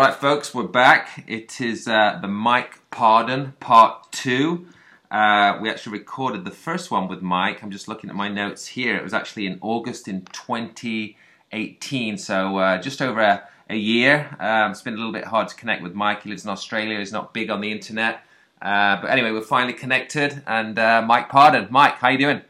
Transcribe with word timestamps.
All 0.00 0.06
right, 0.06 0.14
folks, 0.14 0.54
we're 0.54 0.62
back. 0.62 1.24
It 1.26 1.60
is 1.60 1.86
uh, 1.86 2.18
the 2.22 2.26
Mike 2.26 2.78
Pardon 2.90 3.52
Part 3.60 4.10
2. 4.12 4.66
Uh, 5.10 5.58
we 5.60 5.68
actually 5.68 5.98
recorded 5.98 6.46
the 6.46 6.50
first 6.50 6.90
one 6.90 7.06
with 7.06 7.20
Mike. 7.20 7.62
I'm 7.62 7.70
just 7.70 7.86
looking 7.86 8.08
at 8.08 8.16
my 8.16 8.28
notes 8.28 8.66
here. 8.66 8.96
It 8.96 9.02
was 9.02 9.12
actually 9.12 9.44
in 9.44 9.58
August 9.60 10.08
in 10.08 10.22
2018, 10.32 12.16
so 12.16 12.56
uh, 12.56 12.80
just 12.80 13.02
over 13.02 13.20
a, 13.20 13.46
a 13.68 13.76
year. 13.76 14.34
Um, 14.40 14.70
it's 14.70 14.80
been 14.80 14.94
a 14.94 14.96
little 14.96 15.12
bit 15.12 15.26
hard 15.26 15.48
to 15.48 15.54
connect 15.54 15.82
with 15.82 15.92
Mike. 15.92 16.22
He 16.22 16.30
lives 16.30 16.44
in 16.44 16.50
Australia. 16.50 16.98
He's 16.98 17.12
not 17.12 17.34
big 17.34 17.50
on 17.50 17.60
the 17.60 17.70
internet. 17.70 18.22
Uh, 18.62 19.02
but 19.02 19.10
anyway, 19.10 19.32
we're 19.32 19.42
finally 19.42 19.74
connected. 19.74 20.42
And 20.46 20.78
uh, 20.78 21.04
Mike 21.06 21.28
Pardon. 21.28 21.68
Mike, 21.70 21.96
how 21.96 22.08
you 22.08 22.16
doing? 22.16 22.40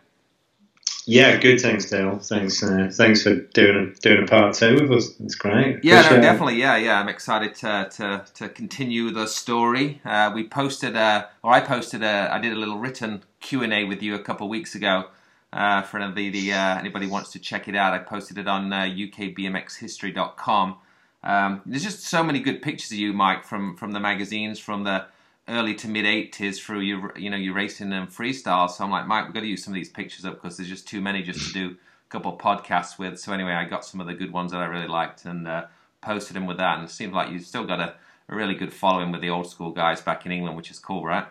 Yeah, 1.06 1.36
good. 1.38 1.60
Thanks, 1.60 1.86
Dale. 1.86 2.18
Thanks, 2.18 2.62
uh, 2.62 2.90
thanks 2.92 3.22
for 3.22 3.34
doing 3.34 3.76
a, 3.76 4.00
doing 4.00 4.24
a 4.24 4.26
part 4.26 4.54
two 4.54 4.74
with 4.74 4.92
us. 4.92 5.18
It's 5.20 5.34
great. 5.34 5.82
Yeah, 5.82 6.02
no, 6.02 6.20
definitely. 6.20 6.56
Yeah, 6.56 6.76
yeah. 6.76 7.00
I'm 7.00 7.08
excited 7.08 7.54
to 7.56 7.88
to, 7.96 8.24
to 8.34 8.48
continue 8.48 9.10
the 9.10 9.26
story. 9.26 10.00
Uh, 10.04 10.30
we 10.34 10.46
posted, 10.46 10.96
a, 10.96 11.28
or 11.42 11.52
I 11.52 11.60
posted, 11.60 12.02
a, 12.02 12.28
I 12.32 12.38
did 12.38 12.52
a 12.52 12.56
little 12.56 12.78
written 12.78 13.24
Q 13.40 13.62
and 13.62 13.72
A 13.72 13.84
with 13.84 14.02
you 14.02 14.14
a 14.14 14.18
couple 14.22 14.46
of 14.46 14.50
weeks 14.50 14.74
ago. 14.74 15.06
Uh, 15.52 15.82
for 15.82 15.98
anybody, 15.98 16.30
the 16.30 16.52
uh, 16.52 16.78
anybody 16.78 17.06
wants 17.06 17.32
to 17.32 17.38
check 17.40 17.66
it 17.66 17.74
out, 17.74 17.92
I 17.92 17.98
posted 17.98 18.38
it 18.38 18.46
on 18.46 18.72
uh, 18.72 18.82
ukbmxhistory.com. 18.82 20.76
Um, 21.24 21.62
there's 21.66 21.82
just 21.82 22.04
so 22.04 22.22
many 22.22 22.40
good 22.40 22.62
pictures 22.62 22.92
of 22.92 22.98
you, 22.98 23.12
Mike, 23.12 23.44
from 23.44 23.76
from 23.76 23.92
the 23.92 24.00
magazines, 24.00 24.60
from 24.60 24.84
the 24.84 25.06
early 25.50 25.74
to 25.74 25.88
mid 25.88 26.04
80s 26.04 26.58
through 26.58 26.80
your 26.80 27.12
you 27.18 27.28
know 27.28 27.36
your 27.36 27.54
racing 27.54 27.92
and 27.92 28.08
freestyle. 28.08 28.70
So 28.70 28.84
I'm 28.84 28.90
like, 28.90 29.06
Mike, 29.06 29.26
we've 29.26 29.34
got 29.34 29.40
to 29.40 29.46
use 29.46 29.64
some 29.64 29.72
of 29.72 29.76
these 29.76 29.90
pictures 29.90 30.24
up 30.24 30.40
because 30.40 30.56
there's 30.56 30.68
just 30.68 30.88
too 30.88 31.00
many 31.00 31.22
just 31.22 31.48
to 31.48 31.52
do 31.52 31.70
a 31.70 32.08
couple 32.08 32.32
of 32.32 32.40
podcasts 32.40 32.98
with. 32.98 33.18
So 33.18 33.32
anyway, 33.32 33.52
I 33.52 33.64
got 33.64 33.84
some 33.84 34.00
of 34.00 34.06
the 34.06 34.14
good 34.14 34.32
ones 34.32 34.52
that 34.52 34.58
I 34.58 34.66
really 34.66 34.88
liked 34.88 35.24
and 35.24 35.46
uh, 35.46 35.66
posted 36.00 36.36
them 36.36 36.46
with 36.46 36.58
that. 36.58 36.78
And 36.78 36.88
it 36.88 36.90
seems 36.90 37.12
like 37.12 37.30
you've 37.30 37.44
still 37.44 37.66
got 37.66 37.80
a, 37.80 37.94
a 38.28 38.34
really 38.34 38.54
good 38.54 38.72
following 38.72 39.12
with 39.12 39.20
the 39.20 39.30
old 39.30 39.50
school 39.50 39.72
guys 39.72 40.00
back 40.00 40.24
in 40.24 40.32
England, 40.32 40.56
which 40.56 40.70
is 40.70 40.78
cool, 40.78 41.04
right? 41.04 41.26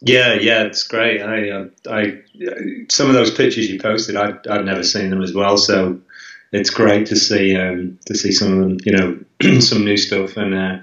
Yeah, 0.00 0.34
yeah, 0.34 0.64
it's 0.64 0.82
great. 0.82 1.22
I, 1.22 1.50
uh, 1.50 1.66
I, 1.88 2.20
some 2.90 3.08
of 3.08 3.14
those 3.14 3.30
pictures 3.30 3.70
you 3.70 3.80
posted, 3.80 4.16
I, 4.16 4.34
I'd 4.50 4.66
never 4.66 4.82
seen 4.82 5.10
them 5.10 5.22
as 5.22 5.32
well. 5.32 5.56
So 5.56 6.00
it's 6.52 6.68
great 6.68 7.06
to 7.06 7.16
see, 7.16 7.56
um, 7.56 7.98
to 8.06 8.14
see 8.14 8.32
some 8.32 8.52
of 8.52 8.58
them, 8.58 8.78
you 8.84 8.92
know, 8.92 9.60
some 9.60 9.84
new 9.84 9.96
stuff 9.96 10.36
and. 10.36 10.54
Uh, 10.54 10.78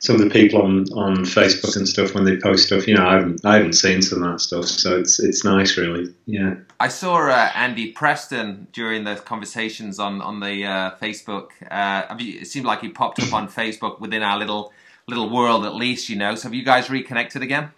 some 0.00 0.16
of 0.16 0.22
the 0.22 0.30
people 0.30 0.62
on, 0.62 0.84
on 0.92 1.16
Facebook 1.24 1.76
and 1.76 1.88
stuff 1.88 2.14
when 2.14 2.24
they 2.24 2.36
post 2.36 2.66
stuff, 2.66 2.86
you 2.86 2.94
know, 2.94 3.06
I 3.06 3.14
haven't 3.14 3.44
I 3.44 3.56
haven't 3.56 3.72
seen 3.72 4.02
some 4.02 4.22
of 4.22 4.32
that 4.32 4.40
stuff, 4.40 4.66
so 4.66 4.98
it's 4.98 5.18
it's 5.18 5.44
nice, 5.44 5.76
really. 5.76 6.12
Yeah. 6.26 6.56
I 6.78 6.88
saw 6.88 7.28
uh, 7.28 7.50
Andy 7.54 7.92
Preston 7.92 8.66
during 8.72 9.04
the 9.04 9.16
conversations 9.16 9.98
on 9.98 10.20
on 10.20 10.40
the 10.40 10.64
uh, 10.66 10.90
Facebook. 11.00 11.50
Uh, 11.70 12.14
it 12.18 12.46
seemed 12.46 12.66
like 12.66 12.80
he 12.80 12.88
popped 12.88 13.22
up 13.22 13.32
on 13.32 13.48
Facebook 13.48 14.00
within 14.00 14.22
our 14.22 14.38
little 14.38 14.72
little 15.08 15.30
world, 15.30 15.64
at 15.64 15.74
least, 15.74 16.08
you 16.08 16.16
know. 16.16 16.34
So 16.34 16.44
have 16.44 16.54
you 16.54 16.64
guys 16.64 16.90
reconnected 16.90 17.42
again? 17.42 17.70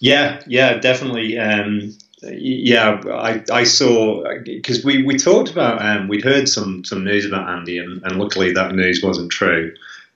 Yeah, 0.00 0.42
yeah, 0.46 0.78
definitely. 0.78 1.38
Um, 1.38 1.96
yeah, 2.22 3.00
I, 3.10 3.42
I 3.50 3.64
saw 3.64 4.24
because 4.44 4.84
we, 4.84 5.02
we 5.04 5.16
talked 5.16 5.50
about 5.50 5.80
um, 5.80 6.08
we'd 6.08 6.24
heard 6.24 6.48
some 6.48 6.84
some 6.84 7.04
news 7.04 7.24
about 7.24 7.48
Andy, 7.48 7.78
and, 7.78 8.02
and 8.02 8.18
luckily 8.18 8.52
that 8.52 8.74
news 8.74 9.02
wasn't 9.02 9.30
true 9.30 9.72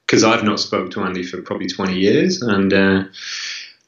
because 0.06 0.24
I've 0.24 0.44
not 0.44 0.60
spoke 0.60 0.90
to 0.92 1.02
Andy 1.02 1.22
for 1.22 1.40
probably 1.42 1.68
20 1.68 1.98
years, 1.98 2.42
and 2.42 2.72
uh, 2.72 3.04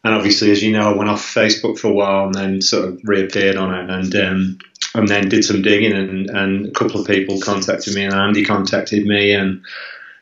and 0.05 0.15
obviously, 0.15 0.51
as 0.51 0.63
you 0.63 0.73
know, 0.73 0.93
I 0.93 0.97
went 0.97 1.11
off 1.11 1.23
Facebook 1.23 1.79
for 1.79 1.89
a 1.89 1.95
while 1.95 2.27
and 2.27 2.35
then 2.35 2.63
sort 2.63 2.89
of 2.89 3.01
reappeared 3.05 3.57
on 3.57 3.75
it, 3.75 3.91
and 3.91 4.15
um, 4.17 4.59
and 4.95 5.09
then 5.09 5.29
did 5.29 5.45
some 5.45 5.63
digging, 5.63 5.93
and, 5.93 6.31
and 6.31 6.67
a 6.67 6.71
couple 6.71 7.01
of 7.01 7.07
people 7.07 7.41
contacted 7.41 7.95
me, 7.95 8.05
and 8.05 8.15
Andy 8.15 8.45
contacted 8.45 9.07
me, 9.07 9.33
and 9.33 9.63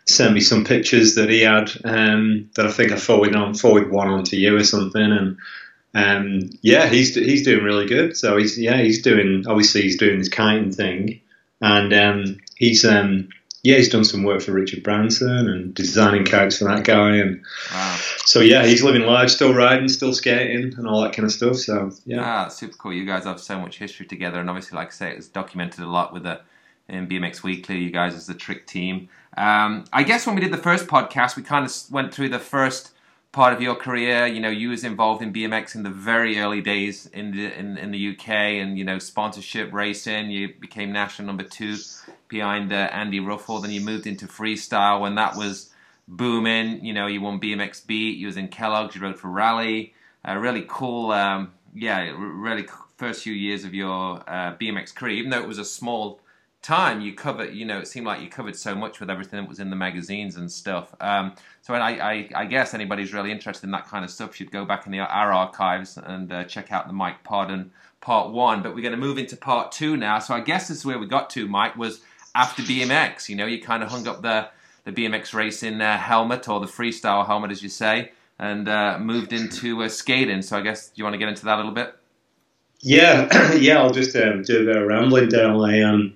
sent 0.06 0.34
me 0.34 0.40
some 0.40 0.64
pictures 0.64 1.14
that 1.14 1.28
he 1.28 1.40
had 1.42 1.70
um, 1.84 2.50
that 2.56 2.66
I 2.66 2.70
think 2.72 2.92
I 2.92 2.96
forwarded 2.96 3.36
on 3.36 3.54
forwarded 3.54 3.90
one 3.90 4.08
on 4.08 4.24
to 4.24 4.36
you 4.36 4.56
or 4.56 4.64
something, 4.64 5.02
and 5.02 5.36
um, 5.94 6.50
yeah, 6.62 6.88
he's 6.88 7.14
he's 7.14 7.44
doing 7.44 7.64
really 7.64 7.86
good. 7.86 8.16
So 8.16 8.36
he's 8.36 8.58
yeah 8.58 8.80
he's 8.80 9.02
doing 9.02 9.44
obviously 9.46 9.82
he's 9.82 9.98
doing 9.98 10.18
this 10.18 10.28
kiting 10.28 10.72
thing, 10.72 11.20
and 11.60 11.92
um, 11.92 12.38
he's 12.56 12.84
um, 12.84 13.28
yeah, 13.62 13.76
he's 13.76 13.88
done 13.88 14.04
some 14.04 14.24
work 14.24 14.42
for 14.42 14.52
Richard 14.52 14.82
Branson 14.82 15.48
and 15.48 15.72
designing 15.72 16.24
kites 16.24 16.58
for 16.58 16.64
that 16.64 16.84
guy. 16.84 17.16
And 17.16 17.44
wow. 17.72 17.98
so, 18.24 18.40
yeah, 18.40 18.66
he's 18.66 18.82
living 18.82 19.02
large, 19.02 19.30
still 19.30 19.54
riding, 19.54 19.88
still 19.88 20.12
skating, 20.12 20.74
and 20.76 20.88
all 20.88 21.00
that 21.02 21.12
kind 21.12 21.24
of 21.24 21.32
stuff. 21.32 21.56
So, 21.56 21.92
yeah. 22.04 22.22
Ah, 22.24 22.48
super 22.48 22.76
cool. 22.76 22.92
You 22.92 23.06
guys 23.06 23.24
have 23.24 23.40
so 23.40 23.60
much 23.60 23.78
history 23.78 24.06
together. 24.06 24.40
And 24.40 24.50
obviously, 24.50 24.76
like 24.76 24.88
I 24.88 24.90
say, 24.90 25.12
it's 25.12 25.28
documented 25.28 25.84
a 25.84 25.88
lot 25.88 26.12
with 26.12 26.24
the 26.24 26.40
in 26.88 27.06
BMX 27.06 27.44
Weekly, 27.44 27.78
you 27.78 27.90
guys 27.90 28.14
as 28.14 28.26
the 28.26 28.34
trick 28.34 28.66
team. 28.66 29.08
Um, 29.36 29.84
I 29.92 30.02
guess 30.02 30.26
when 30.26 30.34
we 30.34 30.40
did 30.40 30.52
the 30.52 30.58
first 30.58 30.88
podcast, 30.88 31.36
we 31.36 31.44
kind 31.44 31.64
of 31.64 31.72
went 31.90 32.12
through 32.12 32.30
the 32.30 32.40
first 32.40 32.90
part 33.32 33.54
of 33.54 33.62
your 33.62 33.74
career. 33.74 34.26
You 34.26 34.40
know, 34.40 34.50
you 34.50 34.68
was 34.68 34.84
involved 34.84 35.22
in 35.22 35.32
BMX 35.32 35.74
in 35.74 35.82
the 35.82 35.90
very 35.90 36.38
early 36.38 36.60
days 36.60 37.06
in 37.06 37.32
the 37.32 37.58
in, 37.58 37.78
in 37.78 37.90
the 37.90 38.10
UK, 38.10 38.28
and 38.28 38.78
you 38.78 38.84
know, 38.84 38.98
sponsorship 38.98 39.72
racing. 39.72 40.30
You 40.30 40.54
became 40.60 40.92
national 40.92 41.26
number 41.26 41.42
two 41.42 41.76
behind 42.28 42.72
uh, 42.72 42.88
Andy 42.92 43.20
Ruffell. 43.20 43.60
Then 43.60 43.70
you 43.70 43.80
moved 43.80 44.06
into 44.06 44.26
freestyle 44.26 45.00
when 45.00 45.16
that 45.16 45.36
was 45.36 45.70
booming. 46.06 46.84
You 46.84 46.92
know, 46.92 47.06
you 47.06 47.20
won 47.20 47.40
BMX 47.40 47.86
Beat. 47.86 48.18
You 48.18 48.26
was 48.26 48.36
in 48.36 48.48
Kellogg's. 48.48 48.94
You 48.94 49.02
rode 49.02 49.18
for 49.18 49.28
Rally. 49.28 49.94
Uh, 50.26 50.36
really 50.36 50.64
cool. 50.68 51.10
Um, 51.10 51.52
yeah, 51.74 52.12
really 52.16 52.66
first 52.96 53.22
few 53.24 53.32
years 53.32 53.64
of 53.64 53.74
your 53.74 54.22
uh, 54.28 54.54
BMX 54.56 54.94
career. 54.94 55.14
Even 55.16 55.30
though 55.30 55.40
it 55.40 55.48
was 55.48 55.58
a 55.58 55.64
small 55.64 56.20
time, 56.62 57.00
you 57.00 57.12
covered. 57.12 57.54
You 57.54 57.64
know, 57.64 57.78
it 57.78 57.88
seemed 57.88 58.06
like 58.06 58.22
you 58.22 58.28
covered 58.28 58.56
so 58.56 58.74
much 58.74 59.00
with 59.00 59.10
everything 59.10 59.40
that 59.40 59.48
was 59.48 59.60
in 59.60 59.70
the 59.70 59.76
magazines 59.76 60.36
and 60.36 60.50
stuff. 60.50 60.94
Um, 61.00 61.34
so 61.60 61.74
I, 61.74 62.12
I, 62.12 62.28
I, 62.34 62.44
guess 62.46 62.72
anybody's 62.72 63.12
really 63.12 63.30
interested 63.30 63.66
in 63.66 63.72
that 63.72 63.86
kind 63.86 64.04
of 64.04 64.10
stuff 64.10 64.34
should 64.34 64.50
go 64.50 64.64
back 64.64 64.86
in 64.86 64.92
the, 64.92 65.00
our 65.00 65.32
archives 65.32 65.98
and 65.98 66.32
uh, 66.32 66.44
check 66.44 66.72
out 66.72 66.86
the 66.86 66.92
Mike 66.92 67.22
Pardon 67.24 67.72
part 68.00 68.30
one. 68.30 68.62
But 68.62 68.74
we're 68.74 68.82
going 68.82 68.92
to 68.92 68.98
move 68.98 69.18
into 69.18 69.36
part 69.36 69.72
two 69.72 69.96
now. 69.96 70.20
So 70.20 70.34
I 70.34 70.40
guess 70.40 70.68
this 70.68 70.78
is 70.78 70.86
where 70.86 70.98
we 70.98 71.06
got 71.06 71.30
to. 71.30 71.46
Mike 71.46 71.76
was 71.76 72.00
after 72.34 72.62
BMX. 72.62 73.28
You 73.28 73.36
know, 73.36 73.46
you 73.46 73.60
kind 73.60 73.82
of 73.82 73.90
hung 73.90 74.06
up 74.06 74.22
the 74.22 74.48
the 74.84 74.92
BMX 74.92 75.32
racing 75.32 75.80
uh, 75.80 75.96
helmet 75.96 76.48
or 76.48 76.58
the 76.58 76.66
freestyle 76.66 77.24
helmet, 77.24 77.52
as 77.52 77.62
you 77.62 77.68
say, 77.68 78.10
and 78.38 78.68
uh, 78.68 78.98
moved 78.98 79.32
into 79.32 79.82
uh, 79.82 79.88
skating. 79.88 80.42
So 80.42 80.58
I 80.58 80.60
guess 80.60 80.88
do 80.88 80.94
you 80.96 81.04
want 81.04 81.14
to 81.14 81.18
get 81.18 81.28
into 81.28 81.44
that 81.44 81.54
a 81.54 81.58
little 81.58 81.72
bit? 81.72 81.94
Yeah, 82.80 83.52
yeah. 83.54 83.80
I'll 83.80 83.92
just 83.92 84.16
um, 84.16 84.42
do 84.42 84.62
a 84.62 84.64
bit 84.64 84.76
of 84.76 84.88
rambling 84.88 85.28
down. 85.28 85.60
I 85.64 85.82
um, 85.82 86.14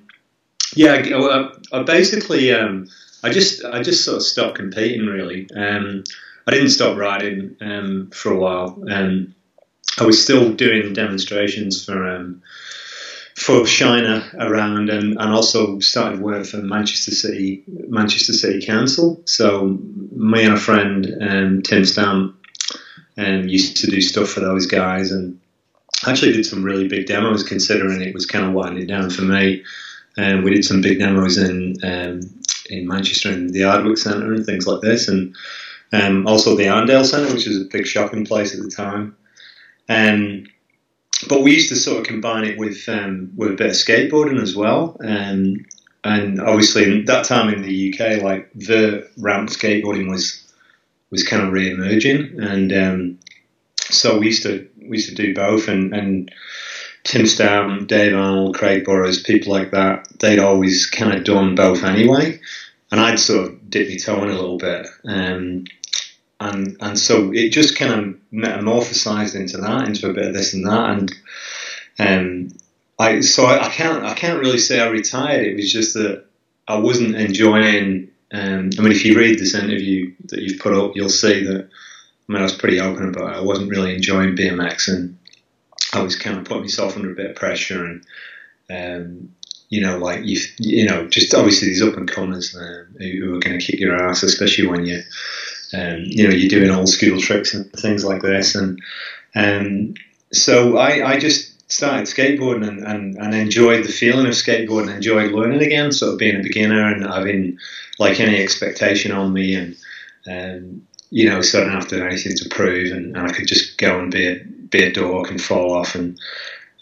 yeah, 0.77 0.93
I, 0.93 1.79
I 1.79 1.83
basically 1.83 2.53
um, 2.53 2.89
I 3.23 3.31
just 3.31 3.65
I 3.65 3.83
just 3.83 4.05
sort 4.05 4.19
of 4.19 4.23
stopped 4.23 4.57
competing 4.57 5.07
really. 5.07 5.49
Um, 5.57 6.05
I 6.47 6.53
didn't 6.53 6.71
stop 6.71 6.97
riding 6.97 7.57
um, 7.61 8.11
for 8.13 8.31
a 8.31 8.39
while. 8.39 8.85
Um, 8.89 9.35
I 9.99 10.05
was 10.05 10.23
still 10.23 10.53
doing 10.53 10.93
demonstrations 10.93 11.85
for 11.85 12.07
um, 12.07 12.43
for 13.37 13.67
Shiner 13.67 14.23
around 14.39 14.91
and, 14.91 15.19
and 15.19 15.33
also 15.33 15.81
started 15.81 16.21
work 16.21 16.47
for 16.47 16.59
Manchester 16.59 17.13
City 17.13 17.65
Manchester 17.67 18.35
City 18.35 18.65
Council. 18.65 19.23
So 19.25 19.79
me 20.13 20.45
and 20.45 20.55
a 20.55 20.61
friend 20.61 21.07
um, 21.21 21.63
Tim 21.63 21.85
Stamp 21.87 22.37
um, 23.17 23.49
used 23.49 23.79
to 23.79 23.87
do 23.87 24.03
stuff 24.03 24.29
for 24.29 24.41
those 24.41 24.67
guys 24.67 25.11
and 25.11 25.41
actually 26.07 26.33
did 26.33 26.45
some 26.45 26.63
really 26.63 26.87
big 26.87 27.07
demos 27.07 27.43
considering 27.43 28.03
it 28.03 28.13
was 28.13 28.27
kind 28.27 28.45
of 28.45 28.53
winding 28.53 28.87
down 28.87 29.09
for 29.09 29.23
me. 29.23 29.65
And 30.17 30.45
we 30.45 30.55
did 30.55 30.65
some 30.65 30.81
big 30.81 30.99
demos 30.99 31.37
in 31.37 31.77
um, 31.83 32.21
in 32.71 32.87
Manchester 32.87 33.31
in 33.31 33.53
the 33.53 33.65
Ardwick 33.65 33.99
Centre 33.99 34.33
and 34.33 34.45
things 34.45 34.67
like 34.67 34.81
this, 34.81 35.09
and 35.09 35.35
um, 35.93 36.27
also 36.27 36.57
the 36.57 36.65
Arndale 36.65 37.05
Centre, 37.05 37.33
which 37.33 37.47
is 37.47 37.61
a 37.61 37.67
big 37.67 37.87
shopping 37.87 38.25
place 38.25 38.55
at 38.55 38.63
the 38.63 38.71
time. 38.71 39.17
Um, 39.89 40.47
but 41.29 41.43
we 41.43 41.53
used 41.53 41.69
to 41.71 41.77
sort 41.77 42.01
of 42.01 42.07
combine 42.07 42.45
it 42.45 42.59
with 42.59 42.89
um, 42.89 43.31
with 43.37 43.53
a 43.53 43.55
bit 43.55 43.69
of 43.69 43.73
skateboarding 43.73 44.41
as 44.41 44.57
well. 44.57 44.97
Um, 45.05 45.65
and 46.05 46.41
obviously, 46.41 47.03
that 47.03 47.25
time 47.25 47.53
in 47.53 47.63
the 47.63 47.93
UK, 47.93 48.23
like 48.23 48.51
the 48.55 49.09
ramp 49.19 49.51
skateboarding 49.51 50.09
was 50.09 50.43
was 51.11 51.27
kind 51.27 51.43
of 51.43 51.53
re-emerging, 51.53 52.41
and 52.41 52.73
um, 52.73 53.19
so 53.79 54.19
we 54.19 54.27
used 54.27 54.43
to 54.43 54.69
we 54.83 54.99
used 54.99 55.09
to 55.09 55.15
do 55.15 55.35
both. 55.35 55.69
And, 55.69 55.95
and 55.95 56.33
Tim 57.07 57.27
Stam, 57.27 57.87
Dave 57.87 58.15
Arnold, 58.17 58.57
Craig 58.57 58.85
Burrows, 58.85 59.23
people 59.23 59.53
like 59.53 59.71
that, 59.71 60.09
they'd 60.19 60.41
always 60.41 60.87
kind 60.87 61.15
of 61.17 61.25
done 61.25 61.55
both 61.55 61.85
anyway. 61.85 62.41
And 62.91 63.01
I'd 63.01 63.21
sort 63.21 63.49
of 63.49 63.71
dip 63.71 63.89
my 63.89 63.97
toe 63.97 64.23
in 64.25 64.31
a 64.31 64.35
little 64.35 64.59
bit. 64.59 64.87
Um, 65.05 65.65
and 66.41 66.77
and 66.81 66.99
so 66.99 67.33
it 67.33 67.51
just 67.51 67.79
kind 67.79 67.93
of 67.93 68.15
metamorphosized 68.33 69.35
into 69.35 69.59
that, 69.59 69.89
into 69.89 70.11
a 70.11 70.13
bit 70.13 70.27
of 70.27 70.35
this 70.35 70.53
and 70.53 70.67
that, 70.67 70.91
and 70.91 71.15
um, 71.99 72.59
I 72.99 73.21
so 73.21 73.47
I, 73.47 73.67
I, 73.67 73.69
can't 73.71 74.05
I 74.05 74.15
can't 74.15 74.41
really 74.41 74.59
say 74.59 74.81
I 74.81 74.89
retired. 74.89 75.47
It 75.47 75.57
was 75.57 75.73
just 75.73 75.95
that 75.95 76.27
I 76.69 76.79
wasn't 76.79 77.15
enjoying. 77.15 78.11
Um, 78.33 78.71
I 78.79 78.83
mean, 78.83 78.93
if 78.93 79.05
you 79.05 79.17
read 79.17 79.39
this 79.39 79.55
interview 79.55 80.13
that 80.27 80.41
you've 80.41 80.61
put 80.61 80.75
up, 80.75 80.93
you'll 80.95 81.09
see 81.09 81.45
that. 81.45 81.69
I 82.29 82.33
mean, 82.33 82.41
I 82.41 82.45
was 82.45 82.57
pretty 82.57 82.81
open 82.81 83.09
about 83.09 83.33
it. 83.33 83.37
I 83.37 83.41
wasn't 83.41 83.71
really 83.71 83.95
enjoying 83.95 84.37
BMX, 84.37 84.89
and 84.89 85.17
I 85.93 86.03
was 86.03 86.17
kind 86.17 86.39
of 86.39 86.45
putting 86.45 86.63
myself 86.63 86.97
under 86.97 87.13
a 87.13 87.15
bit 87.15 87.31
of 87.31 87.37
pressure, 87.37 87.85
and 87.85 88.05
um, 88.71 89.31
you 89.69 89.81
know, 89.81 89.99
like 89.99 90.25
you, 90.25 90.41
you 90.59 90.87
know, 90.87 91.09
just 91.09 91.35
obviously 91.35 91.69
these 91.69 91.83
up 91.83 91.97
and 91.97 92.09
comers 92.09 92.55
um, 92.57 92.95
who, 92.99 93.11
who, 93.21 93.37
are 93.37 93.41
going 93.41 93.59
to 93.59 93.65
kick 93.65 93.81
your 93.81 93.97
ass, 93.97 94.23
especially 94.23 94.67
when 94.67 94.87
you, 94.87 95.01
um, 95.75 95.99
you 96.05 96.27
know, 96.29 96.35
you're 96.35 96.49
doing 96.49 96.71
old 96.71 96.89
school 96.89 97.21
tricks 97.21 97.55
and 97.55 97.71
things 97.73 98.05
like 98.05 98.23
this. 98.23 98.55
And 98.55 98.81
um, 99.35 99.95
so 100.33 100.77
I, 100.77 101.15
I 101.15 101.19
just 101.19 101.71
started 101.71 102.07
skateboarding 102.07 102.67
and, 102.67 102.87
and, 102.87 103.17
and 103.17 103.35
enjoyed 103.35 103.85
the 103.85 103.93
feeling 103.93 104.27
of 104.27 104.33
skateboarding, 104.33 104.95
enjoyed 104.95 105.33
learning 105.33 105.63
again, 105.63 105.91
sort 105.91 106.13
of 106.13 106.19
being 106.19 106.39
a 106.39 106.43
beginner 106.43 106.93
and 106.93 107.05
having 107.05 107.59
like 107.99 108.21
any 108.21 108.41
expectation 108.41 109.11
on 109.11 109.33
me 109.33 109.57
and, 109.57 109.77
um, 110.29 110.87
you 111.11 111.29
know, 111.29 111.41
sort 111.41 111.69
of 111.69 111.89
do 111.89 112.05
anything 112.05 112.37
to 112.37 112.49
prove 112.49 112.93
and, 112.93 113.17
and 113.17 113.27
I 113.27 113.33
could 113.33 113.49
just 113.49 113.79
go 113.79 113.99
and 113.99 114.13
be 114.13 114.27
a, 114.29 114.45
be 114.71 114.85
a 114.85 114.93
dork 114.93 115.31
and 115.31 115.41
fall 115.41 115.73
off 115.73 115.95
and, 115.95 116.19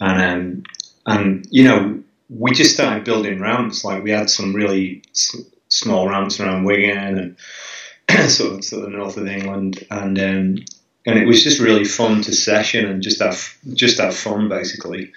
and, 0.01 0.23
um, 0.23 0.63
and, 1.07 1.47
you 1.51 1.65
know, 1.65 2.03
we 2.29 2.53
just 2.53 2.75
started 2.75 3.05
building 3.05 3.41
ramps. 3.41 3.85
Like 3.85 4.03
we 4.03 4.11
had 4.11 4.31
some 4.31 4.55
really 4.55 5.03
s- 5.11 5.37
small 5.69 6.09
ramps 6.09 6.41
around 6.41 6.65
Wigan 6.65 7.37
and 8.09 8.31
sort 8.31 8.55
of, 8.55 8.65
sort 8.65 8.85
of 8.87 8.93
north 8.93 9.17
of 9.17 9.27
England, 9.27 9.85
and 9.91 10.19
um, 10.19 10.65
and 11.07 11.19
it 11.19 11.27
was 11.27 11.43
just 11.45 11.61
really 11.61 11.85
fun 11.85 12.23
to 12.23 12.33
session 12.33 12.87
and 12.87 13.03
just 13.03 13.21
have 13.21 13.57
just 13.75 13.99
have 13.99 14.17
fun 14.17 14.49
basically, 14.49 15.13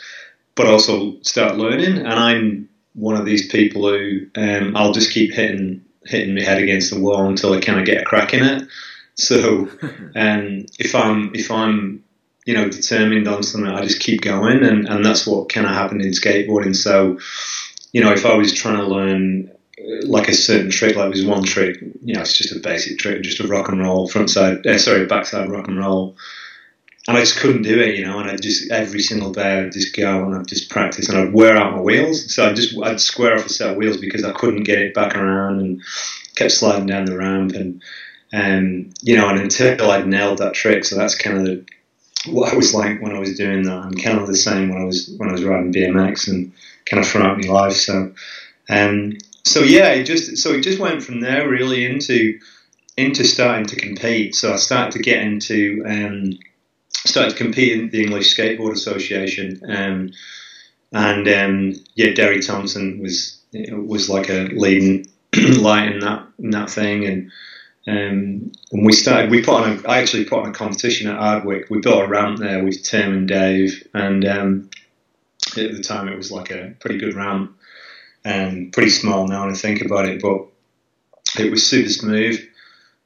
but 0.55 0.67
also 0.67 1.19
start 1.21 1.57
learning. 1.57 1.97
And 1.97 2.07
I'm 2.07 2.69
one 2.93 3.15
of 3.15 3.25
these 3.25 3.47
people 3.49 3.89
who 3.89 4.27
um, 4.35 4.75
I'll 4.75 4.93
just 4.93 5.11
keep 5.11 5.33
hitting 5.33 5.83
hitting 6.05 6.35
my 6.35 6.43
head 6.43 6.61
against 6.61 6.91
the 6.91 6.99
wall 6.99 7.25
until 7.25 7.53
I 7.53 7.59
kind 7.59 7.79
of 7.79 7.85
get 7.85 8.01
a 8.01 8.05
crack 8.05 8.33
in 8.33 8.43
it. 8.43 8.67
So 9.15 9.69
um, 10.15 10.65
if 10.79 10.95
I'm 10.95 11.31
if 11.33 11.51
I'm 11.51 12.03
you 12.47 12.53
know, 12.53 12.69
determined 12.69 13.27
on 13.27 13.43
something, 13.43 13.69
I 13.69 13.83
just 13.83 13.99
keep 13.99 14.21
going, 14.21 14.63
and, 14.63 14.87
and 14.87 15.03
that's 15.03 15.27
what 15.27 15.49
kind 15.49 15.67
of 15.67 15.73
happened 15.73 16.01
in 16.01 16.11
skateboarding. 16.11 16.73
So, 16.73 17.19
you 17.91 18.01
know, 18.01 18.13
if 18.13 18.25
I 18.25 18.35
was 18.35 18.53
trying 18.53 18.77
to 18.77 18.85
learn 18.85 19.51
uh, 19.77 20.07
like 20.07 20.29
a 20.29 20.33
certain 20.33 20.71
trick, 20.71 20.95
like 20.95 21.09
was 21.09 21.25
one 21.25 21.43
trick, 21.43 21.75
you 22.01 22.13
know, 22.13 22.21
it's 22.21 22.37
just 22.37 22.55
a 22.55 22.59
basic 22.59 22.99
trick, 22.99 23.21
just 23.21 23.41
a 23.41 23.47
rock 23.47 23.67
and 23.67 23.81
roll 23.81 24.07
front 24.07 24.29
side, 24.29 24.65
uh, 24.65 24.77
sorry, 24.77 25.05
backside 25.05 25.51
rock 25.51 25.67
and 25.67 25.77
roll, 25.77 26.15
and 27.09 27.17
I 27.17 27.19
just 27.19 27.37
couldn't 27.37 27.63
do 27.63 27.81
it, 27.81 27.95
you 27.95 28.05
know, 28.05 28.19
and 28.19 28.31
I 28.31 28.37
just 28.37 28.71
every 28.71 29.01
single 29.01 29.33
day 29.33 29.59
I'd 29.59 29.73
just 29.73 29.93
go 29.93 30.23
and 30.25 30.33
I'd 30.33 30.47
just 30.47 30.69
practice, 30.69 31.09
and 31.09 31.17
I'd 31.17 31.33
wear 31.33 31.57
out 31.57 31.73
my 31.73 31.81
wheels, 31.81 32.33
so 32.33 32.49
I 32.49 32.53
just 32.53 32.81
I'd 32.81 33.01
square 33.01 33.35
off 33.35 33.45
a 33.45 33.49
set 33.49 33.71
of 33.71 33.75
wheels 33.75 33.97
because 33.97 34.23
I 34.23 34.31
couldn't 34.31 34.63
get 34.63 34.79
it 34.79 34.93
back 34.93 35.17
around 35.17 35.59
and 35.59 35.81
kept 36.37 36.53
sliding 36.53 36.87
down 36.87 37.05
the 37.05 37.17
ramp 37.17 37.51
and. 37.51 37.83
Um, 38.33 38.89
you 39.01 39.15
know, 39.15 39.29
and 39.29 39.39
until 39.39 39.89
I'd 39.89 40.05
nailed 40.05 40.39
that 40.39 40.53
trick, 40.53 40.83
so 40.83 40.97
that's 40.97 41.15
kind 41.15 41.37
of 41.37 41.45
the, 41.45 41.65
what 42.25 42.51
I 42.51 42.55
was 42.55 42.73
like 42.73 43.01
when 43.01 43.15
I 43.15 43.19
was 43.19 43.37
doing 43.37 43.63
that, 43.63 43.85
and 43.85 44.03
kind 44.03 44.19
of 44.19 44.27
the 44.27 44.35
same 44.35 44.69
when 44.69 44.81
I 44.81 44.85
was 44.85 45.13
when 45.17 45.29
I 45.29 45.33
was 45.33 45.43
riding 45.43 45.73
BMX 45.73 46.27
and 46.27 46.51
kind 46.85 47.03
of 47.03 47.09
throughout 47.09 47.37
my 47.37 47.47
life. 47.47 47.73
So, 47.73 48.13
um, 48.69 49.17
so 49.43 49.61
yeah, 49.61 49.89
it 49.89 50.03
just 50.03 50.37
so 50.37 50.53
it 50.53 50.61
just 50.61 50.79
went 50.79 51.03
from 51.03 51.21
there 51.21 51.47
really 51.47 51.85
into 51.85 52.39
into 52.97 53.23
starting 53.23 53.67
to 53.67 53.75
compete. 53.75 54.35
So 54.35 54.53
I 54.53 54.57
started 54.57 54.93
to 54.93 54.99
get 54.99 55.21
into 55.21 55.83
um, 55.87 56.39
started 56.89 57.31
to 57.31 57.43
compete 57.43 57.77
in 57.77 57.89
the 57.89 58.03
English 58.03 58.35
Skateboard 58.35 58.73
Association, 58.73 59.61
um, 59.69 60.11
and 60.91 61.27
um, 61.27 61.73
yeah, 61.95 62.13
Derry 62.13 62.41
Thompson 62.41 62.99
was 62.99 63.39
was 63.53 64.09
like 64.09 64.29
a 64.29 64.49
leading 64.53 65.07
light 65.35 65.91
in 65.91 65.99
that 65.99 66.27
in 66.39 66.49
that 66.51 66.69
thing, 66.69 67.05
and 67.05 67.31
um, 67.87 68.51
and 68.71 68.85
we 68.85 68.91
started. 68.91 69.31
We 69.31 69.41
put 69.41 69.61
on. 69.61 69.79
A, 69.79 69.87
I 69.87 69.99
actually 69.99 70.25
put 70.25 70.39
on 70.39 70.49
a 70.49 70.53
competition 70.53 71.09
at 71.09 71.19
Ardwick. 71.19 71.69
We 71.69 71.79
built 71.79 72.03
a 72.03 72.07
ramp 72.07 72.39
there 72.39 72.63
with 72.63 72.83
Tim 72.83 73.13
and 73.13 73.27
Dave, 73.27 73.87
and 73.93 74.25
um, 74.25 74.69
at 75.55 75.71
the 75.71 75.81
time 75.81 76.09
it 76.09 76.17
was 76.17 76.29
like 76.29 76.51
a 76.51 76.75
pretty 76.81 76.97
good 76.97 77.15
ramp, 77.15 77.57
and 78.25 78.73
pretty 78.73 78.89
small 78.89 79.27
now 79.27 79.45
when 79.45 79.53
I 79.53 79.57
think 79.57 79.81
about 79.81 80.05
it, 80.05 80.21
but 80.21 80.47
it 81.39 81.49
was 81.49 81.65
super 81.65 81.89
smooth. 81.89 82.45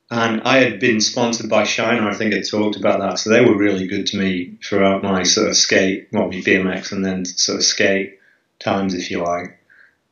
And 0.10 0.42
I 0.42 0.58
had 0.58 0.80
been 0.80 1.00
sponsored 1.00 1.50
by 1.50 1.64
Shiner. 1.64 2.10
I 2.10 2.16
think 2.16 2.34
I 2.34 2.42
talked 2.42 2.76
about 2.76 3.00
that, 3.00 3.20
so 3.20 3.30
they 3.30 3.46
were 3.46 3.56
really 3.56 3.88
good 3.88 4.08
to 4.08 4.18
me 4.18 4.58
throughout 4.64 5.04
my 5.04 5.24
sort 5.24 5.50
of 5.50 5.56
skate, 5.56 6.10
well, 6.12 6.28
my 6.28 6.42
BMX, 6.42 6.92
and 6.92 7.06
then 7.06 7.24
sort 7.24 7.60
of 7.60 7.64
skate 7.64 8.20
times, 8.60 8.96
if 8.96 9.12
you 9.12 9.24
like. 9.24 9.60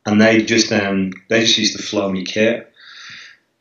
And 0.05 0.21
they 0.21 0.43
just 0.43 0.71
um, 0.71 1.11
they 1.27 1.41
just 1.41 1.57
used 1.57 1.75
to 1.75 1.83
flow 1.83 2.11
me 2.11 2.23
kit 2.23 2.68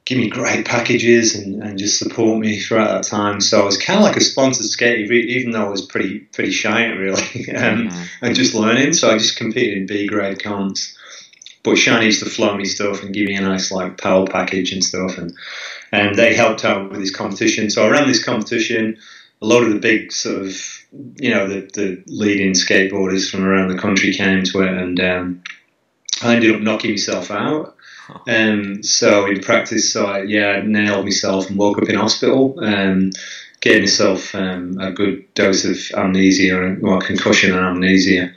give 0.09 0.17
me 0.17 0.31
great 0.31 0.65
packages 0.65 1.35
and, 1.35 1.63
and 1.63 1.79
just 1.79 1.99
support 1.99 2.39
me 2.39 2.59
throughout 2.59 2.89
that 2.89 3.03
time. 3.03 3.43
So 3.43 3.61
I 3.61 3.65
was 3.67 3.77
kind 3.77 3.99
of 3.99 4.05
like 4.05 4.17
a 4.17 4.23
sponsored 4.23 4.65
skater, 4.65 5.13
even 5.13 5.51
though 5.51 5.67
I 5.67 5.69
was 5.69 5.85
pretty 5.85 6.21
pretty 6.21 6.51
shy 6.51 6.87
really, 6.87 7.21
um, 7.55 7.89
mm-hmm. 7.89 8.25
and 8.25 8.35
just 8.35 8.55
learning. 8.55 8.95
So 8.95 9.11
I 9.11 9.19
just 9.19 9.37
competed 9.37 9.77
in 9.77 9.87
B 9.87 10.07
grade 10.07 10.43
comps. 10.43 10.97
But 11.63 11.77
Shiner 11.77 12.05
used 12.05 12.23
to 12.23 12.31
flow 12.31 12.57
me 12.57 12.65
stuff 12.65 13.03
and 13.03 13.13
give 13.13 13.27
me 13.27 13.35
a 13.35 13.43
nice 13.43 13.71
like 13.71 13.99
power 13.99 14.27
package 14.27 14.73
and 14.73 14.83
stuff, 14.83 15.19
and 15.19 15.35
and 15.93 16.17
they 16.17 16.35
helped 16.35 16.65
out 16.65 16.91
with 16.91 17.01
this 17.01 17.15
competition. 17.15 17.69
So 17.69 17.85
I 17.85 17.91
ran 17.91 18.09
this 18.09 18.25
competition. 18.25 18.97
A 19.43 19.47
lot 19.47 19.63
of 19.63 19.69
the 19.69 19.79
big 19.79 20.11
sort 20.11 20.47
of 20.47 20.57
you 21.21 21.35
know 21.35 21.47
the, 21.47 21.69
the 21.75 22.03
leading 22.07 22.53
skateboarders 22.53 23.31
from 23.31 23.45
around 23.45 23.69
the 23.69 23.79
country 23.79 24.15
came 24.15 24.45
to 24.45 24.63
it, 24.63 24.73
and 24.73 25.01
um, 25.01 25.43
I 26.23 26.37
ended 26.37 26.55
up 26.55 26.63
knocking 26.63 26.93
myself 26.93 27.31
out. 27.31 27.77
Um, 28.29 28.83
so 28.83 29.27
in 29.27 29.41
practice, 29.41 29.93
so 29.93 30.07
I, 30.07 30.23
yeah, 30.23 30.49
I 30.49 30.61
nailed 30.61 31.05
myself 31.05 31.49
and 31.49 31.59
woke 31.59 31.79
up 31.79 31.89
in 31.89 31.97
hospital. 31.97 32.59
Um, 32.63 33.11
gave 33.61 33.81
myself 33.81 34.35
um, 34.35 34.79
a 34.79 34.93
good 34.93 35.33
dose 35.35 35.65
of 35.65 35.77
amnesia, 35.99 36.77
well, 36.81 37.01
concussion 37.01 37.53
and 37.53 37.65
amnesia, 37.65 38.33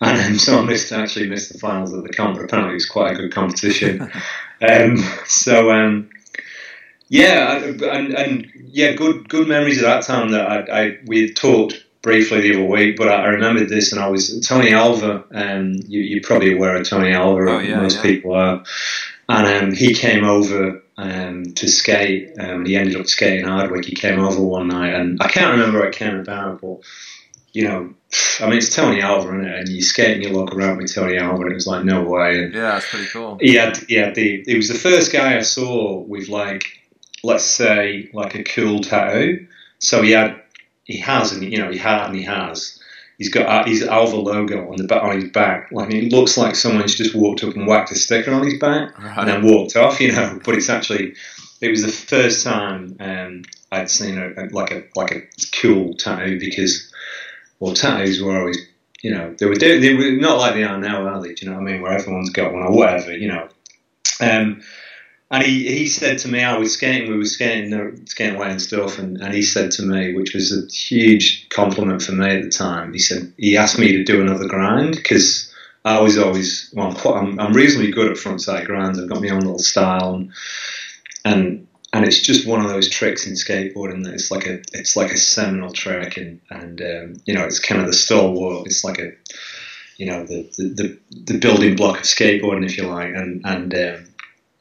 and 0.00 0.20
um, 0.20 0.38
so 0.38 0.58
I 0.58 0.64
missed 0.64 0.92
actually 0.92 1.28
missed 1.28 1.52
the 1.52 1.58
finals 1.58 1.92
of 1.92 2.02
the 2.02 2.08
comp. 2.10 2.36
But 2.36 2.44
apparently, 2.44 2.72
it 2.72 2.74
was 2.74 2.86
quite 2.86 3.12
a 3.12 3.16
good 3.16 3.32
competition. 3.32 4.10
um, 4.68 4.96
so 5.26 5.70
um, 5.70 6.10
yeah, 7.08 7.58
and, 7.58 7.82
and, 8.14 8.50
yeah, 8.54 8.92
good 8.92 9.28
good 9.28 9.46
memories 9.46 9.78
of 9.78 9.84
that 9.84 10.04
time 10.04 10.30
that 10.30 10.50
I, 10.50 10.82
I 10.82 10.98
we 11.06 11.22
had 11.22 11.36
talked 11.36 11.84
briefly 12.02 12.40
the 12.42 12.54
other 12.54 12.64
week, 12.64 12.96
but 12.96 13.08
I, 13.08 13.26
remembered 13.28 13.68
this, 13.68 13.92
and 13.92 14.00
I 14.00 14.08
was 14.08 14.46
Tony 14.46 14.72
Alva. 14.72 15.24
Um, 15.32 15.74
you, 15.86 16.18
are 16.18 16.22
probably 16.22 16.54
aware 16.54 16.76
of 16.76 16.88
Tony 16.88 17.12
Alva. 17.12 17.50
Oh, 17.50 17.58
yeah, 17.60 17.80
most 17.80 17.96
yeah. 17.96 18.02
people 18.02 18.34
are 18.34 18.62
and 19.28 19.46
um, 19.46 19.74
he 19.74 19.94
came 19.94 20.24
over 20.24 20.82
um, 20.96 21.44
to 21.54 21.68
skate. 21.68 22.38
Um, 22.38 22.64
he 22.64 22.76
ended 22.76 22.96
up 22.96 23.06
skating 23.06 23.46
Ardwick. 23.46 23.84
He 23.84 23.94
came 23.94 24.20
over 24.20 24.42
one 24.42 24.68
night, 24.68 24.94
and 24.94 25.18
I 25.20 25.28
can't 25.28 25.52
remember 25.52 25.80
what 25.80 25.88
it 25.88 25.94
came 25.94 26.16
about, 26.16 26.60
but 26.60 26.80
you 27.52 27.64
know, 27.64 27.94
I 28.40 28.46
mean, 28.46 28.58
it's 28.58 28.74
Tony 28.74 29.00
Alva, 29.00 29.28
isn't 29.28 29.46
it? 29.46 29.58
And 29.60 29.68
you 29.68 29.82
skate 29.82 30.16
and 30.16 30.24
you 30.24 30.30
look 30.30 30.54
around 30.54 30.78
with 30.78 30.94
Tony 30.94 31.16
Alva, 31.16 31.42
and 31.42 31.52
it 31.52 31.54
was 31.54 31.66
like, 31.66 31.84
no 31.84 32.02
way. 32.02 32.44
And 32.44 32.54
yeah, 32.54 32.72
that's 32.72 32.90
pretty 32.90 33.06
cool. 33.06 33.38
He 33.40 33.54
had, 33.54 33.76
he 33.88 33.94
had 33.94 34.14
the, 34.14 34.42
he 34.46 34.56
was 34.56 34.68
the 34.68 34.74
first 34.74 35.12
guy 35.12 35.36
I 35.36 35.42
saw 35.42 36.00
with 36.00 36.28
like, 36.28 36.64
let's 37.22 37.44
say, 37.44 38.10
like 38.12 38.34
a 38.34 38.44
cool 38.44 38.80
tattoo. 38.80 39.46
So 39.78 40.02
he 40.02 40.10
had, 40.10 40.40
he 40.84 40.98
has, 40.98 41.32
and 41.32 41.42
you 41.42 41.58
know, 41.58 41.70
he 41.70 41.78
had 41.78 42.06
and 42.06 42.14
he 42.14 42.22
has 42.22 42.80
he's 43.18 43.30
got 43.30 43.68
his 43.68 43.82
Alva 43.82 44.16
logo 44.16 44.70
on 44.70 44.76
the 44.76 44.84
back 44.84 45.02
on 45.02 45.20
his 45.20 45.30
back. 45.30 45.70
Like 45.72 45.92
it 45.92 46.12
looks 46.12 46.36
like 46.36 46.56
someone's 46.56 46.94
just 46.94 47.14
walked 47.14 47.44
up 47.44 47.54
and 47.54 47.66
whacked 47.66 47.92
a 47.92 47.94
sticker 47.94 48.32
on 48.32 48.44
his 48.44 48.58
back 48.58 48.98
right. 48.98 49.18
and 49.18 49.28
then 49.28 49.44
walked 49.44 49.76
off, 49.76 50.00
you 50.00 50.12
know. 50.12 50.40
But 50.44 50.56
it's 50.56 50.68
actually 50.68 51.14
it 51.60 51.70
was 51.70 51.82
the 51.82 51.92
first 51.92 52.44
time 52.44 52.96
um, 53.00 53.42
I'd 53.72 53.90
seen 53.90 54.18
a, 54.18 54.28
a, 54.28 54.42
like 54.50 54.70
a 54.70 54.84
like 54.96 55.12
a 55.12 55.22
cool 55.60 55.94
tattoo 55.94 56.38
because 56.38 56.92
well 57.60 57.74
tattoos 57.74 58.20
were 58.20 58.38
always 58.38 58.58
you 59.02 59.10
know 59.10 59.34
they 59.38 59.46
were 59.46 59.56
they 59.56 59.94
were 59.94 60.12
not 60.12 60.38
like 60.38 60.54
they 60.54 60.64
are 60.64 60.78
now, 60.78 61.06
are 61.06 61.22
they? 61.22 61.34
Do 61.34 61.46
you 61.46 61.50
know 61.50 61.58
what 61.58 61.68
I 61.68 61.72
mean? 61.72 61.82
Where 61.82 61.92
everyone's 61.92 62.30
got 62.30 62.52
one 62.52 62.62
or 62.62 62.72
whatever, 62.72 63.16
you 63.16 63.28
know. 63.28 63.48
Um, 64.20 64.62
and 65.34 65.44
he, 65.44 65.66
he 65.66 65.86
said 65.86 66.18
to 66.18 66.28
me, 66.28 66.42
I 66.42 66.56
was 66.56 66.74
skating, 66.74 67.10
we 67.10 67.16
were 67.16 67.24
skating, 67.24 68.06
skating 68.06 68.36
away 68.36 68.50
and 68.50 68.62
stuff, 68.62 68.98
and, 68.98 69.20
and 69.20 69.34
he 69.34 69.42
said 69.42 69.70
to 69.72 69.82
me, 69.82 70.14
which 70.14 70.34
was 70.34 70.52
a 70.52 70.66
huge 70.72 71.48
compliment 71.48 72.02
for 72.02 72.12
me 72.12 72.26
at 72.26 72.42
the 72.42 72.50
time, 72.50 72.92
he 72.92 72.98
said, 72.98 73.32
he 73.36 73.56
asked 73.56 73.78
me 73.78 73.92
to 73.92 74.04
do 74.04 74.20
another 74.20 74.46
grind, 74.46 74.96
because 74.96 75.52
I 75.84 76.00
was 76.00 76.16
always, 76.18 76.70
well, 76.72 76.88
I'm, 76.88 76.94
quite, 76.94 77.16
I'm, 77.16 77.40
I'm, 77.40 77.52
reasonably 77.52 77.90
good 77.90 78.10
at 78.10 78.16
frontside 78.16 78.66
grinds, 78.66 78.98
I've 78.98 79.08
got 79.08 79.22
my 79.22 79.30
own 79.30 79.40
little 79.40 79.58
style, 79.58 80.14
and, 80.14 80.32
and 81.24 81.66
and 81.94 82.04
it's 82.04 82.20
just 82.20 82.46
one 82.46 82.60
of 82.60 82.68
those 82.68 82.88
tricks 82.88 83.24
in 83.24 83.34
skateboarding 83.34 84.02
that 84.02 84.14
it's 84.14 84.28
like 84.28 84.46
a 84.46 84.60
it's 84.72 84.96
like 84.96 85.12
a 85.12 85.16
seminal 85.16 85.70
trick. 85.70 86.16
And 86.16 86.40
and 86.50 86.80
um, 86.80 87.14
you 87.24 87.34
know 87.34 87.44
it's 87.44 87.60
kind 87.60 87.80
of 87.80 87.86
the 87.86 87.92
stalwart 87.92 88.66
it's 88.66 88.82
like 88.82 88.98
a 88.98 89.12
you 89.96 90.06
know 90.06 90.24
the, 90.24 90.42
the 90.58 90.98
the 91.10 91.38
building 91.38 91.76
block 91.76 91.98
of 91.98 92.02
skateboarding 92.02 92.66
if 92.66 92.76
you 92.76 92.88
like. 92.88 93.14
And 93.14 93.42
and 93.44 93.72
um, 93.74 94.13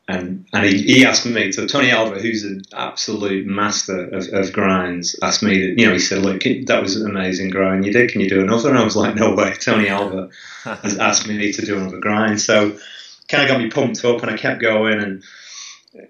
and 0.08 0.46
and 0.52 0.66
he, 0.66 0.82
he 0.82 1.06
asked 1.06 1.26
me, 1.26 1.52
so 1.52 1.66
Tony 1.66 1.90
Alva, 1.90 2.20
who's 2.20 2.44
an 2.44 2.64
absolute 2.74 3.48
master 3.48 4.08
of, 4.10 4.28
of 4.34 4.52
grinds, 4.52 5.18
asked 5.22 5.42
me, 5.44 5.58
to, 5.58 5.82
you 5.82 5.88
know, 5.88 5.94
he 5.94 6.00
said, 6.00 6.24
look, 6.24 6.44
that 6.44 6.82
was 6.82 6.98
an 6.98 7.10
amazing 7.10 7.50
grind 7.50 7.86
you 7.86 7.94
did. 7.94 8.10
Can 8.10 8.20
you 8.20 8.30
do 8.30 8.42
another? 8.42 8.70
And 8.70 8.78
I 8.78 8.84
was 8.84 8.98
like, 8.98 9.16
no 9.16 9.34
way. 9.34 9.54
Tony 9.60 9.88
Alva 9.88 10.30
has 10.64 10.98
asked 10.98 11.28
me 11.28 11.54
to 11.54 11.66
do 11.66 11.78
another 11.78 12.00
grind. 12.00 12.42
So 12.42 12.78
kind 13.30 13.44
of 13.44 13.50
got 13.50 13.62
me 13.62 13.70
pumped 13.70 14.04
up 14.04 14.22
and 14.22 14.30
I 14.30 14.36
kept 14.36 14.62
going. 14.62 15.02
And, 15.02 15.24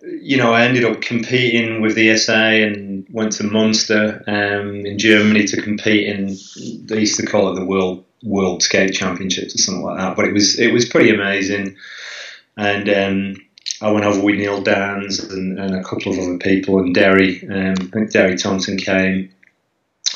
you 0.01 0.37
know, 0.37 0.53
I 0.53 0.63
ended 0.63 0.85
up 0.85 1.01
competing 1.01 1.81
with 1.81 1.93
the 1.93 2.17
SA 2.17 2.33
and 2.33 3.05
went 3.11 3.33
to 3.33 3.43
Munster 3.43 4.23
um, 4.25 4.87
in 4.87 4.97
Germany 4.97 5.45
to 5.45 5.61
compete 5.61 6.07
in, 6.07 6.35
they 6.87 7.01
used 7.01 7.19
to 7.19 7.27
call 7.27 7.51
it 7.51 7.59
the 7.59 7.65
World 7.65 8.05
world 8.23 8.63
skate 8.63 8.93
championships 8.93 9.53
or 9.53 9.57
something 9.57 9.83
like 9.83 9.97
that. 9.97 10.15
But 10.15 10.25
it 10.25 10.33
was 10.33 10.57
it 10.57 10.73
was 10.73 10.87
pretty 10.87 11.13
amazing, 11.13 11.75
and 12.57 12.89
um, 12.89 13.35
I 13.81 13.91
went 13.91 14.05
over 14.05 14.21
with 14.21 14.35
Neil 14.35 14.61
Danns 14.61 15.19
and, 15.31 15.59
and, 15.59 15.75
a 15.75 15.83
couple 15.83 16.13
of 16.13 16.19
other 16.19 16.37
people, 16.37 16.79
and 16.79 16.93
Derry. 16.93 17.45
Um, 17.47 17.75
I 17.79 17.85
think 17.91 18.11
Derry 18.11 18.37
Thompson 18.37 18.77
came, 18.77 19.33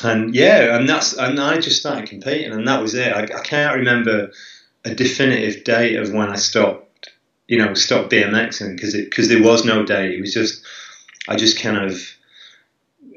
and 0.02 0.34
yeah, 0.34 0.76
and 0.76 0.88
that's 0.88 1.12
and 1.14 1.38
I 1.38 1.58
just 1.58 1.80
started 1.80 2.08
competing, 2.08 2.52
and 2.52 2.66
that 2.66 2.80
was 2.80 2.94
it. 2.94 3.12
I, 3.12 3.22
I 3.22 3.42
can't 3.42 3.76
remember 3.76 4.30
a 4.84 4.94
definitive 4.94 5.64
date 5.64 5.96
of 5.96 6.12
when 6.12 6.30
I 6.30 6.36
stopped, 6.36 7.10
you 7.46 7.58
know, 7.58 7.74
stopped 7.74 8.10
BMXing 8.10 8.74
because 8.74 8.94
because 8.94 9.28
there 9.28 9.42
was 9.42 9.64
no 9.64 9.84
date. 9.84 10.14
It 10.14 10.20
was 10.20 10.32
just 10.32 10.64
I 11.28 11.36
just 11.36 11.60
kind 11.60 11.76
of, 11.76 12.00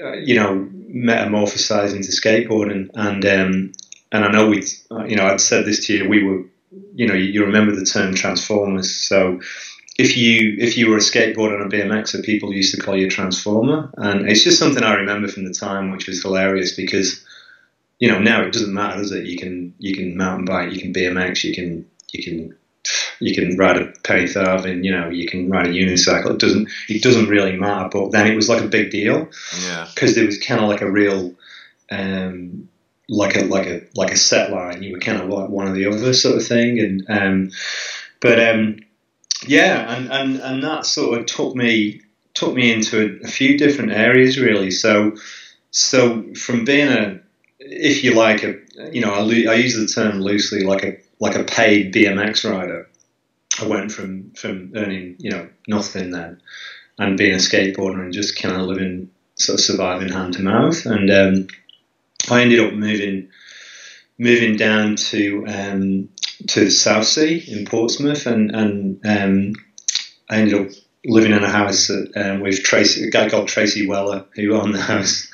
uh, 0.04 0.14
you 0.14 0.36
know, 0.36 0.68
metamorphosized 0.90 1.96
into 1.96 2.12
skateboarding, 2.12 2.90
and 2.94 3.26
um, 3.26 3.72
and 4.12 4.26
I 4.26 4.32
know 4.32 4.50
we, 4.50 4.64
you 5.08 5.16
know, 5.16 5.28
I'd 5.28 5.40
said 5.40 5.66
this 5.66 5.86
to 5.88 5.96
you. 5.96 6.10
We 6.10 6.24
were, 6.24 6.44
you 6.94 7.08
know, 7.08 7.14
you, 7.14 7.26
you 7.26 7.46
remember 7.46 7.74
the 7.74 7.86
term 7.86 8.14
transformers, 8.14 8.94
so 8.94 9.40
if 9.98 10.18
you 10.18 10.56
if 10.58 10.78
you 10.78 10.90
were 10.90 10.98
a 10.98 11.02
skateboarder 11.02 11.62
and 11.62 11.72
a 11.72 11.78
BMXer, 11.78 12.24
people 12.24 12.54
used 12.54 12.74
to 12.76 12.82
call 12.82 12.96
you 12.96 13.08
a 13.08 13.10
transformer, 13.10 13.92
and 13.98 14.30
it's 14.30 14.44
just 14.44 14.60
something 14.60 14.84
I 14.84 14.96
remember 14.96 15.28
from 15.28 15.46
the 15.46 15.54
time, 15.54 15.92
which 15.92 16.08
was 16.08 16.22
hilarious 16.22 16.76
because 16.76 17.26
you 18.00 18.10
know 18.10 18.20
now 18.20 18.42
it 18.42 18.54
doesn't 18.54 18.74
matter, 18.74 19.02
does 19.02 19.12
it? 19.12 19.26
You 19.26 19.38
can 19.38 19.74
you 19.80 19.96
can 19.96 20.18
mountain 20.18 20.46
bike, 20.46 20.72
you 20.72 20.80
can 20.80 20.94
BMX, 20.94 21.44
you 21.44 21.54
can 21.54 21.86
you 22.12 22.24
can 22.24 22.56
you 23.20 23.36
can 23.36 23.58
ride 23.58 23.78
a 23.78 23.94
penny 24.04 24.28
farthing, 24.28 24.84
you 24.84 24.92
know, 24.92 25.10
you 25.10 25.28
can 25.28 25.50
ride 25.50 25.68
a 25.68 25.70
unicycle. 25.70 26.32
It 26.32 26.40
doesn't 26.40 26.70
it 26.88 27.04
doesn't 27.04 27.28
really 27.28 27.58
matter. 27.58 27.90
But 27.92 28.12
then 28.12 28.28
it 28.28 28.36
was 28.36 28.50
like 28.50 28.64
a 28.64 28.68
big 28.68 28.92
deal, 28.92 29.30
yeah, 29.64 29.88
because 29.94 30.16
there 30.16 30.26
was 30.26 30.40
kind 30.40 30.62
of 30.62 30.70
like 30.70 30.82
a 30.82 30.92
real. 30.92 31.34
Um, 31.92 32.70
like 33.10 33.36
a 33.36 33.44
like 33.44 33.68
a 33.68 33.82
like 33.94 34.12
a 34.12 34.16
set 34.16 34.52
line, 34.52 34.82
you 34.82 34.94
were 34.94 35.00
kind 35.00 35.22
of 35.22 35.28
like 35.28 35.50
one 35.50 35.68
or 35.68 35.74
the 35.74 35.86
other 35.86 36.14
sort 36.14 36.38
of 36.38 36.48
thing, 36.48 36.80
and 36.80 37.06
um, 37.10 37.52
but 38.22 38.40
um, 38.40 38.78
yeah, 39.48 39.96
and, 39.96 40.12
and, 40.12 40.40
and 40.40 40.64
that 40.64 40.86
sort 40.86 41.20
of 41.20 41.26
took 41.26 41.56
me 41.56 42.02
took 42.34 42.54
me 42.54 42.72
into 42.72 43.02
a, 43.02 43.26
a 43.26 43.28
few 43.28 43.58
different 43.58 43.92
areas 43.92 44.40
really. 44.40 44.72
So 44.72 45.16
so 45.72 46.34
from 46.34 46.66
being 46.66 46.88
a 46.88 47.20
if 47.60 48.04
you 48.04 48.14
like 48.14 48.44
a 48.44 48.56
you 48.92 49.02
know 49.02 49.14
I, 49.14 49.20
I 49.20 49.56
use 49.56 49.76
the 49.76 49.88
term 49.88 50.22
loosely 50.22 50.64
like 50.64 50.84
a 50.84 50.98
like 51.20 51.36
a 51.36 51.44
paid 51.44 51.94
BMX 51.94 52.50
rider. 52.50 52.88
I 53.60 53.68
went 53.68 53.92
from 53.92 54.32
from 54.32 54.72
earning 54.76 55.16
you 55.20 55.32
know 55.32 55.50
nothing 55.68 56.12
then 56.12 56.42
and 56.98 57.18
being 57.18 57.34
a 57.34 57.38
skateboarder 57.38 58.04
and 58.04 58.14
just 58.14 58.40
kind 58.40 58.56
of 58.56 58.68
living 58.68 59.10
sort 59.36 59.60
of 59.60 59.66
surviving 59.66 60.10
hand 60.10 60.34
to 60.34 60.42
mouth 60.42 60.86
and 60.86 61.10
um, 61.10 61.48
I 62.30 62.42
ended 62.42 62.60
up 62.60 62.74
moving 62.74 63.30
moving 64.18 64.56
down 64.56 64.96
to 64.96 65.46
um, 65.48 66.10
to 66.48 66.70
Southsea 66.70 67.44
in 67.48 67.66
Portsmouth, 67.66 68.26
and 68.26 68.52
and 68.52 69.06
um, 69.06 69.54
I 70.30 70.38
ended 70.38 70.68
up 70.68 70.74
living 71.06 71.32
in 71.32 71.44
a 71.44 71.50
house 71.50 71.90
um, 71.90 72.42
with 72.42 72.64
Tracy, 72.64 73.08
a 73.08 73.12
guy 73.12 73.30
called 73.30 73.48
Tracy 73.48 73.88
Weller 73.88 74.26
who 74.36 74.54
owned 74.54 74.76
the 74.76 74.82
house, 74.82 75.32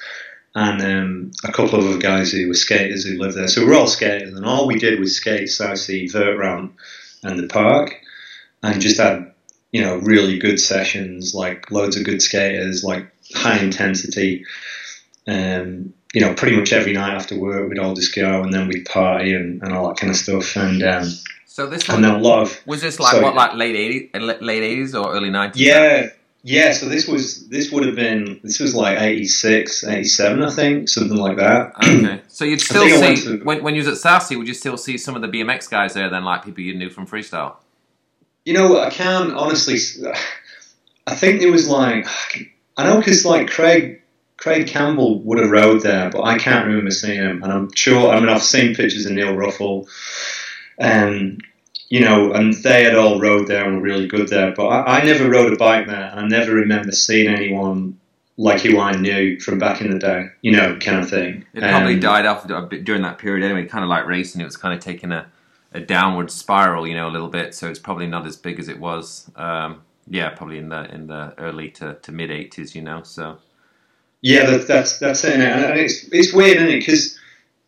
and 0.56 0.82
um, 0.82 1.32
a 1.44 1.52
couple 1.52 1.80
of 1.80 1.86
other 1.86 1.98
guys 1.98 2.32
who 2.32 2.48
were 2.48 2.54
skaters 2.54 3.06
who 3.06 3.18
lived 3.18 3.36
there. 3.36 3.48
So 3.48 3.66
we 3.66 3.72
are 3.72 3.76
all 3.76 3.88
skaters, 3.88 4.34
and 4.34 4.46
all 4.46 4.68
we 4.68 4.80
did 4.80 5.00
was 5.00 5.16
skate 5.16 5.50
Southsea 5.50 6.10
vert 6.12 6.38
ramp 6.38 6.78
and 7.24 7.40
the 7.40 7.48
park, 7.48 7.96
and 8.64 8.82
just 8.82 9.00
had 9.00 9.34
you 9.72 9.82
know 9.82 9.98
really 9.98 10.40
good 10.40 10.60
sessions, 10.60 11.34
like 11.34 11.72
loads 11.72 11.98
of 11.98 12.06
good 12.06 12.22
skaters, 12.22 12.84
like 12.84 13.12
high 13.34 13.60
intensity. 13.60 14.46
Um, 15.28 15.94
you 16.14 16.22
know, 16.22 16.34
pretty 16.34 16.56
much 16.56 16.74
every 16.74 16.94
night 16.94 17.14
after 17.14 17.38
work, 17.38 17.70
we'd 17.70 17.80
all 17.80 17.94
just 17.94 18.16
go 18.16 18.42
and 18.42 18.54
then 18.54 18.68
we'd 18.68 18.86
party 18.86 19.34
and, 19.34 19.62
and 19.62 19.74
all 19.74 19.88
that 19.90 19.98
kind 19.98 20.10
of 20.10 20.18
stuff. 20.18 20.56
And 20.56 20.82
um, 20.84 21.10
so 21.46 21.68
this 21.68 21.88
and 21.90 22.04
then 22.04 22.16
a 22.16 22.20
lot 22.20 22.42
of 22.44 22.60
was 22.66 22.82
this 22.82 23.00
like 23.00 23.12
sorry, 23.12 23.24
what, 23.24 23.36
like 23.36 23.54
late 23.56 23.76
eighties, 23.76 24.10
late 24.14 24.64
eighties 24.64 24.96
or 24.96 25.14
early 25.14 25.30
nineties? 25.30 25.62
Yeah, 25.62 26.10
yeah. 26.44 26.72
So 26.72 26.88
this 26.88 27.08
was 27.08 27.48
this 27.50 27.72
would 27.72 27.86
have 27.86 27.96
been 27.96 28.40
this 28.44 28.60
was 28.60 28.74
like 28.74 29.00
86, 29.00 29.84
87, 29.84 30.44
I 30.44 30.50
think, 30.50 30.90
something 30.90 31.18
like 31.18 31.38
that. 31.38 31.74
Okay, 31.84 32.22
so 32.28 32.46
you'd 32.46 32.62
still 32.62 32.88
see 32.88 33.38
to, 33.38 33.44
when 33.44 33.64
when 33.64 33.76
you 33.76 33.80
was 33.80 33.88
at 33.88 33.98
Southsea, 33.98 34.38
would 34.38 34.48
you 34.48 34.54
still 34.54 34.78
see 34.78 34.98
some 34.98 35.16
of 35.16 35.22
the 35.22 35.28
BMX 35.28 35.70
guys 35.70 35.94
there? 35.94 36.10
Then, 36.10 36.24
like 36.24 36.46
people 36.46 36.64
you 36.64 36.76
knew 36.76 36.90
from 36.90 37.06
freestyle. 37.06 37.56
You 38.46 38.54
know, 38.54 38.80
I 38.80 38.90
can 38.90 39.32
honestly. 39.32 39.78
I 41.08 41.16
think 41.16 41.42
it 41.42 41.50
was 41.50 41.70
like 41.70 42.06
I 42.76 42.84
know 42.84 42.98
because 42.98 43.26
like 43.26 43.50
Craig 43.50 44.02
Craig 44.48 44.68
Campbell 44.68 45.20
would 45.24 45.40
have 45.40 45.52
rode 45.52 45.82
there, 45.82 46.10
but 46.10 46.24
I 46.24 46.38
can't 46.38 46.66
remember 46.66 46.90
seeing 46.90 47.20
him. 47.20 47.44
And 47.44 47.52
I'm 47.52 47.70
sure, 47.76 48.12
I 48.12 48.18
mean, 48.18 48.30
I've 48.30 48.42
seen 48.42 48.74
pictures 48.74 49.06
of 49.06 49.12
Neil 49.12 49.36
Ruffell, 49.36 49.90
and 50.78 51.44
you 51.90 52.00
know, 52.00 52.32
and 52.32 52.54
they 52.54 52.86
had 52.86 52.96
all 52.96 53.20
rode 53.20 53.48
there 53.48 53.66
and 53.66 53.76
were 53.76 53.82
really 53.82 54.08
good 54.08 54.30
there. 54.30 54.54
But 54.56 54.68
I, 54.68 55.00
I 55.00 55.04
never 55.04 55.30
rode 55.30 55.52
a 55.52 55.58
bike 55.58 55.88
there, 55.88 56.10
and 56.12 56.20
I 56.22 56.28
never 56.28 56.54
remember 56.54 56.94
seeing 56.94 57.28
anyone 57.28 58.00
like 58.38 58.62
who 58.62 58.80
I 58.80 58.94
knew 58.94 59.38
from 59.42 59.60
back 59.60 59.82
in 59.82 59.92
the 59.92 60.00
day, 60.00 60.28
you 60.42 60.54
know, 60.54 60.78
kind 60.80 61.00
of 61.00 61.10
thing. 61.10 61.44
It 61.54 61.60
probably 61.60 61.96
um, 61.96 62.00
died 62.00 62.26
off 62.26 62.48
during 62.48 63.02
that 63.02 63.18
period 63.18 63.44
anyway, 63.44 63.68
kind 63.68 63.84
of 63.84 63.90
like 63.90 64.06
racing. 64.06 64.40
It 64.40 64.46
was 64.46 64.56
kind 64.56 64.74
of 64.74 64.80
taking 64.80 65.12
a, 65.12 65.28
a 65.74 65.82
downward 65.82 66.32
spiral, 66.32 66.88
you 66.88 66.96
know, 66.96 67.10
a 67.10 67.12
little 67.12 67.28
bit. 67.28 67.54
So 67.54 67.68
it's 67.68 67.80
probably 67.80 68.08
not 68.08 68.26
as 68.26 68.38
big 68.38 68.60
as 68.60 68.70
it 68.70 68.80
was. 68.80 69.30
Um, 69.36 69.82
yeah, 70.10 70.30
probably 70.30 70.58
in 70.58 70.70
the 70.70 70.90
in 70.94 71.08
the 71.08 71.34
early 71.38 71.70
to, 71.72 71.96
to 71.96 72.12
mid 72.14 72.30
'80s, 72.30 72.74
you 72.76 72.82
know. 72.82 73.04
So 73.04 73.40
yeah, 74.28 74.46
that, 74.46 74.68
that's 74.68 75.00
that's 75.00 75.24
it, 75.24 75.40
and 75.40 75.80
it's 75.80 76.04
it's 76.12 76.34
weird, 76.34 76.58
isn't 76.58 76.68
it? 76.68 76.80
Because 76.80 77.18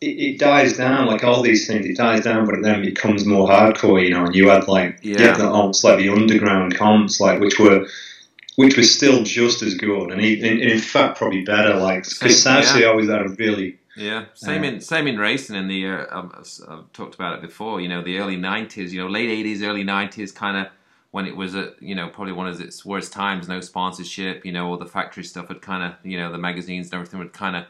it, 0.02 0.08
it, 0.08 0.40
dies 0.40 0.76
down 0.76 1.08
like 1.08 1.24
all 1.24 1.42
these 1.42 1.66
things. 1.66 1.86
It 1.86 1.96
dies 1.96 2.26
down, 2.26 2.46
but 2.46 2.56
it 2.56 2.64
then 2.64 2.82
becomes 2.82 3.26
more 3.26 3.48
hardcore, 3.48 4.04
you 4.04 4.10
know. 4.10 4.26
And 4.26 4.36
you 4.36 4.50
had 4.50 4.68
like 4.68 5.00
yeah. 5.02 5.20
you 5.20 5.26
had 5.26 5.38
the 5.38 5.50
almost 5.50 5.86
like 5.86 6.00
the 6.00 6.10
underground 6.10 6.76
comps, 6.76 7.22
like 7.22 7.40
which 7.40 7.60
were 7.60 7.88
which 8.58 8.76
was 8.76 8.94
still 8.94 9.24
just 9.24 9.62
as 9.62 9.76
good, 9.76 10.12
and 10.12 10.20
in, 10.20 10.60
in 10.60 10.80
fact 10.80 11.18
probably 11.18 11.46
better. 11.46 11.76
Like 11.78 12.04
because 12.04 12.44
Southsea 12.44 12.82
yeah. 12.82 12.88
always 12.88 13.08
had 13.08 13.22
a 13.22 13.30
really 13.30 13.80
yeah, 13.96 14.26
same 14.34 14.64
uh, 14.64 14.68
in 14.68 14.82
same 14.82 15.08
in 15.08 15.18
racing. 15.18 15.56
In 15.56 15.70
the 15.70 15.88
uh, 15.88 16.06
I've, 16.12 16.32
I've, 16.68 16.92
talked 16.92 17.16
about 17.16 17.36
it 17.36 17.42
before. 17.42 17.80
You 17.80 17.88
know, 17.88 18.04
the 18.04 18.18
early 18.18 18.36
'90s, 18.36 18.90
you 18.90 19.00
know, 19.00 19.08
late 19.08 19.30
'80s, 19.30 19.66
early 19.66 19.86
'90s, 19.86 20.36
kind 20.36 20.58
of 20.58 20.74
when 21.12 21.26
it 21.26 21.36
was 21.36 21.56
at 21.56 21.82
you 21.82 21.96
know 21.96 22.10
probably 22.10 22.34
one 22.34 22.48
of 22.48 22.60
its 22.62 22.86
worst 22.86 23.12
times, 23.12 23.48
no 23.48 23.62
sponsorship, 23.62 24.46
you 24.46 24.52
know, 24.52 24.68
all 24.68 24.78
the 24.78 24.86
factory 24.86 25.24
stuff 25.24 25.48
had 25.48 25.62
kind 25.62 25.84
of 25.84 26.06
you 26.06 26.18
know 26.18 26.32
the 26.32 26.38
magazines 26.38 26.88
and 26.88 26.96
everything 26.96 27.20
had 27.20 27.34
kind 27.34 27.56
of 27.56 27.66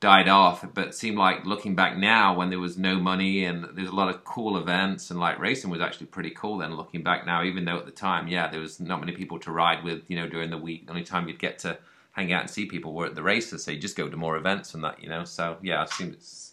died 0.00 0.28
off. 0.28 0.64
But 0.74 0.94
seemed 0.94 1.16
like 1.18 1.44
looking 1.44 1.74
back 1.74 1.96
now, 1.96 2.36
when 2.36 2.50
there 2.50 2.58
was 2.58 2.76
no 2.76 2.98
money 2.98 3.44
and 3.44 3.66
there's 3.72 3.88
a 3.88 3.94
lot 3.94 4.10
of 4.10 4.24
cool 4.24 4.56
events 4.58 5.10
and 5.10 5.18
like 5.18 5.38
racing 5.38 5.70
was 5.70 5.80
actually 5.80 6.06
pretty 6.06 6.30
cool. 6.30 6.58
Then 6.58 6.76
looking 6.76 7.02
back 7.02 7.26
now, 7.26 7.42
even 7.42 7.64
though 7.64 7.78
at 7.78 7.86
the 7.86 7.92
time, 7.92 8.28
yeah, 8.28 8.48
there 8.48 8.60
was 8.60 8.78
not 8.80 9.00
many 9.00 9.12
people 9.12 9.38
to 9.40 9.50
ride 9.50 9.82
with, 9.82 10.02
you 10.08 10.16
know, 10.16 10.28
during 10.28 10.50
the 10.50 10.58
week. 10.58 10.86
The 10.86 10.92
only 10.92 11.04
time 11.04 11.26
you'd 11.26 11.38
get 11.38 11.58
to 11.60 11.78
hang 12.12 12.32
out 12.32 12.42
and 12.42 12.50
see 12.50 12.66
people 12.66 12.92
were 12.92 13.06
at 13.06 13.14
the 13.14 13.22
races, 13.22 13.64
so 13.64 13.70
you 13.72 13.78
just 13.78 13.96
go 13.96 14.08
to 14.08 14.16
more 14.16 14.36
events 14.36 14.74
and 14.74 14.84
that, 14.84 15.02
you 15.02 15.08
know. 15.08 15.24
So 15.24 15.56
yeah, 15.62 15.80
I 15.80 15.84
assume 15.84 16.12
it's 16.12 16.52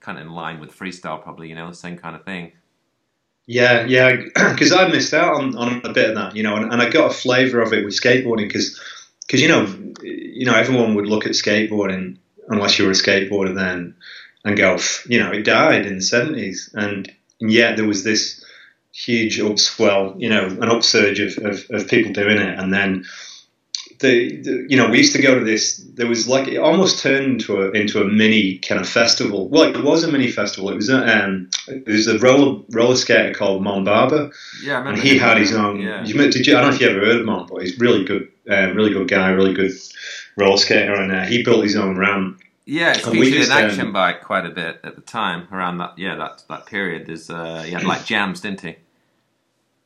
kind 0.00 0.18
of 0.18 0.24
in 0.24 0.32
line 0.32 0.58
with 0.60 0.76
freestyle, 0.76 1.22
probably, 1.22 1.48
you 1.48 1.54
know, 1.54 1.68
the 1.68 1.74
same 1.74 1.98
kind 1.98 2.16
of 2.16 2.24
thing. 2.24 2.52
Yeah, 3.46 3.86
yeah, 3.86 4.16
because 4.34 4.72
I 4.72 4.88
missed 4.88 5.14
out 5.14 5.34
on, 5.34 5.56
on 5.56 5.80
a 5.84 5.92
bit 5.92 6.10
of 6.10 6.14
that, 6.16 6.36
you 6.36 6.42
know, 6.42 6.56
and, 6.56 6.72
and 6.72 6.80
I 6.80 6.88
got 6.88 7.10
a 7.10 7.14
flavour 7.14 7.60
of 7.60 7.72
it 7.72 7.84
with 7.84 8.00
skateboarding 8.00 8.48
because, 8.48 8.80
because 9.26 9.40
you 9.40 9.48
know, 9.48 9.66
you 10.02 10.46
know, 10.46 10.54
everyone 10.54 10.94
would 10.94 11.06
look 11.06 11.26
at 11.26 11.32
skateboarding 11.32 12.18
unless 12.48 12.78
you 12.78 12.84
were 12.84 12.92
a 12.92 12.94
skateboarder 12.94 13.54
then 13.54 13.94
and 14.44 14.56
go, 14.56 14.78
you 15.08 15.18
know, 15.18 15.30
it 15.32 15.42
died 15.44 15.86
in 15.86 15.96
the 15.96 16.02
seventies, 16.02 16.70
and, 16.74 17.12
and 17.40 17.52
yet 17.52 17.76
there 17.76 17.86
was 17.86 18.04
this 18.04 18.44
huge 18.92 19.38
upswell, 19.38 20.20
you 20.20 20.28
know, 20.28 20.46
an 20.46 20.68
upsurge 20.68 21.20
of, 21.20 21.44
of, 21.44 21.64
of 21.70 21.88
people 21.88 22.12
doing 22.12 22.38
it, 22.38 22.58
and 22.58 22.72
then 22.72 23.04
the, 24.02 24.36
the, 24.42 24.66
you 24.68 24.76
know 24.76 24.90
we 24.90 24.98
used 24.98 25.14
to 25.14 25.22
go 25.22 25.38
to 25.38 25.44
this. 25.44 25.78
There 25.94 26.06
was 26.06 26.28
like 26.28 26.48
it 26.48 26.58
almost 26.58 27.02
turned 27.02 27.24
into 27.24 27.62
a 27.62 27.70
into 27.70 28.02
a 28.02 28.04
mini 28.04 28.58
kind 28.58 28.80
of 28.80 28.88
festival. 28.88 29.48
Well, 29.48 29.62
it 29.62 29.82
was 29.82 30.04
a 30.04 30.12
mini 30.12 30.30
festival. 30.30 30.68
It 30.70 30.74
was 30.74 30.90
a 30.90 31.24
um, 31.24 31.48
it 31.68 31.86
was 31.86 32.08
a 32.08 32.18
roller 32.18 32.62
roller 32.70 32.96
skater 32.96 33.32
called 33.32 33.62
Mon 33.62 33.84
Barber. 33.84 34.30
Yeah, 34.62 34.86
and 34.86 34.98
he 34.98 35.16
had 35.16 35.38
his 35.38 35.54
own. 35.54 35.80
Yeah. 35.80 36.04
You, 36.04 36.14
did 36.30 36.46
you? 36.46 36.56
I 36.56 36.60
don't 36.60 36.70
know 36.70 36.74
if 36.74 36.80
you 36.80 36.90
ever 36.90 37.00
heard 37.00 37.20
of 37.20 37.26
Mon, 37.26 37.46
but 37.46 37.62
he's 37.62 37.78
really 37.78 38.04
good, 38.04 38.28
uh, 38.50 38.72
really 38.74 38.92
good 38.92 39.08
guy, 39.08 39.30
really 39.30 39.54
good 39.54 39.72
roller 40.36 40.58
skater, 40.58 40.94
and 40.94 41.12
uh, 41.12 41.24
he 41.24 41.42
built 41.42 41.62
his 41.62 41.76
own 41.76 41.96
ramp. 41.96 42.40
Yeah, 42.66 42.92
it's 42.92 43.08
featured 43.08 43.46
an 43.46 43.52
action 43.52 43.86
um, 43.86 43.92
bike 43.92 44.22
quite 44.22 44.46
a 44.46 44.50
bit 44.50 44.80
at 44.84 44.94
the 44.94 45.02
time 45.02 45.48
around 45.50 45.78
that. 45.78 45.98
Yeah, 45.98 46.16
that 46.16 46.44
that 46.48 46.66
period. 46.66 47.06
There's 47.06 47.30
uh, 47.30 47.62
he 47.62 47.72
had 47.72 47.84
like 47.84 48.04
jams, 48.04 48.40
didn't 48.40 48.60
he? 48.60 48.76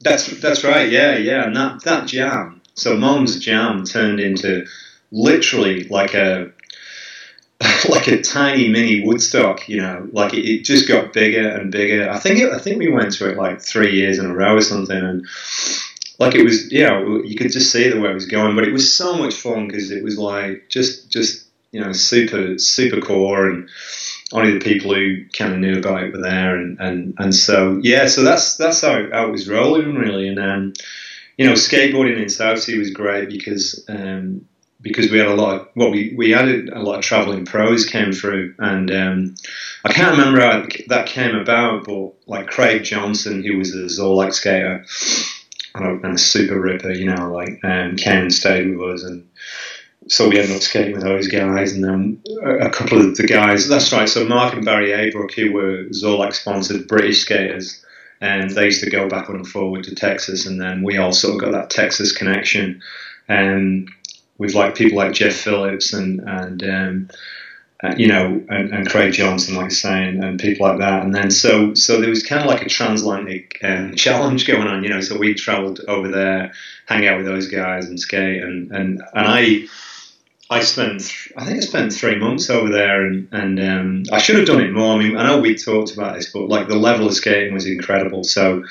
That's 0.01 0.27
that's 0.41 0.65
right. 0.65 0.91
Yeah, 0.91 1.17
yeah, 1.17 1.45
and 1.45 1.57
that 1.57 1.83
that 1.85 2.07
jam 2.07 2.63
so 2.77 2.97
Mon's 2.97 3.39
Jam 3.39 3.85
turned 3.85 4.21
into 4.21 4.67
literally 5.11 5.85
like 5.85 6.15
a 6.15 6.53
like 7.89 8.07
a 8.09 8.21
tiny 8.21 8.69
mini 8.69 9.03
Woodstock, 9.03 9.67
you 9.67 9.79
know, 9.79 10.07
like 10.13 10.35
it, 10.35 10.45
it, 10.47 10.65
just 10.65 10.87
got 10.87 11.15
bigger 11.15 11.49
and 11.49 11.73
bigger. 11.73 12.11
I 12.11 12.19
think 12.19 12.39
it, 12.39 12.53
I 12.53 12.59
think 12.59 12.79
we 12.79 12.93
went 12.93 13.13
to 13.15 13.31
it 13.31 13.39
like 13.39 13.63
three 13.63 13.97
years 13.97 14.19
in 14.19 14.27
a 14.27 14.35
row 14.35 14.57
or 14.57 14.61
something, 14.61 14.97
and 14.97 15.27
like 16.19 16.35
it 16.35 16.43
was, 16.43 16.71
yeah, 16.71 17.01
you 17.25 17.35
could 17.35 17.51
just 17.51 17.73
see 17.73 17.89
the 17.89 17.99
way 17.99 18.11
it 18.11 18.15
was 18.15 18.27
going. 18.27 18.55
But 18.55 18.69
it 18.69 18.73
was 18.73 18.95
so 18.95 19.17
much 19.17 19.35
fun 19.35 19.69
because 19.69 19.91
it 19.91 20.05
was 20.05 20.19
like 20.19 20.69
just 20.69 21.11
just 21.11 21.47
you 21.73 21.81
know 21.81 21.93
super 21.93 22.59
super 22.59 23.01
core 23.01 23.49
and 23.49 23.71
only 24.33 24.53
the 24.53 24.61
people 24.61 24.95
who 24.95 25.25
kind 25.39 25.55
of 25.55 25.59
knew 25.59 25.79
about 25.79 26.03
it 26.03 26.13
were 26.13 26.21
there, 26.21 26.57
and, 26.57 26.79
and, 26.79 27.15
and 27.19 27.35
so 27.35 27.81
yeah, 27.83 28.07
so 28.07 28.23
that's 28.23 28.59
that's 28.59 28.83
how, 28.83 29.09
how 29.11 29.29
it 29.29 29.33
was 29.33 29.49
rolling 29.49 29.95
really, 29.95 30.29
and 30.29 30.39
um, 30.39 30.73
you 31.37 31.47
know, 31.47 31.53
skateboarding 31.53 32.21
in 32.21 32.29
Southsea 32.29 32.79
was 32.79 32.91
great 32.91 33.29
because 33.29 33.85
um, 33.89 34.47
because 34.81 35.11
we 35.11 35.19
had 35.19 35.29
a 35.29 35.35
lot 35.35 35.61
of 35.61 35.69
well, 35.75 35.91
we 35.91 36.15
we 36.17 36.31
had 36.31 36.49
a 36.49 36.81
lot 36.81 36.99
of 36.99 37.05
traveling 37.05 37.45
pros 37.45 37.87
came 37.87 38.13
through, 38.13 38.55
and 38.59 38.91
um, 38.91 39.35
I 39.85 39.93
can't 39.93 40.17
remember 40.17 40.41
how 40.41 40.67
that 40.89 41.07
came 41.07 41.35
about, 41.35 41.85
but 41.85 42.15
like 42.27 42.47
Craig 42.47 42.85
Johnson, 42.85 43.43
who 43.43 43.59
was 43.59 43.75
a 43.75 43.85
Zorlac 43.85 44.33
skater 44.33 44.85
and 45.75 46.05
a, 46.15 46.19
super 46.19 46.59
ripper, 46.59 46.93
you 46.93 47.05
know, 47.05 47.31
like 47.31 47.61
um, 47.63 47.97
came 47.97 48.23
and 48.23 48.35
stayed 48.35 48.75
with 48.75 48.95
us 48.95 49.03
and 49.03 49.29
so 50.09 50.29
we 50.29 50.39
ended 50.39 50.55
up 50.55 50.63
skating 50.63 50.93
with 50.93 51.03
those 51.03 51.27
guys, 51.29 51.73
and 51.73 51.83
then 51.83 52.23
a 52.45 52.71
couple 52.71 53.01
of 53.01 53.17
the 53.17 53.27
guys. 53.27 53.69
That's 53.69 53.93
right. 53.93 54.09
So 54.09 54.25
Mark 54.25 54.55
and 54.55 54.65
Barry 54.65 54.93
Abrook, 54.93 55.33
who 55.33 55.53
were 55.53 55.85
Zorlac 55.87 56.35
sponsored 56.35 56.87
British 56.87 57.23
skaters, 57.23 57.85
and 58.21 58.51
they 58.51 58.67
used 58.67 58.83
to 58.83 58.91
go 58.91 59.09
back 59.09 59.29
and 59.29 59.47
forward 59.47 59.85
to 59.85 59.95
Texas, 59.95 60.47
and 60.47 60.61
then 60.61 60.83
we 60.83 60.97
all 60.97 61.13
sort 61.13 61.35
of 61.35 61.41
got 61.41 61.53
that 61.53 61.71
Texas 61.71 62.13
connection, 62.13 62.81
and 63.29 63.89
with 64.39 64.55
like 64.55 64.75
people 64.75 64.99
like 64.99 65.13
Jeff 65.13 65.35
Phillips 65.35 65.93
and 65.93 66.21
and 66.21 66.63
um, 66.63 67.09
uh, 67.83 67.95
you 67.97 68.09
know 68.09 68.43
and, 68.49 68.73
and, 68.73 68.89
Craig 68.89 69.13
Johnson, 69.13 69.55
like 69.55 69.67
I 69.67 69.69
saying, 69.69 70.23
and 70.23 70.41
people 70.41 70.67
like 70.67 70.79
that, 70.79 71.03
and 71.03 71.15
then 71.15 71.31
so 71.31 71.75
so 71.75 72.01
there 72.01 72.11
was 72.11 72.23
kind 72.23 72.43
of 72.43 72.49
like 72.49 72.63
a 72.63 72.69
transatlantic 72.69 73.59
um, 73.63 73.95
challenge 73.97 74.47
going 74.47 74.67
on, 74.67 74.83
you 74.83 74.89
know. 74.89 75.01
So 75.01 75.19
we 75.19 75.35
travelled 75.35 75.81
over 75.87 76.09
there, 76.09 76.53
hang 76.87 77.07
out 77.07 77.19
with 77.19 77.27
those 77.27 77.49
guys 77.49 77.87
and 77.87 78.01
skate, 78.01 78.43
and 78.43 78.71
and 78.73 79.03
and 79.15 79.27
I 79.29 79.67
I 80.49 80.61
spent, 80.61 81.13
I 81.37 81.45
think 81.45 81.59
I 81.59 81.61
spent 81.61 81.93
three 81.93 82.19
months 82.19 82.51
over 82.51 82.71
there, 82.71 83.05
and, 83.05 83.29
and 83.33 83.61
um, 83.61 84.03
I 84.13 84.19
should 84.19 84.37
have 84.37 84.47
done 84.47 84.61
it 84.61 84.73
more. 84.73 84.95
I 84.95 84.99
mean, 84.99 85.17
I 85.17 85.27
know 85.27 85.41
we 85.41 85.57
talked 85.57 85.93
about 85.93 86.15
this, 86.15 86.31
but 86.33 86.49
like 86.49 86.69
the 86.69 86.77
level 86.77 87.09
of 87.09 87.15
skating 87.15 87.53
was 87.53 87.67
incredible. 87.67 88.23
So 88.23 88.65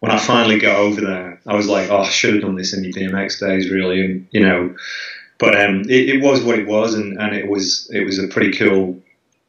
when 0.00 0.10
I 0.10 0.18
finally 0.18 0.58
got 0.58 0.76
over 0.76 1.00
there, 1.00 1.40
I 1.46 1.54
was 1.54 1.68
like, 1.68 1.90
oh, 1.90 1.98
I 1.98 2.08
should 2.08 2.34
have 2.34 2.42
done 2.42 2.56
this 2.56 2.74
in 2.74 2.82
the 2.82 2.92
BMX 2.92 3.38
days, 3.38 3.70
really, 3.70 4.04
and 4.04 4.26
you 4.32 4.40
know. 4.40 4.74
But 5.38 5.60
um, 5.60 5.82
it, 5.82 6.08
it, 6.08 6.22
was 6.22 6.42
what 6.42 6.58
it 6.58 6.66
was, 6.66 6.94
and, 6.94 7.20
and 7.20 7.36
it 7.36 7.48
was 7.48 7.88
it 7.92 8.04
was 8.04 8.18
a 8.18 8.26
pretty 8.26 8.56
cool 8.58 9.00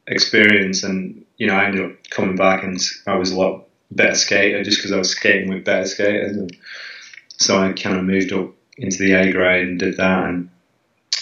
experience, 0.06 0.84
and 0.84 1.24
you 1.38 1.48
know, 1.48 1.54
I 1.54 1.64
ended 1.64 1.84
up 1.84 2.08
coming 2.10 2.36
back, 2.36 2.62
and 2.62 2.80
I 3.08 3.16
was 3.16 3.32
a 3.32 3.36
lot 3.36 3.64
better 3.90 4.14
skater 4.14 4.62
just 4.62 4.78
because 4.78 4.92
I 4.92 4.98
was 4.98 5.10
skating 5.10 5.48
with 5.48 5.64
better 5.64 5.86
skaters, 5.86 6.36
and 6.36 6.56
so 7.36 7.58
I 7.58 7.72
kind 7.72 7.96
of 7.96 8.04
moved 8.04 8.32
up 8.32 8.50
into 8.76 8.98
the 8.98 9.14
A 9.14 9.32
grade 9.32 9.66
and 9.66 9.78
did 9.78 9.96
that, 9.96 10.24
and 10.28 10.50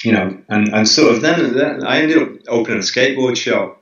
you 0.02 0.12
know, 0.12 0.38
and, 0.48 0.68
and 0.68 0.88
sort 0.88 1.14
of 1.14 1.22
then, 1.22 1.54
then 1.54 1.84
I 1.84 2.00
ended 2.00 2.22
up 2.22 2.28
opening 2.48 2.78
a 2.78 2.82
skateboard 2.82 3.36
shop 3.36 3.80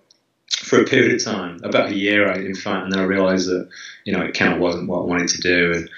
for 0.50 0.81
a 0.81 0.85
period 0.85 1.14
of 1.14 1.25
time, 1.25 1.61
about 1.62 1.90
a 1.90 1.97
year, 1.97 2.31
in 2.33 2.55
fact, 2.55 2.85
and 2.85 2.93
then 2.93 3.00
I 3.00 3.05
realised 3.05 3.49
that, 3.49 3.69
you 4.05 4.12
know, 4.12 4.23
it 4.23 4.35
kind 4.35 4.52
of 4.52 4.61
wasn't 4.61 4.88
what 4.88 5.00
I 5.00 5.05
wanted 5.05 5.29
to 5.29 5.40
do, 5.40 5.73
and 5.75 5.90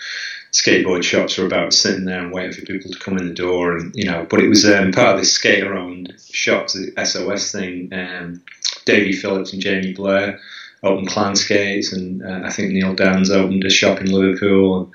skateboard 0.53 1.03
shops 1.03 1.39
were 1.39 1.47
about 1.47 1.73
sitting 1.73 2.05
there 2.05 2.21
and 2.21 2.33
waiting 2.33 2.53
for 2.53 2.67
people 2.67 2.91
to 2.91 2.99
come 2.99 3.17
in 3.19 3.27
the 3.27 3.35
door, 3.35 3.77
and 3.77 3.95
you 3.95 4.05
know, 4.05 4.27
but 4.29 4.41
it 4.41 4.49
was 4.49 4.65
um, 4.65 4.93
part 4.93 5.15
of 5.15 5.19
this 5.19 5.33
skater-owned 5.33 6.15
shops, 6.31 6.75
the 6.75 7.05
SOS 7.05 7.51
thing. 7.51 7.93
Um, 7.93 8.43
Davey 8.85 9.13
Phillips 9.13 9.53
and 9.53 9.63
Jamie 9.63 9.93
Blair 9.93 10.41
opened 10.83 11.09
Clan 11.09 11.37
Skates, 11.37 11.93
and 11.93 12.23
uh, 12.23 12.47
I 12.47 12.51
think 12.51 12.73
Neil 12.73 12.95
Danns 12.95 13.31
opened 13.31 13.65
a 13.65 13.71
shop 13.71 14.01
in 14.01 14.11
Liverpool. 14.11 14.83
And, 14.83 14.93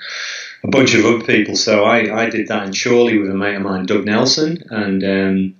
a 0.63 0.67
bunch 0.67 0.93
of 0.93 1.05
other 1.05 1.23
people. 1.23 1.55
So 1.55 1.83
I, 1.83 2.23
I 2.23 2.29
did 2.29 2.47
that 2.47 2.65
in 2.65 2.73
Chorley 2.73 3.17
with 3.17 3.29
a 3.29 3.35
mate 3.35 3.55
of 3.55 3.61
mine, 3.61 3.85
Doug 3.85 4.05
Nelson, 4.05 4.63
and 4.69 5.03
um, 5.03 5.55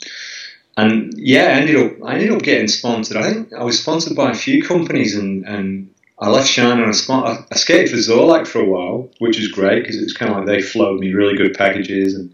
and 0.75 1.13
yeah, 1.17 1.45
I 1.45 1.51
ended 1.51 1.75
up 1.75 2.03
I 2.05 2.15
ended 2.15 2.31
up 2.31 2.41
getting 2.41 2.67
sponsored. 2.67 3.17
I 3.17 3.33
think 3.33 3.53
I 3.53 3.63
was 3.63 3.79
sponsored 3.79 4.15
by 4.15 4.31
a 4.31 4.35
few 4.35 4.63
companies, 4.63 5.15
and, 5.15 5.45
and 5.45 5.89
I 6.19 6.29
left 6.29 6.47
Shiner 6.47 6.83
and 6.83 6.95
I, 7.09 7.45
I 7.51 7.55
skated 7.55 7.89
for 7.89 7.97
Zorlac 7.97 8.47
for 8.47 8.59
a 8.59 8.65
while, 8.65 9.09
which 9.19 9.37
was 9.37 9.49
great 9.49 9.83
because 9.83 9.97
it 9.97 10.03
was 10.03 10.13
kind 10.13 10.31
of 10.31 10.37
like 10.37 10.47
they 10.47 10.61
flowed 10.61 10.99
me 10.99 11.13
really 11.13 11.37
good 11.37 11.55
packages 11.55 12.15
and 12.15 12.33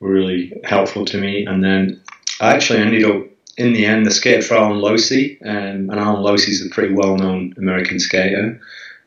were 0.00 0.10
really 0.10 0.60
helpful 0.64 1.04
to 1.06 1.18
me. 1.18 1.46
And 1.46 1.62
then 1.62 2.00
I 2.40 2.54
actually 2.54 2.80
ended 2.80 3.04
up 3.04 3.24
in 3.56 3.72
the 3.72 3.86
end, 3.86 4.06
I 4.06 4.10
skated 4.10 4.44
for 4.44 4.54
Allen 4.54 4.80
Losi, 4.80 5.40
um, 5.46 5.90
and 5.90 5.92
Allen 5.92 6.24
Losi 6.24 6.48
is 6.48 6.66
a 6.66 6.70
pretty 6.70 6.92
well-known 6.92 7.54
American 7.56 8.00
skater, 8.00 8.60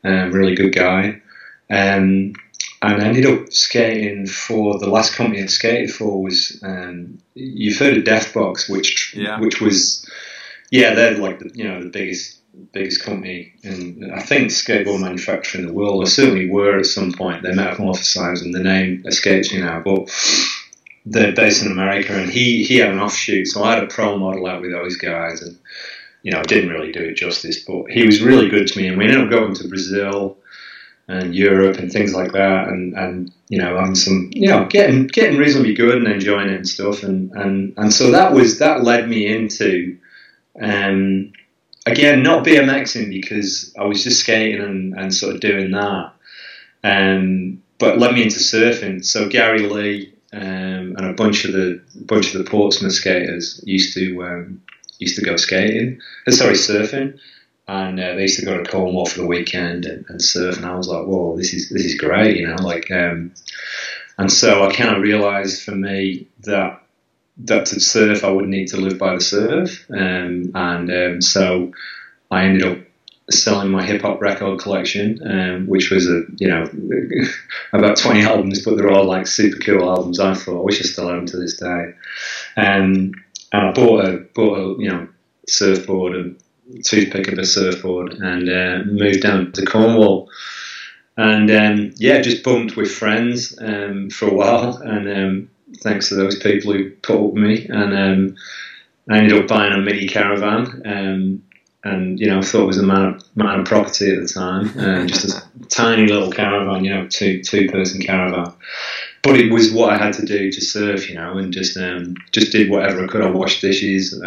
um, 0.04 0.32
really 0.32 0.54
good 0.54 0.74
guy. 0.74 1.20
Um, 1.70 2.32
and 2.82 3.02
I 3.02 3.06
ended 3.06 3.26
up 3.26 3.52
skating 3.52 4.26
for 4.26 4.78
the 4.78 4.88
last 4.88 5.14
company 5.14 5.42
I 5.42 5.46
skated 5.46 5.92
for 5.92 6.22
was 6.22 6.60
um, 6.62 7.18
you've 7.34 7.78
heard 7.78 7.96
of 7.96 8.04
Deathbox, 8.04 8.70
which 8.70 9.14
yeah. 9.16 9.40
which 9.40 9.60
was 9.60 10.08
yeah 10.70 10.94
they're 10.94 11.18
like 11.18 11.40
the, 11.40 11.50
you 11.54 11.64
know 11.64 11.82
the 11.82 11.90
biggest 11.90 12.38
biggest 12.72 13.02
company 13.04 13.52
and 13.62 14.12
I 14.12 14.20
think 14.20 14.48
skateboard 14.48 15.00
manufacturer 15.00 15.60
in 15.60 15.66
the 15.66 15.72
world, 15.72 16.02
or 16.02 16.06
certainly 16.06 16.48
were 16.48 16.78
at 16.78 16.86
some 16.86 17.12
point. 17.12 17.42
They 17.42 17.54
have 17.54 17.78
and 17.78 18.54
the 18.54 18.62
name 18.62 19.04
escapes 19.06 19.52
me 19.52 19.60
now, 19.60 19.80
but 19.80 20.10
they're 21.04 21.32
based 21.32 21.64
in 21.64 21.72
America, 21.72 22.14
and 22.14 22.30
he 22.30 22.64
he 22.64 22.76
had 22.76 22.90
an 22.90 23.00
offshoot, 23.00 23.48
so 23.48 23.64
I 23.64 23.74
had 23.74 23.84
a 23.84 23.88
pro 23.88 24.18
model 24.18 24.46
out 24.46 24.60
with 24.60 24.72
those 24.72 24.96
guys, 24.96 25.42
and 25.42 25.58
you 26.22 26.32
know 26.32 26.42
didn't 26.42 26.70
really 26.70 26.92
do 26.92 27.00
it 27.00 27.16
justice, 27.16 27.64
but 27.64 27.90
he 27.90 28.04
was 28.06 28.22
really 28.22 28.48
good 28.48 28.68
to 28.68 28.78
me, 28.78 28.88
and 28.88 28.98
we 28.98 29.04
ended 29.04 29.24
up 29.24 29.30
going 29.30 29.54
to 29.54 29.68
Brazil 29.68 30.36
and 31.08 31.34
Europe 31.34 31.78
and 31.78 31.90
things 31.90 32.14
like 32.14 32.32
that, 32.32 32.68
and, 32.68 32.94
and 32.94 33.32
you 33.48 33.58
know, 33.58 33.78
I'm 33.78 33.94
some 33.94 34.30
you 34.32 34.48
know 34.48 34.66
getting 34.66 35.06
getting 35.06 35.38
reasonably 35.38 35.74
good 35.74 35.96
and 35.96 36.06
enjoying 36.06 36.50
it 36.50 36.56
and 36.56 36.68
stuff, 36.68 37.02
and 37.02 37.32
and 37.32 37.72
and 37.78 37.92
so 37.92 38.10
that 38.10 38.32
was 38.34 38.58
that 38.58 38.84
led 38.84 39.08
me 39.08 39.26
into, 39.26 39.98
um, 40.60 41.32
again 41.86 42.22
not 42.22 42.44
BMXing 42.44 43.08
because 43.08 43.74
I 43.78 43.84
was 43.84 44.04
just 44.04 44.20
skating 44.20 44.60
and, 44.62 44.94
and 44.94 45.14
sort 45.14 45.34
of 45.34 45.40
doing 45.40 45.70
that, 45.70 46.12
um, 46.84 47.62
but 47.78 47.98
led 47.98 48.12
me 48.12 48.22
into 48.22 48.38
surfing. 48.38 49.02
So 49.02 49.28
Gary 49.28 49.66
Lee 49.66 50.12
um, 50.34 50.94
and 50.96 51.06
a 51.06 51.14
bunch 51.14 51.46
of 51.46 51.52
the 51.52 51.82
bunch 52.02 52.34
of 52.34 52.44
the 52.44 52.50
Portsmouth 52.50 52.92
skaters 52.92 53.62
used 53.64 53.94
to 53.94 54.24
um, 54.24 54.62
used 54.98 55.16
to 55.16 55.24
go 55.24 55.36
skating, 55.36 56.00
uh, 56.26 56.32
sorry 56.32 56.54
surfing 56.54 57.18
and 57.68 58.00
uh, 58.00 58.14
they 58.14 58.22
used 58.22 58.40
to 58.40 58.46
go 58.46 58.56
to 58.56 58.68
Cornwall 58.68 59.06
for 59.06 59.20
the 59.20 59.26
weekend 59.26 59.84
and, 59.84 60.04
and, 60.08 60.22
surf, 60.22 60.56
and 60.56 60.66
I 60.66 60.74
was 60.74 60.88
like, 60.88 61.06
"Whoa, 61.06 61.36
this 61.36 61.52
is 61.52 61.68
this 61.68 61.84
is 61.84 61.94
great," 61.94 62.38
you 62.38 62.48
know, 62.48 62.56
like. 62.62 62.90
Um, 62.90 63.34
and 64.16 64.32
so 64.32 64.64
I 64.64 64.74
kind 64.74 64.96
of 64.96 65.02
realised 65.02 65.62
for 65.62 65.76
me 65.76 66.26
that 66.40 66.82
that 67.44 67.66
to 67.66 67.78
surf 67.78 68.24
I 68.24 68.30
would 68.30 68.48
need 68.48 68.68
to 68.68 68.78
live 68.78 68.98
by 68.98 69.14
the 69.14 69.20
surf, 69.20 69.86
um, 69.90 70.50
and 70.54 70.90
um, 70.90 71.22
so 71.22 71.72
I 72.30 72.44
ended 72.44 72.64
up 72.64 72.78
selling 73.30 73.70
my 73.70 73.84
hip 73.84 74.00
hop 74.02 74.20
record 74.22 74.58
collection, 74.58 75.20
um, 75.24 75.66
which 75.66 75.90
was 75.90 76.08
a 76.08 76.22
you 76.38 76.48
know 76.48 76.68
about 77.72 77.98
twenty 77.98 78.22
albums, 78.22 78.64
but 78.64 78.76
they're 78.76 78.90
all 78.90 79.04
like 79.04 79.26
super 79.26 79.58
cool 79.58 79.88
albums. 79.88 80.18
I 80.18 80.34
thought 80.34 80.60
I 80.60 80.64
wish 80.64 80.80
I 80.80 80.84
still 80.84 81.08
own 81.08 81.26
to 81.26 81.36
this 81.36 81.58
day, 81.58 81.92
um, 82.56 83.12
and 83.52 83.68
I 83.68 83.72
bought 83.72 84.06
a 84.06 84.26
bought 84.34 84.58
a 84.58 84.82
you 84.82 84.88
know 84.88 85.08
surfboard 85.46 86.16
and 86.16 86.42
toothpick 86.84 87.28
of 87.28 87.38
a 87.38 87.46
surfboard 87.46 88.14
and 88.14 88.48
uh, 88.48 88.84
moved 88.84 89.22
down 89.22 89.52
to 89.52 89.64
Cornwall. 89.64 90.30
And 91.16 91.50
um, 91.50 91.92
yeah, 91.96 92.20
just 92.20 92.44
bumped 92.44 92.76
with 92.76 92.94
friends 92.94 93.58
um, 93.60 94.08
for 94.08 94.28
a 94.28 94.34
while, 94.34 94.76
and 94.76 95.08
um, 95.08 95.50
thanks 95.78 96.08
to 96.08 96.14
those 96.14 96.38
people 96.38 96.72
who 96.72 96.90
put 96.90 97.16
up 97.16 97.32
with 97.32 97.42
me, 97.42 97.66
and 97.66 97.92
um, 97.92 98.36
I 99.10 99.18
ended 99.18 99.36
up 99.36 99.48
buying 99.48 99.72
a 99.72 99.78
mini 99.78 100.06
caravan, 100.06 100.82
um, 100.84 101.42
and 101.82 102.20
you 102.20 102.28
know, 102.28 102.38
I 102.38 102.42
thought 102.42 102.62
it 102.62 102.66
was 102.66 102.78
a 102.78 102.84
man 102.84 103.14
of, 103.14 103.36
man 103.36 103.58
of 103.58 103.66
property 103.66 104.14
at 104.14 104.20
the 104.22 104.28
time, 104.28 105.08
just 105.08 105.36
a 105.36 105.66
tiny 105.68 106.06
little 106.06 106.30
caravan, 106.30 106.84
you 106.84 106.94
know, 106.94 107.08
two 107.08 107.42
two 107.42 107.68
person 107.68 108.00
caravan. 108.00 108.52
But 109.24 109.40
it 109.40 109.52
was 109.52 109.72
what 109.72 109.92
I 109.92 109.98
had 109.98 110.14
to 110.14 110.24
do 110.24 110.52
to 110.52 110.60
surf, 110.60 111.08
you 111.08 111.16
know, 111.16 111.36
and 111.36 111.52
just 111.52 111.76
um, 111.76 112.14
just 112.30 112.52
did 112.52 112.70
whatever 112.70 113.02
I 113.02 113.08
could. 113.08 113.22
I 113.22 113.30
washed 113.30 113.60
dishes, 113.60 114.20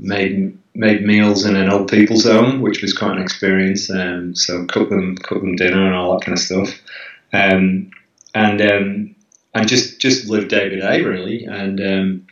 made 0.00 0.56
made 0.74 1.04
meals 1.04 1.44
in 1.44 1.56
an 1.56 1.70
old 1.70 1.90
people's 1.90 2.24
home, 2.24 2.60
which 2.60 2.82
was 2.82 2.92
quite 2.92 3.16
an 3.16 3.22
experience. 3.22 3.90
Um, 3.90 4.34
so 4.34 4.64
cook 4.66 4.88
them, 4.88 5.16
cook 5.16 5.40
them 5.40 5.56
dinner 5.56 5.86
and 5.86 5.94
all 5.94 6.12
that 6.12 6.24
kind 6.24 6.36
of 6.36 6.42
stuff, 6.42 6.80
um, 7.32 7.90
and 8.34 8.60
um, 8.62 9.14
and 9.54 9.68
just 9.68 10.00
just 10.00 10.28
live 10.28 10.48
day 10.48 10.68
by 10.68 10.76
day 10.76 11.02
really. 11.02 11.44
And 11.44 11.80
um, 11.80 12.26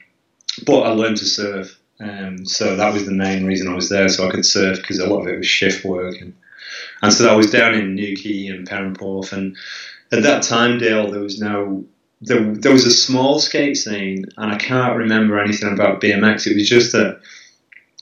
but 0.64 0.82
I 0.82 0.90
learned 0.90 1.18
to 1.18 1.26
surf, 1.26 1.78
um, 2.00 2.44
so 2.46 2.76
that 2.76 2.92
was 2.92 3.06
the 3.06 3.12
main 3.12 3.44
reason 3.44 3.68
I 3.68 3.74
was 3.74 3.88
there, 3.88 4.08
so 4.08 4.26
I 4.26 4.30
could 4.30 4.46
surf 4.46 4.78
because 4.78 4.98
a 4.98 5.08
lot 5.08 5.20
of 5.20 5.28
it 5.28 5.38
was 5.38 5.46
shift 5.46 5.84
work, 5.84 6.20
and 6.20 6.34
and 7.02 7.12
so 7.12 7.32
I 7.32 7.36
was 7.36 7.50
down 7.50 7.74
in 7.74 7.94
Newquay 7.94 8.48
and 8.48 8.68
Perranporth, 8.68 9.32
and 9.32 9.56
at 10.10 10.22
that 10.22 10.42
time, 10.42 10.78
Dale, 10.78 11.10
there 11.10 11.20
was 11.20 11.40
no 11.40 11.84
there, 12.20 12.40
there 12.54 12.72
was 12.72 12.84
a 12.84 12.90
small 12.90 13.38
skate 13.38 13.76
scene, 13.76 14.24
and 14.36 14.52
I 14.52 14.56
can't 14.56 14.96
remember 14.96 15.38
anything 15.38 15.72
about 15.72 16.00
BMX. 16.00 16.46
It 16.46 16.54
was 16.54 16.68
just 16.68 16.92
that 16.92 17.20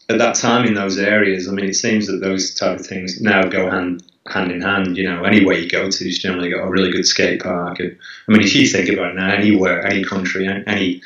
at 0.08 0.18
that 0.18 0.36
time 0.36 0.66
in 0.66 0.74
those 0.74 0.98
areas, 0.98 1.48
I 1.48 1.52
mean, 1.52 1.66
it 1.66 1.74
seems 1.74 2.06
that 2.06 2.20
those 2.20 2.54
type 2.54 2.78
of 2.78 2.86
things 2.86 3.20
now 3.20 3.42
go 3.42 3.68
hand 3.70 4.02
hand 4.28 4.50
in 4.52 4.60
hand. 4.60 4.96
You 4.96 5.08
know, 5.08 5.24
anywhere 5.24 5.56
you 5.58 5.68
go 5.68 5.90
to, 5.90 6.04
you've 6.04 6.18
generally 6.18 6.50
got 6.50 6.64
a 6.64 6.70
really 6.70 6.90
good 6.90 7.06
skate 7.06 7.42
park. 7.42 7.80
And, 7.80 7.96
I 8.28 8.32
mean, 8.32 8.42
if 8.42 8.54
you 8.54 8.66
think 8.66 8.88
about 8.88 9.12
it 9.12 9.16
now, 9.16 9.34
anywhere, 9.34 9.84
any 9.86 10.04
country, 10.04 10.48
any 10.66 11.02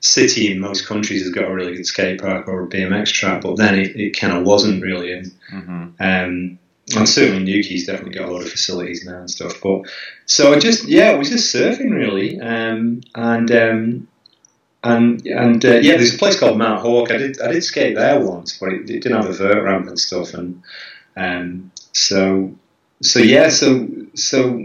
city 0.00 0.50
in 0.50 0.58
most 0.58 0.86
countries 0.86 1.22
has 1.22 1.30
got 1.30 1.48
a 1.50 1.54
really 1.54 1.76
good 1.76 1.86
skate 1.86 2.20
park 2.20 2.48
or 2.48 2.64
a 2.64 2.66
BMX 2.68 3.12
track, 3.12 3.42
but 3.42 3.56
then 3.56 3.78
it, 3.78 3.94
it 3.96 4.18
kind 4.18 4.36
of 4.36 4.44
wasn't 4.44 4.82
really. 4.82 5.12
And, 5.12 5.32
Mm-hmm. 5.52 5.82
um, 6.00 6.58
and 6.96 7.08
certainly 7.08 7.44
Newquay's 7.44 7.86
definitely 7.86 8.14
got 8.18 8.28
a 8.28 8.32
lot 8.32 8.42
of 8.42 8.50
facilities 8.50 9.04
now 9.04 9.18
and 9.18 9.30
stuff. 9.30 9.60
But 9.62 9.82
so 10.26 10.52
I 10.52 10.58
just 10.58 10.84
yeah, 10.88 11.10
it 11.12 11.18
was 11.18 11.30
just 11.30 11.54
surfing 11.54 11.90
really, 11.92 12.40
um, 12.40 13.02
and 13.14 13.50
um, 13.52 14.08
and 14.82 15.24
and 15.26 15.64
uh, 15.64 15.74
yeah, 15.74 15.96
there's 15.96 16.14
a 16.14 16.18
place 16.18 16.38
called 16.38 16.58
Mount 16.58 16.80
Hawke. 16.80 17.10
I 17.10 17.16
did 17.16 17.40
I 17.40 17.52
did 17.52 17.64
skate 17.64 17.94
there 17.94 18.20
once, 18.20 18.58
but 18.58 18.70
it, 18.70 18.90
it 18.90 19.02
didn't 19.02 19.22
have 19.22 19.30
a 19.30 19.32
vert 19.32 19.62
ramp 19.62 19.86
and 19.88 19.98
stuff, 19.98 20.34
and 20.34 20.62
um, 21.16 21.70
so 21.92 22.54
so 23.02 23.18
yeah, 23.18 23.48
so 23.48 23.88
so 24.14 24.62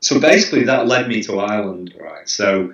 so 0.00 0.20
basically 0.20 0.64
that 0.64 0.86
led 0.86 1.08
me 1.08 1.22
to 1.24 1.38
Ireland, 1.40 1.94
right? 2.00 2.28
So. 2.28 2.72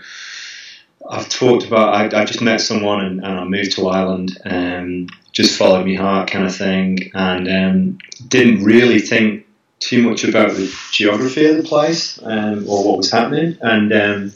I've 1.11 1.29
talked 1.29 1.67
about. 1.67 1.93
I, 1.95 2.21
I 2.21 2.25
just 2.25 2.41
met 2.41 2.61
someone 2.61 3.05
and, 3.05 3.25
and 3.25 3.41
I 3.41 3.43
moved 3.43 3.73
to 3.73 3.89
Ireland. 3.89 4.39
and 4.45 5.11
just 5.33 5.59
followed 5.59 5.85
me 5.85 5.95
heart, 5.95 6.31
kind 6.31 6.45
of 6.45 6.55
thing, 6.55 7.11
and 7.15 7.49
um, 7.49 7.99
didn't 8.29 8.63
really 8.63 9.01
think 9.01 9.47
too 9.81 10.09
much 10.09 10.23
about 10.25 10.53
the 10.53 10.73
geography 10.93 11.47
of 11.47 11.57
the 11.57 11.63
place 11.63 12.21
um, 12.23 12.69
or 12.69 12.87
what 12.87 12.99
was 12.99 13.11
happening. 13.11 13.57
And 13.61 13.93
um, 13.93 14.33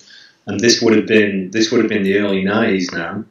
and 0.46 0.60
this 0.60 0.80
would 0.80 0.96
have 0.96 1.06
been 1.06 1.50
this 1.50 1.70
would 1.70 1.80
have 1.80 1.88
been 1.88 2.02
the 2.02 2.18
early 2.18 2.44
nineties 2.44 2.90
now. 2.92 3.24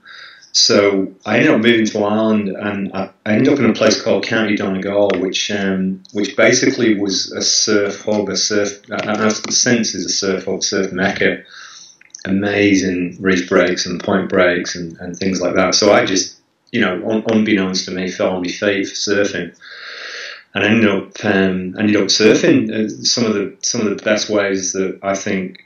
So 0.52 1.14
I 1.26 1.38
ended 1.38 1.52
up 1.52 1.62
moving 1.62 1.86
to 1.88 2.04
Ireland, 2.04 2.48
and 2.48 2.94
I, 2.94 3.10
ended 3.26 3.52
up 3.52 3.60
in 3.60 3.70
a 3.70 3.74
place 3.74 4.02
called 4.02 4.24
County 4.24 4.56
Donegal, 4.56 5.12
which 5.20 5.52
um, 5.52 6.04
which 6.14 6.38
basically 6.38 6.98
was 6.98 7.32
a 7.34 7.42
surf 7.42 8.02
hub, 8.06 8.30
a 8.30 8.38
surf, 8.38 8.82
and 8.90 9.54
since 9.54 9.94
is 9.94 10.06
a 10.06 10.10
surf 10.10 10.46
hub, 10.46 10.64
surf 10.64 10.94
mecca 10.94 11.44
amazing 12.26 13.18
reef 13.20 13.48
breaks 13.48 13.86
and 13.86 14.04
point 14.04 14.30
breaks 14.30 14.76
and, 14.76 14.98
and 15.00 15.16
things 15.16 15.42
like 15.42 15.56
that. 15.56 15.76
So 15.76 15.94
I 15.94 16.06
just, 16.06 16.40
you 16.72 16.82
know, 16.82 17.10
un, 17.10 17.24
unbeknownst 17.28 17.86
to 17.86 17.92
me, 17.92 18.10
fell 18.10 18.36
on 18.36 18.42
my 18.42 18.50
feet 18.50 18.88
for 18.88 18.96
surfing, 18.96 19.56
and 20.54 20.64
I 20.64 20.68
ended 20.68 20.90
up 20.90 21.26
um, 21.26 21.78
ended 21.80 21.96
up 21.96 22.08
surfing 22.08 22.72
uh, 22.72 22.90
some 23.04 23.26
of 23.26 23.34
the 23.34 23.56
some 23.62 23.82
of 23.82 23.90
the 23.96 24.04
best 24.04 24.30
waves 24.30 24.74
that 24.74 25.00
I 25.04 25.16
think 25.16 25.66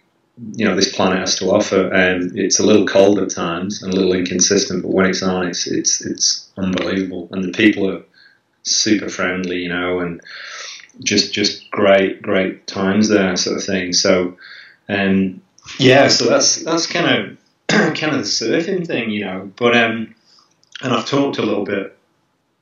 you 0.54 0.66
know 0.66 0.76
this 0.76 0.96
planet 0.96 1.20
has 1.20 1.36
to 1.40 1.52
offer. 1.52 1.94
And 1.94 2.38
it's 2.38 2.60
a 2.60 2.66
little 2.66 2.86
cold 2.86 3.20
at 3.20 3.30
times 3.30 3.82
and 3.82 3.94
a 3.94 3.96
little 3.96 4.14
inconsistent, 4.14 4.84
but 4.84 4.92
when 4.92 5.06
it's 5.06 5.24
on, 5.24 5.48
it's 5.48 5.68
it's 5.68 6.02
it's 6.06 6.50
unbelievable, 6.58 7.28
and 7.32 7.44
the 7.44 7.52
people 7.52 7.90
are 7.90 8.04
super 8.64 9.10
friendly, 9.10 9.58
you 9.58 9.70
know, 9.70 10.00
and 10.00 10.22
just 11.04 11.34
just 11.34 11.70
great 11.72 12.22
great 12.22 12.68
times 12.68 13.10
there, 13.10 13.36
sort 13.38 13.58
of 13.58 13.64
thing. 13.64 13.94
So. 13.94 14.38
Um, 14.88 15.42
yeah, 15.78 16.08
so 16.08 16.26
that's 16.26 16.64
that's 16.64 16.88
kind 16.88 17.08
of 17.08 17.38
kind 17.96 18.16
of 18.16 18.20
the 18.20 18.24
surfing 18.24 18.88
thing, 18.88 19.12
you 19.12 19.26
know. 19.26 19.52
But 19.56 19.76
um, 19.76 20.16
and 20.82 20.94
I've 20.94 21.06
talked 21.06 21.38
a 21.38 21.44
little 21.44 21.66
bit, 21.66 21.98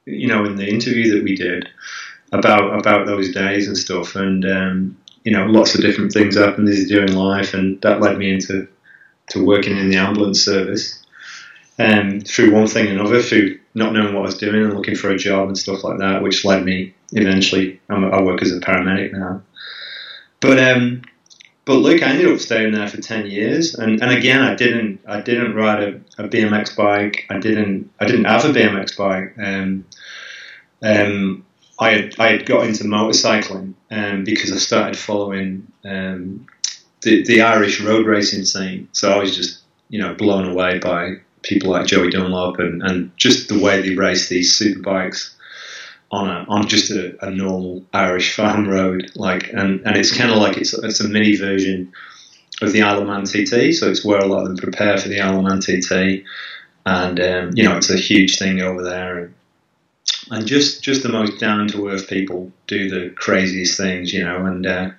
you 0.05 0.27
know, 0.27 0.45
in 0.45 0.55
the 0.55 0.67
interview 0.67 1.15
that 1.15 1.23
we 1.23 1.35
did 1.35 1.69
about 2.31 2.77
about 2.79 3.05
those 3.05 3.33
days 3.33 3.67
and 3.67 3.77
stuff, 3.77 4.15
and 4.15 4.45
um, 4.45 4.97
you 5.23 5.31
know, 5.31 5.45
lots 5.45 5.75
of 5.75 5.81
different 5.81 6.13
things 6.13 6.37
happened 6.37 6.67
during 6.87 7.13
life, 7.13 7.53
and 7.53 7.81
that 7.81 8.01
led 8.01 8.17
me 8.17 8.31
into 8.31 8.67
to 9.29 9.45
working 9.45 9.77
in 9.77 9.89
the 9.89 9.97
ambulance 9.97 10.43
service. 10.43 11.03
Um, 11.79 12.21
through 12.21 12.53
one 12.53 12.65
thing 12.65 12.87
and 12.87 12.99
another, 12.99 13.21
through 13.21 13.59
not 13.75 13.93
knowing 13.93 14.15
what 14.15 14.21
I 14.21 14.25
was 14.25 14.37
doing 14.37 14.63
and 14.63 14.73
looking 14.73 14.95
for 14.95 15.11
a 15.11 15.17
job 15.17 15.47
and 15.47 15.57
stuff 15.57 15.83
like 15.83 15.99
that, 15.99 16.23
which 16.23 16.43
led 16.43 16.65
me 16.65 16.95
eventually. 17.11 17.79
I'm, 17.89 18.03
I 18.05 18.21
work 18.21 18.41
as 18.41 18.51
a 18.51 18.59
paramedic 18.59 19.13
now, 19.13 19.43
but 20.39 20.57
um, 20.59 21.03
but 21.65 21.75
look, 21.75 22.01
I 22.01 22.11
ended 22.11 22.33
up 22.33 22.39
staying 22.39 22.71
there 22.71 22.87
for 22.87 22.99
ten 23.01 23.27
years, 23.27 23.75
and, 23.75 24.01
and 24.01 24.11
again, 24.11 24.41
I 24.41 24.55
didn't 24.55 25.01
I 25.07 25.21
didn't 25.21 25.53
ride 25.53 25.83
a, 25.83 26.23
a 26.23 26.27
BMX 26.27 26.75
bike. 26.75 27.25
I 27.29 27.37
didn't 27.37 27.91
I 27.99 28.05
didn't 28.05 28.25
have 28.25 28.45
a 28.45 28.49
BMX 28.49 28.97
bike. 28.97 29.35
Um, 29.37 29.85
um, 30.81 31.45
I 31.79 31.91
had 31.91 32.15
I 32.19 32.31
had 32.31 32.45
got 32.45 32.65
into 32.65 32.83
motorcycling 32.85 33.73
um, 33.91 34.23
because 34.23 34.51
I 34.51 34.57
started 34.57 34.97
following 34.97 35.71
um, 35.85 36.47
the 37.01 37.23
the 37.23 37.41
Irish 37.41 37.81
road 37.81 38.05
racing 38.05 38.45
scene. 38.45 38.89
So 38.91 39.11
I 39.11 39.17
was 39.17 39.35
just 39.35 39.61
you 39.89 39.99
know 39.99 40.13
blown 40.15 40.47
away 40.49 40.79
by 40.79 41.17
people 41.43 41.71
like 41.71 41.85
Joey 41.85 42.09
Dunlop 42.09 42.59
and, 42.59 42.81
and 42.81 43.15
just 43.17 43.47
the 43.47 43.59
way 43.59 43.81
they 43.81 43.95
race 43.95 44.27
these 44.27 44.55
super 44.55 44.81
bikes 44.81 45.35
on 46.11 46.29
a 46.29 46.45
on 46.47 46.67
just 46.67 46.91
a, 46.91 47.15
a 47.25 47.29
normal 47.29 47.83
Irish 47.93 48.35
farm 48.35 48.67
road, 48.67 49.11
like 49.15 49.49
and, 49.49 49.81
and 49.85 49.97
it's 49.97 50.15
kind 50.15 50.31
of 50.31 50.37
like 50.37 50.57
it's 50.57 50.73
it's 50.73 50.99
a 50.99 51.07
mini 51.07 51.35
version 51.35 51.91
of 52.61 52.71
the 52.71 52.81
Isle 52.81 53.01
of 53.01 53.07
Man 53.07 53.23
TT, 53.23 53.75
so 53.75 53.89
it's 53.89 54.03
where 54.03 54.19
a 54.19 54.25
lot 54.25 54.41
of 54.41 54.47
them 54.47 54.57
prepare 54.57 54.97
for 54.97 55.09
the 55.09 55.19
Isle 55.19 55.39
of 55.39 55.43
Man 55.43 55.59
TT, 55.59 56.23
and 56.85 57.19
um, 57.19 57.51
you 57.53 57.63
know 57.63 57.77
it's 57.77 57.89
a 57.89 57.97
huge 57.97 58.37
thing 58.37 58.61
over 58.61 58.83
there, 58.83 59.19
and, 59.19 59.33
and 60.31 60.45
just 60.45 60.83
just 60.83 61.03
the 61.03 61.09
most 61.09 61.39
down 61.39 61.67
to 61.69 61.89
earth 61.89 62.07
people 62.07 62.51
do 62.67 62.89
the 62.89 63.11
craziest 63.11 63.77
things, 63.77 64.13
you 64.13 64.23
know, 64.23 64.45
and 64.45 64.65
uh, 64.65 64.89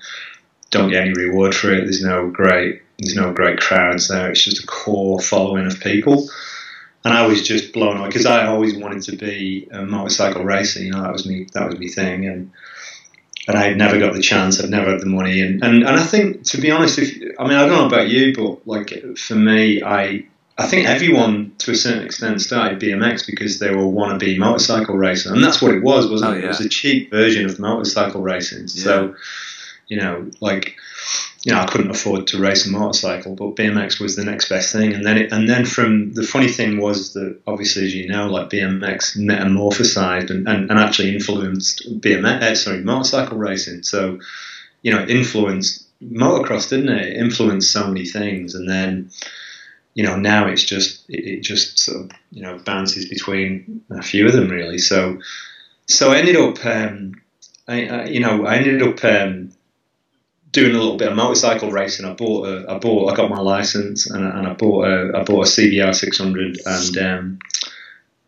don't 0.70 0.90
get 0.90 1.02
any 1.02 1.12
reward 1.12 1.54
for 1.54 1.72
it. 1.72 1.82
There's 1.82 2.02
no 2.02 2.28
great 2.30 2.82
there's 2.98 3.16
no 3.16 3.32
great 3.32 3.60
crowds 3.60 4.08
there. 4.08 4.30
It's 4.30 4.42
just 4.42 4.62
a 4.62 4.66
core 4.66 5.20
following 5.20 5.66
of 5.66 5.80
people 5.80 6.28
and 7.04 7.14
I 7.14 7.26
was 7.26 7.46
just 7.46 7.72
blown 7.72 7.96
away 7.96 8.08
because 8.08 8.26
I 8.26 8.46
always 8.46 8.76
wanted 8.76 9.02
to 9.04 9.16
be 9.16 9.68
a 9.70 9.84
motorcycle 9.84 10.44
racer. 10.44 10.82
You 10.82 10.92
know, 10.92 11.02
that 11.02 11.12
was 11.12 11.26
me. 11.26 11.46
That 11.54 11.66
was 11.66 11.78
me 11.78 11.88
thing, 11.88 12.26
and 12.26 12.50
and 13.46 13.56
I 13.56 13.72
never 13.72 13.98
got 13.98 14.14
the 14.14 14.20
chance. 14.20 14.62
I'd 14.62 14.70
never 14.70 14.90
had 14.90 15.00
the 15.00 15.06
money, 15.06 15.40
and 15.40 15.62
and, 15.62 15.84
and 15.84 15.96
I 15.96 16.02
think 16.02 16.44
to 16.46 16.60
be 16.60 16.70
honest, 16.70 16.98
if 16.98 17.34
I 17.38 17.44
mean 17.44 17.56
I 17.56 17.66
don't 17.66 17.78
know 17.78 17.86
about 17.86 18.08
you, 18.08 18.34
but 18.34 18.66
like 18.66 19.16
for 19.16 19.36
me, 19.36 19.82
I 19.82 20.26
I 20.58 20.66
think 20.66 20.88
everyone 20.88 21.52
to 21.58 21.70
a 21.70 21.76
certain 21.76 22.04
extent 22.04 22.40
started 22.40 22.80
BMX 22.80 23.24
because 23.24 23.60
they 23.60 23.70
were 23.70 23.84
wannabe 23.84 24.36
motorcycle 24.38 24.96
racer, 24.96 25.32
and 25.32 25.42
that's 25.42 25.62
what 25.62 25.72
it 25.72 25.82
was, 25.84 26.10
wasn't 26.10 26.32
Oh, 26.32 26.36
it? 26.36 26.44
It 26.44 26.48
was 26.48 26.60
a 26.60 26.68
cheap 26.68 27.10
version 27.10 27.46
of 27.46 27.60
motorcycle 27.60 28.20
racing. 28.20 28.66
So, 28.66 29.14
you 29.86 29.98
know, 29.98 30.28
like 30.40 30.76
you 31.44 31.52
know, 31.52 31.60
I 31.60 31.66
couldn't 31.66 31.90
afford 31.92 32.26
to 32.28 32.38
race 32.40 32.66
a 32.66 32.70
motorcycle, 32.70 33.36
but 33.36 33.54
BMX 33.54 34.00
was 34.00 34.16
the 34.16 34.24
next 34.24 34.48
best 34.48 34.72
thing. 34.72 34.92
And 34.92 35.06
then, 35.06 35.16
it, 35.16 35.32
and 35.32 35.48
then 35.48 35.64
from 35.64 36.12
the 36.12 36.24
funny 36.24 36.48
thing 36.48 36.80
was 36.80 37.12
that 37.12 37.38
obviously, 37.46 37.86
as 37.86 37.94
you 37.94 38.08
know, 38.08 38.26
like 38.26 38.50
BMX 38.50 39.16
metamorphosized 39.16 40.30
and, 40.30 40.48
and, 40.48 40.68
and 40.68 40.78
actually 40.78 41.14
influenced 41.14 42.00
BMX, 42.00 42.42
uh, 42.42 42.54
sorry, 42.56 42.80
motorcycle 42.82 43.38
racing. 43.38 43.84
So, 43.84 44.18
you 44.82 44.92
know, 44.92 45.02
it 45.02 45.10
influenced 45.10 45.86
motocross, 46.02 46.68
didn't 46.68 46.88
it? 46.88 47.06
It 47.06 47.16
influenced 47.16 47.72
so 47.72 47.86
many 47.86 48.04
things, 48.04 48.54
and 48.56 48.68
then. 48.68 49.10
You 49.94 50.04
know, 50.04 50.16
now 50.16 50.46
it's 50.46 50.64
just 50.64 51.04
it, 51.08 51.40
just 51.42 51.78
sort 51.78 52.04
of 52.04 52.10
you 52.30 52.42
know 52.42 52.58
bounces 52.58 53.08
between 53.08 53.82
a 53.90 54.02
few 54.02 54.26
of 54.26 54.32
them 54.32 54.48
really. 54.48 54.78
So, 54.78 55.18
so 55.86 56.12
I 56.12 56.18
ended 56.18 56.36
up, 56.36 56.64
um, 56.64 57.20
I, 57.66 57.86
I, 57.86 58.04
you 58.06 58.20
know, 58.20 58.46
I 58.46 58.56
ended 58.56 58.82
up 58.82 59.02
um, 59.04 59.50
doing 60.52 60.74
a 60.74 60.78
little 60.78 60.96
bit 60.96 61.08
of 61.08 61.16
motorcycle 61.16 61.70
racing. 61.70 62.06
I 62.06 62.14
bought 62.14 62.46
a, 62.46 62.70
I 62.70 62.78
bought, 62.78 63.12
I 63.12 63.16
got 63.16 63.30
my 63.30 63.40
license, 63.40 64.08
and, 64.08 64.24
and 64.24 64.46
I 64.46 64.54
bought 64.54 64.86
a, 64.86 65.18
I 65.18 65.22
bought 65.24 65.46
a 65.46 65.50
CBR 65.50 65.94
600, 65.94 66.60
and 66.64 66.98
um, 66.98 67.38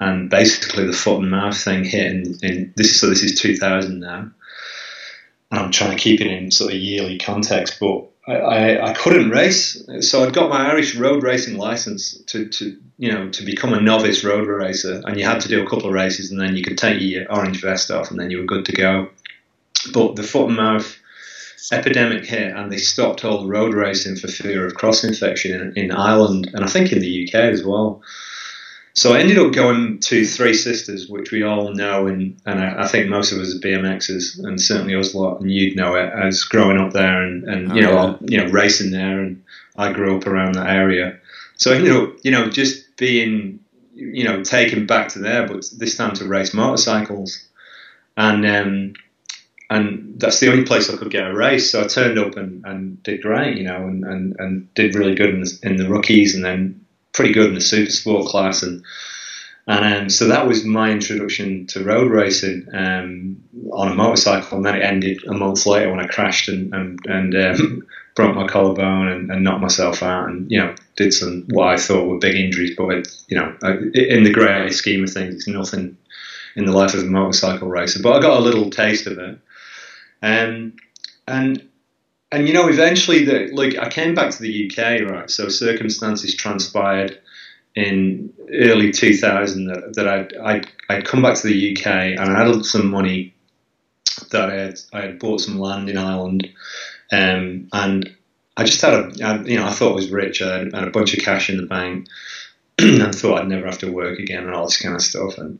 and 0.00 0.30
basically 0.30 0.86
the 0.86 0.92
foot 0.92 1.20
and 1.20 1.30
mouth 1.30 1.56
thing 1.56 1.84
hit 1.84 2.06
in, 2.06 2.34
in 2.42 2.72
this 2.76 2.90
is 2.90 3.00
so 3.00 3.08
this 3.08 3.22
is 3.22 3.40
2000 3.40 4.00
now, 4.00 4.30
and 5.50 5.60
I'm 5.60 5.70
trying 5.70 5.96
to 5.96 6.02
keep 6.02 6.20
it 6.20 6.26
in 6.26 6.50
sort 6.50 6.72
of 6.72 6.78
yearly 6.78 7.18
context, 7.18 7.78
but. 7.80 8.09
I, 8.34 8.90
I, 8.90 8.92
couldn't 8.94 9.30
race, 9.30 9.82
so 10.00 10.24
I'd 10.24 10.32
got 10.32 10.50
my 10.50 10.70
Irish 10.70 10.94
road 10.96 11.22
racing 11.22 11.56
license 11.56 12.16
to, 12.26 12.48
to 12.48 12.76
you 12.98 13.12
know 13.12 13.30
to 13.30 13.44
become 13.44 13.72
a 13.72 13.80
novice 13.80 14.24
road 14.24 14.46
racer, 14.46 15.02
and 15.04 15.18
you 15.18 15.24
had 15.24 15.40
to 15.40 15.48
do 15.48 15.62
a 15.62 15.68
couple 15.68 15.86
of 15.86 15.94
races, 15.94 16.30
and 16.30 16.40
then 16.40 16.56
you 16.56 16.62
could 16.62 16.78
take 16.78 17.00
your 17.00 17.30
orange 17.32 17.60
vest 17.60 17.90
off, 17.90 18.10
and 18.10 18.18
then 18.18 18.30
you 18.30 18.38
were 18.38 18.44
good 18.44 18.64
to 18.66 18.72
go. 18.72 19.08
But 19.92 20.16
the 20.16 20.22
foot 20.22 20.48
and 20.48 20.56
mouth 20.56 20.96
epidemic 21.72 22.24
hit, 22.24 22.54
and 22.54 22.70
they 22.70 22.78
stopped 22.78 23.24
all 23.24 23.42
the 23.42 23.48
road 23.48 23.74
racing 23.74 24.16
for 24.16 24.28
fear 24.28 24.66
of 24.66 24.74
cross 24.74 25.04
infection 25.04 25.60
in, 25.60 25.84
in 25.84 25.92
Ireland, 25.92 26.50
and 26.52 26.64
I 26.64 26.68
think 26.68 26.92
in 26.92 27.00
the 27.00 27.28
UK 27.28 27.34
as 27.34 27.64
well. 27.64 28.02
So 28.94 29.14
I 29.14 29.20
ended 29.20 29.38
up 29.38 29.52
going 29.52 30.00
to 30.00 30.24
Three 30.26 30.52
Sisters, 30.52 31.08
which 31.08 31.30
we 31.30 31.42
all 31.42 31.72
know, 31.72 32.06
and, 32.08 32.40
and 32.44 32.58
I, 32.60 32.82
I 32.84 32.88
think 32.88 33.08
most 33.08 33.32
of 33.32 33.38
us 33.38 33.54
are 33.54 33.58
BMXers, 33.60 34.38
and 34.44 34.60
certainly 34.60 34.94
us 34.96 35.14
lot, 35.14 35.40
and 35.40 35.50
you'd 35.50 35.76
know 35.76 35.94
it 35.94 36.12
as 36.12 36.42
growing 36.42 36.76
up 36.78 36.92
there, 36.92 37.22
and, 37.22 37.44
and 37.44 37.76
you 37.76 37.82
Oh, 37.82 37.84
know, 37.86 37.90
yeah. 37.92 37.98
all- 37.98 38.18
you 38.22 38.36
know, 38.38 38.46
racing 38.50 38.90
there, 38.90 39.20
and 39.20 39.42
I 39.76 39.92
grew 39.92 40.16
up 40.16 40.26
around 40.26 40.54
that 40.56 40.68
area. 40.68 41.18
So 41.56 41.72
I 41.72 41.76
ended 41.76 41.92
up, 41.96 42.14
you 42.24 42.30
know, 42.32 42.50
just 42.50 42.96
being, 42.96 43.60
you 43.94 44.24
know, 44.24 44.42
taken 44.42 44.86
back 44.86 45.08
to 45.10 45.20
there, 45.20 45.46
but 45.46 45.64
this 45.78 45.96
time 45.96 46.14
to 46.16 46.24
race 46.26 46.52
motorcycles, 46.52 47.46
and 48.16 48.44
um, 48.44 48.92
and 49.70 50.18
that's 50.18 50.40
the 50.40 50.50
only 50.50 50.64
place 50.64 50.90
I 50.90 50.96
could 50.96 51.12
get 51.12 51.30
a 51.30 51.32
race. 51.34 51.70
So 51.70 51.80
I 51.82 51.86
turned 51.86 52.18
up 52.18 52.36
and, 52.36 52.64
and 52.66 53.00
did 53.04 53.22
great, 53.22 53.56
you 53.56 53.62
know, 53.62 53.86
and, 53.86 54.04
and, 54.04 54.34
and 54.40 54.74
did 54.74 54.96
really 54.96 55.14
good 55.14 55.30
in 55.30 55.40
the, 55.42 55.58
in 55.62 55.76
the 55.76 55.88
rookies, 55.88 56.34
and 56.34 56.44
then 56.44 56.79
pretty 57.12 57.32
good 57.32 57.48
in 57.48 57.54
the 57.54 57.60
super 57.60 57.90
sport 57.90 58.26
class, 58.26 58.62
and 58.62 58.84
and 59.66 60.02
um, 60.02 60.10
so 60.10 60.28
that 60.28 60.46
was 60.46 60.64
my 60.64 60.90
introduction 60.90 61.66
to 61.68 61.84
road 61.84 62.10
racing 62.10 62.66
um, 62.72 63.42
on 63.72 63.92
a 63.92 63.94
motorcycle, 63.94 64.56
and 64.56 64.66
then 64.66 64.76
it 64.76 64.82
ended 64.82 65.24
a 65.28 65.34
month 65.34 65.66
later 65.66 65.90
when 65.90 66.00
I 66.00 66.06
crashed 66.06 66.48
and 66.48 66.74
and, 66.74 66.98
and 67.06 67.34
um, 67.34 67.86
broke 68.16 68.34
my 68.34 68.46
collarbone 68.46 69.08
and, 69.08 69.30
and, 69.30 69.44
knocked 69.44 69.60
myself 69.60 70.02
out, 70.02 70.28
and 70.28 70.50
you 70.50 70.58
know 70.58 70.74
did 70.96 71.14
some 71.14 71.44
what 71.50 71.68
I 71.68 71.76
thought 71.76 72.08
were 72.08 72.18
big 72.18 72.36
injuries, 72.36 72.74
but 72.76 72.88
it, 72.88 73.08
you 73.28 73.36
know 73.36 73.56
in 73.62 74.24
the 74.24 74.32
great 74.32 74.72
scheme 74.72 75.04
of 75.04 75.12
things, 75.12 75.34
it's 75.34 75.48
nothing 75.48 75.96
in 76.56 76.64
the 76.64 76.72
life 76.72 76.94
of 76.94 77.04
a 77.04 77.06
motorcycle 77.06 77.68
racer. 77.68 78.02
But 78.02 78.16
I 78.16 78.20
got 78.20 78.38
a 78.38 78.42
little 78.42 78.70
taste 78.70 79.06
of 79.06 79.18
it, 79.18 79.38
um, 80.22 80.74
and 81.28 81.69
and 82.32 82.46
you 82.46 82.54
know 82.54 82.68
eventually 82.68 83.24
the 83.24 83.50
like 83.52 83.76
I 83.78 83.88
came 83.88 84.14
back 84.14 84.30
to 84.30 84.42
the 84.42 84.70
UK 84.70 85.10
right, 85.10 85.30
so 85.30 85.48
circumstances 85.48 86.34
transpired 86.34 87.20
in 87.74 88.32
early 88.52 88.90
2000 88.90 89.66
that, 89.66 89.94
that 89.94 90.08
I'd, 90.08 90.36
I'd, 90.36 90.68
I'd 90.88 91.04
come 91.04 91.22
back 91.22 91.36
to 91.36 91.46
the 91.46 91.72
UK 91.72 91.86
and 91.86 92.20
I 92.20 92.44
had 92.44 92.64
some 92.64 92.90
money 92.90 93.34
that 94.32 94.50
I 94.50 94.54
had, 94.54 94.80
I 94.92 95.00
had 95.02 95.18
bought 95.18 95.40
some 95.40 95.58
land 95.58 95.88
in 95.88 95.96
Ireland 95.96 96.48
um, 97.12 97.68
and 97.72 98.16
I 98.56 98.64
just 98.64 98.82
had 98.82 98.94
a, 98.94 99.12
I, 99.24 99.40
you 99.42 99.56
know, 99.56 99.66
I 99.66 99.70
thought 99.70 99.92
I 99.92 99.94
was 99.94 100.10
rich. 100.10 100.42
I 100.42 100.58
had, 100.58 100.74
had 100.74 100.88
a 100.88 100.90
bunch 100.90 101.14
of 101.14 101.24
cash 101.24 101.48
in 101.48 101.56
the 101.56 101.66
bank 101.66 102.08
and 102.78 103.14
thought 103.14 103.40
I'd 103.40 103.48
never 103.48 103.66
have 103.66 103.78
to 103.78 103.92
work 103.92 104.18
again 104.18 104.44
and 104.44 104.54
all 104.54 104.66
this 104.66 104.80
kind 104.80 104.94
of 104.94 105.02
stuff. 105.02 105.38
And 105.38 105.58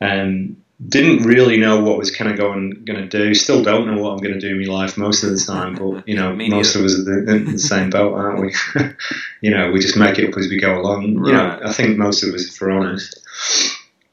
um, 0.00 0.56
didn't 0.88 1.24
really 1.24 1.58
know 1.58 1.82
what 1.82 1.98
was 1.98 2.10
kind 2.10 2.30
of 2.30 2.36
going 2.36 2.84
going 2.84 3.00
to 3.00 3.08
do. 3.08 3.34
Still 3.34 3.62
don't 3.62 3.86
know 3.86 4.02
what 4.02 4.12
I'm 4.12 4.18
going 4.18 4.34
to 4.34 4.40
do 4.40 4.54
in 4.54 4.66
my 4.66 4.72
life 4.72 4.96
most 4.96 5.22
of 5.22 5.30
the 5.30 5.36
time. 5.46 5.74
But 5.74 6.08
you 6.08 6.16
know, 6.16 6.34
most 6.34 6.74
of 6.74 6.84
us 6.84 6.98
are 6.98 7.28
in 7.28 7.52
the 7.52 7.58
same 7.58 7.90
boat, 7.90 8.14
aren't 8.14 8.40
we? 8.40 8.54
you 9.40 9.50
know, 9.50 9.70
we 9.70 9.80
just 9.80 9.96
make 9.96 10.18
it 10.18 10.28
up 10.28 10.38
as 10.38 10.48
we 10.48 10.58
go 10.58 10.80
along. 10.80 11.16
Right. 11.16 11.28
You 11.28 11.32
know, 11.34 11.60
I 11.64 11.72
think 11.72 11.98
most 11.98 12.22
of 12.22 12.34
us, 12.34 12.48
if 12.48 12.60
we're 12.60 12.70
honest. 12.70 13.20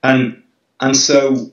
And 0.03 0.43
and 0.79 0.95
so 0.95 1.51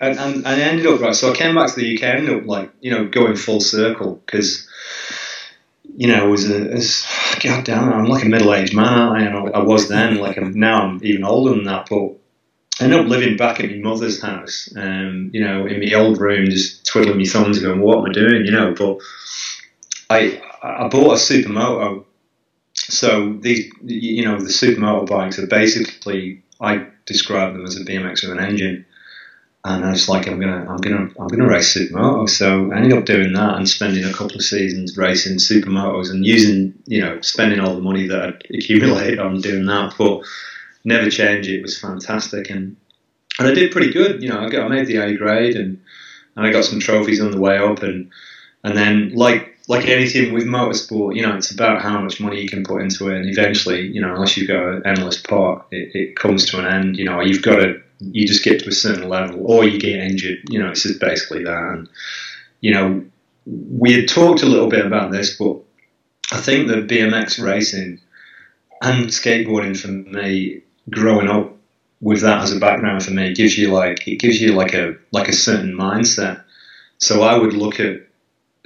and, 0.00 0.18
and, 0.18 0.34
and 0.36 0.46
I 0.46 0.60
ended 0.60 0.86
up 0.86 1.00
right. 1.00 1.14
So 1.14 1.30
I 1.30 1.34
came 1.34 1.54
back 1.54 1.72
to 1.72 1.80
the 1.80 1.96
UK. 1.96 2.02
I 2.02 2.16
ended 2.16 2.42
up 2.42 2.46
like 2.46 2.70
you 2.80 2.90
know 2.90 3.06
going 3.06 3.36
full 3.36 3.60
circle 3.60 4.20
because 4.26 4.68
you 5.96 6.08
know 6.08 6.26
it 6.26 6.30
was 6.30 6.50
a 6.50 6.72
as 6.72 7.06
God 7.40 7.64
damn 7.64 7.92
I'm 7.92 8.06
like 8.06 8.24
a 8.24 8.28
middle 8.28 8.52
aged 8.52 8.74
man. 8.74 8.86
I, 8.86 9.22
And 9.22 9.54
I 9.54 9.60
was 9.60 9.88
then 9.88 10.16
like 10.16 10.36
I'm, 10.36 10.58
now 10.58 10.82
I'm 10.82 11.00
even 11.02 11.24
older 11.24 11.50
than 11.50 11.64
that. 11.64 11.86
But 11.88 12.16
I 12.80 12.84
ended 12.84 13.00
up 13.00 13.06
living 13.06 13.36
back 13.36 13.60
at 13.60 13.70
my 13.70 13.76
mother's 13.76 14.20
house. 14.20 14.68
Um, 14.76 15.30
you 15.32 15.44
know, 15.44 15.66
in 15.66 15.80
my 15.80 15.92
old 15.94 16.20
room, 16.20 16.46
just 16.50 16.84
twiddling 16.86 17.18
my 17.18 17.24
thumbs, 17.24 17.58
going, 17.60 17.80
"What 17.80 17.98
am 17.98 18.06
I 18.06 18.12
doing?" 18.12 18.44
You 18.44 18.52
know, 18.52 18.74
but 18.76 18.98
I 20.10 20.42
I 20.62 20.88
bought 20.88 21.12
a 21.12 21.20
supermoto. 21.20 22.04
So 22.74 23.34
these, 23.40 23.72
you 23.84 24.24
know, 24.24 24.38
the 24.38 24.50
supermoto 24.50 25.08
bikes 25.08 25.38
are 25.38 25.46
basically 25.46 26.42
I 26.60 26.88
describe 27.06 27.52
them 27.52 27.64
as 27.64 27.76
a 27.76 27.84
BMX 27.84 28.22
with 28.22 28.32
an 28.32 28.44
engine 28.44 28.86
and 29.66 29.84
I 29.84 29.92
was 29.92 30.08
like, 30.10 30.28
I'm 30.28 30.38
gonna, 30.38 30.66
I'm 30.68 30.76
gonna, 30.76 31.08
I'm 31.18 31.28
gonna 31.28 31.48
race 31.48 31.74
supermotos. 31.74 32.30
So 32.30 32.70
I 32.70 32.76
ended 32.76 32.98
up 32.98 33.06
doing 33.06 33.32
that 33.32 33.56
and 33.56 33.68
spending 33.68 34.04
a 34.04 34.12
couple 34.12 34.36
of 34.36 34.42
seasons 34.42 34.98
racing 34.98 35.38
supermotos 35.38 36.10
and 36.10 36.24
using, 36.24 36.74
you 36.86 37.00
know, 37.00 37.20
spending 37.22 37.60
all 37.60 37.74
the 37.74 37.80
money 37.80 38.06
that 38.08 38.22
I'd 38.22 38.44
accumulated 38.54 39.18
on 39.18 39.40
doing 39.40 39.64
that, 39.64 39.94
but 39.96 40.22
never 40.84 41.10
change 41.10 41.48
it. 41.48 41.62
Was 41.62 41.78
fantastic, 41.78 42.50
and 42.50 42.76
and 43.38 43.48
I 43.48 43.54
did 43.54 43.72
pretty 43.72 43.92
good. 43.92 44.22
You 44.22 44.28
know, 44.28 44.40
I 44.40 44.48
got, 44.48 44.64
I 44.64 44.68
made 44.68 44.86
the 44.86 44.98
A 44.98 45.16
grade, 45.16 45.56
and 45.56 45.80
and 46.36 46.46
I 46.46 46.52
got 46.52 46.64
some 46.64 46.80
trophies 46.80 47.20
on 47.20 47.30
the 47.30 47.40
way 47.40 47.58
up, 47.58 47.82
and 47.82 48.10
and 48.62 48.76
then 48.76 49.14
like 49.14 49.54
like 49.66 49.88
anything 49.88 50.34
with 50.34 50.44
motorsport, 50.44 51.16
you 51.16 51.22
know, 51.22 51.36
it's 51.36 51.50
about 51.50 51.80
how 51.80 51.98
much 52.00 52.20
money 52.20 52.40
you 52.40 52.48
can 52.48 52.64
put 52.64 52.82
into 52.82 53.08
it, 53.08 53.16
and 53.16 53.30
eventually, 53.30 53.86
you 53.86 54.00
know, 54.00 54.12
unless 54.12 54.36
you've 54.36 54.48
got 54.48 54.62
an 54.62 54.82
endless 54.84 55.18
pot, 55.18 55.66
it, 55.70 55.94
it 55.94 56.16
comes 56.16 56.44
to 56.50 56.58
an 56.58 56.66
end. 56.66 56.98
You 56.98 57.06
know, 57.06 57.20
you've 57.20 57.42
got 57.42 57.56
to 57.56 57.80
you 58.00 58.26
just 58.26 58.44
get 58.44 58.60
to 58.60 58.68
a 58.68 58.72
certain 58.72 59.08
level, 59.08 59.40
or 59.50 59.64
you 59.64 59.78
get 59.78 60.00
injured. 60.00 60.40
You 60.50 60.60
know, 60.60 60.70
it's 60.70 60.82
just 60.82 61.00
basically 61.00 61.44
that. 61.44 61.70
And 61.72 61.88
you 62.60 62.72
know, 62.72 63.04
we 63.46 63.92
had 63.92 64.08
talked 64.08 64.42
a 64.42 64.46
little 64.46 64.68
bit 64.68 64.84
about 64.84 65.12
this, 65.12 65.36
but 65.36 65.56
I 66.32 66.40
think 66.40 66.68
that 66.68 66.88
BMX 66.88 67.42
racing 67.42 68.00
and 68.82 69.06
skateboarding 69.06 69.78
for 69.78 69.88
me, 69.88 70.62
growing 70.90 71.28
up 71.28 71.56
with 72.00 72.20
that 72.22 72.42
as 72.42 72.52
a 72.52 72.60
background 72.60 73.02
for 73.02 73.12
me, 73.12 73.34
gives 73.34 73.56
you 73.56 73.70
like 73.70 74.06
it 74.06 74.16
gives 74.16 74.40
you 74.40 74.52
like 74.52 74.74
a 74.74 74.96
like 75.12 75.28
a 75.28 75.32
certain 75.32 75.72
mindset. 75.72 76.42
So 76.98 77.22
I 77.22 77.36
would 77.36 77.52
look 77.52 77.80
at 77.80 78.02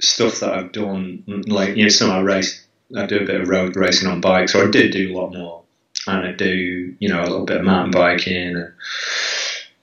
stuff 0.01 0.39
that 0.39 0.53
I've 0.53 0.71
done, 0.71 1.23
like 1.47 1.75
you 1.75 1.83
know, 1.83 1.89
some 1.89 2.11
I 2.11 2.19
race, 2.19 2.65
I 2.95 3.05
do 3.05 3.19
a 3.19 3.25
bit 3.25 3.41
of 3.41 3.49
road 3.49 3.75
racing 3.75 4.07
on 4.07 4.21
bikes, 4.21 4.55
or 4.55 4.67
I 4.67 4.71
did 4.71 4.91
do 4.91 5.11
a 5.11 5.15
lot 5.17 5.33
more, 5.33 5.63
and 6.07 6.27
I 6.27 6.31
do 6.31 6.95
you 6.99 7.09
know 7.09 7.21
a 7.21 7.29
little 7.29 7.45
bit 7.45 7.57
of 7.57 7.65
mountain 7.65 7.91
biking 7.91 8.55
and 8.55 8.73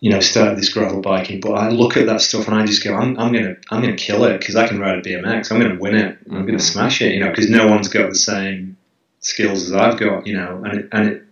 you 0.01 0.11
know, 0.11 0.21
started 0.21 0.59
this 0.59 0.73
gravel 0.73 1.01
biking. 1.01 1.41
But 1.41 1.53
I 1.53 1.69
look 1.69 1.97
at 1.97 2.07
that 2.07 2.21
stuff 2.21 2.47
and 2.47 2.57
I 2.57 2.67
just 2.67 2.85
go, 2.85 2.95
I'm, 2.95 3.19
I'm 3.19 3.33
gonna, 3.33 3.57
I'm 3.71 3.81
gonna 3.81 3.97
kill 3.97 4.25
it 4.25 4.39
because 4.39 4.57
I 4.57 4.69
can 4.69 4.79
ride 4.79 4.99
a 4.99 5.03
BMX. 5.03 5.51
I'm 5.51 5.61
gonna 5.61 5.79
win 5.79 5.95
it. 5.95 6.19
I'm 6.27 6.47
gonna 6.47 6.53
mm-hmm. 6.53 6.59
smash 6.59 7.01
it. 7.01 7.13
You 7.13 7.21
know, 7.21 7.31
because 7.31 7.49
no 7.49 7.67
one's 7.67 7.89
got 7.89 8.11
the 8.11 8.15
same 8.15 8.77
skills 9.21 9.65
as 9.65 9.73
I've 9.73 9.99
got. 9.99 10.27
You 10.27 10.37
know, 10.37 10.63
and 10.65 10.81
it, 10.81 10.89
and 10.93 11.09
it, 11.09 11.26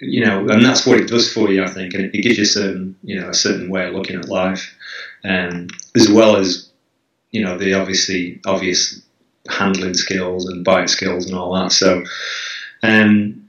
you 0.00 0.24
know, 0.24 0.48
and 0.48 0.64
that's 0.64 0.86
what 0.86 0.98
it 0.98 1.08
does 1.08 1.32
for 1.32 1.50
you. 1.50 1.62
I 1.62 1.68
think, 1.68 1.94
and 1.94 2.04
it, 2.04 2.22
gives 2.22 2.38
you 2.38 2.44
a 2.44 2.46
certain, 2.46 2.96
you 3.02 3.20
know, 3.20 3.28
a 3.28 3.34
certain 3.34 3.68
way 3.70 3.86
of 3.86 3.94
looking 3.94 4.16
at 4.16 4.28
life, 4.28 4.74
um, 5.24 5.68
as 5.94 6.10
well 6.10 6.36
as, 6.36 6.70
you 7.30 7.42
know, 7.42 7.58
the 7.58 7.74
obviously 7.74 8.40
obvious 8.46 9.02
handling 9.48 9.94
skills 9.94 10.46
and 10.46 10.64
bike 10.64 10.88
skills 10.88 11.26
and 11.26 11.34
all 11.34 11.54
that. 11.54 11.72
So, 11.72 12.04
um, 12.82 13.48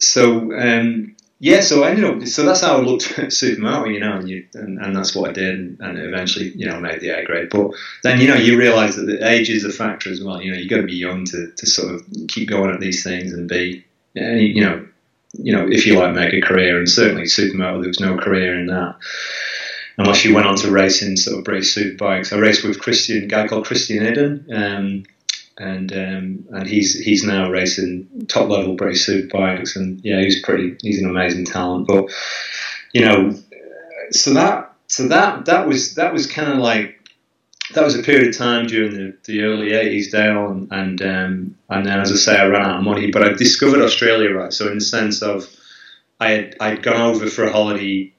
so 0.00 0.52
um, 0.58 1.14
yeah, 1.38 1.60
so 1.60 1.82
I 1.82 1.90
ended 1.90 2.04
up. 2.04 2.26
So 2.28 2.44
that's 2.44 2.60
how 2.60 2.76
I 2.76 2.80
looked 2.80 3.18
at 3.18 3.30
Supermoto, 3.30 3.92
you 3.92 3.98
know, 3.98 4.12
and, 4.12 4.28
you, 4.28 4.46
and, 4.54 4.78
and 4.78 4.94
that's 4.94 5.12
what 5.14 5.30
I 5.30 5.32
did, 5.32 5.58
and, 5.58 5.80
and, 5.80 5.98
eventually, 5.98 6.52
you 6.54 6.66
know, 6.66 6.78
made 6.78 7.00
the 7.00 7.08
A 7.08 7.24
grade. 7.24 7.50
But 7.50 7.72
then, 8.04 8.20
you 8.20 8.28
know, 8.28 8.36
you 8.36 8.56
realise 8.56 8.94
that 8.94 9.06
the 9.06 9.28
age 9.28 9.50
is 9.50 9.64
a 9.64 9.72
factor 9.72 10.08
as 10.08 10.22
well. 10.22 10.40
You 10.40 10.52
know, 10.52 10.56
you 10.56 10.64
have 10.64 10.70
got 10.70 10.76
to 10.76 10.86
be 10.86 10.94
young 10.94 11.24
to, 11.26 11.50
to 11.50 11.66
sort 11.66 11.94
of 11.94 12.06
keep 12.28 12.48
going 12.48 12.72
at 12.72 12.78
these 12.78 13.02
things 13.02 13.32
and 13.32 13.48
be, 13.48 13.84
you 14.14 14.60
know, 14.60 14.86
you 15.32 15.54
know, 15.56 15.66
if 15.68 15.86
you 15.86 15.98
like, 15.98 16.14
make 16.14 16.34
a 16.34 16.40
career. 16.40 16.78
And 16.78 16.88
certainly, 16.88 17.24
Supermoto, 17.24 17.80
there 17.80 17.88
was 17.88 18.00
no 18.00 18.16
career 18.16 18.58
in 18.58 18.66
that 18.66 18.96
unless 19.98 20.24
you 20.24 20.34
went 20.34 20.46
on 20.46 20.56
to 20.56 20.70
race 20.70 21.02
in 21.02 21.16
sort 21.16 21.38
of 21.38 21.44
British 21.44 21.72
super 21.72 21.96
bikes. 21.96 22.32
I 22.32 22.38
raced 22.38 22.64
with 22.64 22.80
Christian, 22.80 23.28
guy 23.28 23.46
called 23.46 23.66
Christian 23.66 24.04
Iddon, 24.04 24.46
um, 24.52 25.02
and 25.58 25.92
um, 25.92 26.44
and 26.50 26.66
he's 26.66 26.98
he's 26.98 27.24
now 27.24 27.50
racing 27.50 28.26
top 28.28 28.48
level 28.48 28.74
British 28.74 29.04
super 29.04 29.28
bikes, 29.28 29.76
and 29.76 30.00
yeah, 30.02 30.20
he's 30.20 30.42
pretty 30.42 30.76
he's 30.82 31.00
an 31.00 31.10
amazing 31.10 31.44
talent. 31.44 31.86
But 31.86 32.06
you 32.92 33.04
know, 33.04 33.34
so 34.10 34.34
that 34.34 34.72
so 34.88 35.08
that 35.08 35.46
that 35.46 35.66
was 35.66 35.94
that 35.94 36.12
was 36.12 36.26
kind 36.26 36.52
of 36.52 36.58
like 36.58 37.01
that 37.74 37.84
was 37.84 37.98
a 37.98 38.02
period 38.02 38.28
of 38.28 38.36
time 38.36 38.66
during 38.66 38.94
the, 38.94 39.16
the 39.24 39.42
early 39.42 39.70
80s 39.70 40.10
Dale 40.10 40.48
and 40.48 40.72
and, 40.72 41.02
um, 41.02 41.56
and 41.68 41.86
then 41.86 42.00
as 42.00 42.12
I 42.12 42.16
say 42.16 42.36
I 42.36 42.46
ran 42.46 42.62
out 42.62 42.78
of 42.78 42.84
money 42.84 43.10
but 43.10 43.22
I 43.22 43.32
discovered 43.32 43.80
Australia 43.80 44.30
right 44.30 44.52
so 44.52 44.68
in 44.68 44.74
the 44.74 44.84
sense 44.84 45.22
of 45.22 45.48
I 46.20 46.30
had 46.30 46.56
I'd 46.60 46.82
gone 46.82 47.00
over 47.00 47.26
for 47.26 47.44
a 47.44 47.52
holiday 47.52 48.12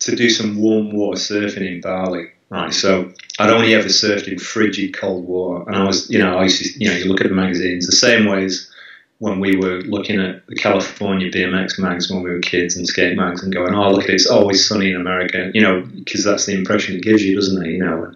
to 0.00 0.16
do 0.16 0.28
some 0.28 0.56
warm 0.56 0.92
water 0.92 1.18
surfing 1.18 1.66
in 1.66 1.80
Bali 1.80 2.30
Right, 2.50 2.72
so 2.72 3.10
I'd 3.40 3.50
only 3.50 3.74
ever 3.74 3.88
surfed 3.88 4.28
in 4.28 4.38
frigid 4.38 4.96
cold 4.96 5.26
water, 5.26 5.68
and 5.68 5.74
I 5.74 5.84
was, 5.84 6.08
you 6.08 6.20
know, 6.20 6.38
I 6.38 6.44
used 6.44 6.62
to, 6.62 6.78
you 6.78 6.88
know, 6.88 6.94
you 6.94 7.06
look 7.06 7.20
at 7.20 7.28
the 7.28 7.34
magazines 7.34 7.86
the 7.86 7.92
same 7.92 8.26
ways 8.26 8.70
when 9.18 9.40
we 9.40 9.56
were 9.56 9.80
looking 9.82 10.20
at 10.20 10.46
the 10.46 10.54
California 10.54 11.30
BMX 11.30 11.80
mags 11.80 12.10
when 12.10 12.22
we 12.22 12.30
were 12.30 12.38
kids 12.38 12.76
and 12.76 12.86
skate 12.86 13.16
mags 13.16 13.42
and 13.42 13.52
going, 13.52 13.74
oh, 13.74 13.90
look 13.90 14.08
it's 14.08 14.28
always 14.28 14.68
sunny 14.68 14.90
in 14.90 14.96
America, 14.96 15.50
you 15.54 15.62
know, 15.62 15.80
because 15.80 16.22
that's 16.22 16.46
the 16.46 16.54
impression 16.54 16.94
it 16.94 17.02
gives 17.02 17.24
you, 17.24 17.34
doesn't 17.34 17.64
it, 17.64 17.70
you 17.70 17.78
know? 17.78 18.14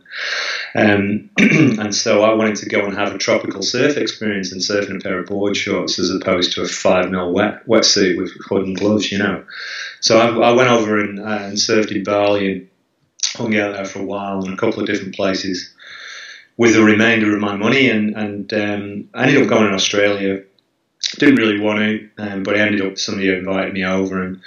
Um, 0.75 1.31
and 1.39 1.95
so 1.95 2.23
I 2.23 2.35
wanted 2.35 2.57
to 2.57 2.69
go 2.69 2.85
and 2.85 2.97
have 2.97 3.15
a 3.15 3.19
tropical 3.19 3.63
surf 3.63 3.97
experience 3.97 4.53
and 4.53 4.63
surf 4.63 4.89
in 4.89 4.97
a 4.97 5.01
pair 5.01 5.19
of 5.19 5.27
board 5.27 5.57
shorts 5.57 5.99
as 5.99 6.11
opposed 6.11 6.53
to 6.53 6.63
a 6.63 6.69
five 6.69 7.11
mil 7.11 7.33
wet 7.33 7.67
wetsuit 7.67 8.19
with 8.19 8.33
hood 8.45 8.67
and 8.67 8.77
gloves, 8.77 9.11
you 9.11 9.19
know. 9.19 9.45
So 10.01 10.19
I, 10.19 10.51
I 10.51 10.53
went 10.53 10.71
over 10.71 11.01
and, 11.01 11.21
uh, 11.21 11.23
and 11.43 11.57
surfed 11.57 11.95
in 11.95 12.05
Bali 12.05 12.53
and 12.53 12.69
hung 13.35 13.57
out 13.57 13.75
there 13.75 13.85
for 13.85 14.01
a 14.01 14.05
while 14.05 14.45
in 14.45 14.53
a 14.53 14.57
couple 14.57 14.81
of 14.81 14.87
different 14.87 15.15
places 15.15 15.73
with 16.57 16.75
the 16.75 16.83
remainder 16.83 17.35
of 17.35 17.41
my 17.41 17.57
money, 17.57 17.89
and, 17.89 18.17
and 18.17 18.53
um, 18.53 19.09
I 19.15 19.27
ended 19.27 19.43
up 19.43 19.49
going 19.49 19.69
to 19.69 19.75
Australia. 19.75 20.43
Didn't 21.19 21.37
really 21.37 21.61
want 21.61 21.79
to, 21.79 22.11
um, 22.19 22.43
but 22.43 22.57
I 22.57 22.61
ended 22.61 22.85
up 22.85 22.99
somebody 22.99 23.33
invited 23.33 23.73
me 23.73 23.85
over 23.85 24.23
and. 24.23 24.41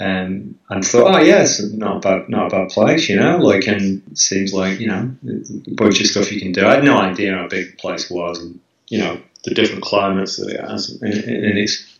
Um, 0.00 0.58
and 0.70 0.84
thought, 0.84 1.14
oh 1.14 1.20
yeah, 1.20 1.46
not 1.72 1.98
a 1.98 2.00
bad, 2.00 2.28
not 2.28 2.46
a 2.48 2.50
bad 2.50 2.68
place, 2.70 3.08
you 3.08 3.16
know. 3.16 3.38
Like, 3.38 3.68
and 3.68 4.02
seems 4.18 4.52
like 4.52 4.80
you 4.80 4.88
know 4.88 5.14
a 5.24 5.74
bunch 5.74 6.00
of 6.00 6.06
stuff 6.08 6.32
you 6.32 6.40
can 6.40 6.50
do. 6.50 6.66
I 6.66 6.74
had 6.74 6.84
no 6.84 6.98
idea 6.98 7.36
how 7.36 7.46
big 7.46 7.70
the 7.70 7.76
place 7.76 8.10
was, 8.10 8.40
and 8.40 8.58
you 8.88 8.98
know 8.98 9.20
the 9.44 9.54
different 9.54 9.84
climates 9.84 10.36
that 10.36 10.50
it 10.50 10.60
has 10.60 11.00
in 11.00 11.58
its 11.58 11.98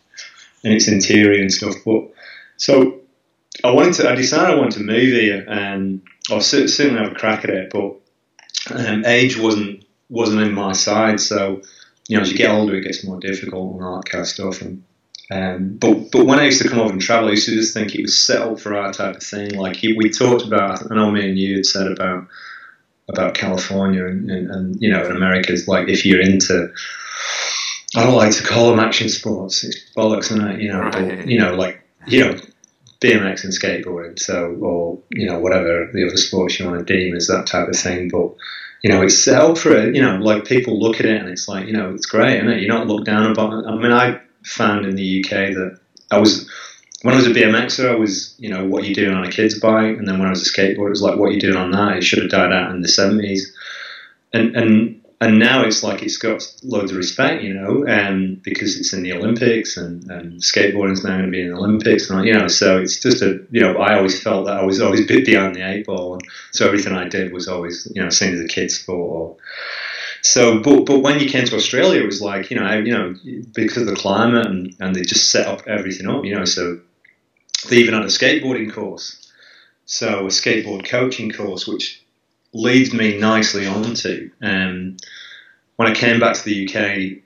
in 0.63 0.73
its 0.73 0.89
interior 0.89 1.41
and 1.41 1.53
stuff. 1.53 1.75
But 1.85 2.11
so 2.57 2.99
I 3.63 3.71
wanted 3.71 3.93
to, 3.95 4.09
I 4.09 4.15
decided 4.15 4.55
I 4.55 4.59
wanted 4.59 4.79
to 4.79 4.83
move 4.83 5.13
here, 5.13 5.45
and 5.47 6.01
I 6.29 6.39
certainly 6.39 6.99
have 6.99 7.13
a 7.13 7.15
crack 7.15 7.45
at 7.45 7.49
it, 7.49 7.71
but 7.71 7.95
um, 8.71 9.05
age 9.05 9.37
wasn't 9.37 9.85
wasn't 10.09 10.41
in 10.41 10.53
my 10.53 10.73
side. 10.73 11.19
So 11.19 11.61
you 12.07 12.17
know, 12.17 12.21
as 12.21 12.31
you 12.31 12.37
get 12.37 12.51
older, 12.51 12.75
it 12.75 12.83
gets 12.83 13.03
more 13.03 13.19
difficult 13.19 13.75
and 13.75 13.83
all 13.83 13.97
that 13.97 14.09
kind 14.09 14.21
of 14.21 14.27
stuff. 14.27 14.61
And 14.61 14.83
um, 15.31 15.77
but 15.77 16.11
but 16.11 16.25
when 16.25 16.39
I 16.39 16.45
used 16.45 16.61
to 16.61 16.69
come 16.69 16.79
over 16.79 16.91
and 16.91 17.01
travel, 17.01 17.29
I 17.29 17.31
used 17.31 17.47
to 17.47 17.55
just 17.55 17.73
think 17.73 17.95
it 17.95 18.01
was 18.01 18.21
set 18.21 18.41
up 18.41 18.59
for 18.59 18.75
our 18.75 18.93
type 18.93 19.15
of 19.15 19.23
thing. 19.23 19.55
Like 19.55 19.81
we 19.81 20.09
talked 20.09 20.45
about, 20.45 20.91
I 20.91 20.95
know 20.95 21.11
me 21.11 21.27
and 21.27 21.37
you 21.37 21.55
had 21.55 21.65
said 21.65 21.87
about 21.87 22.27
about 23.07 23.35
California 23.35 24.05
and, 24.05 24.29
and, 24.29 24.49
and 24.49 24.81
you 24.81 24.91
know, 24.91 25.05
in 25.05 25.15
America, 25.15 25.51
is 25.51 25.67
like 25.67 25.89
if 25.89 26.05
you're 26.05 26.21
into 26.21 26.73
I 27.95 28.03
don't 28.03 28.15
like 28.15 28.33
to 28.33 28.43
call 28.43 28.69
them 28.69 28.79
action 28.79 29.09
sports. 29.09 29.63
It's 29.63 29.89
bollocks, 29.95 30.31
and 30.31 30.51
it? 30.51 30.61
You 30.61 30.73
know, 30.73 30.81
right. 30.81 31.25
you 31.25 31.39
know, 31.39 31.55
like 31.55 31.81
you 32.07 32.19
know, 32.21 32.39
BMX 32.99 33.43
and 33.43 33.53
skateboarding. 33.53 34.19
So, 34.19 34.55
or 34.59 34.99
you 35.11 35.27
know, 35.27 35.39
whatever 35.39 35.89
the 35.93 36.05
other 36.05 36.17
sports 36.17 36.59
you 36.59 36.65
want 36.65 36.85
to 36.85 36.93
deem 36.93 37.15
as 37.15 37.27
that 37.27 37.47
type 37.47 37.69
of 37.69 37.75
thing. 37.75 38.09
But 38.09 38.35
you 38.83 38.91
know, 38.91 39.01
it's 39.01 39.17
set 39.17 39.41
up 39.41 39.57
for 39.57 39.71
it. 39.75 39.95
You 39.95 40.01
know, 40.01 40.17
like 40.17 40.45
people 40.45 40.79
look 40.79 40.99
at 40.99 41.05
it 41.05 41.19
and 41.19 41.29
it's 41.29 41.47
like, 41.47 41.67
you 41.67 41.73
know, 41.73 41.93
it's 41.93 42.05
great, 42.05 42.37
isn't 42.37 42.49
it? 42.49 42.61
You're 42.61 42.73
not 42.73 42.87
looked 42.87 43.05
down 43.05 43.31
upon. 43.31 43.65
I 43.65 43.75
mean, 43.75 43.91
I 43.91 44.19
found 44.45 44.85
in 44.85 44.95
the 44.95 45.23
UK 45.23 45.53
that 45.55 45.79
I 46.11 46.19
was 46.19 46.49
when 47.01 47.13
I 47.13 47.17
was 47.17 47.27
a 47.27 47.31
BMXer, 47.31 47.91
I 47.91 47.95
was, 47.95 48.33
you 48.39 48.49
know, 48.49 48.65
what 48.65 48.83
are 48.83 48.87
you 48.87 48.95
doing 48.95 49.13
on 49.13 49.23
a 49.23 49.31
kid's 49.31 49.59
bike, 49.59 49.97
and 49.97 50.07
then 50.07 50.17
when 50.17 50.27
I 50.27 50.31
was 50.31 50.47
a 50.47 50.51
skateboarder, 50.51 50.87
it 50.87 50.89
was 50.89 51.03
like, 51.03 51.17
what 51.17 51.27
are 51.27 51.33
you 51.33 51.39
doing 51.39 51.57
on 51.57 51.69
that? 51.71 51.97
It 51.97 52.03
should 52.03 52.19
have 52.19 52.31
died 52.31 52.51
out 52.51 52.71
in 52.71 52.81
the 52.81 52.87
seventies, 52.87 53.55
and 54.33 54.55
and 54.55 55.01
and 55.21 55.39
now 55.39 55.63
it's 55.63 55.81
like 55.83 56.03
it's 56.03 56.17
got 56.17 56.45
loads 56.63 56.91
of 56.91 56.97
respect, 56.97 57.41
you 57.41 57.53
know, 57.53 57.87
um, 57.87 58.41
because 58.43 58.77
it's 58.77 58.91
in 58.91 59.01
the 59.01 59.13
Olympics 59.13 59.77
and, 59.77 60.09
and 60.11 60.41
skateboarding 60.41 60.91
is 60.91 61.03
now 61.03 61.17
going 61.17 61.25
to 61.25 61.31
be 61.31 61.41
in 61.41 61.49
the 61.49 61.57
Olympics, 61.57 62.09
and 62.09 62.25
you 62.25 62.33
know, 62.33 62.47
so 62.47 62.79
it's 62.79 62.99
just 62.99 63.21
a, 63.21 63.39
you 63.51 63.61
know, 63.61 63.77
I 63.77 63.95
always 63.95 64.21
felt 64.21 64.45
that 64.45 64.57
I 64.57 64.63
was 64.63 64.81
always 64.81 65.01
a 65.01 65.07
bit 65.07 65.25
behind 65.25 65.55
the 65.55 65.67
eight 65.67 65.85
ball, 65.85 66.13
and 66.13 66.23
so 66.51 66.65
everything 66.65 66.93
I 66.93 67.07
did 67.07 67.31
was 67.31 67.47
always, 67.47 67.91
you 67.93 68.01
know, 68.01 68.09
seen 68.09 68.33
as 68.33 68.41
a 68.41 68.47
kid 68.47 68.71
sport. 68.71 69.11
Or, 69.11 69.37
so, 70.25 70.57
but 70.59 70.85
but 70.85 70.99
when 70.99 71.19
you 71.19 71.29
came 71.29 71.45
to 71.45 71.55
Australia, 71.55 72.01
it 72.01 72.07
was 72.07 72.19
like, 72.19 72.49
you 72.49 72.59
know, 72.59 72.79
you 72.79 72.91
know, 72.91 73.15
because 73.53 73.83
of 73.83 73.87
the 73.87 73.95
climate 73.95 74.47
and, 74.47 74.75
and 74.79 74.95
they 74.95 75.01
just 75.01 75.29
set 75.29 75.45
up 75.45 75.67
everything 75.67 76.07
up, 76.09 76.25
you 76.25 76.33
know, 76.33 76.45
so 76.45 76.79
they 77.69 77.77
even 77.77 77.93
had 77.93 78.03
a 78.03 78.07
skateboarding 78.07 78.73
course, 78.73 79.31
so 79.85 80.25
a 80.25 80.29
skateboard 80.29 80.83
coaching 80.89 81.31
course, 81.31 81.67
which 81.67 82.03
leads 82.53 82.91
me 82.91 83.19
nicely 83.19 83.67
onto. 83.67 84.31
Um, 84.41 84.97
when 85.75 85.89
I 85.89 85.93
came 85.93 86.19
back 86.19 86.35
to 86.35 86.43
the 86.43 86.67
UK, 86.67 87.21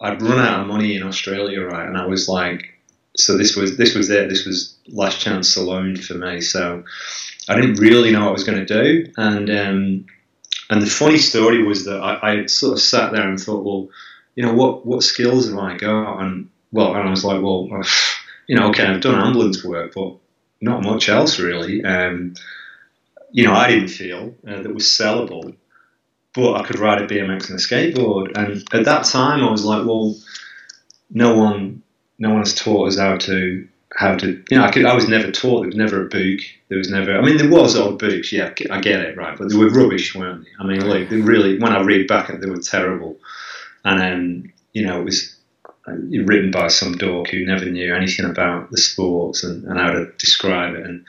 I'd 0.00 0.20
run 0.20 0.40
out 0.40 0.62
of 0.62 0.66
money 0.66 0.96
in 0.96 1.04
Australia, 1.04 1.60
right? 1.60 1.86
And 1.86 1.96
I 1.96 2.06
was 2.06 2.28
like, 2.28 2.76
so 3.16 3.38
this 3.38 3.54
was 3.54 3.76
this 3.76 3.94
was 3.94 4.10
it. 4.10 4.28
This 4.28 4.46
was 4.46 4.76
last 4.88 5.20
chance 5.20 5.54
saloon 5.54 5.94
for 5.96 6.14
me. 6.14 6.40
So 6.40 6.82
I 7.48 7.54
didn't 7.54 7.76
really 7.76 8.10
know 8.10 8.22
what 8.22 8.30
I 8.30 8.32
was 8.32 8.44
going 8.44 8.66
to 8.66 8.82
do. 8.82 9.12
And 9.16 9.48
um, 9.48 10.06
and 10.70 10.80
the 10.82 10.86
funny 10.86 11.18
story 11.18 11.62
was 11.62 11.84
that 11.84 12.00
I, 12.00 12.42
I, 12.42 12.46
sort 12.46 12.74
of 12.74 12.80
sat 12.80 13.12
there 13.12 13.28
and 13.28 13.38
thought, 13.38 13.64
well, 13.64 13.88
you 14.34 14.44
know, 14.44 14.54
what 14.54 14.86
what 14.86 15.02
skills 15.02 15.48
have 15.48 15.58
I 15.58 15.76
got? 15.76 16.20
And 16.20 16.48
well, 16.70 16.94
and 16.94 17.06
I 17.06 17.10
was 17.10 17.24
like, 17.24 17.42
well, 17.42 17.68
you 18.46 18.56
know, 18.56 18.68
okay, 18.68 18.86
I've 18.86 19.00
done 19.00 19.20
ambulance 19.20 19.64
work, 19.64 19.92
but 19.94 20.16
not 20.60 20.82
much 20.82 21.08
else 21.08 21.38
really. 21.38 21.84
Um, 21.84 22.34
you 23.30 23.44
know, 23.44 23.52
I 23.52 23.68
didn't 23.68 23.88
feel 23.88 24.34
uh, 24.46 24.62
that 24.62 24.74
was 24.74 24.84
sellable, 24.84 25.54
but 26.34 26.54
I 26.54 26.64
could 26.64 26.78
ride 26.78 27.02
a 27.02 27.06
BMX 27.06 27.50
and 27.50 27.58
a 27.58 27.62
skateboard. 27.62 28.36
And 28.36 28.62
at 28.72 28.84
that 28.84 29.04
time, 29.04 29.42
I 29.42 29.50
was 29.50 29.64
like, 29.64 29.86
well, 29.86 30.14
no 31.10 31.36
one, 31.36 31.82
no 32.18 32.30
one 32.30 32.40
has 32.40 32.54
taught 32.54 32.88
us 32.88 32.98
how 32.98 33.16
to 33.16 33.68
how 33.96 34.16
to. 34.16 34.42
You 34.50 34.58
know, 34.58 34.64
I, 34.64 34.70
could, 34.70 34.84
I 34.84 34.94
was 34.94 35.08
never 35.08 35.30
taught. 35.30 35.60
There 35.60 35.68
was 35.68 35.76
never 35.76 36.06
a 36.06 36.08
book. 36.08 36.40
There 36.68 36.78
was 36.78 36.90
never. 36.90 37.16
I 37.16 37.20
mean, 37.20 37.36
there 37.36 37.50
was 37.50 37.76
old 37.76 37.98
books. 37.98 38.32
Yeah, 38.32 38.52
I 38.70 38.80
get 38.80 39.00
it, 39.00 39.16
right? 39.16 39.36
But 39.36 39.50
they 39.50 39.56
were 39.56 39.70
rubbish, 39.70 40.14
weren't 40.14 40.44
they? 40.44 40.50
I 40.58 40.66
mean, 40.66 40.88
like 40.88 41.08
they 41.08 41.20
really. 41.20 41.58
When 41.58 41.72
I 41.72 41.82
read 41.82 42.08
back, 42.08 42.28
they 42.28 42.50
were 42.50 42.58
terrible. 42.58 43.18
And 43.84 44.00
um, 44.00 44.52
you 44.72 44.86
know, 44.86 45.00
it 45.00 45.04
was 45.04 45.36
uh, 45.86 45.92
written 45.92 46.50
by 46.50 46.68
some 46.68 46.96
dork 46.96 47.28
who 47.28 47.44
never 47.44 47.64
knew 47.64 47.94
anything 47.94 48.24
about 48.24 48.70
the 48.70 48.78
sports 48.78 49.42
and, 49.42 49.64
and 49.64 49.78
how 49.78 49.90
to 49.90 50.12
describe 50.18 50.74
it. 50.74 50.86
And 50.86 51.04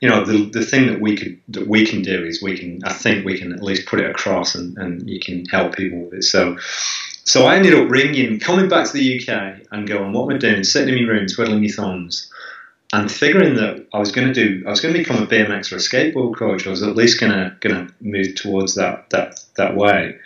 you 0.00 0.08
know, 0.08 0.24
the, 0.24 0.50
the 0.50 0.64
thing 0.64 0.86
that 0.88 1.00
we 1.00 1.16
could 1.16 1.40
that 1.48 1.66
we 1.66 1.86
can 1.86 2.02
do 2.02 2.24
is 2.24 2.42
we 2.42 2.58
can 2.58 2.80
I 2.84 2.92
think 2.92 3.24
we 3.24 3.38
can 3.38 3.52
at 3.52 3.62
least 3.62 3.86
put 3.86 4.00
it 4.00 4.10
across 4.10 4.54
and, 4.54 4.76
and 4.78 5.08
you 5.08 5.20
can 5.20 5.44
help 5.46 5.76
people 5.76 6.04
with 6.04 6.14
it. 6.14 6.24
So 6.24 6.56
so 7.24 7.46
I 7.46 7.56
ended 7.56 7.74
up 7.74 7.90
ringing, 7.90 8.38
coming 8.38 8.68
back 8.68 8.86
to 8.86 8.92
the 8.92 9.20
UK 9.20 9.66
and 9.72 9.88
going, 9.88 10.12
what 10.12 10.30
am 10.30 10.36
I 10.36 10.38
doing? 10.38 10.64
Sitting 10.64 10.96
in 10.96 11.06
my 11.06 11.12
room, 11.12 11.26
twiddling 11.26 11.62
my 11.62 11.68
thumbs, 11.68 12.30
and 12.92 13.10
figuring 13.10 13.54
that 13.54 13.86
I 13.92 13.98
was 13.98 14.12
going 14.12 14.32
to 14.32 14.34
do, 14.34 14.62
I 14.66 14.70
was 14.70 14.80
going 14.80 14.94
to 14.94 15.00
become 15.00 15.22
a 15.22 15.26
BMX 15.26 15.72
or 15.72 15.76
a 15.76 15.78
skateboard 15.78 16.36
coach. 16.36 16.66
I 16.66 16.70
was 16.70 16.82
at 16.82 16.96
least 16.96 17.18
going 17.18 17.32
to 17.32 17.56
going 17.60 17.86
to 17.86 17.94
move 18.00 18.34
towards 18.34 18.74
that 18.74 19.10
that 19.10 19.40
that 19.56 19.74
way. 19.74 20.18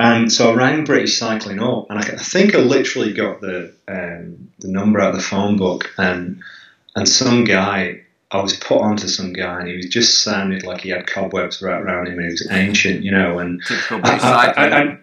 And 0.00 0.32
so 0.32 0.52
I 0.52 0.54
rang 0.54 0.84
British 0.84 1.18
Cycling 1.18 1.60
up, 1.60 1.90
and 1.90 1.98
I, 1.98 2.02
I 2.02 2.16
think 2.16 2.54
I 2.54 2.58
literally 2.58 3.12
got 3.12 3.40
the 3.40 3.72
um, 3.88 4.50
the 4.60 4.68
number 4.68 5.00
out 5.00 5.10
of 5.10 5.16
the 5.16 5.22
phone 5.22 5.56
book, 5.56 5.92
and 5.98 6.42
and 6.96 7.08
some 7.08 7.44
guy 7.44 8.02
I 8.30 8.40
was 8.40 8.56
put 8.56 8.80
onto 8.80 9.06
some 9.06 9.32
guy, 9.32 9.60
and 9.60 9.68
he 9.68 9.76
was 9.76 9.86
just 9.86 10.22
sounded 10.22 10.64
like 10.64 10.80
he 10.80 10.90
had 10.90 11.06
cobwebs 11.06 11.62
right 11.62 11.80
around 11.80 12.08
him, 12.08 12.14
and 12.14 12.24
he 12.24 12.30
was 12.30 12.48
ancient, 12.50 13.04
you 13.04 13.12
know. 13.12 13.38
And 13.38 13.62
I, 13.90 14.52
I, 14.56 14.82
I, 14.82 14.98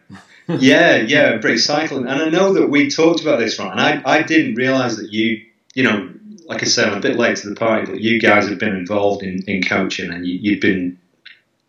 yeah, 0.60 0.96
yeah, 1.08 1.38
British 1.38 1.66
cycling. 1.66 2.08
And 2.08 2.22
I 2.22 2.30
know 2.30 2.54
that 2.54 2.68
we 2.70 2.90
talked 2.90 3.22
about 3.22 3.40
this, 3.40 3.58
right? 3.60 3.72
And 3.72 3.80
I, 3.80 4.02
I 4.06 4.22
didn't 4.24 4.56
realise 4.56 4.98
that 4.98 5.12
you, 5.12 5.46
you 5.74 5.84
know, 5.84 6.12
like 6.46 6.64
I 6.64 6.66
said, 6.66 6.90
I'm 6.90 6.98
a 6.98 7.02
bit 7.02 7.18
late 7.18 7.38
to 7.38 7.50
the 7.50 7.56
party, 7.56 7.92
but 7.92 8.02
you 8.02 8.20
guys 8.20 8.48
have 8.50 8.60
been 8.60 8.76
involved 8.76 9.24
in, 9.24 9.44
in 9.48 9.64
coaching, 9.64 10.12
and 10.12 10.26
you, 10.26 10.38
you've 10.42 10.62
been 10.62 11.00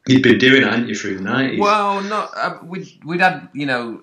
you've 0.07 0.23
been 0.23 0.39
doing 0.39 0.63
it, 0.63 0.65
haven't 0.65 0.89
you, 0.89 0.95
through 0.95 1.17
the 1.17 1.23
nineties? 1.23 1.61
Well, 1.61 2.03
not 2.03 2.31
uh, 2.37 2.59
we 2.65 2.99
we'd 3.05 3.21
had 3.21 3.49
you 3.53 3.67
know 3.67 4.01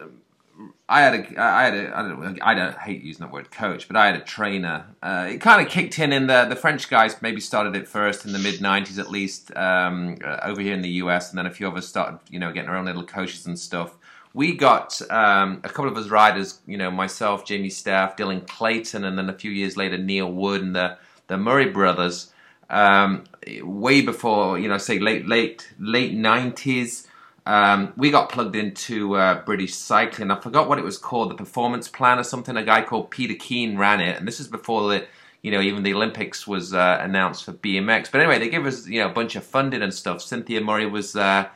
I 0.90 1.02
had 1.02 1.14
a, 1.14 1.40
I 1.42 1.64
had 1.64 1.74
a, 1.76 1.98
I 1.98 2.02
don't, 2.02 2.40
I 2.42 2.54
don't 2.56 2.78
hate 2.80 3.04
using 3.04 3.24
that 3.24 3.32
word 3.32 3.52
coach, 3.52 3.88
but 3.88 3.96
I 3.96 4.08
had 4.08 4.16
a 4.16 4.22
trainer. 4.22 4.88
Uh, 5.04 5.28
it 5.30 5.38
kind 5.40 5.66
of 5.66 5.72
kicked 5.72 6.00
in 6.00 6.12
in 6.12 6.26
the 6.26 6.46
the 6.46 6.56
French 6.56 6.90
guys 6.90 7.22
maybe 7.22 7.40
started 7.40 7.76
it 7.76 7.88
first 7.88 8.26
in 8.26 8.34
the 8.34 8.40
mid 8.40 8.56
'90s 8.56 8.98
at 8.98 9.12
least 9.12 9.56
um, 9.56 10.18
uh, 10.26 10.40
over 10.42 10.60
here 10.60 10.74
in 10.74 10.82
the 10.82 10.90
US, 11.04 11.30
and 11.30 11.38
then 11.38 11.46
a 11.46 11.52
few 11.52 11.68
of 11.68 11.76
us 11.76 11.88
started, 11.88 12.20
you 12.32 12.40
know, 12.40 12.52
getting 12.52 12.72
our 12.72 12.76
own 12.76 12.86
little 12.86 13.06
coaches 13.06 13.46
and 13.46 13.58
stuff. 13.60 13.99
We 14.40 14.56
got 14.56 15.02
um, 15.12 15.60
a 15.66 15.68
couple 15.68 15.92
of 15.92 15.98
us 15.98 16.08
riders, 16.08 16.62
you 16.66 16.78
know, 16.78 16.90
myself, 16.90 17.44
Jamie 17.44 17.70
Staff, 17.70 18.16
Dylan 18.16 18.48
Clayton, 18.48 19.04
and 19.04 19.18
then 19.18 19.30
a 19.30 19.34
few 19.34 19.52
years 19.52 19.76
later 19.76 19.98
Neil 19.98 20.32
Wood 20.32 20.62
and 20.62 20.74
the 20.74 20.98
the 21.28 21.38
Murray 21.38 21.70
brothers. 21.70 22.32
Um, 22.70 23.26
way 23.62 24.00
before, 24.00 24.58
you 24.58 24.70
know, 24.70 24.78
say 24.78 24.98
late 24.98 25.28
late 25.28 25.70
late 25.78 26.14
'90s. 26.16 27.06
Um, 27.46 27.92
we 27.98 28.12
got 28.12 28.30
plugged 28.30 28.56
into 28.56 29.18
uh, 29.18 29.44
British 29.44 29.76
Cycling. 29.76 30.32
I 30.32 30.40
forgot 30.40 30.70
what 30.70 30.80
it 30.80 30.86
was 30.86 30.98
called, 30.98 31.32
the 31.32 31.36
Performance 31.36 31.90
Plan 31.90 32.18
or 32.18 32.24
something. 32.24 32.56
A 32.56 32.64
guy 32.64 32.82
called 32.82 33.12
Peter 33.12 33.36
Keen 33.38 33.78
ran 33.78 34.00
it, 34.00 34.16
and 34.18 34.26
this 34.26 34.40
is 34.40 34.48
before 34.48 34.88
the, 34.88 35.06
you 35.42 35.52
know, 35.52 35.60
even 35.60 35.84
the 35.84 35.94
Olympics 35.94 36.48
was 36.48 36.74
uh, 36.74 36.98
announced 37.02 37.44
for 37.44 37.52
BMX. 37.52 38.10
But 38.10 38.22
anyway, 38.22 38.40
they 38.40 38.48
gave 38.48 38.66
us, 38.66 38.88
you 38.88 39.02
know, 39.02 39.10
a 39.10 39.14
bunch 39.14 39.36
of 39.36 39.44
funding 39.44 39.82
and 39.82 39.94
stuff. 39.94 40.22
Cynthia 40.22 40.62
Murray 40.62 40.86
was, 40.86 41.18
uh, 41.18 41.50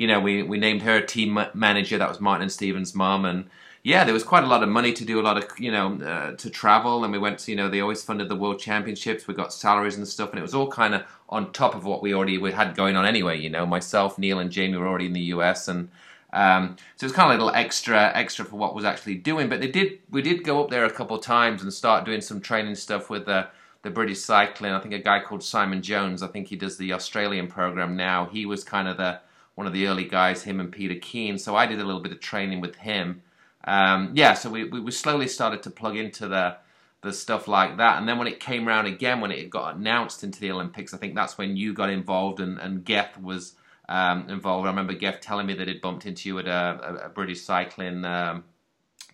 you 0.00 0.06
know, 0.06 0.18
we 0.18 0.42
we 0.42 0.56
named 0.56 0.80
her 0.80 1.02
team 1.02 1.38
manager. 1.52 1.98
That 1.98 2.08
was 2.08 2.20
Martin 2.20 2.44
and 2.44 2.50
Stephen's 2.50 2.94
mom, 2.94 3.26
and 3.26 3.50
yeah, 3.82 4.04
there 4.04 4.14
was 4.14 4.24
quite 4.24 4.44
a 4.44 4.46
lot 4.46 4.62
of 4.62 4.70
money 4.70 4.94
to 4.94 5.04
do 5.04 5.20
a 5.20 5.22
lot 5.22 5.36
of, 5.36 5.44
you 5.58 5.70
know, 5.70 5.94
uh, 6.02 6.36
to 6.36 6.48
travel. 6.48 7.04
And 7.04 7.12
we 7.12 7.18
went 7.18 7.38
to, 7.40 7.50
you 7.50 7.56
know, 7.56 7.68
they 7.68 7.80
always 7.80 8.02
funded 8.02 8.30
the 8.30 8.36
world 8.36 8.58
championships. 8.58 9.26
We 9.26 9.34
got 9.34 9.52
salaries 9.52 9.96
and 9.96 10.08
stuff. 10.08 10.30
And 10.30 10.38
it 10.38 10.42
was 10.42 10.54
all 10.54 10.70
kind 10.70 10.94
of 10.94 11.02
on 11.28 11.52
top 11.52 11.74
of 11.74 11.84
what 11.84 12.02
we 12.02 12.14
already 12.14 12.38
had 12.50 12.76
going 12.76 12.96
on 12.96 13.06
anyway. 13.06 13.38
You 13.38 13.48
know, 13.50 13.64
myself, 13.64 14.18
Neil, 14.18 14.38
and 14.38 14.50
Jamie 14.50 14.76
were 14.76 14.86
already 14.86 15.06
in 15.06 15.14
the 15.14 15.32
US. 15.34 15.68
And 15.68 15.88
um, 16.32 16.76
so 16.96 17.04
it 17.04 17.08
was 17.08 17.12
kind 17.12 17.32
of 17.32 17.38
a 17.38 17.44
little 17.44 17.58
extra, 17.58 18.10
extra 18.14 18.44
for 18.44 18.56
what 18.56 18.74
was 18.74 18.84
actually 18.84 19.16
doing. 19.16 19.48
But 19.48 19.60
they 19.60 19.70
did, 19.70 19.98
we 20.10 20.20
did 20.20 20.44
go 20.44 20.62
up 20.62 20.70
there 20.70 20.84
a 20.84 20.92
couple 20.92 21.16
of 21.16 21.22
times 21.22 21.62
and 21.62 21.72
start 21.72 22.04
doing 22.04 22.20
some 22.20 22.40
training 22.40 22.74
stuff 22.74 23.08
with 23.08 23.24
the, 23.24 23.48
the 23.82 23.90
British 23.90 24.20
cycling. 24.20 24.72
I 24.72 24.80
think 24.80 24.92
a 24.92 24.98
guy 24.98 25.20
called 25.20 25.42
Simon 25.42 25.80
Jones, 25.80 26.22
I 26.22 26.28
think 26.28 26.48
he 26.48 26.56
does 26.56 26.76
the 26.76 26.92
Australian 26.92 27.48
program 27.48 27.96
now. 27.96 28.26
He 28.26 28.44
was 28.44 28.62
kind 28.62 28.88
of 28.88 28.98
the, 28.98 29.20
one 29.60 29.66
of 29.66 29.72
the 29.72 29.86
early 29.86 30.04
guys, 30.04 30.42
him 30.42 30.58
and 30.58 30.72
Peter 30.72 30.96
Keen. 31.00 31.38
So 31.38 31.54
I 31.54 31.66
did 31.66 31.80
a 31.80 31.84
little 31.84 32.02
bit 32.02 32.12
of 32.12 32.20
training 32.20 32.60
with 32.60 32.76
him 32.76 33.22
um, 33.64 34.12
yeah, 34.14 34.34
so 34.34 34.50
we, 34.50 34.64
we 34.64 34.90
slowly 34.90 35.28
started 35.28 35.62
to 35.64 35.70
plug 35.70 35.96
into 35.96 36.28
the 36.28 36.56
the 37.02 37.12
stuff 37.14 37.48
like 37.48 37.78
that. 37.78 37.98
And 37.98 38.06
then 38.06 38.18
when 38.18 38.26
it 38.26 38.40
came 38.40 38.68
around 38.68 38.84
again, 38.84 39.22
when 39.22 39.30
it 39.30 39.48
got 39.48 39.76
announced 39.76 40.22
into 40.22 40.38
the 40.38 40.50
Olympics, 40.50 40.92
I 40.92 40.98
think 40.98 41.14
that's 41.14 41.38
when 41.38 41.56
you 41.56 41.72
got 41.72 41.88
involved 41.88 42.40
and, 42.40 42.58
and 42.58 42.84
Geth 42.84 43.18
was 43.18 43.54
um, 43.88 44.28
involved. 44.28 44.66
I 44.66 44.70
remember 44.70 44.92
Geth 44.92 45.22
telling 45.22 45.46
me 45.46 45.54
that 45.54 45.66
he'd 45.66 45.80
bumped 45.80 46.04
into 46.04 46.28
you 46.28 46.38
at 46.40 46.46
a, 46.46 47.06
a 47.06 47.08
British 47.08 47.40
cycling 47.40 48.04
um, 48.04 48.44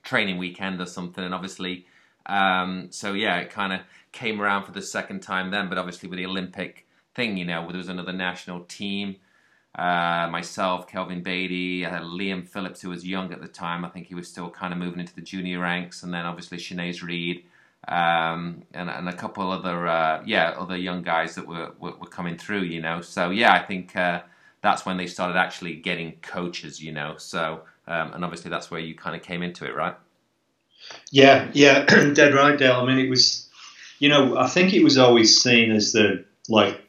training 0.02 0.36
weekend 0.36 0.80
or 0.80 0.86
something. 0.86 1.22
And 1.22 1.32
obviously, 1.32 1.86
um, 2.26 2.88
so 2.90 3.12
yeah, 3.12 3.36
it 3.38 3.50
kind 3.50 3.72
of 3.72 3.82
came 4.10 4.42
around 4.42 4.64
for 4.64 4.72
the 4.72 4.82
second 4.82 5.20
time 5.20 5.52
then. 5.52 5.68
But 5.68 5.78
obviously, 5.78 6.08
with 6.08 6.16
the 6.16 6.26
Olympic 6.26 6.88
thing, 7.14 7.36
you 7.36 7.44
know, 7.44 7.68
there 7.68 7.78
was 7.78 7.88
another 7.88 8.12
national 8.12 8.64
team 8.64 9.14
uh, 9.76 10.26
myself, 10.30 10.88
Kelvin 10.88 11.22
Batey, 11.22 11.84
I 11.84 11.90
had 11.90 12.02
Liam 12.02 12.48
Phillips, 12.48 12.80
who 12.80 12.88
was 12.88 13.06
young 13.06 13.32
at 13.32 13.42
the 13.42 13.48
time. 13.48 13.84
I 13.84 13.88
think 13.90 14.06
he 14.06 14.14
was 14.14 14.26
still 14.26 14.48
kind 14.48 14.72
of 14.72 14.78
moving 14.78 15.00
into 15.00 15.14
the 15.14 15.20
junior 15.20 15.60
ranks, 15.60 16.02
and 16.02 16.14
then 16.14 16.24
obviously 16.24 16.56
Shanaze 16.56 17.02
Reade, 17.02 17.44
um, 17.86 18.62
and, 18.72 18.88
and 18.88 19.08
a 19.08 19.12
couple 19.12 19.50
other 19.50 19.86
uh, 19.86 20.22
yeah 20.24 20.54
other 20.58 20.76
young 20.76 21.02
guys 21.02 21.34
that 21.34 21.46
were, 21.46 21.72
were, 21.78 21.94
were 21.96 22.06
coming 22.06 22.38
through. 22.38 22.62
You 22.62 22.80
know, 22.80 23.02
so 23.02 23.30
yeah, 23.30 23.52
I 23.52 23.62
think 23.62 23.94
uh, 23.94 24.22
that's 24.62 24.86
when 24.86 24.96
they 24.96 25.06
started 25.06 25.36
actually 25.36 25.76
getting 25.76 26.12
coaches. 26.22 26.82
You 26.82 26.92
know, 26.92 27.16
so 27.18 27.60
um, 27.86 28.14
and 28.14 28.24
obviously 28.24 28.50
that's 28.50 28.70
where 28.70 28.80
you 28.80 28.94
kind 28.94 29.14
of 29.14 29.22
came 29.22 29.42
into 29.42 29.66
it, 29.66 29.74
right? 29.74 29.96
Yeah, 31.10 31.50
yeah, 31.52 31.84
dead 32.14 32.34
right, 32.34 32.58
Dale. 32.58 32.80
I 32.80 32.86
mean, 32.86 32.98
it 32.98 33.10
was, 33.10 33.48
you 33.98 34.08
know, 34.08 34.38
I 34.38 34.48
think 34.48 34.72
it 34.72 34.82
was 34.82 34.96
always 34.96 35.40
seen 35.40 35.70
as 35.70 35.92
the 35.92 36.24
like 36.48 36.80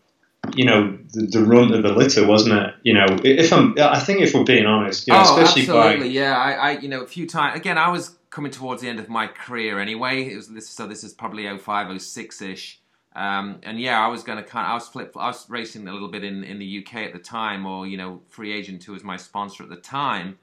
you 0.55 0.65
know 0.65 0.97
the, 1.13 1.27
the 1.27 1.43
run 1.43 1.73
of 1.73 1.83
the 1.83 1.93
litter, 1.93 2.25
wasn't 2.25 2.55
it? 2.59 2.75
You 2.83 2.93
know, 2.93 3.05
if 3.23 3.51
I'm, 3.51 3.75
I 3.79 3.99
think 3.99 4.21
if 4.21 4.33
we're 4.33 4.43
being 4.43 4.65
honest, 4.65 5.07
you 5.07 5.13
know, 5.13 5.19
oh, 5.19 5.39
especially 5.39 5.63
absolutely, 5.63 6.07
by, 6.09 6.13
yeah. 6.13 6.37
I, 6.37 6.51
I, 6.51 6.71
you 6.79 6.89
know, 6.89 7.01
a 7.01 7.07
few 7.07 7.27
times 7.27 7.57
again, 7.57 7.77
I 7.77 7.89
was 7.89 8.17
coming 8.29 8.51
towards 8.51 8.81
the 8.81 8.89
end 8.89 8.99
of 8.99 9.09
my 9.09 9.27
career 9.27 9.79
anyway. 9.79 10.31
It 10.31 10.35
was 10.35 10.47
this, 10.49 10.69
so 10.69 10.87
this 10.87 11.03
is 11.03 11.13
probably 11.13 11.57
05, 11.57 12.01
06 12.01 12.41
ish. 12.41 12.79
Um, 13.15 13.59
and 13.63 13.79
yeah, 13.79 13.99
I 13.99 14.07
was 14.09 14.21
going 14.21 14.37
to 14.37 14.43
kind 14.43 14.65
of, 14.65 14.71
I 14.71 14.73
was 14.75 14.87
flip, 14.87 15.15
I 15.17 15.27
was 15.27 15.49
racing 15.49 15.87
a 15.87 15.91
little 15.93 16.07
bit 16.07 16.23
in, 16.23 16.43
in 16.43 16.59
the 16.59 16.85
UK 16.85 16.97
at 16.97 17.13
the 17.13 17.19
time, 17.19 17.65
or 17.65 17.87
you 17.87 17.97
know, 17.97 18.21
Free 18.29 18.53
Agent, 18.53 18.83
who 18.83 18.93
was 18.93 19.03
my 19.03 19.17
sponsor 19.17 19.63
at 19.63 19.69
the 19.69 19.77
time. 19.77 20.37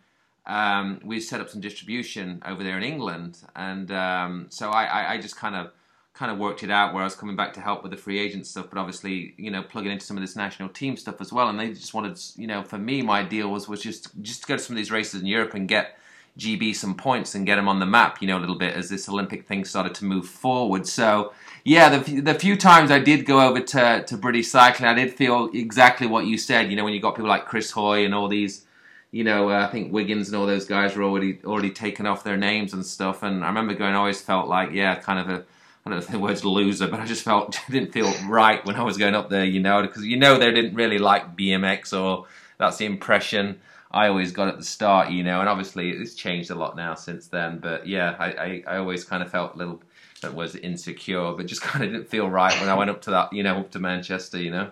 Um, 0.47 1.01
we 1.05 1.21
set 1.21 1.41
up 1.41 1.49
some 1.49 1.61
distribution 1.61 2.43
over 2.45 2.65
there 2.65 2.77
in 2.77 2.83
England, 2.83 3.39
and 3.55 3.91
um, 3.93 4.47
so 4.51 4.71
I, 4.71 4.85
I, 4.85 5.13
I 5.13 5.19
just 5.19 5.37
kind 5.37 5.55
of 5.55 5.71
kind 6.15 6.31
of 6.31 6.39
worked 6.39 6.63
it 6.63 6.71
out 6.71 6.95
where 6.95 7.03
I 7.03 7.07
was 7.07 7.17
coming 7.17 7.35
back 7.35 7.53
to 7.55 7.61
help 7.61 7.83
with 7.83 7.91
the 7.91 7.99
free 7.99 8.21
agent 8.21 8.47
stuff, 8.47 8.67
but 8.71 8.79
obviously, 8.79 9.35
you 9.37 9.51
know, 9.51 9.63
plugging 9.63 9.91
into 9.91 10.07
some 10.07 10.17
of 10.17 10.23
this 10.23 10.37
national 10.37 10.69
team 10.69 10.97
stuff 10.97 11.21
as 11.21 11.33
well. 11.33 11.49
And 11.49 11.59
they 11.59 11.71
just 11.71 11.93
wanted, 11.93 12.21
you 12.37 12.47
know, 12.47 12.63
for 12.63 12.79
me, 12.79 13.03
my 13.03 13.23
deal 13.25 13.51
was 13.51 13.69
was 13.69 13.83
just 13.83 14.11
just 14.23 14.43
to 14.43 14.47
go 14.47 14.57
to 14.57 14.63
some 14.63 14.75
of 14.75 14.79
these 14.79 14.93
races 14.93 15.21
in 15.21 15.27
Europe 15.27 15.55
and 15.55 15.69
get 15.69 15.99
GB 16.39 16.75
some 16.75 16.95
points 16.95 17.35
and 17.35 17.47
get 17.47 17.57
them 17.57 17.69
on 17.69 17.81
the 17.81 17.87
map, 17.87 18.23
you 18.23 18.29
know, 18.29 18.39
a 18.39 18.41
little 18.41 18.59
bit 18.59 18.75
as 18.75 18.89
this 18.89 19.09
Olympic 19.09 19.47
thing 19.47 19.65
started 19.65 19.95
to 19.97 20.05
move 20.05 20.27
forward. 20.29 20.87
So 20.87 21.33
yeah, 21.65 21.97
the 21.97 22.21
the 22.21 22.35
few 22.35 22.57
times 22.57 22.93
I 22.93 23.01
did 23.01 23.27
go 23.27 23.41
over 23.41 23.61
to 23.61 24.05
to 24.05 24.17
British 24.17 24.49
cycling, 24.49 24.89
I 24.89 24.95
did 24.95 25.13
feel 25.13 25.51
exactly 25.53 26.07
what 26.07 26.27
you 26.27 26.39
said. 26.39 26.71
You 26.71 26.77
know, 26.77 26.85
when 26.85 26.95
you 26.95 27.01
got 27.01 27.17
people 27.17 27.29
like 27.29 27.47
Chris 27.47 27.73
Hoy 27.73 28.05
and 28.05 28.15
all 28.15 28.29
these 28.29 28.65
you 29.11 29.23
know, 29.23 29.51
uh, 29.51 29.65
I 29.65 29.71
think 29.71 29.93
Wiggins 29.93 30.27
and 30.29 30.37
all 30.37 30.45
those 30.45 30.65
guys 30.65 30.97
were 30.97 31.05
already 31.05 31.39
already 31.45 31.71
taken 31.71 32.05
off 32.05 32.25
their 32.25 32.37
names 32.37 32.73
and 32.73 32.85
stuff. 32.85 33.23
And 33.23 33.45
I 33.45 33.49
remember 33.49 33.75
going, 33.75 33.95
I 33.95 33.99
always 33.99 34.21
felt 34.21 34.49
like, 34.49 34.73
yeah, 34.73 34.97
kind 34.97 35.21
of 35.21 35.29
a 35.29 35.45
I 35.87 35.91
don't 35.91 35.99
know 35.99 36.05
if 36.05 36.11
the 36.11 36.19
word's 36.19 36.45
loser, 36.45 36.89
but 36.89 37.01
I 37.01 37.05
just 37.05 37.25
felt 37.25 37.59
didn't 37.71 37.93
feel 37.93 38.13
right 38.27 38.65
when 38.65 38.77
I 38.77 38.83
was 38.83 38.97
going 38.97 39.15
up 39.15 39.29
there, 39.29 39.45
you 39.45 39.61
know, 39.61 39.83
because 39.83 40.05
you 40.05 40.17
know 40.17 40.39
they 40.39 40.51
didn't 40.51 40.75
really 40.75 40.99
like 40.99 41.37
BMX, 41.37 41.99
or 41.99 42.27
that's 42.59 42.79
the 42.79 42.87
impression 42.87 43.61
I 43.91 44.09
always 44.09 44.33
got 44.33 44.49
at 44.49 44.57
the 44.57 44.65
start, 44.65 45.11
you 45.11 45.23
know. 45.23 45.41
And 45.41 45.49
obviously 45.49 45.91
it's 45.91 46.15
changed 46.15 46.51
a 46.51 46.55
lot 46.55 46.75
now 46.75 46.95
since 46.95 47.27
then, 47.27 47.59
but 47.59 47.87
yeah, 47.87 48.17
I, 48.19 48.27
I, 48.27 48.65
I 48.67 48.77
always 48.79 49.05
kind 49.05 49.23
of 49.23 49.31
felt 49.31 49.55
a 49.55 49.59
little 49.59 49.83
that 50.23 50.35
was 50.35 50.57
insecure, 50.57 51.33
but 51.33 51.47
just 51.47 51.61
kind 51.63 51.85
of 51.85 51.93
didn't 51.93 52.09
feel 52.09 52.29
right 52.29 52.59
when 52.61 52.71
I 52.71 52.75
went 52.75 52.91
up 52.91 53.03
to 53.03 53.11
that, 53.11 53.33
you 53.33 53.43
know, 53.43 53.59
up 53.59 53.71
to 53.73 53.79
Manchester, 53.79 54.41
you 54.41 54.51
know. 54.51 54.71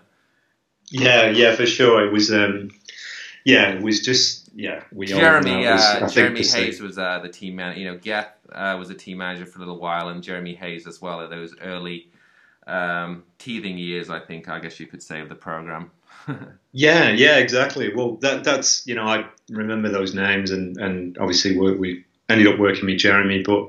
Yeah, 0.90 1.30
yeah, 1.30 1.54
for 1.54 1.66
sure. 1.66 2.06
It 2.06 2.12
was, 2.12 2.32
um, 2.32 2.70
yeah, 3.44 3.70
it 3.70 3.82
was 3.82 4.00
just, 4.00 4.50
yeah. 4.54 4.82
We 4.92 5.06
Jeremy, 5.06 5.66
was, 5.66 5.80
uh, 5.80 6.08
Jeremy 6.08 6.42
Hayes 6.42 6.80
was 6.80 6.98
uh, 6.98 7.20
the 7.20 7.28
team 7.28 7.56
man. 7.56 7.78
You 7.78 7.92
know, 7.92 7.98
Geth 7.98 8.34
uh, 8.54 8.76
was 8.78 8.90
a 8.90 8.94
team 8.94 9.18
manager 9.18 9.46
for 9.46 9.58
a 9.58 9.60
little 9.60 9.78
while, 9.78 10.08
and 10.08 10.22
Jeremy 10.22 10.54
Hayes 10.54 10.86
as 10.86 11.00
well. 11.00 11.20
At 11.20 11.30
those 11.30 11.54
early 11.60 12.10
um, 12.66 13.24
teething 13.38 13.78
years, 13.78 14.10
I 14.10 14.20
think, 14.20 14.48
I 14.48 14.60
guess 14.60 14.78
you 14.78 14.86
could 14.86 15.02
say, 15.02 15.20
of 15.20 15.28
the 15.28 15.34
program. 15.34 15.90
yeah, 16.72 17.10
yeah, 17.10 17.38
exactly. 17.38 17.94
Well, 17.94 18.16
that 18.16 18.44
that's 18.44 18.86
you 18.86 18.94
know, 18.94 19.04
I 19.04 19.26
remember 19.50 19.88
those 19.88 20.14
names, 20.14 20.50
and 20.50 20.76
and 20.78 21.18
obviously 21.18 21.58
we, 21.58 21.76
we 21.76 22.04
ended 22.28 22.46
up 22.46 22.58
working 22.58 22.86
with 22.86 22.98
Jeremy, 22.98 23.42
but 23.42 23.68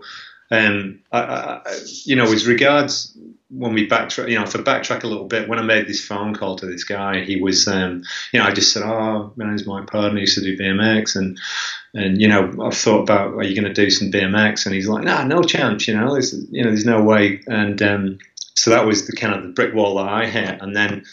um, 0.51 0.99
I, 1.11 1.19
I, 1.19 1.61
you 2.05 2.15
know, 2.15 2.31
as 2.31 2.45
regards 2.45 3.17
when 3.49 3.73
we 3.73 3.87
backtrack, 3.87 4.29
you 4.29 4.35
know, 4.35 4.43
I 4.43 4.45
backtrack 4.45 5.03
a 5.03 5.07
little 5.07 5.27
bit, 5.27 5.47
when 5.47 5.59
I 5.59 5.63
made 5.63 5.87
this 5.87 6.03
phone 6.03 6.35
call 6.35 6.55
to 6.57 6.65
this 6.65 6.83
guy, 6.83 7.23
he 7.23 7.39
was, 7.41 7.67
um, 7.67 8.03
you 8.31 8.39
know, 8.39 8.45
I 8.45 8.51
just 8.51 8.73
said, 8.73 8.83
"Oh, 8.83 9.33
my 9.35 9.45
name's 9.45 9.65
Mike 9.65 9.87
Pardon. 9.87 10.17
I 10.17 10.21
used 10.21 10.37
to 10.37 10.43
do 10.43 10.57
BMX, 10.57 11.15
and 11.15 11.39
and 11.93 12.19
you 12.19 12.27
know, 12.27 12.51
I've 12.63 12.75
thought 12.75 13.01
about, 13.01 13.35
are 13.35 13.43
you 13.43 13.59
going 13.59 13.71
to 13.71 13.73
do 13.73 13.89
some 13.89 14.11
BMX? 14.11 14.65
And 14.65 14.73
he's 14.73 14.87
like, 14.87 15.03
"Nah, 15.03 15.23
no 15.25 15.43
chance. 15.43 15.87
You 15.87 15.95
know, 15.95 16.13
there's, 16.13 16.33
you 16.51 16.63
know, 16.63 16.69
there's 16.69 16.85
no 16.85 17.03
way." 17.03 17.41
And 17.47 17.81
um, 17.81 18.19
so 18.55 18.71
that 18.71 18.85
was 18.85 19.07
the 19.07 19.15
kind 19.15 19.33
of 19.33 19.43
the 19.43 19.49
brick 19.49 19.73
wall 19.73 19.97
that 19.97 20.07
I 20.07 20.27
hit, 20.27 20.61
and 20.61 20.75
then 20.75 21.05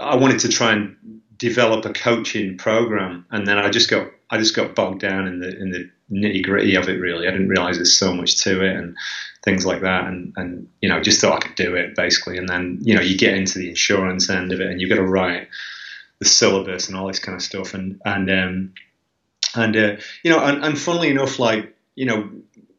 I 0.00 0.16
wanted 0.16 0.40
to 0.40 0.48
try 0.48 0.72
and 0.72 0.96
develop 1.38 1.84
a 1.84 1.92
coaching 1.92 2.58
program, 2.58 3.26
and 3.30 3.46
then 3.46 3.58
I 3.58 3.70
just 3.70 3.88
got 3.88 4.08
I 4.30 4.38
just 4.38 4.56
got 4.56 4.74
bogged 4.74 5.00
down 5.00 5.26
in 5.28 5.38
the 5.38 5.56
in 5.56 5.70
the 5.70 5.90
nitty 6.10 6.42
gritty 6.42 6.74
of 6.74 6.88
it. 6.88 7.00
Really, 7.00 7.28
I 7.28 7.30
didn't 7.30 7.48
realize 7.48 7.76
there's 7.76 7.96
so 7.96 8.12
much 8.12 8.42
to 8.44 8.64
it 8.64 8.76
and 8.76 8.96
things 9.44 9.64
like 9.64 9.82
that, 9.82 10.06
and 10.06 10.32
and 10.36 10.68
you 10.80 10.88
know 10.88 11.00
just 11.00 11.20
thought 11.20 11.44
I 11.44 11.46
could 11.46 11.56
do 11.56 11.74
it 11.76 11.94
basically. 11.94 12.38
And 12.38 12.48
then 12.48 12.78
you 12.80 12.94
know 12.94 13.00
you 13.00 13.16
get 13.16 13.34
into 13.34 13.58
the 13.58 13.68
insurance 13.68 14.28
end 14.28 14.52
of 14.52 14.60
it, 14.60 14.70
and 14.70 14.80
you've 14.80 14.90
got 14.90 14.96
to 14.96 15.06
write 15.06 15.48
the 16.18 16.24
syllabus 16.24 16.88
and 16.88 16.96
all 16.96 17.06
this 17.06 17.18
kind 17.20 17.36
of 17.36 17.42
stuff, 17.42 17.74
and 17.74 18.00
and 18.04 18.30
um, 18.30 18.74
and 19.54 19.76
uh, 19.76 19.96
you 20.22 20.30
know, 20.30 20.44
and, 20.44 20.64
and 20.64 20.78
funnily 20.78 21.10
enough, 21.10 21.38
like 21.38 21.74
you 21.94 22.06
know, 22.06 22.30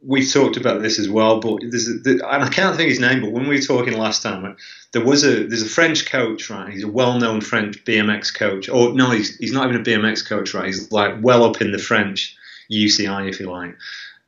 we've 0.05 0.31
talked 0.31 0.57
about 0.57 0.81
this 0.81 0.99
as 0.99 1.09
well, 1.09 1.39
but 1.39 1.59
there's 1.61 1.87
a, 1.87 2.09
and 2.11 2.43
I 2.43 2.49
can't 2.49 2.75
think 2.75 2.89
his 2.89 2.99
name, 2.99 3.21
but 3.21 3.31
when 3.31 3.47
we 3.47 3.55
were 3.55 3.61
talking 3.61 3.97
last 3.97 4.21
time, 4.21 4.55
there 4.91 5.03
was 5.03 5.23
a 5.23 5.47
there's 5.47 5.63
a 5.63 5.69
French 5.69 6.05
coach, 6.05 6.49
right? 6.49 6.71
He's 6.71 6.83
a 6.83 6.87
well-known 6.87 7.41
French 7.41 7.83
BMX 7.83 8.33
coach, 8.33 8.69
or 8.69 8.93
no, 8.93 9.11
he's 9.11 9.35
he's 9.37 9.51
not 9.51 9.67
even 9.67 9.81
a 9.81 9.83
BMX 9.83 10.25
coach, 10.25 10.53
right? 10.53 10.67
He's 10.67 10.91
like 10.91 11.15
well 11.21 11.43
up 11.43 11.61
in 11.61 11.71
the 11.71 11.79
French 11.79 12.35
UCI, 12.71 13.29
if 13.29 13.39
you 13.39 13.49
like, 13.49 13.75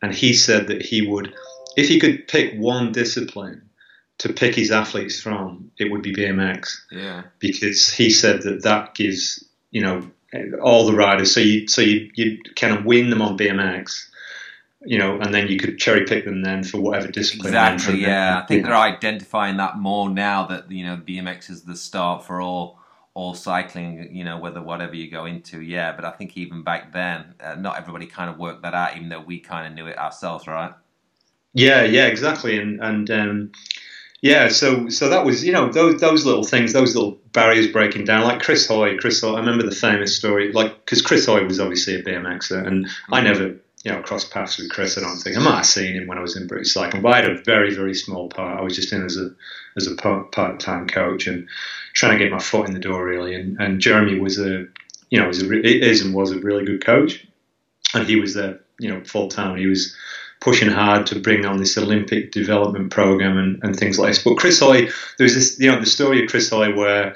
and 0.02 0.14
he 0.14 0.34
said 0.34 0.68
that 0.68 0.82
he 0.82 1.08
would, 1.08 1.34
if 1.76 1.88
he 1.88 2.00
could 2.00 2.28
pick 2.28 2.56
one 2.56 2.92
discipline 2.92 3.70
to 4.20 4.34
pick 4.34 4.56
his 4.56 4.72
athletes 4.72 5.22
from, 5.22 5.72
it 5.78 5.92
would 5.92 6.02
be 6.02 6.14
BMX. 6.14 6.78
Yeah. 6.92 7.24
Because 7.40 7.92
he 7.92 8.10
said 8.10 8.42
that 8.44 8.64
that 8.64 8.96
gives 8.96 9.48
you 9.72 9.82
know 9.82 10.10
all 10.62 10.86
the 10.86 10.94
riders, 10.94 11.34
so 11.34 11.40
you 11.40 11.68
so 11.68 11.82
you 11.82 12.10
you 12.16 12.40
kind 12.56 12.78
of 12.78 12.86
win 12.86 13.10
them 13.10 13.22
on 13.22 13.38
BMX 13.38 14.08
you 14.86 14.98
know, 14.98 15.20
and 15.20 15.34
then 15.34 15.48
you 15.48 15.58
could 15.58 15.78
cherry 15.78 16.06
pick 16.06 16.26
them 16.26 16.44
then 16.44 16.64
for 16.64 16.80
whatever 16.80 17.08
discipline. 17.08 17.48
Exactly. 17.48 18.02
Yeah, 18.02 18.42
I 18.42 18.46
think 18.46 18.64
they're 18.64 18.74
identifying 18.74 19.58
that 19.58 19.78
more 19.78 20.10
now 20.10 20.46
that 20.48 20.72
you 20.72 20.86
know 20.86 20.98
BMX 20.98 21.50
is 21.50 21.64
the 21.64 21.76
start 21.76 22.26
for 22.26 22.40
all 22.42 22.80
all 23.14 23.34
cycling. 23.34 24.16
You 24.16 24.24
know, 24.24 24.38
whether 24.38 24.62
whatever 24.62 24.96
you 24.96 25.10
go 25.10 25.26
into. 25.26 25.62
Yeah, 25.62 25.94
but 25.94 26.06
I 26.06 26.12
think 26.12 26.38
even 26.38 26.64
back 26.64 26.94
then, 26.94 27.34
uh, 27.42 27.56
not 27.56 27.78
everybody 27.78 28.06
kind 28.06 28.30
of 28.30 28.38
worked 28.38 28.62
that 28.62 28.74
out, 28.74 28.96
even 28.96 29.10
though 29.10 29.22
we 29.22 29.40
kind 29.40 29.68
of 29.68 29.74
knew 29.74 29.88
it 29.88 29.98
ourselves, 29.98 30.48
right? 30.48 30.74
Yeah. 31.54 31.84
Yeah. 31.84 32.06
Exactly. 32.06 32.58
And 32.58 32.80
and 32.82 33.10
um, 33.10 33.52
yeah, 34.22 34.50
so 34.50 34.90
so 34.90 35.10
that 35.10 35.26
was 35.26 35.44
you 35.44 35.52
know 35.52 35.72
those 35.72 36.00
those 36.00 36.26
little 36.26 36.44
things, 36.44 36.74
those 36.74 36.96
little 36.96 37.20
barriers 37.34 37.68
breaking 37.68 38.06
down. 38.06 38.24
Like 38.24 38.42
Chris 38.42 38.68
Hoy, 38.68 38.98
Chris 38.98 39.22
Hoy. 39.22 39.36
I 39.36 39.40
remember 39.40 39.64
the 39.64 39.76
famous 39.76 40.16
story, 40.16 40.52
like 40.52 40.86
because 40.86 41.02
Chris 41.02 41.26
Hoy 41.26 41.44
was 41.44 41.60
obviously 41.60 41.96
a 41.96 42.04
BMXer, 42.04 42.66
and 42.66 42.86
mm-hmm. 42.86 43.14
I 43.14 43.22
never 43.22 43.56
you 43.84 43.92
know, 43.92 44.02
cross 44.02 44.26
paths 44.26 44.58
with 44.58 44.70
Chris. 44.70 44.98
I 44.98 45.02
don't 45.02 45.18
think 45.18 45.38
I 45.38 45.40
might 45.40 45.58
have 45.58 45.66
seen 45.66 45.96
him 45.96 46.08
when 46.08 46.18
I 46.18 46.22
was 46.22 46.36
in 46.36 46.46
British 46.48 46.74
Cycling, 46.74 47.02
but 47.02 47.14
I 47.14 47.22
had 47.22 47.32
a 47.32 47.42
very, 47.44 47.74
very 47.74 47.94
small 47.94 48.28
part. 48.28 48.60
I 48.60 48.62
was 48.62 48.76
just 48.76 48.92
in 48.92 49.06
as 49.06 49.18
a 49.18 49.30
as 49.78 49.88
a 49.88 49.96
part 49.96 50.60
time 50.60 50.88
coach 50.88 51.28
and 51.28 51.48
trying 51.94 52.18
to 52.18 52.24
get 52.24 52.32
my 52.32 52.40
foot 52.40 52.68
in 52.68 52.74
the 52.74 52.82
door 52.82 53.06
really. 53.06 53.34
And, 53.34 53.58
and 53.62 53.80
Jeremy 53.80 54.20
was 54.20 54.40
a, 54.40 54.66
you 55.10 55.20
know, 55.20 55.28
was 55.28 55.42
a, 55.42 55.64
is 55.64 56.02
and 56.02 56.14
was 56.14 56.32
a 56.32 56.40
really 56.40 56.66
good 56.66 56.84
coach, 56.84 57.26
and 57.94 58.08
he 58.08 58.20
was 58.20 58.34
there, 58.34 58.60
you 58.80 58.90
know, 58.90 59.04
full 59.06 59.30
time. 59.30 59.58
He 59.58 59.68
was 59.68 59.96
pushing 60.40 60.70
hard 60.70 61.08
to 61.08 61.20
bring 61.20 61.46
on 61.46 61.58
this 61.58 61.78
Olympic 61.78 62.32
development 62.32 62.92
program 62.92 63.38
and, 63.38 63.64
and 63.64 63.78
things 63.78 63.98
like 63.98 64.10
this. 64.10 64.24
But 64.24 64.38
Chris 64.38 64.60
Hoy, 64.60 64.86
there 65.18 65.26
was 65.26 65.36
this, 65.36 65.60
you 65.60 65.72
know, 65.72 65.80
the 65.80 65.86
story 65.86 66.24
of 66.24 66.30
Chris 66.30 66.50
Hoy 66.50 66.76
where 66.76 67.16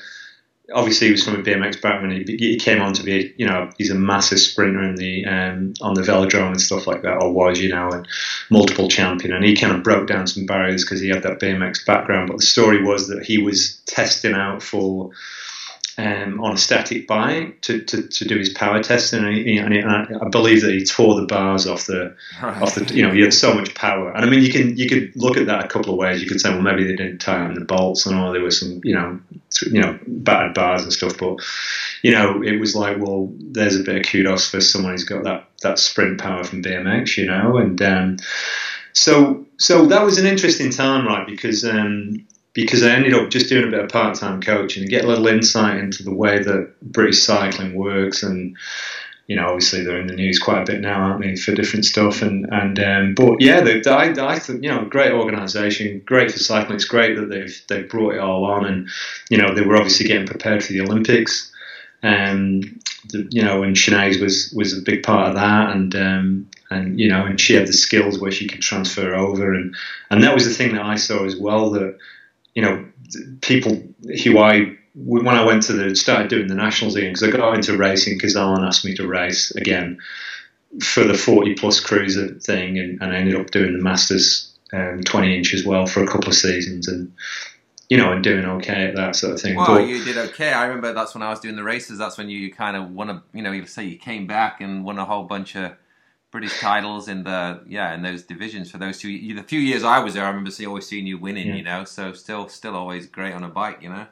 obviously 0.74 1.08
he 1.08 1.12
was 1.12 1.24
from 1.24 1.36
a 1.36 1.44
BMX 1.44 1.82
background. 1.82 2.28
He, 2.28 2.38
he 2.38 2.58
came 2.58 2.82
on 2.82 2.94
to 2.94 3.04
be, 3.04 3.34
you 3.38 3.46
know, 3.46 3.70
he's 3.78 3.92
a 3.92 3.96
massive 3.96 4.40
sprinter 4.40 4.84
in 4.84 4.96
the 4.96 5.26
um, 5.26 5.74
on 5.82 5.94
the 5.94 6.02
velodrome 6.02 6.52
and 6.52 6.62
stuff 6.62 6.88
like 6.88 7.02
that, 7.04 7.22
or 7.22 7.32
was, 7.32 7.60
you 7.60 7.70
know, 7.70 7.90
and 7.90 8.08
multiple 8.50 8.88
champion. 8.88 9.34
And 9.34 9.44
he 9.44 9.56
kind 9.56 9.76
of 9.76 9.84
broke 9.84 10.08
down 10.08 10.28
some 10.28 10.46
barriers 10.46 10.84
because 10.84 11.02
he 11.02 11.10
had 11.10 11.24
that 11.24 11.40
BMX 11.40 11.86
background. 11.86 12.30
But 12.30 12.38
the 12.38 12.46
story 12.46 12.84
was 12.84 13.08
that 13.08 13.24
he 13.24 13.38
was 13.38 13.82
testing 13.86 14.34
out 14.34 14.64
for 14.64 15.12
um, 15.98 16.40
on 16.40 16.54
a 16.54 16.58
static 16.58 17.08
bike 17.08 17.62
to, 17.62 17.82
to, 17.84 18.08
to 18.08 18.26
do 18.26 18.38
his 18.38 18.50
power 18.50 18.82
testing, 18.82 19.24
and, 19.24 19.36
he, 19.36 19.58
and, 19.58 19.74
he, 19.74 19.80
and, 19.80 19.92
I 20.22 20.30
believe 20.30 20.62
that 20.62 20.72
he 20.72 20.86
tore 20.86 21.20
the 21.20 21.26
bars 21.26 21.68
off 21.68 21.86
the 21.86 22.16
right. 22.42 22.62
off 22.62 22.76
the. 22.76 22.94
You 22.94 23.06
know, 23.06 23.14
he 23.14 23.22
had 23.22 23.34
so 23.34 23.54
much 23.54 23.74
power, 23.76 24.12
and 24.12 24.26
I 24.26 24.30
mean, 24.30 24.42
you 24.42 24.52
can 24.52 24.78
you 24.78 24.88
could 24.88 25.12
look 25.16 25.38
at 25.38 25.48
that 25.48 25.66
a 25.66 25.68
couple 25.68 25.94
of 25.94 26.00
ways. 26.00 26.22
You 26.22 26.30
could 26.30 26.40
say, 26.40 26.50
well, 26.50 26.62
maybe 26.62 26.84
they 26.84 26.96
didn't 26.96 27.20
tighten 27.20 27.56
the 27.56 27.66
bolts, 27.66 28.06
and 28.06 28.18
all 28.18 28.32
there 28.32 28.42
was 28.42 28.60
some, 28.60 28.82
you 28.84 28.96
know, 28.96 29.20
you 29.64 29.82
know, 29.82 30.00
battered 30.08 30.54
bars 30.54 30.84
and 30.84 30.94
stuff. 30.94 31.18
But 31.18 31.40
you 32.02 32.12
know, 32.12 32.42
it 32.42 32.60
was 32.60 32.76
like, 32.76 32.98
well, 32.98 33.32
there's 33.38 33.80
a 33.80 33.84
bit 33.84 33.98
of 33.98 34.12
kudos 34.12 34.50
for 34.50 34.62
someone 34.62 34.94
who's 34.94 35.04
got 35.04 35.24
that 35.24 35.50
that 35.62 35.80
sprint 35.80 36.20
power 36.20 36.44
from 36.44 36.64
BMX, 36.64 37.18
you 37.18 37.26
know, 37.26 37.58
and. 37.58 37.82
Um, 37.82 38.18
so, 38.94 39.46
so 39.58 39.86
that 39.86 40.04
was 40.04 40.18
an 40.18 40.26
interesting 40.26 40.70
time, 40.70 41.08
right? 41.08 41.26
Because 41.26 41.64
um, 41.64 42.28
because 42.54 42.84
I 42.84 42.90
ended 42.90 43.14
up 43.14 43.30
just 43.30 43.48
doing 43.48 43.68
a 43.68 43.72
bit 43.72 43.84
of 43.84 43.90
part 43.90 44.16
time 44.16 44.42
coaching 44.42 44.84
and 44.84 44.90
get 44.90 45.06
a 45.06 45.08
little 45.08 45.28
insight 45.28 45.78
into 45.78 46.04
the 46.04 46.14
way 46.14 46.44
that 46.44 46.74
British 46.82 47.24
cycling 47.24 47.76
works. 47.76 48.24
And, 48.24 48.58
you 49.28 49.38
know, 49.38 49.48
obviously 49.48 49.86
they're 49.86 50.02
in 50.02 50.08
the 50.08 50.16
news 50.16 50.38
quite 50.38 50.64
a 50.64 50.66
bit 50.66 50.82
now, 50.82 51.02
aren't 51.02 51.22
they, 51.22 51.38
for 51.38 51.54
different 51.56 51.86
stuff. 51.86 52.22
And, 52.22 52.52
and 52.52 52.78
um, 52.80 53.16
but 53.16 53.40
yeah, 53.40 53.62
they, 53.62 53.82
I, 53.86 54.12
I 54.28 54.38
think, 54.38 54.64
you 54.64 54.70
know, 54.70 54.84
great 54.84 55.14
organisation, 55.14 56.02
great 56.06 56.30
for 56.30 56.40
cycling. 56.40 56.76
It's 56.76 56.84
great 56.84 57.16
that 57.16 57.30
they've, 57.30 57.62
they've 57.70 57.90
brought 57.90 58.16
it 58.16 58.20
all 58.20 58.44
on. 58.44 58.66
And, 58.66 58.90
you 59.30 59.38
know, 59.38 59.54
they 59.54 59.62
were 59.62 59.78
obviously 59.78 60.08
getting 60.08 60.28
prepared 60.28 60.62
for 60.62 60.74
the 60.74 60.82
Olympics. 60.82 61.54
Um, 62.04 62.80
the, 63.10 63.30
you 63.32 63.44
know, 63.44 63.64
and 63.64 63.78
Shanaze 63.78 64.22
was, 64.22 64.52
was 64.54 64.78
a 64.78 64.82
big 64.82 65.04
part 65.04 65.30
of 65.30 65.36
that. 65.36 65.74
And, 65.74 65.96
um, 65.96 66.50
and, 66.70 67.00
you 67.00 67.08
know, 67.08 67.26
and 67.26 67.40
she 67.40 67.54
had 67.54 67.68
the 67.68 67.74
skills 67.74 68.20
where 68.20 68.32
she 68.32 68.48
could 68.50 68.62
transfer 68.62 69.16
over. 69.16 69.54
And, 69.54 69.74
and 70.10 70.22
that 70.24 70.34
was 70.34 70.44
the 70.44 70.54
thing 70.54 70.74
that 70.74 70.84
I 70.84 70.96
saw 70.96 71.24
as 71.24 71.38
well 71.38 71.70
that, 71.72 71.98
you 72.56 72.62
know, 72.62 72.86
people 73.42 73.82
who 74.24 74.40
I 74.40 74.78
when 74.94 75.28
I 75.28 75.46
went 75.46 75.64
to 75.64 75.74
the 75.74 75.96
started 75.96 76.30
doing 76.30 76.48
the 76.48 76.56
nationals 76.56 76.96
again 76.96 77.14
because 77.14 77.24
I 77.24 77.32
got 77.32 77.56
into 77.56 77.78
racing 77.78 78.18
because 78.18 78.36
Alan 78.36 78.64
asked 78.64 78.84
me 78.84 78.94
to 78.96 79.08
race 79.08 79.52
again, 79.52 80.00
for 80.80 81.04
the 81.04 81.14
40 81.14 81.56
plus 81.56 81.80
cruiser 81.80 82.36
thing, 82.36 82.78
and, 82.80 83.02
and 83.02 83.12
I 83.12 83.18
ended 83.18 83.36
up 83.36 83.52
doing 83.52 83.74
the 83.74 83.84
Masters 83.84 84.54
um, 84.74 85.02
20 85.04 85.38
inch 85.38 85.54
as 85.54 85.66
well 85.66 85.86
for 85.86 86.04
a 86.04 86.08
couple 86.08 86.30
of 86.30 86.36
seasons, 86.36 86.88
and 86.88 87.12
you 87.90 87.98
know, 87.98 88.14
and 88.14 88.24
doing 88.24 88.46
okay 88.46 88.86
at 88.86 88.96
that 88.96 89.18
sort 89.18 89.34
of 89.34 89.42
thing. 89.42 89.58
Well, 89.58 89.68
but, 89.68 89.88
you 89.88 90.04
did 90.04 90.18
okay. 90.18 90.54
I 90.54 90.66
remember 90.66 90.94
that's 90.94 91.14
when 91.14 91.24
I 91.24 91.30
was 91.30 91.42
doing 91.42 91.58
the 91.58 91.64
races. 91.64 91.98
That's 91.98 92.18
when 92.18 92.30
you 92.30 92.54
kind 92.54 92.78
of 92.78 92.92
won 92.92 93.10
a, 93.10 93.24
you 93.34 93.42
know, 93.42 93.52
you 93.52 93.66
say 93.66 93.84
you 93.84 93.98
came 93.98 94.28
back 94.28 94.62
and 94.62 94.86
won 94.86 94.98
a 94.98 95.04
whole 95.04 95.24
bunch 95.24 95.58
of 95.58 95.74
British 96.32 96.60
titles 96.60 97.08
in 97.10 97.24
the 97.24 97.62
yeah 97.68 97.94
in 97.94 98.02
those 98.02 98.24
divisions 98.24 98.72
for 98.72 98.78
those 98.78 99.00
two. 99.00 99.36
The 99.36 99.44
few 99.44 99.60
years 99.60 99.84
I 99.84 100.00
was 100.00 100.14
there, 100.14 100.24
I 100.24 100.30
remember 100.30 100.52
see, 100.52 100.66
always 100.66 100.88
seeing 100.88 101.06
you 101.06 101.18
winning. 101.18 101.48
Yeah. 101.48 101.56
You 101.56 101.64
know, 101.64 101.84
so 101.84 102.14
still 102.14 102.48
still 102.48 102.76
always 102.76 103.06
great 103.06 103.34
on 103.34 103.44
a 103.44 103.50
bike. 103.50 103.80
You 103.82 103.90
know. 103.90 104.08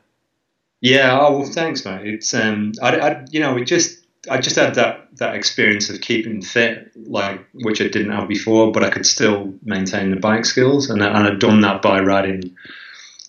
Yeah. 0.81 1.17
Oh 1.19 1.39
well, 1.39 1.49
thanks, 1.49 1.85
mate. 1.85 2.05
It's 2.05 2.33
um, 2.33 2.73
I, 2.81 2.99
I 2.99 3.25
you 3.31 3.39
know, 3.39 3.57
it 3.57 3.65
just 3.65 4.05
I 4.29 4.39
just 4.39 4.57
had 4.57 4.75
that 4.75 5.07
that 5.17 5.35
experience 5.35 5.89
of 5.89 6.01
keeping 6.01 6.41
fit, 6.41 6.91
like 6.95 7.45
which 7.53 7.81
I 7.81 7.87
didn't 7.87 8.11
have 8.11 8.27
before, 8.27 8.71
but 8.71 8.83
I 8.83 8.89
could 8.89 9.05
still 9.05 9.53
maintain 9.63 10.11
the 10.11 10.19
bike 10.19 10.45
skills, 10.45 10.89
and, 10.89 11.01
and 11.01 11.27
I'd 11.27 11.39
done 11.39 11.61
that 11.61 11.81
by 11.81 11.99
riding 12.01 12.55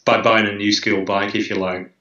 by 0.04 0.20
buying 0.20 0.48
a 0.48 0.52
new 0.52 0.72
school 0.72 1.04
bike, 1.04 1.34
if 1.36 1.48
you 1.48 1.56
like, 1.56 1.92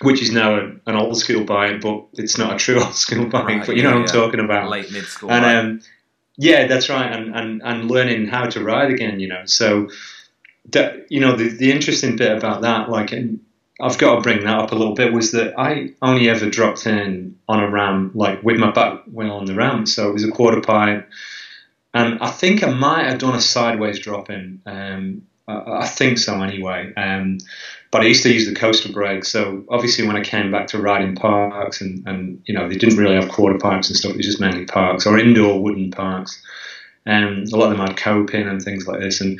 which 0.00 0.20
is 0.20 0.32
now 0.32 0.56
an 0.56 0.96
old 0.96 1.16
school 1.16 1.44
bike, 1.44 1.80
but 1.80 2.06
it's 2.14 2.36
not 2.36 2.54
a 2.54 2.58
true 2.58 2.80
old 2.82 2.94
school 2.94 3.26
bike. 3.26 3.46
Right, 3.46 3.66
but 3.66 3.76
you 3.76 3.82
yeah, 3.82 3.90
know 3.90 4.00
what 4.00 4.08
I'm 4.08 4.14
talking 4.14 4.40
about. 4.40 4.68
Late 4.68 4.90
mid 4.90 5.04
school. 5.04 5.30
And 5.30 5.44
um, 5.44 5.80
yeah, 6.36 6.66
that's 6.66 6.88
right. 6.88 7.10
And, 7.10 7.34
and 7.34 7.62
and 7.62 7.90
learning 7.90 8.26
how 8.26 8.46
to 8.46 8.62
ride 8.62 8.90
again. 8.90 9.20
You 9.20 9.28
know, 9.28 9.42
so 9.46 9.88
that 10.70 11.10
you 11.10 11.20
know 11.20 11.36
the 11.36 11.48
the 11.48 11.70
interesting 11.72 12.16
bit 12.16 12.36
about 12.36 12.62
that, 12.62 12.88
like. 12.88 13.12
I've 13.80 13.98
got 13.98 14.16
to 14.16 14.20
bring 14.20 14.44
that 14.44 14.58
up 14.60 14.70
a 14.70 14.76
little 14.76 14.94
bit. 14.94 15.12
Was 15.12 15.32
that 15.32 15.58
I 15.58 15.94
only 16.00 16.28
ever 16.28 16.48
dropped 16.48 16.86
in 16.86 17.36
on 17.48 17.64
a 17.64 17.68
ram 17.68 18.12
like 18.14 18.40
with 18.42 18.58
my 18.58 18.70
back 18.70 19.02
wheel 19.06 19.32
on 19.32 19.46
the 19.46 19.54
ram, 19.54 19.86
so 19.86 20.08
it 20.08 20.12
was 20.12 20.24
a 20.24 20.30
quarter 20.30 20.60
pipe, 20.60 21.08
and 21.92 22.18
I 22.20 22.30
think 22.30 22.62
I 22.62 22.70
might 22.70 23.06
have 23.06 23.18
done 23.18 23.34
a 23.34 23.40
sideways 23.40 23.98
drop 23.98 24.30
in. 24.30 24.60
Um, 24.66 25.22
I 25.48 25.86
think 25.86 26.18
so 26.18 26.40
anyway. 26.42 26.92
Um, 26.96 27.38
but 27.92 28.00
I 28.00 28.06
used 28.06 28.22
to 28.22 28.32
use 28.32 28.48
the 28.48 28.54
coaster 28.54 28.90
brake. 28.90 29.24
So 29.24 29.64
obviously, 29.68 30.06
when 30.06 30.16
I 30.16 30.22
came 30.22 30.50
back 30.50 30.66
to 30.68 30.80
riding 30.80 31.14
parks, 31.14 31.80
and, 31.82 32.04
and 32.08 32.42
you 32.46 32.54
know 32.54 32.66
they 32.68 32.76
didn't 32.76 32.96
really 32.96 33.14
have 33.14 33.30
quarter 33.30 33.58
parks 33.58 33.88
and 33.88 33.96
stuff. 33.96 34.12
It 34.12 34.16
was 34.16 34.26
just 34.26 34.40
mainly 34.40 34.64
parks 34.64 35.06
or 35.06 35.18
indoor 35.18 35.62
wooden 35.62 35.90
parks. 35.90 36.42
And 37.04 37.46
a 37.52 37.56
lot 37.56 37.70
of 37.70 37.76
them 37.76 37.86
had 37.86 37.96
coping 37.96 38.48
and 38.48 38.62
things 38.62 38.88
like 38.88 39.00
this. 39.00 39.20
And 39.20 39.38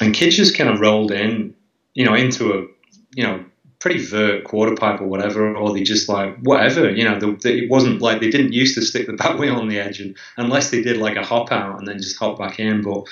and 0.00 0.12
kids 0.12 0.36
just 0.36 0.56
kind 0.56 0.68
of 0.68 0.80
rolled 0.80 1.12
in, 1.12 1.54
you 1.94 2.04
know, 2.04 2.14
into 2.14 2.52
a 2.52 2.66
you 3.14 3.22
know 3.22 3.44
pretty 3.78 4.04
vert 4.04 4.42
quarter 4.44 4.74
pipe 4.74 5.00
or 5.00 5.06
whatever, 5.06 5.54
or 5.54 5.72
they 5.72 5.84
just 5.84 6.08
like 6.08 6.36
whatever, 6.38 6.90
you 6.90 7.04
know. 7.04 7.20
The, 7.20 7.38
the, 7.42 7.64
it 7.64 7.70
wasn't 7.70 8.02
like 8.02 8.18
they 8.20 8.30
didn't 8.30 8.52
used 8.52 8.74
to 8.74 8.82
stick 8.82 9.06
the 9.06 9.12
back 9.12 9.38
wheel 9.38 9.54
on 9.54 9.68
the 9.68 9.78
edge, 9.78 10.00
and, 10.00 10.16
unless 10.36 10.70
they 10.70 10.82
did 10.82 10.96
like 10.96 11.16
a 11.16 11.22
hop 11.22 11.52
out 11.52 11.78
and 11.78 11.86
then 11.86 11.98
just 11.98 12.18
hop 12.18 12.40
back 12.40 12.58
in. 12.58 12.82
But 12.82 13.04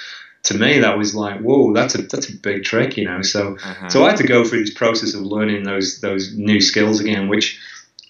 to 0.44 0.54
me 0.54 0.80
that 0.80 0.98
was 0.98 1.14
like 1.14 1.40
whoa 1.40 1.72
that's 1.72 1.94
a 1.94 2.02
that's 2.02 2.28
a 2.28 2.36
big 2.36 2.64
trick 2.64 2.96
you 2.96 3.04
know 3.04 3.22
so 3.22 3.56
uh-huh. 3.62 3.88
so 3.88 4.04
I 4.04 4.08
had 4.08 4.16
to 4.18 4.26
go 4.26 4.44
through 4.44 4.64
this 4.64 4.74
process 4.74 5.14
of 5.14 5.22
learning 5.22 5.62
those 5.62 6.00
those 6.00 6.34
new 6.34 6.60
skills 6.60 7.00
again 7.00 7.28
which 7.28 7.58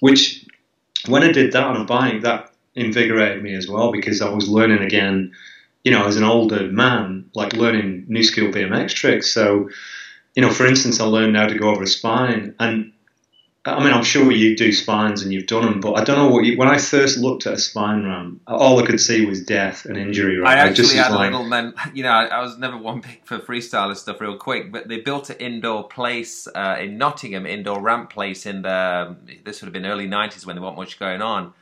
which 0.01 0.47
when 1.07 1.23
I 1.23 1.33
did 1.33 1.53
that 1.53 1.65
on 1.65 1.81
a 1.81 1.85
bike 1.85 2.23
that 2.23 2.51
invigorated 2.75 3.43
me 3.43 3.55
as 3.55 3.69
well 3.69 3.93
because 3.93 4.23
I 4.23 4.31
was 4.31 4.49
learning 4.49 4.83
again 4.83 5.33
you 5.85 5.93
know 5.93 6.07
as 6.07 6.17
an 6.17 6.25
older 6.25 6.67
man 6.69 7.31
like 7.35 7.53
learning 7.53 8.07
new 8.09 8.23
skill 8.23 8.51
BMX 8.51 8.95
tricks 8.95 9.31
so 9.31 9.69
you 10.35 10.43
know 10.43 10.51
for 10.51 10.67
instance 10.67 11.01
I 11.01 11.05
learned 11.05 11.37
how 11.37 11.47
to 11.47 11.59
go 11.59 11.69
over 11.69 11.83
a 11.83 11.87
spine 11.87 12.55
and 12.59 12.92
I 13.65 13.85
mean, 13.85 13.93
I'm 13.93 14.03
sure 14.03 14.33
you 14.33 14.57
do 14.57 14.73
spines 14.73 15.23
and 15.23 15.33
you've 15.33 15.47
done 15.47 15.65
them, 15.65 15.81
but 15.81 15.93
I 15.93 16.03
don't 16.03 16.17
know 16.17 16.29
what 16.29 16.45
you, 16.45 16.57
when 16.57 16.67
I 16.67 16.79
first 16.79 17.19
looked 17.19 17.47
at 17.47 17.53
a 17.53 17.59
spine 17.59 18.05
ram, 18.05 18.41
all 18.49 18.83
I 18.83 18.85
could 18.85 19.01
see 19.01 19.25
was 19.25 19.41
death 19.41 19.85
and 19.85 19.97
injury. 19.97 20.39
Right? 20.39 20.59
I 20.59 20.61
actually 20.61 20.99
I 20.99 21.05
had 21.05 21.13
like, 21.13 21.31
little 21.31 21.49
then, 21.49 21.73
you 21.95 22.03
know, 22.03 22.11
I 22.11 22.43
was 22.43 22.59
never 22.59 22.77
one 22.77 23.01
big 23.01 23.25
for 23.25 23.39
freestyle 23.39 23.97
stuff 23.97 24.21
real 24.21 24.37
quick, 24.37 24.73
but 24.73 24.89
they 24.89 25.01
built 25.01 25.31
an 25.31 25.37
indoor 25.37 25.87
place 25.87 26.49
uh, 26.53 26.77
in 26.81 26.99
Nottingham, 26.99 27.47
indoor 27.47 27.81
ramp 27.81 28.11
place 28.11 28.47
in 28.47 28.63
the, 28.63 29.17
this 29.45 29.63
would 29.63 29.67
have 29.67 29.73
been 29.73 29.87
early 29.87 30.09
90s 30.09 30.45
when 30.45 30.57
there 30.57 30.63
wasn't 30.63 30.79
much 30.79 30.99
going 30.99 31.23
on. 31.23 31.55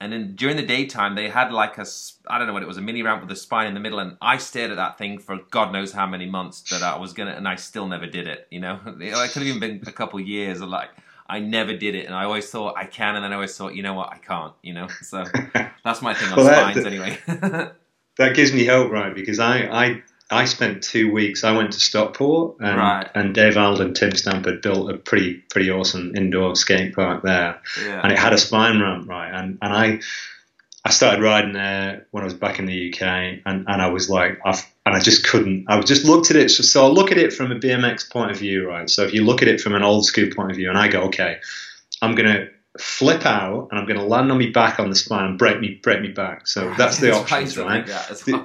And 0.00 0.12
then 0.12 0.34
during 0.34 0.56
the 0.56 0.66
daytime, 0.66 1.14
they 1.14 1.28
had 1.28 1.52
like 1.52 1.78
a, 1.78 1.86
I 2.26 2.38
don't 2.38 2.48
know 2.48 2.52
what 2.52 2.64
it 2.64 2.68
was, 2.68 2.78
a 2.78 2.82
mini 2.82 3.04
ramp 3.04 3.22
with 3.22 3.30
a 3.30 3.36
spine 3.36 3.68
in 3.68 3.74
the 3.74 3.80
middle. 3.80 4.00
And 4.00 4.16
I 4.20 4.38
stared 4.38 4.72
at 4.72 4.76
that 4.76 4.98
thing 4.98 5.18
for 5.18 5.38
God 5.52 5.72
knows 5.72 5.92
how 5.92 6.04
many 6.04 6.26
months 6.26 6.62
that 6.70 6.82
I 6.82 6.98
was 6.98 7.12
going 7.12 7.28
to, 7.28 7.36
and 7.36 7.46
I 7.46 7.54
still 7.54 7.86
never 7.86 8.06
did 8.06 8.26
it, 8.26 8.48
you 8.50 8.58
know? 8.58 8.80
It 8.86 9.12
could 9.32 9.42
have 9.42 9.46
even 9.46 9.60
been 9.60 9.80
a 9.86 9.92
couple 9.92 10.18
years 10.18 10.60
of 10.60 10.68
like, 10.68 10.90
I 11.26 11.40
never 11.40 11.74
did 11.74 11.94
it, 11.94 12.06
and 12.06 12.14
I 12.14 12.24
always 12.24 12.50
thought 12.50 12.74
I 12.76 12.84
can, 12.84 13.16
and 13.16 13.24
then 13.24 13.32
I 13.32 13.36
always 13.36 13.56
thought, 13.56 13.74
you 13.74 13.82
know 13.82 13.94
what, 13.94 14.10
I 14.12 14.18
can't. 14.18 14.52
You 14.62 14.74
know, 14.74 14.88
so 15.02 15.24
that's 15.84 16.02
my 16.02 16.14
thing 16.14 16.30
on 16.30 16.36
well, 16.36 16.46
spines, 16.46 16.76
that, 16.76 16.86
anyway. 16.86 17.18
that 18.18 18.34
gives 18.34 18.52
me 18.52 18.66
hope, 18.66 18.90
right? 18.90 19.14
Because 19.14 19.38
I, 19.38 19.60
I, 19.60 20.02
I 20.30 20.44
spent 20.44 20.82
two 20.82 21.10
weeks. 21.12 21.42
I 21.42 21.56
went 21.56 21.72
to 21.72 21.80
Stockport, 21.80 22.56
and, 22.60 22.76
right. 22.76 23.10
and 23.14 23.34
Dave 23.34 23.56
Arnold 23.56 23.80
and 23.80 23.96
Tim 23.96 24.14
Stamp 24.14 24.44
had 24.44 24.60
built 24.60 24.90
a 24.90 24.98
pretty, 24.98 25.34
pretty 25.50 25.70
awesome 25.70 26.14
indoor 26.14 26.56
skate 26.56 26.94
park 26.94 27.22
there, 27.22 27.60
yeah. 27.82 28.00
and 28.02 28.12
it 28.12 28.18
had 28.18 28.34
a 28.34 28.38
spine 28.38 28.80
ramp, 28.80 29.08
right? 29.08 29.30
And 29.30 29.58
and 29.62 29.72
I, 29.72 30.00
I 30.84 30.90
started 30.90 31.22
riding 31.22 31.54
there 31.54 32.06
when 32.10 32.22
I 32.22 32.24
was 32.24 32.34
back 32.34 32.58
in 32.58 32.66
the 32.66 32.92
UK, 32.92 33.02
and, 33.02 33.64
and 33.66 33.82
I 33.82 33.86
was 33.86 34.10
like, 34.10 34.38
I've, 34.44 34.62
and 34.84 34.94
I 34.94 35.00
just 35.00 35.26
couldn't. 35.26 35.64
I 35.68 35.80
just 35.80 36.04
looked 36.04 36.30
at 36.30 36.36
it. 36.36 36.50
So, 36.50 36.62
so 36.62 36.84
I 36.84 36.88
look 36.88 37.10
at 37.10 37.16
it 37.16 37.32
from 37.32 37.50
a 37.50 37.54
BMX 37.54 38.10
point 38.10 38.30
of 38.30 38.38
view, 38.38 38.68
right? 38.68 38.90
So 38.90 39.02
if 39.04 39.14
you 39.14 39.24
look 39.24 39.40
at 39.40 39.48
it 39.48 39.60
from 39.60 39.74
an 39.74 39.82
old 39.82 40.04
school 40.04 40.28
point 40.34 40.50
of 40.50 40.56
view, 40.56 40.68
and 40.68 40.76
I 40.76 40.88
go, 40.88 41.02
okay, 41.04 41.38
I'm 42.02 42.14
gonna 42.14 42.48
flip 42.78 43.24
out 43.24 43.68
and 43.70 43.78
I'm 43.78 43.86
going 43.86 44.00
to 44.00 44.04
land 44.04 44.32
on 44.32 44.38
my 44.38 44.50
back 44.50 44.80
on 44.80 44.90
the 44.90 44.96
spine 44.96 45.24
and 45.24 45.38
break 45.38 45.60
me 45.60 45.78
break 45.82 46.00
me 46.00 46.08
back. 46.08 46.48
So 46.48 46.74
that's 46.78 46.98
the 46.98 47.12
option, 47.12 47.62
right? 47.62 47.86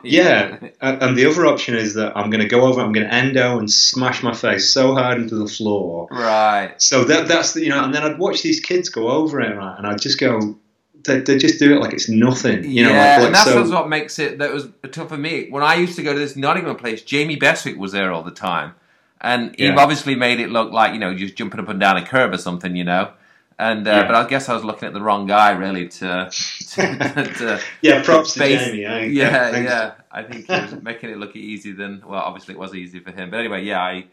Yeah, 0.03 0.59
and 0.81 1.17
the 1.17 1.25
other 1.25 1.47
option 1.47 1.75
is 1.75 1.95
that 1.95 2.15
I'm 2.15 2.29
going 2.29 2.41
to 2.41 2.47
go 2.47 2.61
over, 2.61 2.81
I'm 2.81 2.91
going 2.91 3.07
to 3.07 3.13
endo 3.13 3.57
and 3.57 3.71
smash 3.71 4.21
my 4.21 4.33
face 4.33 4.71
so 4.71 4.93
hard 4.93 5.19
into 5.19 5.35
the 5.35 5.47
floor. 5.47 6.07
Right. 6.11 6.79
So 6.79 7.05
that 7.05 7.27
that's 7.27 7.53
the, 7.53 7.63
you 7.63 7.69
know, 7.69 7.83
and 7.83 7.93
then 7.93 8.03
I'd 8.03 8.19
watch 8.19 8.41
these 8.43 8.59
kids 8.59 8.89
go 8.89 9.09
over 9.09 9.41
it, 9.41 9.55
right, 9.55 9.75
and 9.77 9.87
I'd 9.87 10.01
just 10.01 10.19
go, 10.19 10.57
they, 11.05 11.19
they 11.19 11.37
just 11.37 11.59
do 11.59 11.75
it 11.75 11.81
like 11.81 11.93
it's 11.93 12.09
nothing. 12.09 12.63
You 12.63 12.83
know, 12.83 12.91
yeah, 12.91 13.17
like, 13.17 13.25
and 13.27 13.35
that's 13.35 13.49
so, 13.49 13.69
what 13.69 13.89
makes 13.89 14.19
it. 14.19 14.39
That 14.39 14.53
was 14.53 14.67
tough 14.91 15.09
for 15.09 15.17
me 15.17 15.49
when 15.49 15.63
I 15.63 15.75
used 15.75 15.95
to 15.97 16.03
go 16.03 16.13
to 16.13 16.19
this 16.19 16.35
Nottingham 16.35 16.75
place. 16.75 17.01
Jamie 17.01 17.35
Beswick 17.35 17.77
was 17.77 17.91
there 17.91 18.11
all 18.11 18.23
the 18.23 18.31
time, 18.31 18.73
and 19.21 19.55
he 19.57 19.65
yeah. 19.65 19.75
obviously 19.75 20.15
made 20.15 20.39
it 20.39 20.49
look 20.49 20.71
like 20.71 20.93
you 20.93 20.99
know 20.99 21.15
just 21.15 21.35
jumping 21.35 21.59
up 21.59 21.69
and 21.69 21.79
down 21.79 21.97
a 21.97 22.05
curb 22.05 22.33
or 22.33 22.37
something, 22.37 22.75
you 22.75 22.83
know. 22.83 23.11
And 23.57 23.85
uh, 23.85 23.91
yeah. 23.91 24.07
but 24.07 24.15
I 24.15 24.25
guess 24.25 24.47
I 24.47 24.53
was 24.53 24.63
looking 24.63 24.87
at 24.87 24.93
the 24.93 25.01
wrong 25.01 25.27
guy 25.27 25.51
really 25.51 25.89
to, 25.89 26.31
to, 26.31 26.75
to 27.37 27.61
yeah 27.81 28.01
props 28.03 28.33
to, 28.33 28.39
base, 28.39 28.65
Jamie. 28.65 28.85
Eh? 28.85 29.05
Yeah, 29.07 29.51
yeah, 29.51 29.59
yeah. 29.59 29.91
I 30.09 30.23
think 30.23 30.47
he 30.47 30.53
was 30.53 30.81
making 30.81 31.09
it 31.09 31.17
look 31.17 31.35
easy. 31.35 31.73
Then 31.73 32.01
well, 32.05 32.21
obviously 32.21 32.53
it 32.53 32.59
was 32.59 32.73
easy 32.73 32.99
for 32.99 33.11
him. 33.11 33.29
But 33.29 33.41
anyway, 33.41 33.65
yeah, 33.65 33.81
I 33.81 34.05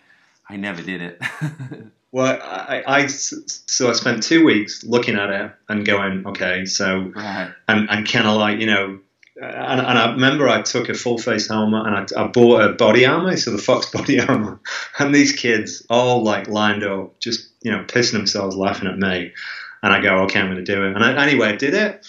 I 0.48 0.56
never 0.56 0.82
did 0.82 1.00
it. 1.00 1.22
Well, 2.16 2.40
I, 2.42 2.82
I, 2.86 3.06
so 3.08 3.90
I 3.90 3.92
spent 3.92 4.22
two 4.22 4.42
weeks 4.42 4.82
looking 4.82 5.16
at 5.16 5.28
it 5.28 5.52
and 5.68 5.84
going, 5.84 6.26
okay, 6.26 6.64
so 6.64 7.12
right. 7.14 7.52
and, 7.68 7.90
and 7.90 8.10
kind 8.10 8.26
of 8.26 8.38
like 8.38 8.58
you 8.58 8.64
know, 8.64 9.00
and, 9.36 9.80
and, 9.80 9.98
I 9.98 10.12
remember 10.12 10.48
I 10.48 10.62
took 10.62 10.88
a 10.88 10.94
full 10.94 11.18
face 11.18 11.48
helmet 11.48 11.86
and 11.86 11.94
I, 11.94 12.22
I, 12.22 12.28
bought 12.28 12.62
a 12.62 12.72
body 12.72 13.04
armor, 13.04 13.36
so 13.36 13.50
the 13.50 13.58
Fox 13.58 13.90
body 13.92 14.18
armor, 14.18 14.60
and 14.98 15.14
these 15.14 15.32
kids 15.32 15.84
all 15.90 16.22
like 16.22 16.48
lined 16.48 16.84
up, 16.84 17.20
just 17.20 17.50
you 17.60 17.70
know, 17.70 17.84
pissing 17.84 18.12
themselves 18.12 18.56
laughing 18.56 18.88
at 18.88 18.96
me, 18.96 19.34
and 19.82 19.92
I 19.92 20.00
go, 20.00 20.22
okay, 20.22 20.40
I'm 20.40 20.46
going 20.46 20.64
to 20.64 20.74
do 20.74 20.86
it, 20.86 20.96
and 20.96 21.04
I, 21.04 21.22
anyway, 21.22 21.48
I 21.48 21.56
did 21.56 21.74
it. 21.74 22.06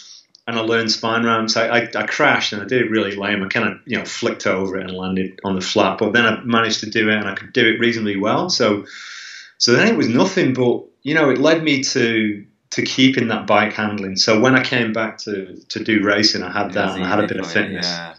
And 0.48 0.58
I 0.58 0.62
learned 0.62 0.90
spine 0.90 1.26
ramps. 1.26 1.58
I, 1.58 1.68
I, 1.68 1.90
I 1.94 2.08
crashed 2.08 2.54
and 2.54 2.62
I 2.62 2.66
did 2.66 2.82
it 2.82 2.90
really 2.90 3.18
lame. 3.18 3.44
I 3.44 3.50
kind 3.50 3.68
of 3.68 3.80
you 3.84 3.98
know 3.98 4.06
flicked 4.06 4.48
over 4.48 4.78
it 4.78 4.84
and 4.84 4.96
landed 4.96 5.42
on 5.44 5.56
the 5.56 5.62
flat, 5.62 5.98
but 5.98 6.14
then 6.14 6.26
I 6.26 6.40
managed 6.46 6.80
to 6.80 6.90
do 6.90 7.10
it 7.10 7.16
and 7.16 7.28
I 7.28 7.36
could 7.36 7.52
do 7.52 7.68
it 7.68 7.82
reasonably 7.82 8.16
well. 8.16 8.50
So 8.50 8.86
so 9.58 9.74
then 9.74 9.88
it 9.88 9.98
was 9.98 10.08
nothing 10.08 10.54
but 10.54 10.84
you 11.04 11.14
know 11.14 11.30
it 11.30 11.38
led 11.38 11.64
me 11.64 11.84
to 11.84 12.46
to 12.72 12.82
keeping 12.82 13.30
that 13.30 13.48
bike 13.48 13.74
handling. 13.74 14.16
So 14.18 14.40
when 14.40 14.56
I 14.56 14.64
came 14.64 14.94
back 14.94 15.18
to 15.20 15.56
to 15.70 15.84
do 15.84 16.04
racing, 16.04 16.44
I 16.44 16.52
had 16.52 16.74
that 16.74 16.96
and 16.96 17.04
I 17.04 17.08
had 17.08 17.24
a 17.24 17.28
bit 17.28 17.38
of 17.38 17.52
fitness. 17.52 17.88
Yeah. 17.88 18.16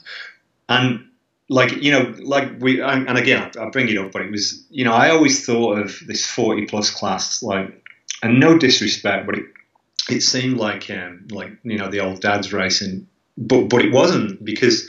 And 0.69 1.09
like 1.49 1.73
you 1.83 1.93
know, 1.93 2.15
like 2.23 2.61
we 2.61 2.81
and 2.81 3.17
again 3.17 3.51
I 3.59 3.69
bring 3.71 3.89
it 3.89 3.99
up, 3.99 4.13
but 4.13 4.23
it 4.23 4.31
was 4.31 4.65
you 4.71 4.85
know 4.85 4.93
I 4.93 5.11
always 5.11 5.45
thought 5.45 5.79
of 5.79 5.99
this 6.07 6.27
forty 6.27 6.67
plus 6.67 6.91
class 6.91 7.43
like, 7.43 7.85
and 8.23 8.41
no 8.41 8.59
disrespect, 8.59 9.27
but 9.27 9.39
it 9.39 9.45
it 10.11 10.23
seemed 10.23 10.57
like 10.57 10.91
um, 10.91 11.29
like 11.31 11.53
you 11.63 11.79
know 11.79 11.91
the 11.91 12.01
old 12.01 12.21
dads 12.21 12.53
racing, 12.53 13.07
but 13.37 13.69
but 13.69 13.85
it 13.85 13.93
wasn't 13.93 14.45
because 14.45 14.89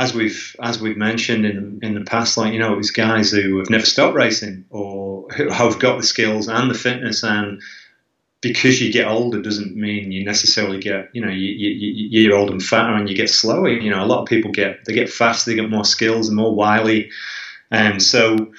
as 0.00 0.14
we've 0.14 0.56
as 0.62 0.80
we've 0.80 0.96
mentioned 0.96 1.44
in 1.44 1.78
in 1.82 1.94
the 1.94 2.00
past, 2.00 2.38
like 2.38 2.54
you 2.54 2.58
know, 2.58 2.72
it 2.72 2.78
was 2.78 2.90
guys 2.90 3.30
who 3.30 3.58
have 3.58 3.68
never 3.68 3.84
stopped 3.84 4.16
racing 4.16 4.64
or 4.70 5.28
who 5.36 5.50
have 5.50 5.78
got 5.78 5.98
the 5.98 6.02
skills 6.02 6.48
and 6.48 6.70
the 6.70 6.74
fitness, 6.74 7.22
and 7.22 7.60
because 8.40 8.80
you 8.80 8.90
get 8.90 9.06
older 9.06 9.42
doesn't 9.42 9.76
mean 9.76 10.10
you 10.10 10.24
necessarily 10.24 10.80
get 10.80 11.10
you 11.12 11.20
know 11.20 11.28
you, 11.28 11.50
you 11.50 12.22
you're 12.22 12.34
old 12.34 12.50
and 12.50 12.62
fatter 12.62 12.94
and 12.94 13.10
you 13.10 13.14
get 13.14 13.28
slower. 13.28 13.68
You 13.68 13.90
know, 13.90 14.02
a 14.02 14.06
lot 14.06 14.22
of 14.22 14.26
people 14.26 14.52
get 14.52 14.86
they 14.86 14.94
get 14.94 15.10
faster, 15.10 15.50
they 15.50 15.56
get 15.56 15.68
more 15.68 15.84
skills 15.84 16.28
and 16.28 16.36
more 16.36 16.54
wily, 16.54 17.10
and 17.70 18.02
so 18.02 18.52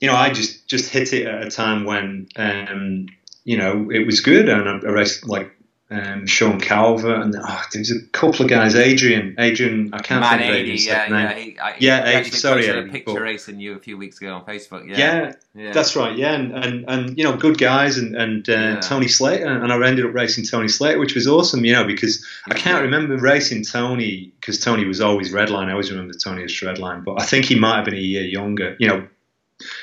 you 0.00 0.08
know, 0.08 0.14
I 0.14 0.30
just 0.30 0.66
just 0.66 0.88
hit 0.90 1.12
it 1.12 1.26
at 1.26 1.46
a 1.46 1.50
time 1.50 1.84
when 1.84 2.28
um, 2.36 3.06
you 3.44 3.58
know 3.58 3.90
it 3.90 4.06
was 4.06 4.20
good, 4.20 4.48
and 4.48 4.66
I, 4.66 4.88
I 4.88 4.92
raced 4.92 5.28
like 5.28 5.50
um, 5.88 6.26
Sean 6.26 6.58
Calvert, 6.60 7.22
and 7.22 7.36
oh, 7.40 7.62
there's 7.72 7.92
a 7.92 8.00
couple 8.08 8.44
of 8.44 8.50
guys. 8.50 8.74
Adrian, 8.74 9.36
Adrian, 9.38 9.90
I 9.94 9.98
can't 10.02 10.20
Matt 10.20 10.40
think 10.40 10.50
of 10.50 10.56
80, 10.56 10.70
his 10.72 10.86
yeah, 10.86 11.02
name. 11.06 11.12
yeah, 11.12 11.34
he, 11.34 11.58
I, 11.60 11.68
Yeah, 11.78 11.96
he 11.96 12.02
Adi, 12.08 12.16
actually 12.16 12.38
sorry, 12.38 12.62
posted 12.62 12.88
a 12.88 12.92
picture 12.92 13.12
but- 13.14 13.20
racing 13.22 13.60
you 13.60 13.76
a 13.76 13.78
few 13.78 13.96
weeks 13.96 14.20
ago 14.20 14.34
on 14.34 14.44
Facebook. 14.44 14.88
Yeah, 14.88 14.96
Yeah, 14.98 15.32
yeah. 15.54 15.72
that's 15.72 15.94
right. 15.94 16.16
Yeah, 16.16 16.32
and 16.34 16.52
and, 16.52 16.84
and 16.88 17.16
you 17.16 17.22
know, 17.22 17.36
good 17.36 17.56
guys, 17.58 17.98
and 17.98 18.16
and 18.16 18.48
uh, 18.48 18.52
Yeah. 18.52 18.80
Tony 18.80 19.06
Slater, 19.06 19.46
and 19.46 19.72
I 19.72 19.86
ended 19.88 20.04
up 20.06 20.12
racing 20.12 20.44
Tony 20.44 20.68
Slater, 20.68 20.98
which 20.98 21.14
was 21.14 21.28
awesome. 21.28 21.64
You 21.64 21.72
know, 21.74 21.84
because 21.84 22.26
I 22.50 22.54
can't 22.54 22.82
remember 22.82 23.16
racing 23.16 23.62
Tony 23.64 24.32
because 24.40 24.58
Tony 24.58 24.86
was 24.86 25.00
always 25.00 25.32
redline. 25.32 25.66
I 25.68 25.70
always 25.72 25.90
remember 25.92 26.14
Tony 26.14 26.42
as 26.42 26.50
redline, 26.52 27.04
but 27.04 27.20
I 27.22 27.24
think 27.24 27.44
he 27.44 27.54
might 27.58 27.76
have 27.76 27.84
been 27.84 27.94
a 27.94 27.98
year 27.98 28.24
younger. 28.24 28.76
You 28.80 28.88
know, 28.88 29.08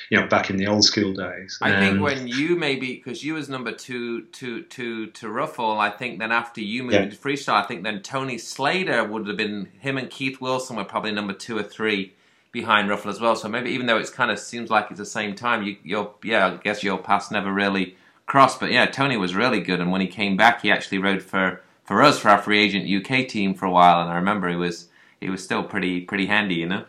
you 0.09 0.19
know, 0.19 0.27
back 0.27 0.49
in 0.49 0.57
the 0.57 0.67
old 0.67 0.83
school 0.83 1.13
days. 1.13 1.57
I 1.61 1.71
think 1.79 2.01
when 2.01 2.27
you 2.27 2.55
maybe 2.55 2.95
because 2.95 3.23
you 3.23 3.33
was 3.35 3.49
number 3.49 3.71
two 3.71 4.23
to 4.23 4.63
to 4.63 5.07
to 5.07 5.27
Ruffell, 5.27 5.79
I 5.79 5.89
think 5.89 6.19
then 6.19 6.31
after 6.31 6.61
you 6.61 6.83
moved 6.83 6.93
Yeah. 6.95 7.01
into 7.03 7.17
freestyle, 7.17 7.53
I 7.55 7.63
think 7.63 7.83
then 7.83 8.01
Tony 8.01 8.37
Slater 8.37 9.03
would 9.03 9.27
have 9.27 9.37
been 9.37 9.69
him 9.79 9.97
and 9.97 10.09
Keith 10.09 10.39
Wilson 10.41 10.75
were 10.75 10.83
probably 10.85 11.11
number 11.11 11.33
two 11.33 11.57
or 11.57 11.63
three 11.63 12.13
behind 12.51 12.89
Ruffell 12.89 13.09
as 13.11 13.19
well. 13.19 13.35
So 13.35 13.49
maybe 13.49 13.71
even 13.71 13.87
though 13.87 13.97
it's 13.97 14.09
kind 14.11 14.29
of 14.31 14.39
seems 14.39 14.69
like 14.69 14.87
it's 14.91 14.99
the 14.99 15.05
same 15.05 15.35
time, 15.35 15.63
you 15.63 15.77
your 15.83 16.13
yeah, 16.23 16.47
I 16.47 16.57
guess 16.57 16.83
your 16.83 16.97
paths 16.97 17.31
never 17.31 17.51
really 17.51 17.95
crossed. 18.25 18.59
But 18.59 18.71
yeah, 18.71 18.85
Tony 18.85 19.17
was 19.17 19.35
really 19.35 19.61
good, 19.61 19.79
and 19.79 19.91
when 19.91 20.01
he 20.01 20.07
came 20.07 20.37
back, 20.37 20.61
he 20.61 20.71
actually 20.71 20.99
rode 20.99 21.21
for 21.23 21.61
for 21.83 22.01
us 22.01 22.19
for 22.19 22.29
our 22.29 22.37
free 22.41 22.59
agent 22.59 22.87
UK 22.87 23.27
team 23.27 23.53
for 23.53 23.65
a 23.65 23.71
while, 23.71 24.01
and 24.01 24.09
I 24.09 24.15
remember 24.15 24.49
he 24.49 24.55
was 24.55 24.87
he 25.19 25.29
was 25.29 25.43
still 25.43 25.63
pretty 25.63 26.01
pretty 26.01 26.27
handy, 26.27 26.55
you 26.55 26.67
know. 26.67 26.85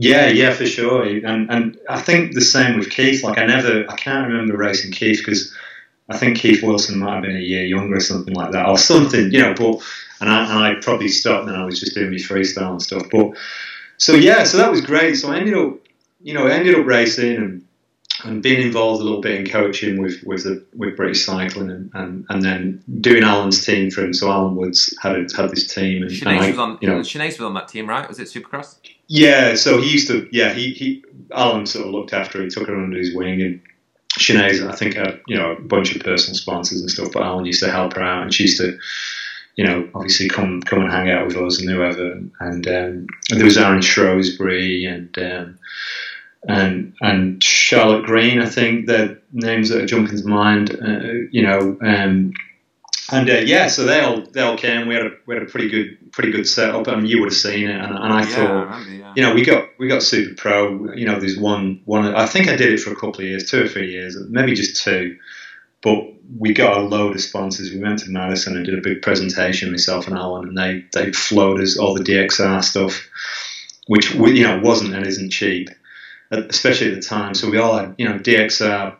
Yeah, 0.00 0.28
yeah, 0.28 0.52
for 0.52 0.64
sure. 0.64 1.02
And 1.02 1.50
and 1.50 1.78
I 1.88 2.00
think 2.00 2.32
the 2.32 2.40
same 2.40 2.78
with 2.78 2.88
Keith. 2.88 3.24
Like 3.24 3.36
I 3.36 3.46
never, 3.46 3.84
I 3.90 3.96
can't 3.96 4.28
remember 4.28 4.56
racing 4.56 4.92
Keith 4.92 5.18
because 5.18 5.52
I 6.08 6.16
think 6.16 6.38
Keith 6.38 6.62
Wilson 6.62 7.00
might 7.00 7.14
have 7.14 7.22
been 7.24 7.36
a 7.36 7.40
year 7.40 7.64
younger 7.64 7.96
or 7.96 8.00
something 8.00 8.32
like 8.32 8.52
that, 8.52 8.68
or 8.68 8.78
something, 8.78 9.32
you 9.32 9.40
know. 9.40 9.54
But 9.54 9.82
and 10.20 10.30
I, 10.30 10.44
and 10.44 10.78
I 10.78 10.80
probably 10.80 11.08
stopped 11.08 11.48
and 11.48 11.56
I 11.56 11.64
was 11.64 11.80
just 11.80 11.94
doing 11.94 12.12
my 12.12 12.16
freestyle 12.16 12.70
and 12.70 12.82
stuff. 12.82 13.02
But 13.10 13.32
so 13.96 14.14
yeah, 14.14 14.44
so 14.44 14.58
that 14.58 14.70
was 14.70 14.82
great. 14.82 15.16
So 15.16 15.32
I 15.32 15.38
ended 15.38 15.54
up, 15.54 15.74
you 16.22 16.32
know, 16.32 16.46
I 16.46 16.52
ended 16.52 16.78
up 16.78 16.86
racing 16.86 17.36
and 17.36 17.64
and 18.24 18.42
being 18.42 18.60
involved 18.60 19.00
a 19.00 19.04
little 19.04 19.20
bit 19.20 19.40
in 19.40 19.46
coaching 19.46 20.00
with 20.02 20.22
with 20.24 20.44
the 20.44 20.64
with 20.76 20.96
British 20.96 21.24
cycling 21.24 21.70
and, 21.70 21.90
and, 21.94 22.26
and 22.28 22.42
then 22.42 22.82
doing 23.00 23.22
Alan's 23.22 23.64
team 23.64 23.90
for 23.90 24.02
him. 24.02 24.12
So 24.14 24.30
Alan 24.30 24.56
Woods 24.56 24.96
had 25.02 25.16
a, 25.16 25.26
had 25.36 25.50
this 25.50 25.72
team 25.72 26.02
and, 26.02 26.10
and 26.10 26.28
I, 26.28 26.48
was 26.48 26.58
on 26.58 26.78
you 26.80 26.88
know, 26.88 27.00
Shanaze 27.00 27.38
was 27.38 27.42
on 27.42 27.54
that 27.54 27.68
team, 27.68 27.88
right? 27.88 28.08
Was 28.08 28.18
it 28.18 28.28
Supercross? 28.28 28.76
yeah, 29.08 29.54
so 29.54 29.80
he 29.80 29.90
used 29.90 30.06
to. 30.08 30.28
Yeah, 30.30 30.52
he, 30.52 30.72
he 30.72 31.04
Alan 31.34 31.66
sort 31.66 31.86
of 31.86 31.92
looked 31.92 32.12
after 32.12 32.38
her. 32.38 32.44
He 32.44 32.50
took 32.50 32.68
her 32.68 32.76
under 32.76 32.98
his 32.98 33.14
wing, 33.14 33.40
and 33.40 33.60
Shanaze, 34.18 34.66
I 34.66 34.76
think, 34.76 34.94
had 34.94 35.20
you 35.26 35.36
know 35.36 35.52
a 35.52 35.60
bunch 35.60 35.96
of 35.96 36.02
personal 36.02 36.36
sponsors 36.36 36.82
and 36.82 36.90
stuff. 36.90 37.12
But 37.12 37.22
Alan 37.22 37.46
used 37.46 37.62
to 37.62 37.70
help 37.70 37.94
her 37.94 38.02
out, 38.02 38.22
and 38.22 38.34
she 38.34 38.44
used 38.44 38.58
to, 38.58 38.78
you 39.56 39.64
know, 39.64 39.88
obviously 39.94 40.28
come 40.28 40.60
come 40.60 40.82
and 40.82 40.92
hang 40.92 41.10
out 41.10 41.26
with 41.26 41.36
us 41.36 41.58
and 41.58 41.70
whoever. 41.70 42.20
And, 42.40 42.66
um, 42.68 43.06
and 43.30 43.38
there 43.38 43.44
was 43.44 43.56
Aaron 43.56 43.80
Shrewsbury 43.80 44.84
and 44.84 45.18
um, 45.18 45.58
and 46.46 46.94
and 47.00 47.42
Charlotte 47.68 48.06
Green. 48.06 48.40
I 48.40 48.46
think 48.46 48.86
the 48.86 49.20
names 49.30 49.68
that 49.68 49.82
are 49.82 49.86
jumping 49.86 50.16
to 50.16 50.26
mind. 50.26 50.70
Uh, 50.70 51.28
you 51.30 51.42
know. 51.42 51.76
Um, 51.82 52.32
and 53.10 53.28
uh, 53.28 53.40
yeah, 53.44 53.68
so 53.68 53.84
they 53.84 54.00
all 54.00 54.22
they 54.22 54.40
all 54.40 54.56
came. 54.56 54.88
We 54.88 54.94
had 54.94 55.04
a 55.04 55.10
we 55.26 55.34
had 55.34 55.42
a 55.42 55.46
pretty 55.46 55.68
good 55.68 56.10
pretty 56.10 56.32
good 56.32 56.48
setup. 56.48 56.88
I 56.88 56.96
mean, 56.96 57.04
you 57.04 57.20
would 57.20 57.30
have 57.30 57.38
seen 57.38 57.68
it, 57.68 57.78
and, 57.78 57.94
and 57.94 58.12
I 58.12 58.20
yeah, 58.20 58.26
thought 58.26 58.50
I 58.50 58.62
remember, 58.62 58.90
yeah. 58.90 59.12
you 59.16 59.22
know, 59.22 59.34
we 59.34 59.44
got 59.44 59.68
we 59.78 59.86
got 59.86 60.02
Super 60.02 60.34
Pro. 60.34 60.94
You 60.94 61.04
know, 61.04 61.20
there's 61.20 61.36
one 61.36 61.82
one. 61.84 62.06
I 62.14 62.24
think 62.24 62.48
I 62.48 62.56
did 62.56 62.72
it 62.72 62.80
for 62.80 62.90
a 62.90 62.96
couple 62.96 63.20
of 63.20 63.26
years, 63.26 63.50
two 63.50 63.64
or 63.64 63.68
three 63.68 63.90
years, 63.90 64.16
maybe 64.30 64.54
just 64.54 64.82
two. 64.82 65.18
But 65.82 66.04
we 66.38 66.54
got 66.54 66.78
a 66.78 66.80
load 66.80 67.16
of 67.16 67.20
sponsors. 67.20 67.70
We 67.70 67.80
went 67.80 67.98
to 68.00 68.10
Madison 68.10 68.56
and 68.56 68.64
did 68.64 68.78
a 68.78 68.82
big 68.82 69.02
presentation, 69.02 69.70
myself 69.70 70.06
and 70.06 70.16
Alan, 70.16 70.48
and 70.48 70.56
they 70.56 70.84
they 70.94 71.12
flowed 71.12 71.60
us 71.60 71.76
all 71.76 71.94
the 71.94 72.04
DXR 72.04 72.64
stuff, 72.64 73.08
which 73.88 74.14
we, 74.14 74.38
you 74.38 74.44
know 74.44 74.58
wasn't 74.58 74.94
and 74.94 75.06
isn't 75.06 75.30
cheap, 75.30 75.68
especially 76.30 76.88
at 76.88 76.94
the 76.96 77.06
time. 77.06 77.34
So 77.34 77.50
we 77.50 77.58
all 77.58 77.76
had 77.76 77.94
you 77.98 78.08
know 78.08 78.18
DXR 78.18 78.96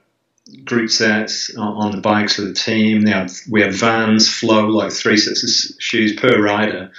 group 0.64 0.90
sets 0.90 1.54
on, 1.56 1.92
the 1.92 2.00
bikes 2.00 2.36
for 2.36 2.42
the 2.42 2.54
team. 2.54 3.06
Had 3.06 3.30
we 3.50 3.60
had 3.60 3.74
vans, 3.74 4.28
flow 4.28 4.66
like 4.68 4.92
three 4.92 5.16
sets 5.16 5.44
of 5.44 5.80
shoes 5.80 6.18
per 6.18 6.40
rider. 6.40 6.90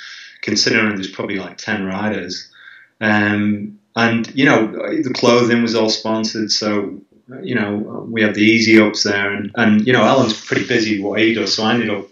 Considering 0.41 0.95
there's 0.95 1.11
probably 1.11 1.37
like 1.37 1.57
ten 1.57 1.85
riders, 1.85 2.49
um, 3.01 3.77
and 3.95 4.33
you 4.33 4.45
know 4.45 4.67
the 4.67 5.13
clothing 5.13 5.61
was 5.61 5.75
all 5.75 5.89
sponsored, 5.89 6.49
so 6.49 7.01
you 7.43 7.55
know 7.55 8.07
we 8.09 8.21
had 8.21 8.35
the 8.35 8.41
easy 8.41 8.79
ups 8.79 9.03
there, 9.03 9.33
and, 9.33 9.51
and 9.55 9.85
you 9.85 9.91
know 9.91 10.03
Alan's 10.03 10.45
pretty 10.45 10.65
busy 10.65 11.01
what 11.01 11.19
he 11.19 11.33
does, 11.33 11.55
so 11.55 11.63
I 11.63 11.73
ended 11.73 11.89
up 11.89 12.07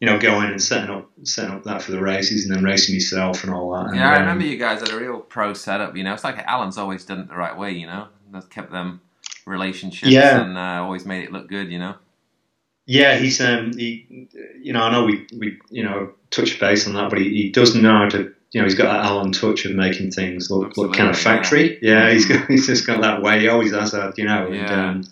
you 0.00 0.06
know 0.06 0.18
going 0.18 0.50
and 0.50 0.62
setting 0.62 0.90
up 0.90 1.10
setting 1.24 1.54
up 1.54 1.64
that 1.64 1.82
for 1.82 1.92
the 1.92 2.00
races, 2.00 2.46
and 2.46 2.54
then 2.54 2.64
racing 2.64 2.94
yourself 2.94 3.44
and 3.44 3.52
all 3.52 3.72
that. 3.72 3.86
And, 3.88 3.96
Yeah, 3.96 4.10
I 4.10 4.14
um, 4.16 4.20
remember 4.22 4.44
you 4.44 4.56
guys 4.56 4.80
had 4.80 4.90
a 4.90 4.96
real 4.98 5.20
pro 5.20 5.54
setup. 5.54 5.96
You 5.96 6.04
know, 6.04 6.14
it's 6.14 6.24
like 6.24 6.38
Alan's 6.46 6.78
always 6.78 7.04
done 7.04 7.20
it 7.20 7.28
the 7.28 7.36
right 7.36 7.56
way. 7.56 7.72
You 7.72 7.86
know, 7.86 8.08
that's 8.32 8.46
kept 8.46 8.70
them 8.70 9.00
relationships 9.46 10.12
Yeah. 10.12 10.40
and 10.40 10.56
uh, 10.56 10.82
always 10.84 11.04
made 11.06 11.24
it 11.24 11.32
look 11.32 11.48
good. 11.48 11.70
You 11.72 11.78
know. 11.78 11.94
Yeah, 12.86 13.16
he's 13.16 13.40
um 13.40 13.76
he 13.76 14.28
you 14.62 14.72
know 14.72 14.82
I 14.82 14.90
know 14.92 15.04
we 15.04 15.26
we 15.38 15.58
you 15.70 15.84
know 15.84 16.12
touch 16.30 16.58
base 16.58 16.86
on 16.86 16.94
that, 16.94 17.10
but 17.10 17.18
he, 17.18 17.28
he 17.30 17.50
does 17.50 17.74
know 17.74 17.92
how 17.98 18.08
to 18.10 18.32
you 18.52 18.60
know 18.60 18.64
he's 18.64 18.74
got 18.76 18.84
that 18.92 19.04
Alan 19.04 19.32
touch 19.32 19.66
of 19.66 19.72
making 19.74 20.10
things 20.10 20.50
look, 20.50 20.76
look 20.78 20.94
kind 20.94 21.10
of 21.10 21.18
factory. 21.18 21.78
Yeah, 21.82 22.10
he's 22.10 22.24
got 22.24 22.46
he's 22.48 22.66
just 22.66 22.86
got 22.86 23.02
that 23.02 23.20
way. 23.20 23.40
He 23.40 23.48
always 23.48 23.72
has 23.72 23.92
that, 23.92 24.16
you 24.16 24.24
know. 24.24 24.46
And, 24.46 24.54
Yeah. 24.54 24.88
um, 24.88 25.04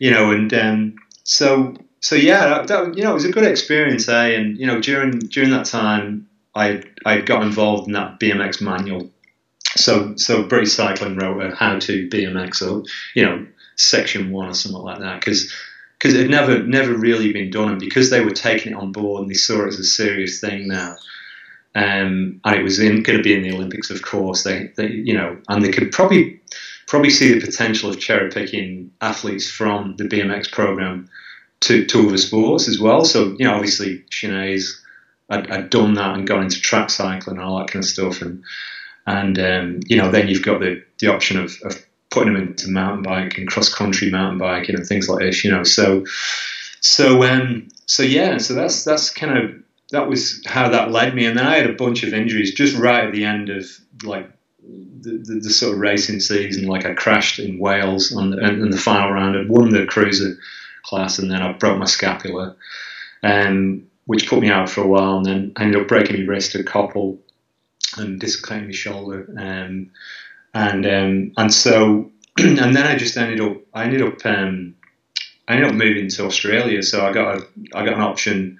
you 0.00 0.10
know, 0.10 0.32
and 0.32 0.52
um, 0.54 0.94
so 1.22 1.74
so 2.04 2.16
yeah, 2.16 2.60
that, 2.60 2.98
you 2.98 3.02
know 3.02 3.12
it 3.12 3.14
was 3.14 3.24
a 3.24 3.32
good 3.32 3.46
experience, 3.46 4.10
eh? 4.10 4.34
And 4.34 4.58
you 4.58 4.66
know 4.66 4.78
during 4.78 5.20
during 5.20 5.48
that 5.52 5.64
time, 5.64 6.28
I 6.54 6.82
I 7.06 7.22
got 7.22 7.42
involved 7.42 7.86
in 7.86 7.94
that 7.94 8.20
BMX 8.20 8.60
manual. 8.60 9.10
So 9.74 10.14
so 10.16 10.42
British 10.42 10.74
Cycling 10.74 11.16
wrote 11.16 11.40
a 11.40 11.56
how 11.56 11.78
to 11.78 12.08
BMX, 12.10 12.60
or 12.60 12.84
you 13.14 13.24
know 13.24 13.46
section 13.76 14.32
one 14.32 14.50
or 14.50 14.52
something 14.52 14.82
like 14.82 14.98
that, 14.98 15.18
because 15.18 15.50
because 15.98 16.12
it 16.12 16.20
had 16.20 16.30
never 16.30 16.62
never 16.62 16.92
really 16.94 17.32
been 17.32 17.50
done, 17.50 17.70
and 17.70 17.80
because 17.80 18.10
they 18.10 18.22
were 18.22 18.32
taking 18.32 18.72
it 18.72 18.78
on 18.78 18.92
board 18.92 19.22
and 19.22 19.30
they 19.30 19.34
saw 19.34 19.64
it 19.64 19.68
as 19.68 19.78
a 19.78 19.84
serious 19.84 20.40
thing 20.40 20.68
now, 20.68 20.96
um, 21.74 22.38
and 22.44 22.54
it 22.54 22.62
was 22.62 22.80
going 22.80 23.02
to 23.02 23.22
be 23.22 23.34
in 23.34 23.40
the 23.40 23.52
Olympics, 23.54 23.88
of 23.88 24.02
course. 24.02 24.42
They, 24.42 24.70
they, 24.76 24.88
you 24.88 25.14
know, 25.14 25.38
and 25.48 25.64
they 25.64 25.72
could 25.72 25.90
probably 25.90 26.42
probably 26.86 27.08
see 27.08 27.32
the 27.32 27.40
potential 27.40 27.88
of 27.88 27.98
cherry 27.98 28.28
picking 28.30 28.90
athletes 29.00 29.50
from 29.50 29.96
the 29.96 30.04
BMX 30.04 30.52
program 30.52 31.08
to, 31.64 31.86
to 31.86 32.06
other 32.06 32.18
sports 32.18 32.68
as 32.68 32.78
well. 32.78 33.04
So 33.04 33.34
you 33.38 33.46
know, 33.46 33.54
obviously, 33.54 34.04
Shanaze's 34.10 34.80
had, 35.30 35.48
had 35.48 35.70
done 35.70 35.94
that 35.94 36.14
and 36.14 36.26
gone 36.26 36.42
into 36.42 36.60
track 36.60 36.90
cycling 36.90 37.38
and 37.38 37.44
all 37.44 37.58
that 37.58 37.68
kind 37.68 37.84
of 37.84 37.88
stuff, 37.88 38.22
and 38.22 38.44
and 39.06 39.38
um, 39.38 39.80
you 39.86 39.96
know, 39.96 40.10
then 40.10 40.28
you've 40.28 40.44
got 40.44 40.60
the 40.60 40.82
the 40.98 41.08
option 41.08 41.38
of, 41.38 41.52
of 41.64 41.84
putting 42.10 42.34
them 42.34 42.42
into 42.42 42.70
mountain 42.70 43.02
bike 43.02 43.38
and 43.38 43.48
cross 43.48 43.72
country 43.72 44.10
mountain 44.10 44.38
biking 44.38 44.76
and 44.76 44.86
things 44.86 45.08
like 45.08 45.20
this, 45.20 45.44
you 45.44 45.50
know. 45.50 45.64
So, 45.64 46.04
so, 46.80 47.24
um, 47.24 47.68
so 47.86 48.02
yeah, 48.02 48.38
so 48.38 48.54
that's 48.54 48.84
that's 48.84 49.10
kind 49.10 49.38
of 49.38 49.62
that 49.90 50.08
was 50.08 50.44
how 50.46 50.68
that 50.68 50.90
led 50.90 51.14
me, 51.14 51.24
and 51.24 51.36
then 51.36 51.46
I 51.46 51.56
had 51.56 51.68
a 51.68 51.74
bunch 51.74 52.02
of 52.02 52.12
injuries 52.12 52.54
just 52.54 52.76
right 52.76 53.04
at 53.04 53.12
the 53.12 53.24
end 53.24 53.48
of 53.48 53.66
like 54.02 54.30
the, 54.62 55.12
the, 55.12 55.40
the 55.40 55.50
sort 55.50 55.74
of 55.74 55.80
racing 55.80 56.20
season. 56.20 56.66
Like 56.66 56.84
I 56.84 56.92
crashed 56.92 57.38
in 57.38 57.58
Wales 57.58 58.14
on 58.14 58.30
the, 58.30 58.38
in 58.38 58.70
the 58.70 58.76
final 58.76 59.12
round, 59.12 59.36
and 59.36 59.48
won 59.48 59.70
the 59.70 59.86
cruiser 59.86 60.36
class, 60.84 61.18
and 61.18 61.30
then 61.30 61.42
I 61.42 61.52
broke 61.52 61.78
my 61.78 61.86
scapula, 61.86 62.56
um, 63.22 63.84
which 64.06 64.28
put 64.28 64.40
me 64.40 64.50
out 64.50 64.68
for 64.70 64.82
a 64.82 64.86
while, 64.86 65.16
and 65.16 65.26
then 65.26 65.52
I 65.56 65.64
ended 65.64 65.80
up 65.80 65.88
breaking 65.88 66.20
my 66.20 66.26
wrist 66.26 66.54
at 66.54 66.66
Koppel 66.66 67.18
and 67.96 68.20
dislocating 68.20 68.66
my 68.66 68.72
shoulder. 68.72 69.26
Um, 69.38 69.90
and 70.52 70.86
um, 70.86 71.32
and 71.36 71.52
so 71.52 72.10
and 72.38 72.58
then 72.58 72.86
I 72.86 72.96
just 72.96 73.16
ended 73.16 73.40
up 73.40 73.56
I 73.72 73.84
ended 73.84 74.02
up 74.02 74.24
um, 74.24 74.74
I 75.48 75.54
ended 75.54 75.70
up 75.70 75.74
moving 75.74 76.08
to 76.08 76.26
Australia. 76.26 76.82
So 76.82 77.04
I 77.06 77.12
got 77.12 77.38
a 77.38 77.46
I 77.74 77.84
got 77.84 77.94
an 77.94 78.00
option 78.00 78.58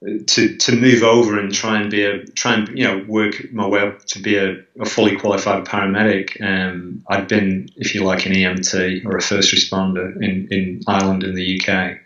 to 0.00 0.56
to 0.56 0.76
move 0.76 1.02
over 1.02 1.38
and 1.38 1.52
try 1.52 1.80
and 1.80 1.90
be 1.90 2.04
a 2.04 2.24
try 2.24 2.54
and 2.54 2.78
you 2.78 2.84
know 2.84 3.04
work 3.08 3.52
my 3.52 3.66
way 3.66 3.80
up 3.80 4.04
to 4.06 4.20
be 4.20 4.36
a, 4.36 4.56
a 4.80 4.84
fully 4.84 5.16
qualified 5.16 5.64
paramedic. 5.64 6.40
Um, 6.40 7.04
I'd 7.08 7.26
been, 7.26 7.68
if 7.76 7.94
you 7.94 8.04
like, 8.04 8.24
an 8.26 8.32
EMT 8.32 9.04
or 9.04 9.16
a 9.16 9.22
first 9.22 9.52
responder 9.52 10.14
in, 10.22 10.48
in 10.52 10.82
Ireland 10.86 11.24
in 11.24 11.34
the 11.34 11.60
UK, 11.60 11.98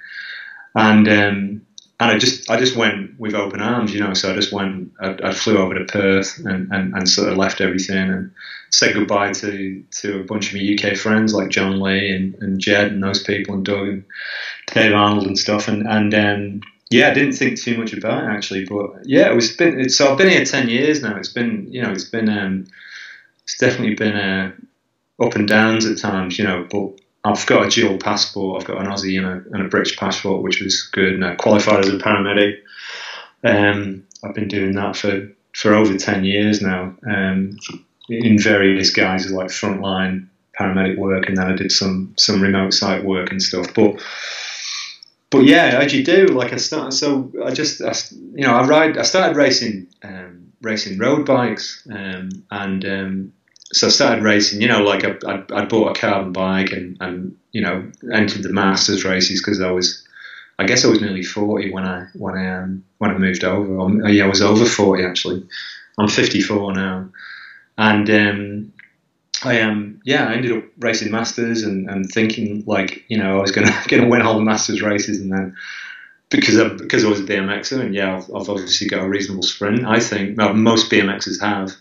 and 0.75 1.07
um, 1.07 1.67
and 2.01 2.11
I 2.11 2.19
just 2.19 2.51
I 2.51 2.59
just 2.59 2.77
went 2.77 3.21
with 3.21 3.35
open 3.35 3.61
arms, 3.61 3.93
you 3.93 4.01
know. 4.01 4.15
So 4.15 4.33
I 4.33 4.35
just 4.35 4.53
went 4.53 4.93
I, 4.99 5.17
I 5.25 5.33
flew 5.33 5.59
over 5.59 5.75
to 5.75 5.85
Perth 5.85 6.39
and, 6.39 6.73
and, 6.73 6.95
and 6.95 7.07
sort 7.07 7.29
of 7.29 7.37
left 7.37 7.61
everything 7.61 8.11
and 8.11 8.33
said 8.71 8.95
goodbye 8.95 9.33
to 9.35 9.85
to 10.01 10.21
a 10.21 10.25
bunch 10.25 10.49
of 10.49 10.59
my 10.59 10.77
UK 10.77 10.97
friends 10.97 11.35
like 11.35 11.51
John 11.51 11.79
Lee 11.79 12.11
and, 12.11 12.35
and 12.37 12.59
Jed 12.59 12.91
and 12.91 13.03
those 13.03 13.23
people 13.23 13.55
and 13.55 13.67
Doug 13.67 13.87
and 13.87 14.05
Dave 14.69 14.95
Arnold 14.95 15.27
and 15.27 15.39
stuff 15.39 15.69
and 15.69 15.87
and 15.87 16.15
um, 16.15 16.61
yeah, 16.93 17.11
I 17.11 17.15
didn't 17.15 17.33
think 17.33 17.61
too 17.61 17.79
much 17.79 17.93
about 17.93 18.25
it 18.25 18.27
actually, 18.29 18.65
but 18.65 19.05
yeah, 19.05 19.31
it 19.31 19.35
was 19.35 19.57
been. 19.57 19.81
It's, 19.81 19.97
so 19.97 20.11
I've 20.11 20.19
been 20.19 20.29
here 20.29 20.45
ten 20.45 20.69
years 20.69 21.03
now. 21.03 21.17
It's 21.17 21.33
been, 21.33 21.67
you 21.71 21.83
know, 21.83 21.91
it's 21.91 22.05
been, 22.05 22.29
um, 22.29 22.67
it's 23.45 23.59
definitely 23.59 23.95
been 23.95 24.17
uh, 24.17 24.53
up 25.23 25.35
and 25.35 25.49
downs 25.49 25.87
at 25.87 25.99
times, 25.99 26.39
you 26.39 26.45
know. 26.45 26.67
But 26.71 27.01
I've 27.25 27.47
got 27.47 27.67
a 27.67 27.71
dual 27.71 27.99
passport. 27.99 28.61
I've 28.61 28.69
got 28.69 28.81
an 28.81 28.91
Aussie 28.91 29.19
and 29.19 29.27
a, 29.27 29.55
and 29.55 29.67
a 29.67 29.69
British 29.69 29.97
passport, 29.97 30.43
which 30.43 30.61
was 30.61 30.83
good. 30.93 31.15
And 31.15 31.25
I 31.25 31.35
qualified 31.35 31.81
as 31.81 31.89
a 31.89 31.99
paramedic. 31.99 32.61
Um, 33.45 34.05
I've 34.23 34.35
been 34.35 34.49
doing 34.49 34.73
that 34.73 34.97
for, 34.97 35.29
for 35.55 35.75
over 35.75 35.97
10 35.97 36.25
years 36.25 36.63
now 36.63 36.95
um, 37.09 37.59
in 38.09 38.39
various 38.39 38.91
guises 38.91 39.33
like 39.33 39.49
frontline 39.49 40.29
paramedic 40.59 40.99
work, 40.99 41.29
and 41.29 41.37
then 41.37 41.51
I 41.51 41.57
did 41.57 41.73
some 41.73 42.15
some 42.19 42.43
remote 42.43 42.75
site 42.75 43.05
work 43.05 43.31
and 43.31 43.43
stuff. 43.43 43.73
But 43.75 44.01
but 45.33 45.45
yeah, 45.45 45.81
as 45.83 45.95
you 45.95 46.05
do, 46.05 46.27
like 46.27 46.53
I 46.53 46.57
started. 46.57 46.93
So 46.93 47.33
I 47.45 47.51
just 47.53 47.81
I, 47.81 47.95
you 48.35 48.47
know 48.47 48.55
I 48.55 48.67
ride. 48.67 48.99
I 48.99 49.03
started 49.03 49.37
racing 49.37 49.89
um, 50.03 50.53
racing 50.61 50.99
road 50.99 51.27
bikes, 51.27 51.87
um, 51.91 52.29
and 52.51 52.85
um, 52.85 53.33
so 53.73 53.87
I 53.87 53.91
started 53.91 54.23
racing. 54.23 54.61
You 54.61 54.69
know, 54.69 54.83
like 54.83 55.05
I, 55.05 55.17
I, 55.27 55.63
I 55.63 55.65
bought 55.65 55.97
a 55.97 56.01
carbon 56.01 56.33
bike 56.33 56.73
and 56.73 56.99
and 57.01 57.37
you 57.51 57.63
know 57.63 57.91
entered 58.13 58.43
the 58.43 58.53
masters 58.53 59.05
races 59.05 59.41
because 59.41 59.61
I 59.61 59.71
was. 59.71 60.07
I 60.59 60.67
guess 60.67 60.85
I 60.85 60.89
was 60.89 61.01
nearly 61.01 61.23
forty 61.25 61.73
when 61.73 61.85
I 61.85 62.07
when 62.13 62.37
I 62.37 62.59
um, 62.59 62.85
when 62.99 63.11
I 63.11 63.19
moved 63.19 63.43
over. 63.43 63.81
Um, 63.81 64.07
yeah, 64.07 64.25
I 64.25 64.29
was 64.29 64.43
over 64.43 64.67
forty 64.67 65.03
actually. 65.03 65.49
I'm 65.99 66.09
54 66.09 66.73
now, 66.73 67.11
and 67.77 68.11
um, 68.11 68.72
I 69.45 69.61
um, 69.61 70.01
yeah, 70.05 70.29
I 70.29 70.35
ended 70.35 70.53
up 70.53 70.65
racing 70.79 71.11
masters 71.11 71.63
and, 71.63 71.89
and 71.89 72.09
thinking 72.09 72.65
like, 72.67 73.05
you 73.09 73.19
know, 73.19 73.39
I 73.39 73.41
was 73.41 73.51
going 73.51 73.67
to 73.83 73.89
going 73.89 74.03
to 74.03 74.09
win 74.09 74.23
all 74.23 74.35
the 74.35 74.43
masters 74.43 74.83
races, 74.83 75.21
and 75.21 75.33
then 75.33 75.57
because 76.31 76.59
I, 76.59 76.69
because 76.69 77.05
I 77.05 77.09
was 77.09 77.21
a 77.21 77.25
BMXer, 77.25 77.81
and 77.81 77.95
yeah, 77.95 78.17
I've, 78.17 78.25
I've 78.35 78.49
obviously 78.49 78.89
got 78.89 79.05
a 79.05 79.09
reasonable 79.09 79.43
sprint. 79.43 79.85
I 79.85 80.01
think 80.01 80.39
well, 80.39 80.55
most 80.55 80.91
BMXers 80.91 81.41
have, 81.41 81.73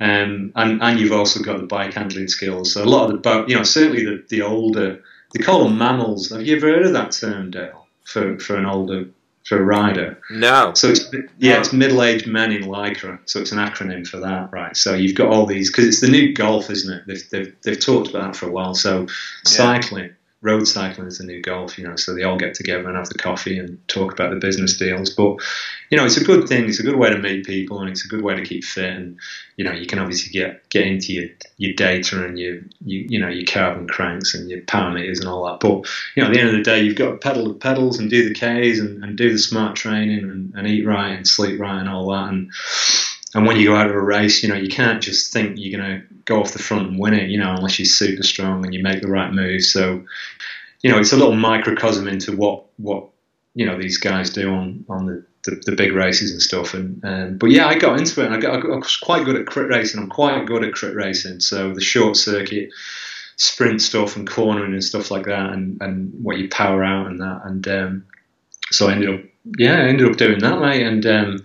um, 0.00 0.52
and 0.54 0.82
and 0.82 1.00
you've 1.00 1.12
also 1.12 1.42
got 1.42 1.58
the 1.58 1.66
bike 1.66 1.94
handling 1.94 2.28
skills. 2.28 2.74
So 2.74 2.84
a 2.84 2.86
lot 2.86 3.10
of 3.10 3.22
the, 3.22 3.44
you 3.48 3.56
know, 3.56 3.62
certainly 3.62 4.04
the 4.04 4.24
the 4.28 4.42
older, 4.42 5.02
they 5.32 5.42
call 5.42 5.64
them 5.64 5.78
mammals. 5.78 6.30
Have 6.30 6.42
you 6.42 6.56
ever 6.56 6.68
heard 6.68 6.86
of 6.86 6.92
that 6.92 7.12
term, 7.12 7.50
Dale? 7.50 7.86
For 8.04 8.38
for 8.38 8.56
an 8.56 8.66
older 8.66 9.06
for 9.50 9.60
a 9.60 9.64
rider. 9.64 10.16
No. 10.30 10.74
So 10.74 10.90
it's 10.90 11.12
yeah, 11.38 11.54
no. 11.54 11.60
it's 11.60 11.72
middle-aged 11.72 12.28
men 12.28 12.52
in 12.52 12.62
lycra. 12.62 13.18
So 13.24 13.40
it's 13.40 13.50
an 13.50 13.58
acronym 13.58 14.06
for 14.06 14.18
that, 14.18 14.52
right? 14.52 14.76
So 14.76 14.94
you've 14.94 15.16
got 15.16 15.26
all 15.26 15.44
these 15.44 15.72
because 15.72 15.88
it's 15.88 16.00
the 16.00 16.06
new 16.06 16.32
golf, 16.32 16.70
isn't 16.70 16.92
it? 16.98 17.02
They've, 17.08 17.30
they've, 17.30 17.56
they've 17.64 17.80
talked 17.80 18.10
about 18.10 18.22
that 18.22 18.36
for 18.36 18.46
a 18.46 18.52
while. 18.52 18.74
So 18.74 19.08
cycling, 19.44 20.14
road 20.40 20.68
cycling 20.68 21.08
is 21.08 21.18
the 21.18 21.24
new 21.24 21.42
golf, 21.42 21.76
you 21.78 21.88
know. 21.88 21.96
So 21.96 22.14
they 22.14 22.22
all 22.22 22.38
get 22.38 22.54
together 22.54 22.86
and 22.86 22.96
have 22.96 23.08
the 23.08 23.18
coffee 23.18 23.58
and 23.58 23.76
talk 23.88 24.12
about 24.12 24.30
the 24.30 24.38
business 24.38 24.76
deals. 24.76 25.10
But 25.10 25.38
you 25.90 25.96
know, 25.96 26.04
it's 26.04 26.16
a 26.16 26.24
good 26.24 26.48
thing. 26.48 26.68
It's 26.68 26.78
a 26.78 26.84
good 26.84 26.96
way 26.96 27.10
to 27.10 27.18
meet 27.18 27.44
people, 27.44 27.80
and 27.80 27.90
it's 27.90 28.04
a 28.04 28.08
good 28.08 28.22
way 28.22 28.36
to 28.36 28.44
keep 28.44 28.62
fit. 28.62 28.92
And 28.92 29.18
you 29.56 29.64
know, 29.64 29.72
you 29.72 29.86
can 29.86 29.98
obviously 29.98 30.30
get 30.30 30.68
get 30.68 30.86
into 30.86 31.12
your, 31.12 31.28
your 31.56 31.74
data 31.74 32.24
and 32.24 32.38
your 32.38 32.58
you, 32.84 33.06
you 33.08 33.18
know 33.18 33.28
your 33.28 33.46
carbon 33.46 33.88
cranks 33.88 34.34
and 34.34 34.48
your 34.48 34.62
power 34.62 34.92
meters 34.92 35.18
and 35.18 35.28
all 35.28 35.46
that. 35.46 35.58
But 35.58 35.88
you 36.14 36.22
know, 36.22 36.28
at 36.28 36.32
the 36.32 36.40
end 36.40 36.50
of 36.50 36.54
the 36.54 36.62
day, 36.62 36.82
you've 36.82 36.96
got 36.96 37.10
to 37.10 37.16
pedal 37.16 37.48
the 37.48 37.54
pedals 37.54 37.98
and 37.98 38.08
do 38.08 38.28
the 38.28 38.34
Ks 38.34 38.78
and, 38.78 39.02
and 39.02 39.18
do 39.18 39.32
the 39.32 39.38
smart 39.38 39.74
training 39.74 40.20
and, 40.20 40.54
and 40.54 40.66
eat 40.68 40.86
right 40.86 41.10
and 41.10 41.26
sleep 41.26 41.60
right 41.60 41.80
and 41.80 41.88
all 41.88 42.10
that. 42.10 42.28
And 42.28 42.52
and 43.34 43.44
when 43.46 43.56
you 43.56 43.66
go 43.66 43.76
out 43.76 43.88
of 43.88 43.94
a 43.94 44.00
race, 44.00 44.44
you 44.44 44.48
know, 44.48 44.56
you 44.56 44.68
can't 44.68 45.02
just 45.02 45.32
think 45.32 45.54
you're 45.56 45.80
going 45.80 46.00
to 46.00 46.06
go 46.24 46.40
off 46.40 46.52
the 46.52 46.58
front 46.58 46.88
and 46.88 46.98
win 46.98 47.14
it, 47.14 47.30
you 47.30 47.38
know, 47.38 47.52
unless 47.52 47.78
you're 47.78 47.86
super 47.86 48.22
strong 48.22 48.64
and 48.64 48.74
you 48.74 48.82
make 48.82 49.02
the 49.02 49.08
right 49.08 49.32
moves. 49.32 49.72
So, 49.72 50.04
you 50.82 50.90
know, 50.90 50.98
it's 50.98 51.12
a 51.12 51.16
little 51.16 51.36
microcosm 51.36 52.06
into 52.06 52.36
what 52.36 52.66
what 52.76 53.08
you 53.54 53.66
know 53.66 53.76
these 53.76 53.98
guys 53.98 54.30
do 54.30 54.52
on 54.52 54.84
on 54.88 55.06
the 55.06 55.24
the, 55.44 55.62
the, 55.66 55.76
big 55.76 55.92
races 55.92 56.32
and 56.32 56.42
stuff. 56.42 56.74
And 56.74 57.04
um, 57.04 57.38
but 57.38 57.50
yeah, 57.50 57.66
I 57.66 57.78
got 57.78 57.98
into 57.98 58.22
it. 58.22 58.26
And 58.26 58.34
I, 58.34 58.40
got, 58.40 58.64
I 58.64 58.76
was 58.76 58.96
quite 58.96 59.24
good 59.24 59.36
at 59.36 59.46
crit 59.46 59.68
racing. 59.68 60.00
I'm 60.00 60.08
quite 60.08 60.46
good 60.46 60.64
at 60.64 60.74
crit 60.74 60.94
racing. 60.94 61.40
So 61.40 61.74
the 61.74 61.80
short 61.80 62.16
circuit, 62.16 62.70
sprint 63.36 63.82
stuff, 63.82 64.16
and 64.16 64.28
cornering 64.28 64.72
and 64.72 64.84
stuff 64.84 65.10
like 65.10 65.26
that, 65.26 65.50
and, 65.50 65.80
and 65.80 66.12
what 66.22 66.38
you 66.38 66.48
power 66.48 66.84
out 66.84 67.06
and 67.06 67.20
that. 67.20 67.42
And 67.44 67.68
um, 67.68 68.06
so 68.70 68.88
I 68.88 68.92
ended 68.92 69.14
up 69.14 69.20
yeah, 69.58 69.76
I 69.76 69.88
ended 69.88 70.08
up 70.08 70.16
doing 70.16 70.38
that, 70.40 70.60
mate. 70.60 70.86
And 70.86 71.06
um, 71.06 71.44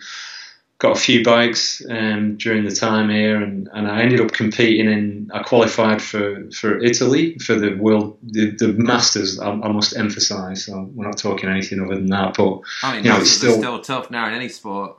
got 0.77 0.97
a 0.97 0.99
few 0.99 1.23
bikes 1.23 1.81
um, 1.89 2.35
during 2.35 2.65
the 2.65 2.75
time 2.75 3.09
here, 3.09 3.41
and, 3.41 3.69
and 3.73 3.87
I 3.87 4.01
ended 4.01 4.19
up 4.19 4.33
competing 4.33 4.91
in. 4.91 5.31
I 5.33 5.41
qualified 5.41 6.01
for, 6.01 6.49
for 6.51 6.83
Italy 6.83 7.37
for 7.39 7.55
the 7.55 7.75
world 7.75 8.17
the, 8.23 8.51
the 8.51 8.69
Masters. 8.69 9.39
I, 9.39 9.51
I 9.51 9.71
must 9.71 9.95
emphasise. 9.95 10.65
So 10.65 10.89
we're 10.93 11.05
not 11.05 11.17
talking 11.17 11.49
anything 11.49 11.81
other 11.81 11.95
than 11.95 12.07
that, 12.07 12.35
but 12.35 12.61
I 12.83 12.95
mean, 12.95 13.05
you 13.05 13.11
know, 13.11 13.19
it's 13.19 13.31
still 13.31 13.57
still 13.57 13.81
tough 13.81 14.11
now 14.11 14.27
in 14.27 14.33
any 14.33 14.49
sport. 14.49 14.97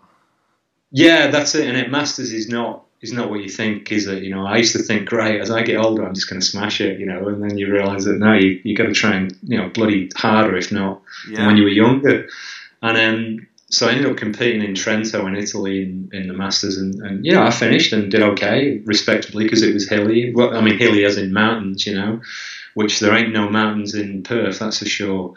Yeah, 0.90 1.28
that's 1.28 1.54
it. 1.54 1.68
And 1.68 1.76
it 1.76 1.90
Masters 1.90 2.32
is 2.32 2.48
not 2.48 2.84
is 3.02 3.12
not 3.12 3.28
what 3.28 3.40
you 3.40 3.50
think, 3.50 3.92
is 3.92 4.06
it? 4.06 4.22
You 4.22 4.34
know, 4.34 4.46
I 4.46 4.56
used 4.56 4.74
to 4.74 4.82
think, 4.82 5.08
great, 5.08 5.40
as 5.40 5.50
I 5.50 5.62
get 5.62 5.76
older, 5.76 6.06
I'm 6.06 6.14
just 6.14 6.30
going 6.30 6.40
to 6.40 6.46
smash 6.46 6.80
it, 6.80 6.98
you 6.98 7.04
know, 7.04 7.28
and 7.28 7.42
then 7.42 7.58
you 7.58 7.70
realise 7.70 8.04
that 8.04 8.18
no, 8.18 8.32
you 8.32 8.60
you 8.64 8.74
got 8.74 8.84
to 8.84 8.94
train, 8.94 9.30
you 9.42 9.58
know, 9.58 9.68
bloody 9.68 10.10
harder 10.16 10.56
if 10.56 10.72
not 10.72 11.02
yeah. 11.28 11.46
when 11.46 11.58
you 11.58 11.64
were 11.64 11.68
younger. 11.68 12.28
And 12.82 12.96
um, 12.96 13.46
so 13.68 13.88
I 13.88 13.92
ended 13.92 14.06
up 14.06 14.16
competing 14.16 14.62
in 14.62 14.74
Trento 14.74 15.26
in 15.26 15.36
Italy 15.36 15.82
in, 15.82 16.08
in 16.12 16.28
the 16.28 16.34
Masters, 16.34 16.76
and, 16.76 16.94
and, 17.02 17.26
I 17.36 17.50
finished 17.50 17.92
and 17.92 18.10
did 18.10 18.22
okay, 18.22 18.80
respectably, 18.84 19.44
because 19.44 19.62
it 19.62 19.74
was 19.74 19.88
hilly. 19.88 20.32
Well, 20.32 20.56
I 20.56 20.60
mean, 20.60 20.78
hilly 20.78 21.04
as 21.04 21.18
in 21.18 21.32
mountains, 21.32 21.84
you 21.86 21.94
know, 21.94 22.20
which 22.74 23.00
there 23.00 23.14
ain't 23.14 23.32
no 23.32 23.48
mountains 23.48 23.94
in 23.94 24.22
Perth, 24.22 24.60
that's 24.60 24.78
for 24.78 24.86
sure. 24.86 25.34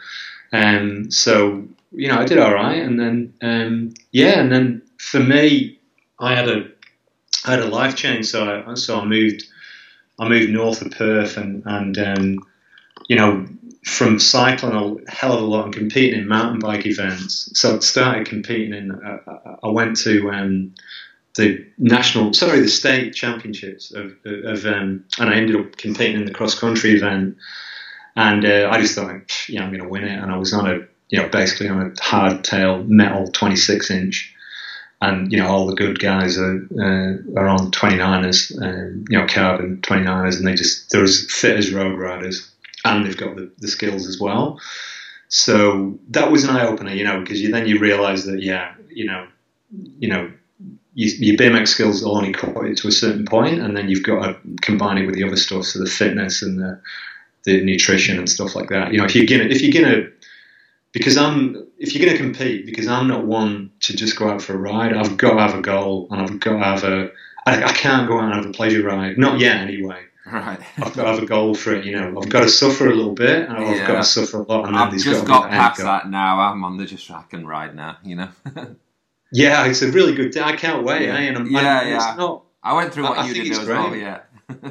Um, 0.52 1.10
so 1.10 1.64
you 1.92 2.08
know, 2.08 2.18
I 2.18 2.24
did 2.24 2.38
all 2.38 2.54
right, 2.54 2.80
and 2.80 2.98
then 3.00 3.34
um, 3.42 3.94
yeah, 4.12 4.40
and 4.40 4.52
then 4.52 4.82
for 4.98 5.20
me, 5.20 5.78
I 6.18 6.34
had 6.34 6.48
a 6.48 6.68
I 7.44 7.50
had 7.52 7.60
a 7.60 7.66
life 7.66 7.96
change. 7.96 8.26
So 8.26 8.64
I 8.66 8.74
so 8.74 9.00
I 9.00 9.04
moved 9.04 9.44
I 10.18 10.28
moved 10.28 10.50
north 10.50 10.82
of 10.82 10.92
Perth, 10.92 11.36
and 11.36 11.62
and 11.66 11.98
um, 11.98 12.38
you 13.08 13.16
know 13.16 13.46
from 13.84 14.18
cycling 14.18 15.04
a 15.06 15.10
hell 15.10 15.32
of 15.32 15.42
a 15.42 15.46
lot 15.46 15.64
and 15.64 15.74
competing 15.74 16.20
in 16.20 16.28
mountain 16.28 16.58
bike 16.58 16.86
events. 16.86 17.50
So 17.58 17.76
I 17.76 17.78
started 17.80 18.26
competing 18.26 18.74
in. 18.74 18.90
Uh, 18.92 19.18
uh, 19.26 19.56
I 19.62 19.68
went 19.68 19.96
to 19.98 20.30
um, 20.30 20.74
the 21.36 21.66
national, 21.78 22.34
sorry, 22.34 22.60
the 22.60 22.68
state 22.68 23.14
championships 23.14 23.92
of, 23.92 24.12
of 24.24 24.66
um, 24.66 25.04
and 25.18 25.30
I 25.30 25.34
ended 25.34 25.56
up 25.56 25.76
competing 25.76 26.16
in 26.16 26.26
the 26.26 26.34
cross 26.34 26.58
country 26.58 26.92
event. 26.92 27.38
And 28.16 28.44
uh, 28.44 28.68
I 28.70 28.80
just 28.80 28.94
thought, 28.96 29.48
yeah, 29.48 29.62
I'm 29.62 29.70
going 29.70 29.82
to 29.82 29.88
win 29.88 30.04
it. 30.04 30.18
And 30.18 30.30
I 30.30 30.36
was 30.36 30.52
on 30.52 30.68
a, 30.68 30.80
you 31.08 31.22
know, 31.22 31.28
basically 31.28 31.68
on 31.68 31.80
a 31.80 31.90
hardtail 31.92 32.86
metal 32.86 33.28
26 33.28 33.90
inch. 33.90 34.34
And 35.02 35.32
you 35.32 35.38
know 35.38 35.46
all 35.46 35.66
the 35.66 35.74
good 35.74 35.98
guys 35.98 36.36
are 36.36 36.56
uh, 36.78 37.40
are 37.40 37.48
on 37.48 37.70
29ers, 37.70 38.54
um, 38.62 39.06
you 39.08 39.16
know 39.16 39.26
carbon 39.26 39.78
29ers, 39.78 40.36
and 40.36 40.46
they 40.46 40.54
just 40.54 40.90
they're 40.90 41.02
as 41.02 41.24
fit 41.30 41.56
as 41.56 41.72
road 41.72 41.98
riders 41.98 42.49
and 42.84 43.04
they've 43.04 43.16
got 43.16 43.36
the, 43.36 43.50
the 43.58 43.68
skills 43.68 44.06
as 44.06 44.18
well. 44.20 44.60
So 45.28 45.98
that 46.08 46.30
was 46.30 46.44
an 46.44 46.50
eye 46.50 46.66
opener, 46.66 46.92
you 46.92 47.04
know, 47.04 47.20
because 47.20 47.40
you, 47.40 47.52
then 47.52 47.66
you 47.66 47.78
realise 47.78 48.24
that 48.24 48.42
yeah, 48.42 48.74
you 48.88 49.06
know, 49.06 49.28
you 49.70 50.08
know, 50.08 50.32
you, 50.94 51.08
your 51.18 51.36
BMX 51.36 51.68
skills 51.68 52.04
only 52.04 52.32
cut 52.32 52.56
it 52.66 52.76
to 52.78 52.88
a 52.88 52.92
certain 52.92 53.24
point, 53.24 53.60
and 53.60 53.76
then 53.76 53.88
you've 53.88 54.02
got 54.02 54.26
to 54.26 54.36
combine 54.60 54.98
it 54.98 55.06
with 55.06 55.14
the 55.14 55.24
other 55.24 55.36
stuff, 55.36 55.64
so 55.64 55.78
the 55.78 55.86
fitness 55.86 56.42
and 56.42 56.58
the 56.58 56.80
the 57.44 57.64
nutrition 57.64 58.18
and 58.18 58.28
stuff 58.28 58.54
like 58.54 58.68
that. 58.68 58.92
You 58.92 58.98
know, 58.98 59.04
if 59.04 59.14
you're 59.14 59.26
gonna 59.26 59.48
if 59.48 59.62
you're 59.62 59.82
gonna 59.82 60.08
because 60.92 61.16
I'm 61.16 61.66
if 61.78 61.94
you're 61.94 62.04
gonna 62.04 62.18
compete, 62.18 62.66
because 62.66 62.88
I'm 62.88 63.06
not 63.06 63.24
one 63.24 63.70
to 63.80 63.96
just 63.96 64.16
go 64.16 64.28
out 64.28 64.42
for 64.42 64.54
a 64.54 64.58
ride. 64.58 64.92
I've 64.92 65.16
got 65.16 65.34
to 65.34 65.40
have 65.40 65.54
a 65.54 65.62
goal, 65.62 66.08
and 66.10 66.20
I've 66.20 66.40
got 66.40 66.52
to 66.52 66.58
have 66.58 66.84
a. 66.84 67.10
I, 67.46 67.64
I 67.64 67.72
can't 67.72 68.08
go 68.08 68.18
out 68.18 68.24
and 68.24 68.34
have 68.34 68.46
a 68.46 68.52
pleasure 68.52 68.82
ride, 68.82 69.16
not 69.16 69.40
yet 69.40 69.56
anyway. 69.56 70.02
Right. 70.32 70.60
I've 70.76 70.94
got 70.94 71.02
to 71.02 71.06
have 71.06 71.22
a 71.22 71.26
goal 71.26 71.54
for 71.54 71.74
it, 71.74 71.84
you 71.84 71.92
know. 71.92 72.20
I've 72.20 72.28
got 72.28 72.40
to 72.40 72.48
suffer 72.48 72.86
a 72.86 72.94
little 72.94 73.14
bit, 73.14 73.48
and 73.48 73.52
I've 73.52 73.86
got 73.86 73.96
to 73.96 74.04
suffer 74.04 74.38
a 74.38 74.42
lot. 74.42 74.68
And 74.68 74.76
I've 74.76 74.92
just 74.92 75.26
got, 75.26 75.42
got 75.42 75.50
past 75.50 75.80
that 75.80 76.08
now. 76.08 76.40
I'm 76.40 76.64
on 76.64 76.76
the 76.76 76.86
just 76.86 77.10
I 77.10 77.22
can 77.22 77.46
ride 77.46 77.74
now, 77.74 77.98
you 78.04 78.16
know. 78.16 78.28
yeah, 79.32 79.66
it's 79.66 79.82
a 79.82 79.90
really 79.90 80.14
good 80.14 80.32
day. 80.32 80.42
I 80.42 80.56
can't 80.56 80.84
wait. 80.84 81.02
Yeah, 81.02 81.16
eh? 81.16 81.20
and 81.22 81.36
I'm, 81.38 81.50
yeah, 81.50 81.88
yeah. 81.88 82.14
Not, 82.16 82.44
I 82.62 82.74
went 82.74 82.94
through 82.94 83.04
what 83.04 83.18
I, 83.18 83.26
you 83.26 83.30
I 83.30 83.44
did 83.44 83.52
as 83.52 83.66
well. 83.66 83.94
Yeah. 83.94 84.20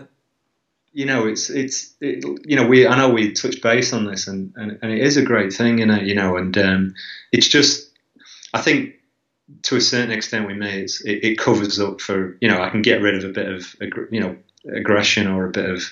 you 0.94 1.06
know, 1.06 1.28
it's 1.28 1.50
it's 1.50 1.96
it, 2.02 2.24
you 2.46 2.56
know 2.56 2.68
we 2.68 2.88
I 2.88 2.98
know 2.98 3.10
we 3.10 3.32
touched 3.34 3.62
base 3.62 3.94
on 3.94 4.06
this, 4.06 4.28
and, 4.28 4.54
and, 4.56 4.80
and 4.82 4.92
it 4.92 5.00
is 5.00 5.18
a 5.18 5.24
great 5.24 5.54
thing, 5.54 5.80
you 5.80 5.86
know, 5.86 5.98
you 5.98 6.16
know, 6.16 6.38
and 6.38 6.58
um, 6.58 6.96
it's 7.32 7.48
just 7.48 7.92
I 8.54 8.62
think 8.62 8.96
to 9.64 9.76
a 9.76 9.82
certain 9.82 10.12
extent 10.12 10.48
we 10.48 10.54
may 10.54 10.82
it, 10.82 11.00
it 11.06 11.38
covers 11.38 11.80
up 11.80 12.02
for 12.02 12.38
you 12.42 12.48
know 12.48 12.62
I 12.62 12.70
can 12.70 12.82
get 12.82 13.02
rid 13.02 13.16
of 13.16 13.24
a 13.24 13.34
bit 13.34 13.48
of 13.48 13.76
you 14.12 14.20
know 14.20 14.38
aggression 14.76 15.28
or 15.28 15.46
a 15.46 15.52
bit 15.52 15.70
of 15.70 15.84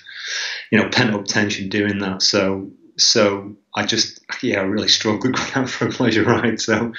you 0.72 0.80
know 0.80 0.90
pent 0.90 1.14
up 1.14 1.26
tension 1.26 1.70
doing 1.70 2.00
that. 2.00 2.22
So 2.22 2.72
so 2.98 3.56
I 3.76 3.86
just 3.86 4.20
yeah 4.42 4.60
I 4.60 4.64
really 4.64 4.88
struggled 4.88 5.34
going 5.36 5.54
out 5.54 5.70
for 5.70 5.88
a 5.88 5.92
pleasure 5.92 6.24
ride. 6.24 6.60
So 6.60 6.94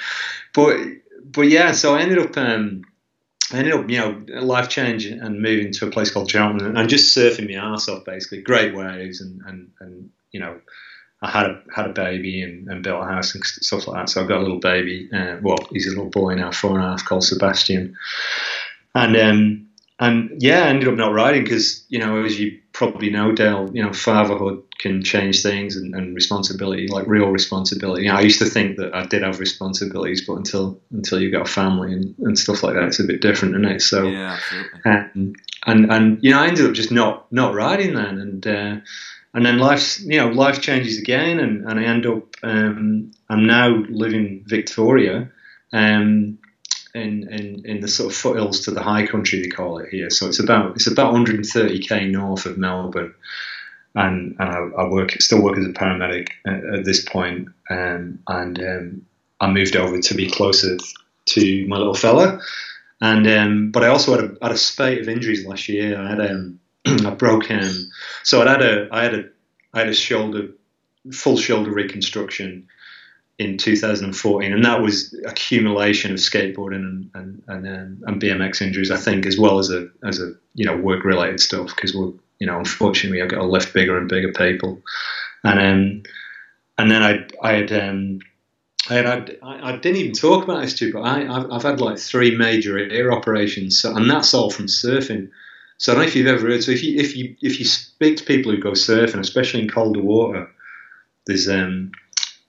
but 0.53 0.77
but 1.23 1.47
yeah, 1.49 1.71
so 1.73 1.95
I 1.95 2.01
ended 2.01 2.19
up. 2.19 2.37
Um, 2.37 2.83
I 3.51 3.57
ended 3.57 3.73
up, 3.73 3.89
you 3.89 3.97
know, 3.97 4.41
life 4.41 4.69
change 4.69 5.05
and 5.05 5.41
moving 5.41 5.71
to 5.73 5.87
a 5.87 5.89
place 5.89 6.11
called 6.11 6.29
Cheltenham 6.29 6.77
and 6.77 6.87
just 6.87 7.17
surfing 7.17 7.49
my 7.49 7.55
ass 7.55 7.89
off, 7.89 8.05
basically. 8.05 8.43
Great 8.43 8.75
waves 8.75 9.21
and, 9.21 9.41
and, 9.43 9.71
and 9.79 10.11
you 10.31 10.39
know, 10.39 10.59
I 11.21 11.29
had 11.29 11.47
a 11.47 11.63
had 11.75 11.87
a 11.87 11.93
baby 11.93 12.43
and, 12.43 12.67
and, 12.69 12.83
built 12.83 13.01
a 13.01 13.05
house 13.05 13.35
and 13.35 13.43
stuff 13.43 13.87
like 13.87 14.01
that. 14.01 14.09
So 14.09 14.21
I've 14.21 14.27
got 14.27 14.37
a 14.37 14.41
little 14.43 14.59
baby. 14.59 15.09
Uh, 15.11 15.37
well, 15.41 15.57
he's 15.71 15.87
a 15.87 15.89
little 15.89 16.09
boy 16.09 16.35
now, 16.35 16.51
four 16.51 16.75
and 16.75 16.85
a 16.85 16.89
half, 16.89 17.05
called 17.05 17.23
Sebastian. 17.23 17.97
And 18.95 19.17
um, 19.17 19.68
and 19.99 20.41
yeah, 20.41 20.63
I 20.63 20.67
ended 20.67 20.87
up 20.87 20.95
not 20.95 21.13
riding 21.13 21.43
because 21.43 21.85
you 21.89 21.99
know 21.99 22.23
as 22.23 22.39
you 22.39 22.59
probably 22.79 23.09
know, 23.09 23.33
Dale, 23.33 23.69
you 23.73 23.83
know, 23.83 23.91
fatherhood 23.91 24.63
can 24.79 25.03
change 25.03 25.43
things 25.43 25.75
and, 25.75 25.93
and 25.93 26.15
responsibility, 26.15 26.87
like 26.87 27.05
real 27.07 27.27
responsibility. 27.27 28.03
You 28.03 28.09
know, 28.09 28.15
I 28.15 28.21
used 28.21 28.39
to 28.39 28.45
think 28.45 28.77
that 28.77 28.95
I 28.95 29.05
did 29.05 29.21
have 29.21 29.39
responsibilities, 29.39 30.25
but 30.25 30.37
until 30.37 30.79
until 30.91 31.19
you 31.19 31.29
got 31.29 31.49
a 31.49 31.51
family 31.51 31.91
and, 31.91 32.15
and 32.19 32.39
stuff 32.39 32.63
like 32.63 32.75
that, 32.75 32.85
it's 32.85 32.99
a 32.99 33.03
bit 33.03 33.21
different, 33.21 33.55
isn't 33.55 33.65
it? 33.65 33.81
So, 33.81 34.03
yeah, 34.07 34.37
absolutely. 34.85 35.35
And, 35.65 35.91
and 35.91 36.23
you 36.23 36.31
know, 36.31 36.39
I 36.39 36.47
ended 36.47 36.65
up 36.67 36.73
just 36.73 36.91
not 36.91 37.29
not 37.33 37.53
riding 37.53 37.95
then, 37.95 38.17
and 38.17 38.47
uh, 38.47 38.75
and 39.33 39.45
then 39.45 39.59
life, 39.59 39.99
you 39.99 40.17
know, 40.17 40.29
life 40.29 40.61
changes 40.61 40.97
again, 40.97 41.39
and, 41.39 41.69
and 41.69 41.79
I 41.79 41.83
end 41.83 42.05
up, 42.05 42.23
um, 42.41 43.11
I'm 43.29 43.45
now 43.45 43.83
living 43.89 44.43
Victoria, 44.47 45.29
um, 45.71 46.38
in, 46.93 47.27
in, 47.31 47.65
in 47.65 47.79
the 47.81 47.87
sort 47.87 48.11
of 48.11 48.17
foothills 48.17 48.61
to 48.61 48.71
the 48.71 48.81
high 48.81 49.05
country 49.05 49.41
they 49.41 49.49
call 49.49 49.79
it 49.79 49.89
here. 49.89 50.09
So 50.09 50.27
it's 50.27 50.39
about 50.39 50.75
it's 50.75 50.87
about 50.87 51.13
130k 51.13 52.09
north 52.09 52.45
of 52.45 52.57
Melbourne, 52.57 53.13
and 53.95 54.35
and 54.39 54.49
I, 54.49 54.81
I 54.81 54.87
work 54.87 55.11
still 55.21 55.41
work 55.41 55.57
as 55.57 55.65
a 55.65 55.69
paramedic 55.69 56.29
at, 56.45 56.79
at 56.79 56.85
this 56.85 57.03
point, 57.03 57.49
um, 57.69 58.19
and 58.27 58.59
um, 58.59 59.05
I 59.39 59.51
moved 59.51 59.75
over 59.75 59.99
to 59.99 60.13
be 60.13 60.29
closer 60.29 60.77
to 61.27 61.67
my 61.67 61.77
little 61.77 61.93
fella, 61.93 62.41
and 63.01 63.27
um, 63.27 63.71
but 63.71 63.83
I 63.83 63.87
also 63.87 64.15
had 64.15 64.31
a, 64.31 64.37
had 64.41 64.51
a 64.51 64.57
spate 64.57 65.01
of 65.01 65.09
injuries 65.09 65.45
last 65.45 65.69
year. 65.69 65.99
I 65.99 66.09
had 66.09 66.21
um, 66.21 66.59
I 66.85 67.11
broke 67.11 67.51
um, 67.51 67.89
so 68.23 68.41
I 68.41 68.51
had 68.51 68.61
a 68.61 68.87
I 68.91 69.03
had 69.03 69.13
a 69.13 69.23
I 69.73 69.79
had 69.79 69.89
a 69.89 69.93
shoulder 69.93 70.49
full 71.13 71.37
shoulder 71.37 71.71
reconstruction 71.71 72.67
in 73.39 73.57
2014, 73.57 74.51
and 74.51 74.65
that 74.65 74.81
was 74.81 75.15
accumulation 75.25 76.11
of 76.11 76.17
skateboarding 76.17 76.75
and 76.75 77.09
and, 77.15 77.43
and, 77.47 77.67
um, 77.67 78.03
and 78.05 78.21
BMX 78.21 78.61
injuries, 78.61 78.91
I 78.91 78.97
think, 78.97 79.25
as 79.25 79.39
well 79.39 79.59
as 79.59 79.71
a 79.71 79.87
as 80.03 80.21
a 80.21 80.33
you 80.53 80.65
know 80.65 80.77
work 80.77 81.05
related 81.05 81.39
stuff 81.39 81.67
because 81.67 81.95
we're 81.95 82.11
you 82.39 82.47
know 82.47 82.59
unfortunately 82.59 83.21
I've 83.21 83.29
got 83.29 83.37
to 83.37 83.45
lift 83.45 83.73
bigger 83.73 83.97
and 83.97 84.09
bigger 84.09 84.33
people, 84.33 84.81
and 85.43 85.59
um, 85.59 86.03
and 86.77 86.91
then 86.91 87.01
I 87.01 87.25
I 87.41 87.53
had 87.53 87.71
um, 87.71 88.19
I, 88.89 88.95
had, 88.95 89.37
I, 89.41 89.69
I 89.69 89.75
didn't 89.77 90.01
even 90.01 90.13
talk 90.13 90.43
about 90.43 90.61
this 90.61 90.73
too, 90.73 90.91
but 90.91 91.01
I 91.01 91.55
I've, 91.55 91.63
had 91.63 91.79
like 91.79 91.97
three 91.97 92.35
major 92.35 92.77
ear 92.77 93.11
operations, 93.11 93.79
so, 93.79 93.95
and 93.95 94.09
that's 94.09 94.33
all 94.33 94.49
from 94.49 94.65
surfing. 94.65 95.29
So 95.77 95.93
I 95.93 95.95
don't 95.95 96.03
know 96.03 96.07
if 96.09 96.15
you've 96.17 96.27
ever 96.27 96.45
heard. 96.45 96.63
So 96.63 96.71
if 96.71 96.83
you 96.83 96.99
if 96.99 97.15
you 97.15 97.37
if 97.41 97.57
you 97.57 97.65
speak 97.65 98.17
to 98.17 98.25
people 98.25 98.51
who 98.51 98.59
go 98.59 98.71
surfing, 98.71 99.19
especially 99.19 99.61
in 99.61 99.69
colder 99.69 100.01
water, 100.01 100.49
there's 101.25 101.47
um 101.47 101.91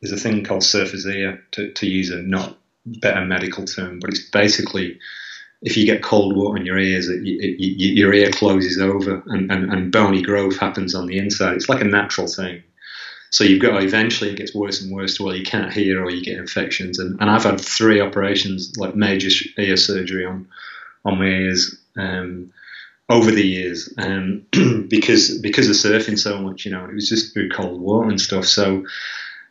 there's 0.01 0.13
a 0.13 0.17
thing 0.17 0.45
called 0.45 0.65
surfer's 0.65 1.07
ear, 1.07 1.43
to, 1.53 1.73
to 1.73 1.87
use 1.87 2.11
a 2.11 2.23
not 2.23 2.57
better 2.87 3.25
medical 3.25 3.65
term, 3.65 4.01
but 4.01 4.11
it's 4.11 4.31
basically 4.31 4.99
if 5.63 5.77
you 5.77 5.85
get 5.85 6.03
cold 6.03 6.35
water 6.37 6.57
in 6.57 6.65
your 6.65 6.79
ears, 6.79 7.09
it, 7.09 7.23
it, 7.23 7.63
it, 7.63 7.77
your 7.77 8.15
ear 8.15 8.31
closes 8.31 8.79
over 8.79 9.23
and, 9.27 9.51
and, 9.53 9.71
and, 9.71 9.93
bony 9.93 10.23
growth 10.23 10.59
happens 10.59 10.95
on 10.95 11.07
the 11.07 11.19
inside. 11.19 11.55
It's 11.57 11.69
like 11.69 11.83
a 11.83 11.85
natural 11.85 12.27
thing. 12.27 12.63
So 13.29 13.45
you've 13.45 13.61
got 13.61 13.83
eventually 13.83 14.31
it 14.31 14.37
gets 14.37 14.55
worse 14.55 14.81
and 14.81 14.93
worse 14.93 15.17
to 15.17 15.23
where 15.23 15.37
you 15.37 15.45
can't 15.45 15.73
hear 15.73 16.03
or 16.03 16.11
you 16.11 16.25
get 16.25 16.39
infections. 16.39 16.99
And, 16.99 17.21
and 17.21 17.31
I've 17.31 17.45
had 17.45 17.61
three 17.61 18.01
operations, 18.01 18.73
like 18.77 18.97
major 18.97 19.29
ear 19.59 19.77
surgery 19.77 20.25
on 20.25 20.49
on 21.05 21.19
my 21.19 21.27
ears 21.27 21.79
um, 21.97 22.53
over 23.09 23.31
the 23.31 23.47
years, 23.47 23.93
um, 23.99 24.47
because 24.89 25.39
because 25.39 25.69
of 25.69 25.77
surfing 25.77 26.19
so 26.19 26.39
much. 26.39 26.65
You 26.65 26.73
know, 26.73 26.85
it 26.85 26.95
was 26.95 27.09
just 27.09 27.33
through 27.33 27.51
cold 27.51 27.81
water 27.81 28.09
and 28.09 28.21
stuff. 28.21 28.47
So 28.47 28.85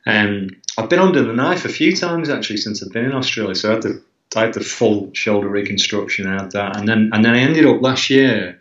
um, 0.06 0.50
I've 0.78 0.90
been 0.90 1.00
under 1.00 1.24
the 1.24 1.34
knife 1.34 1.66
a 1.66 1.70
few 1.70 1.96
times 1.96 2.30
actually 2.30 2.58
since 2.58 2.82
I've 2.82 2.92
been 2.92 3.06
in 3.06 3.14
Australia. 3.14 3.56
So 3.56 3.70
I 3.70 3.74
had 3.74 3.84
the 3.84 4.04
I 4.36 4.42
had 4.42 4.54
the 4.54 4.62
full 4.62 5.12
shoulder 5.14 5.50
reconstruction. 5.50 6.28
Had 6.28 6.52
that, 6.52 6.78
and 6.78 6.88
then 6.88 7.10
and 7.14 7.26
then 7.26 7.36
I 7.36 7.40
ended 7.40 7.66
up 7.66 7.82
last 7.82 8.10
year. 8.10 8.60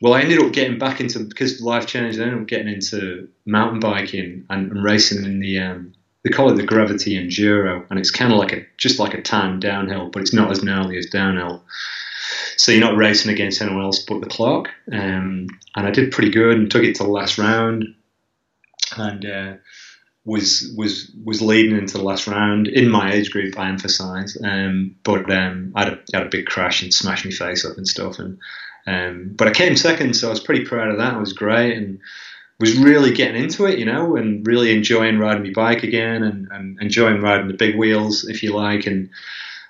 Well, 0.00 0.14
I 0.14 0.22
ended 0.22 0.40
up 0.40 0.52
getting 0.52 0.78
back 0.78 1.00
into 1.00 1.20
because 1.20 1.60
life 1.60 1.86
changed. 1.86 2.18
I 2.18 2.24
ended 2.24 2.40
up 2.40 2.48
getting 2.48 2.72
into 2.72 3.28
mountain 3.46 3.80
biking 3.80 4.46
and, 4.50 4.72
and 4.72 4.82
racing 4.82 5.24
in 5.24 5.38
the 5.40 5.58
um, 5.58 5.94
they 6.24 6.30
call 6.30 6.50
it 6.50 6.56
the 6.56 6.66
gravity 6.66 7.14
enduro, 7.14 7.84
and 7.90 7.98
it's 7.98 8.10
kind 8.10 8.32
of 8.32 8.38
like 8.38 8.52
a 8.52 8.64
just 8.78 8.98
like 8.98 9.14
a 9.14 9.22
time 9.22 9.60
downhill, 9.60 10.08
but 10.08 10.22
it's 10.22 10.32
not 10.32 10.50
as 10.50 10.62
gnarly 10.62 10.96
as 10.96 11.06
downhill. 11.06 11.62
So 12.56 12.70
you're 12.72 12.80
not 12.80 12.96
racing 12.96 13.32
against 13.32 13.60
anyone 13.60 13.82
else 13.82 14.00
but 14.00 14.20
the 14.20 14.28
clock. 14.28 14.68
Um, 14.90 15.48
and 15.74 15.86
I 15.86 15.90
did 15.90 16.12
pretty 16.12 16.30
good 16.30 16.56
and 16.56 16.70
took 16.70 16.84
it 16.84 16.94
to 16.96 17.02
the 17.02 17.10
last 17.10 17.38
round. 17.38 17.94
And 18.96 19.24
uh, 19.24 19.54
was 20.24 20.72
was 20.76 21.10
was 21.24 21.42
leading 21.42 21.76
into 21.76 21.98
the 21.98 22.04
last 22.04 22.26
round 22.26 22.68
in 22.68 22.88
my 22.88 23.12
age 23.12 23.30
group. 23.30 23.58
I 23.58 23.68
emphasise, 23.68 24.36
um, 24.42 24.96
but 25.02 25.30
um, 25.30 25.72
I 25.74 25.84
had, 25.84 25.92
a, 25.94 25.98
had 26.12 26.26
a 26.26 26.30
big 26.30 26.46
crash 26.46 26.82
and 26.82 26.94
smashed 26.94 27.24
my 27.24 27.32
face 27.32 27.64
up 27.64 27.76
and 27.76 27.88
stuff. 27.88 28.18
And 28.18 28.38
um, 28.86 29.34
but 29.36 29.48
I 29.48 29.52
came 29.52 29.76
second, 29.76 30.14
so 30.14 30.28
I 30.28 30.30
was 30.30 30.40
pretty 30.40 30.64
proud 30.64 30.90
of 30.90 30.98
that. 30.98 31.14
It 31.14 31.20
was 31.20 31.32
great 31.32 31.76
and 31.76 32.00
was 32.60 32.76
really 32.76 33.12
getting 33.12 33.42
into 33.42 33.66
it, 33.66 33.78
you 33.78 33.84
know, 33.84 34.14
and 34.14 34.46
really 34.46 34.72
enjoying 34.72 35.18
riding 35.18 35.42
my 35.42 35.52
bike 35.52 35.82
again 35.82 36.22
and, 36.22 36.48
and 36.52 36.80
enjoying 36.80 37.20
riding 37.20 37.48
the 37.48 37.54
big 37.54 37.76
wheels, 37.76 38.24
if 38.24 38.42
you 38.44 38.54
like, 38.54 38.86
and 38.86 39.10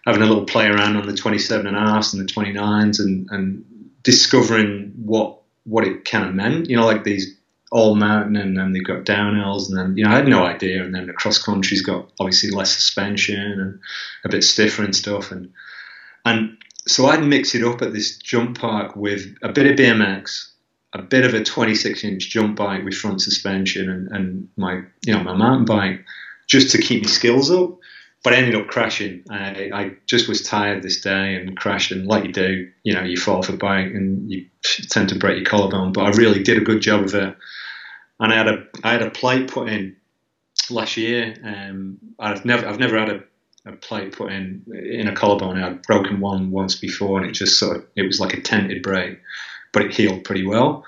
having 0.04 0.20
a 0.20 0.26
little 0.26 0.44
play 0.44 0.66
around 0.66 0.96
on 0.96 1.06
the 1.06 1.14
27 1.14 1.66
and 1.66 1.76
a 1.76 1.80
half 1.80 2.12
and 2.12 2.20
the 2.20 2.30
29s 2.30 2.98
and, 3.00 3.28
and 3.30 3.64
discovering 4.02 4.92
what 4.96 5.38
what 5.64 5.86
it 5.86 6.04
kind 6.04 6.28
of 6.28 6.34
meant, 6.34 6.68
you 6.68 6.76
know, 6.76 6.84
like 6.84 7.04
these 7.04 7.36
all 7.72 7.94
mountain 7.94 8.36
and 8.36 8.54
then 8.56 8.72
they've 8.72 8.84
got 8.84 9.04
downhills 9.04 9.68
and 9.68 9.78
then 9.78 9.96
you 9.96 10.04
know 10.04 10.10
I 10.10 10.16
had 10.16 10.28
no 10.28 10.44
idea 10.44 10.84
and 10.84 10.94
then 10.94 11.06
the 11.06 11.14
cross 11.14 11.42
country's 11.42 11.80
got 11.80 12.12
obviously 12.20 12.50
less 12.50 12.70
suspension 12.70 13.40
and 13.40 13.80
a 14.24 14.28
bit 14.28 14.44
stiffer 14.44 14.84
and 14.84 14.94
stuff 14.94 15.32
and 15.32 15.50
and 16.26 16.58
so 16.86 17.06
I'd 17.06 17.24
mix 17.24 17.54
it 17.54 17.64
up 17.64 17.80
at 17.80 17.94
this 17.94 18.18
jump 18.18 18.58
park 18.58 18.94
with 18.94 19.36
a 19.42 19.48
bit 19.50 19.66
of 19.66 19.78
BMX, 19.78 20.50
a 20.92 21.00
bit 21.00 21.24
of 21.24 21.32
a 21.32 21.42
26 21.42 22.04
inch 22.04 22.28
jump 22.28 22.56
bike 22.56 22.84
with 22.84 22.94
front 22.94 23.22
suspension 23.22 23.88
and, 23.88 24.08
and 24.08 24.48
my 24.56 24.82
you 25.06 25.14
know 25.14 25.22
my 25.22 25.34
mountain 25.34 25.64
bike 25.64 26.04
just 26.46 26.72
to 26.72 26.78
keep 26.78 27.04
my 27.04 27.10
skills 27.10 27.50
up. 27.50 27.78
But 28.22 28.34
I 28.34 28.36
ended 28.36 28.54
up 28.54 28.68
crashing. 28.68 29.24
I, 29.30 29.70
I 29.74 29.90
just 30.06 30.28
was 30.28 30.42
tired 30.42 30.82
this 30.82 31.00
day 31.00 31.34
and 31.34 31.56
crashed. 31.56 31.90
And 31.90 32.06
like 32.06 32.24
you 32.24 32.32
do, 32.32 32.70
you 32.84 32.94
know, 32.94 33.02
you 33.02 33.16
fall 33.16 33.38
off 33.38 33.48
a 33.48 33.56
bike 33.56 33.86
and 33.86 34.30
you 34.30 34.46
tend 34.90 35.08
to 35.08 35.18
break 35.18 35.38
your 35.38 35.44
collarbone. 35.44 35.92
But 35.92 36.02
I 36.02 36.10
really 36.10 36.40
did 36.40 36.56
a 36.56 36.64
good 36.64 36.82
job 36.82 37.02
of 37.02 37.14
it 37.14 37.36
and 38.22 38.32
I 38.32 38.36
had 38.36 38.48
a 38.48 38.66
I 38.84 38.92
had 38.92 39.02
a 39.02 39.10
plate 39.10 39.50
put 39.50 39.68
in 39.68 39.96
last 40.70 40.96
year. 40.96 41.34
Um, 41.44 41.98
I've 42.18 42.44
never 42.44 42.66
I've 42.66 42.78
never 42.78 42.98
had 42.98 43.10
a, 43.10 43.22
a 43.66 43.72
plate 43.72 44.12
put 44.12 44.32
in 44.32 44.64
in 44.72 45.08
a 45.08 45.14
collarbone. 45.14 45.60
I'd 45.60 45.82
broken 45.82 46.20
one 46.20 46.50
once 46.52 46.76
before, 46.76 47.18
and 47.18 47.28
it 47.28 47.32
just 47.32 47.58
sort 47.58 47.76
of 47.76 47.84
it 47.96 48.02
was 48.02 48.20
like 48.20 48.32
a 48.32 48.40
tented 48.40 48.82
break, 48.82 49.20
but 49.72 49.82
it 49.82 49.92
healed 49.92 50.24
pretty 50.24 50.46
well. 50.46 50.84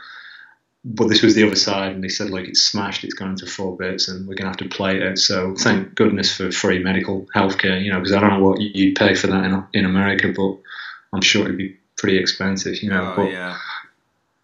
But 0.87 1.09
this 1.09 1.23
was 1.23 1.35
the 1.35 1.45
other 1.45 1.57
side, 1.57 1.93
and 1.93 2.05
they 2.05 2.09
said 2.09 2.31
like 2.31 2.47
it's 2.47 2.63
smashed, 2.63 3.03
it's 3.03 3.15
gone 3.15 3.31
into 3.31 3.47
four 3.47 3.77
bits, 3.77 4.07
and 4.07 4.29
we're 4.29 4.37
gonna 4.37 4.51
have 4.51 4.59
to 4.59 4.69
plate 4.69 5.03
it. 5.03 5.19
So 5.19 5.57
thank 5.57 5.97
goodness 5.97 6.37
for 6.37 6.53
free 6.53 6.79
medical 6.79 7.27
healthcare, 7.35 7.83
you 7.83 7.91
know, 7.91 7.99
because 7.99 8.13
I 8.13 8.21
don't 8.21 8.31
know 8.31 8.47
what 8.47 8.61
you'd 8.61 8.97
pay 8.97 9.17
for 9.17 9.27
that 9.27 9.45
in 9.45 9.65
in 9.73 9.85
America, 9.85 10.33
but 10.35 10.57
I'm 11.13 11.23
sure 11.23 11.45
it'd 11.47 11.59
be 11.59 11.77
pretty 11.97 12.17
expensive, 12.19 12.81
you 12.81 12.91
know. 12.91 13.13
Oh, 13.13 13.17
but 13.17 13.33
yeah. 13.33 13.59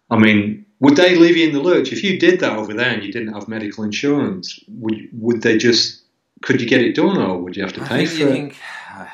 I 0.09 0.17
mean, 0.17 0.60
would 0.81 0.95
they 0.95 1.15
leave 1.15 1.37
you 1.37 1.47
in 1.47 1.53
the 1.53 1.61
lurch 1.61 1.93
if 1.93 2.03
you 2.03 2.19
did 2.19 2.39
that 2.39 2.57
over 2.57 2.73
there 2.73 2.89
and 2.89 3.03
you 3.03 3.11
didn't 3.11 3.33
have 3.33 3.47
medical 3.47 3.83
insurance? 3.83 4.59
Would 4.67 5.09
would 5.13 5.41
they 5.43 5.57
just 5.57 6.01
could 6.41 6.59
you 6.59 6.67
get 6.67 6.81
it 6.81 6.95
done 6.95 7.17
or 7.17 7.37
would 7.37 7.55
you 7.55 7.63
have 7.63 7.73
to 7.73 7.85
pay 7.85 8.05
for 8.05 8.23
it? 8.23 8.31
Think, 8.31 8.57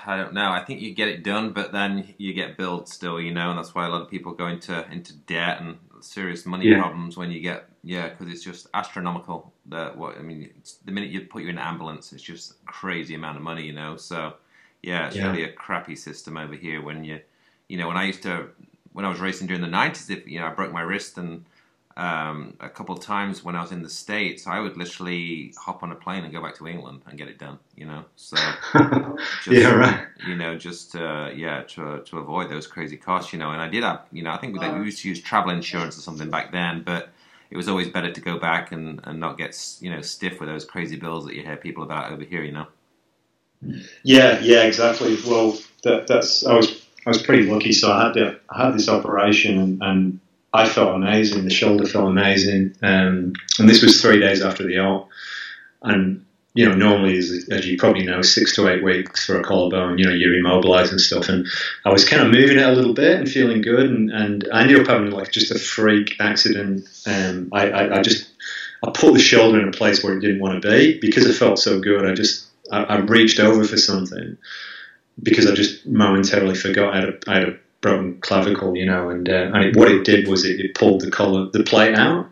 I 0.06 0.16
don't 0.16 0.34
know. 0.34 0.50
I 0.50 0.64
think 0.64 0.82
you 0.82 0.94
get 0.94 1.10
it 1.10 1.24
done, 1.24 1.52
but 1.52 1.74
then 1.74 2.14
you 2.18 2.34
get 2.34 2.58
billed 2.58 2.88
still, 2.88 3.20
you 3.20 3.34
know, 3.34 3.50
and 3.50 3.60
that's 3.60 3.76
why 3.76 3.86
a 3.86 3.90
lot 3.90 4.02
of 4.02 4.10
people 4.10 4.34
go 4.34 4.48
into 4.48 4.90
into 4.90 5.14
debt 5.14 5.60
and 5.62 5.78
serious 6.00 6.46
money 6.46 6.68
yeah. 6.70 6.80
problems 6.80 7.18
when 7.18 7.32
you 7.32 7.42
get 7.42 7.66
yeah, 7.84 8.10
because 8.10 8.32
it's 8.32 8.44
just 8.44 8.68
astronomical. 8.74 9.52
That 9.66 9.98
what 9.98 10.18
I 10.18 10.22
mean, 10.22 10.50
the 10.86 10.92
minute 10.94 11.10
you 11.10 11.22
put 11.22 11.44
you 11.44 11.50
in 11.50 11.58
an 11.58 11.64
ambulance, 11.64 12.14
it's 12.14 12.24
just 12.24 12.52
a 12.52 12.66
crazy 12.66 13.14
amount 13.14 13.36
of 13.36 13.44
money, 13.44 13.64
you 13.64 13.74
know. 13.74 13.98
So 13.98 14.36
yeah, 14.82 15.08
it's 15.08 15.18
yeah. 15.18 15.28
really 15.28 15.44
a 15.44 15.52
crappy 15.52 15.98
system 15.98 16.38
over 16.38 16.56
here. 16.56 16.82
When 16.82 17.04
you, 17.04 17.20
you 17.68 17.78
know, 17.78 17.90
when 17.90 17.98
I 17.98 18.06
used 18.06 18.24
to 18.24 18.48
when 18.94 19.04
I 19.04 19.10
was 19.10 19.20
racing 19.20 19.48
during 19.48 19.62
the 19.62 19.68
nineties, 19.68 20.10
if 20.10 20.26
you 20.26 20.40
know 20.40 20.48
I 20.48 20.54
broke 20.54 20.72
my 20.72 20.82
wrist 20.82 21.18
and 21.18 21.44
um, 21.98 22.54
a 22.60 22.70
couple 22.70 22.96
of 22.96 23.02
times 23.02 23.44
when 23.44 23.56
I 23.56 23.62
was 23.62 23.72
in 23.72 23.82
the 23.82 23.90
States, 23.90 24.46
I 24.46 24.60
would 24.60 24.78
literally 24.78 25.52
hop 25.58 25.82
on 25.82 25.92
a 25.92 25.96
plane 25.96 26.24
and 26.24 26.32
go 26.32 26.40
back 26.40 26.56
to 26.58 26.68
England 26.68 27.02
and 27.08 27.18
get 27.18 27.28
it 27.28 27.40
done, 27.40 27.58
you 27.76 27.88
know? 27.88 28.06
So, 28.16 28.38
just, 29.44 29.48
yeah, 29.48 29.74
right. 29.74 30.06
You 30.28 30.36
know, 30.36 30.56
just, 30.56 30.96
uh, 30.96 31.32
yeah, 31.36 31.64
to, 31.70 32.04
to 32.06 32.20
avoid 32.20 32.52
those 32.52 32.68
crazy 32.68 32.98
costs, 32.98 33.34
you 33.34 33.40
know, 33.40 33.50
and 33.50 33.60
I 33.60 33.68
did 33.68 33.84
have, 33.84 34.06
you 34.12 34.22
know, 34.22 34.30
I 34.30 34.38
think 34.38 34.62
we, 34.62 34.70
we 34.70 34.86
used 34.86 35.02
to 35.02 35.10
use 35.10 35.20
travel 35.20 35.50
insurance 35.50 35.98
or 35.98 36.02
something 36.02 36.30
back 36.30 36.52
then, 36.52 36.84
but 36.84 37.10
it 37.50 37.58
was 37.58 37.68
always 37.68 37.88
better 37.88 38.12
to 38.12 38.22
go 38.22 38.38
back 38.38 38.72
and, 38.72 39.02
and 39.06 39.20
not 39.20 39.40
get, 39.40 39.58
you 39.82 39.90
know, 39.90 40.02
stiff 40.02 40.40
with 40.40 40.50
those 40.50 40.66
crazy 40.66 40.98
bills 40.98 41.26
that 41.26 41.34
you 41.34 41.42
hear 41.42 41.58
people 41.58 41.82
about 41.82 42.12
over 42.12 42.24
here, 42.24 42.44
you 42.44 42.52
know? 42.52 42.68
Yeah, 44.04 44.40
yeah, 44.42 44.66
exactly. 44.66 45.18
Well, 45.28 45.58
that, 45.84 46.06
that's, 46.06 46.46
I 46.46 46.58
was, 46.58 46.86
I 47.08 47.10
was 47.10 47.24
pretty 47.24 47.50
lucky. 47.50 47.74
So 47.74 47.92
I 47.92 48.04
had, 48.04 48.14
to, 48.14 48.40
I 48.52 48.66
had 48.66 48.76
this 48.76 48.88
operation 48.88 49.58
and, 49.58 49.82
and 49.82 50.20
I 50.54 50.68
felt 50.68 50.96
amazing. 50.96 51.44
The 51.44 51.50
shoulder 51.50 51.86
felt 51.86 52.08
amazing, 52.08 52.76
um, 52.82 53.34
and 53.60 53.70
this 53.70 53.82
was 53.84 54.02
three 54.02 54.20
days 54.20 54.42
after 54.42 54.64
the 54.64 54.80
op. 54.80 55.10
And 55.82 56.26
you 56.58 56.68
know, 56.68 56.74
normally, 56.74 57.20
as, 57.20 57.48
as, 57.52 57.68
you 57.68 57.78
probably 57.78 58.04
know, 58.04 58.24
six 58.24 58.56
to 58.56 58.68
eight 58.68 58.84
weeks 58.84 59.28
for 59.28 59.40
a 59.40 59.44
collarbone, 59.44 60.00
you 60.00 60.06
know, 60.06 60.12
you're 60.12 60.34
immobilized 60.34 60.92
and 60.92 61.00
stuff. 61.00 61.30
And 61.30 61.46
I 61.86 61.92
was 61.92 62.04
kind 62.04 62.24
of 62.24 62.32
moving 62.32 62.58
it 62.58 62.66
a 62.66 62.72
little 62.72 62.96
bit 62.96 63.20
and 63.20 63.30
feeling 63.30 63.62
good. 63.62 63.88
And, 63.88 64.10
and 64.10 64.48
I 64.52 64.64
ended 64.64 64.80
up 64.80 64.88
having 64.88 65.12
like 65.12 65.32
just 65.32 65.52
a 65.52 65.60
freak 65.60 66.16
accident. 66.20 66.88
Um, 67.06 67.50
I, 67.54 67.70
I, 67.70 68.00
I 68.00 68.02
just, 68.02 68.32
I 68.84 68.90
put 68.90 69.14
the 69.14 69.20
shoulder 69.20 69.62
in 69.62 69.68
a 69.68 69.72
place 69.72 70.04
where 70.04 70.18
it 70.18 70.20
didn't 70.20 70.40
want 70.40 70.60
to 70.60 70.68
be 70.68 70.98
because 71.00 71.30
I 71.30 71.32
felt 71.32 71.60
so 71.60 71.80
good. 71.80 72.10
I 72.10 72.16
just, 72.16 72.48
I, 72.72 72.86
I 72.86 72.98
reached 73.02 73.40
over 73.40 73.64
for 73.64 73.78
something 73.78 74.36
because 75.22 75.46
I 75.46 75.54
just 75.54 75.86
momentarily 75.86 76.56
forgot 76.56 76.96
I 76.96 77.00
had 77.02 77.10
a, 77.10 77.20
I 77.28 77.34
had 77.36 77.50
a 77.50 77.60
broken 77.82 78.20
clavicle, 78.22 78.76
you 78.76 78.86
know, 78.86 79.10
and, 79.10 79.30
uh, 79.30 79.52
and 79.54 79.66
it, 79.66 79.76
what 79.76 79.92
it 79.92 80.04
did 80.04 80.28
was 80.28 80.46
it, 80.46 80.60
it 80.60 80.76
pulled 80.76 81.02
the 81.02 81.12
collar, 81.12 81.50
the 81.52 81.64
plate 81.64 81.96
out. 81.96 82.30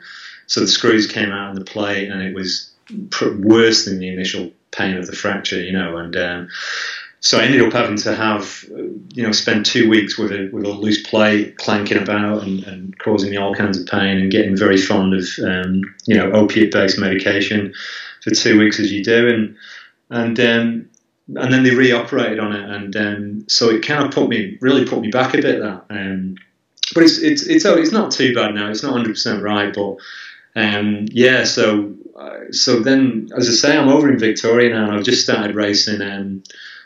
So 0.47 0.59
the 0.59 0.67
screws 0.67 1.07
came 1.07 1.31
out 1.31 1.49
in 1.49 1.55
the 1.55 1.65
plate 1.65 2.09
and 2.09 2.21
it 2.21 2.35
was 2.35 2.71
worse 3.39 3.85
than 3.85 3.99
the 3.99 4.09
initial 4.09 4.51
pain 4.71 4.97
of 4.97 5.07
the 5.07 5.15
fracture, 5.15 5.61
you 5.61 5.71
know, 5.71 5.97
and 5.97 6.15
um, 6.15 6.49
so 7.25 7.39
I 7.39 7.45
ended 7.45 7.61
up 7.61 7.73
having 7.73 7.97
to 7.97 8.13
have, 8.13 8.63
you 8.69 9.23
know, 9.23 9.31
spend 9.31 9.65
two 9.65 9.89
weeks 9.89 10.15
with 10.15 10.31
a 10.31 10.47
with 10.53 10.63
a 10.63 10.69
loose 10.69 11.01
plate 11.01 11.57
clanking 11.57 11.97
about 11.97 12.43
and, 12.43 12.63
and 12.65 12.99
causing 12.99 13.31
me 13.31 13.37
all 13.37 13.55
kinds 13.55 13.79
of 13.79 13.87
pain 13.87 14.19
and 14.19 14.29
getting 14.29 14.55
very 14.55 14.77
fond 14.77 15.15
of, 15.15 15.27
um, 15.43 15.81
you 16.05 16.15
know, 16.15 16.31
opiate 16.33 16.71
based 16.71 16.99
medication 16.99 17.73
for 18.21 18.29
two 18.29 18.59
weeks 18.59 18.79
as 18.79 18.91
you 18.91 19.03
do, 19.03 19.27
and 19.27 19.55
and 20.11 20.39
um, 20.39 20.89
and 21.27 21.51
then 21.51 21.63
they 21.63 21.73
reoperated 21.73 22.39
on 22.39 22.53
it, 22.53 22.69
and 22.69 22.95
um, 22.95 23.45
so 23.49 23.69
it 23.69 23.85
kind 23.85 24.05
of 24.05 24.11
put 24.11 24.29
me 24.29 24.57
really 24.61 24.85
put 24.85 25.01
me 25.01 25.09
back 25.09 25.33
a 25.33 25.41
bit 25.41 25.59
that. 25.59 25.85
Um, 25.89 26.35
but 26.93 27.03
it's 27.03 27.17
it's 27.17 27.43
it's 27.43 27.65
it's 27.65 27.91
not 27.91 28.11
too 28.11 28.33
bad 28.35 28.53
now. 28.53 28.69
It's 28.69 28.83
not 28.83 28.91
100 28.91 29.13
percent 29.13 29.41
right, 29.41 29.73
but 29.73 29.97
um, 30.55 31.05
yeah, 31.11 31.43
so 31.43 31.93
uh, 32.15 32.51
so 32.51 32.79
then, 32.79 33.29
as 33.35 33.49
I 33.49 33.51
say, 33.51 33.77
I'm 33.77 33.89
over 33.89 34.11
in 34.11 34.19
Victoria 34.19 34.73
now, 34.73 34.85
and 34.85 34.95
I've 34.95 35.03
just 35.03 35.23
started 35.23 35.55
racing. 35.55 36.01
Um, 36.01 36.43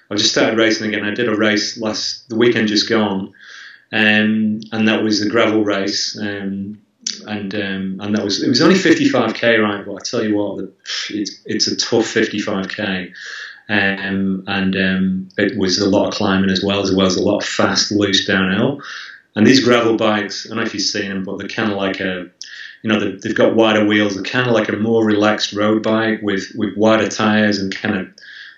I've 0.09 0.17
just 0.17 0.31
started 0.31 0.57
racing 0.57 0.87
again. 0.87 1.05
I 1.05 1.13
did 1.13 1.27
a 1.27 1.35
race 1.35 1.77
last 1.77 2.27
the 2.29 2.35
weekend 2.35 2.67
just 2.67 2.89
gone, 2.89 3.33
um, 3.91 4.61
and 4.71 4.87
that 4.87 5.03
was 5.03 5.19
the 5.19 5.29
gravel 5.29 5.63
race. 5.63 6.17
Um, 6.17 6.81
and 7.27 7.53
um, 7.55 7.97
and 8.01 8.15
that 8.15 8.23
was 8.23 8.41
it 8.41 8.49
was 8.49 8.61
only 8.61 8.75
55k 8.75 9.61
right, 9.61 9.85
but 9.85 9.95
I 9.95 9.99
tell 10.03 10.23
you 10.23 10.35
what, 10.35 10.69
it's 11.09 11.41
it's 11.45 11.67
a 11.67 11.75
tough 11.75 12.05
55k. 12.05 13.11
Um, 13.69 14.43
and 14.47 14.75
um, 14.75 15.29
it 15.37 15.57
was 15.57 15.77
a 15.77 15.89
lot 15.89 16.07
of 16.07 16.13
climbing 16.15 16.49
as 16.49 16.63
well, 16.63 16.81
as 16.81 16.93
well 16.93 17.05
as 17.05 17.15
a 17.15 17.23
lot 17.23 17.43
of 17.43 17.47
fast, 17.47 17.91
loose 17.91 18.25
downhill. 18.25 18.81
And 19.35 19.45
these 19.45 19.63
gravel 19.63 19.95
bikes, 19.95 20.45
I 20.45 20.49
don't 20.49 20.57
know 20.57 20.63
if 20.63 20.73
you've 20.73 20.83
seen 20.83 21.09
them, 21.09 21.23
but 21.23 21.37
they're 21.37 21.47
kind 21.47 21.71
of 21.71 21.77
like 21.77 21.99
a 21.99 22.29
you 22.81 22.89
know, 22.89 22.99
they've 22.99 23.35
got 23.35 23.55
wider 23.55 23.85
wheels. 23.85 24.15
They're 24.15 24.23
kind 24.23 24.47
of 24.47 24.53
like 24.53 24.69
a 24.69 24.77
more 24.77 25.03
relaxed 25.03 25.53
road 25.53 25.83
bike 25.83 26.21
with, 26.21 26.51
with 26.55 26.77
wider 26.77 27.09
tyres 27.09 27.59
and 27.59 27.75
kind 27.75 27.97
of 27.97 28.07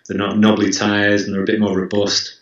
they're 0.07 0.18
not 0.18 0.38
knobbly 0.38 0.72
tyres 0.72 1.24
and 1.24 1.34
they're 1.34 1.43
a 1.43 1.45
bit 1.45 1.59
more 1.59 1.78
robust. 1.78 2.39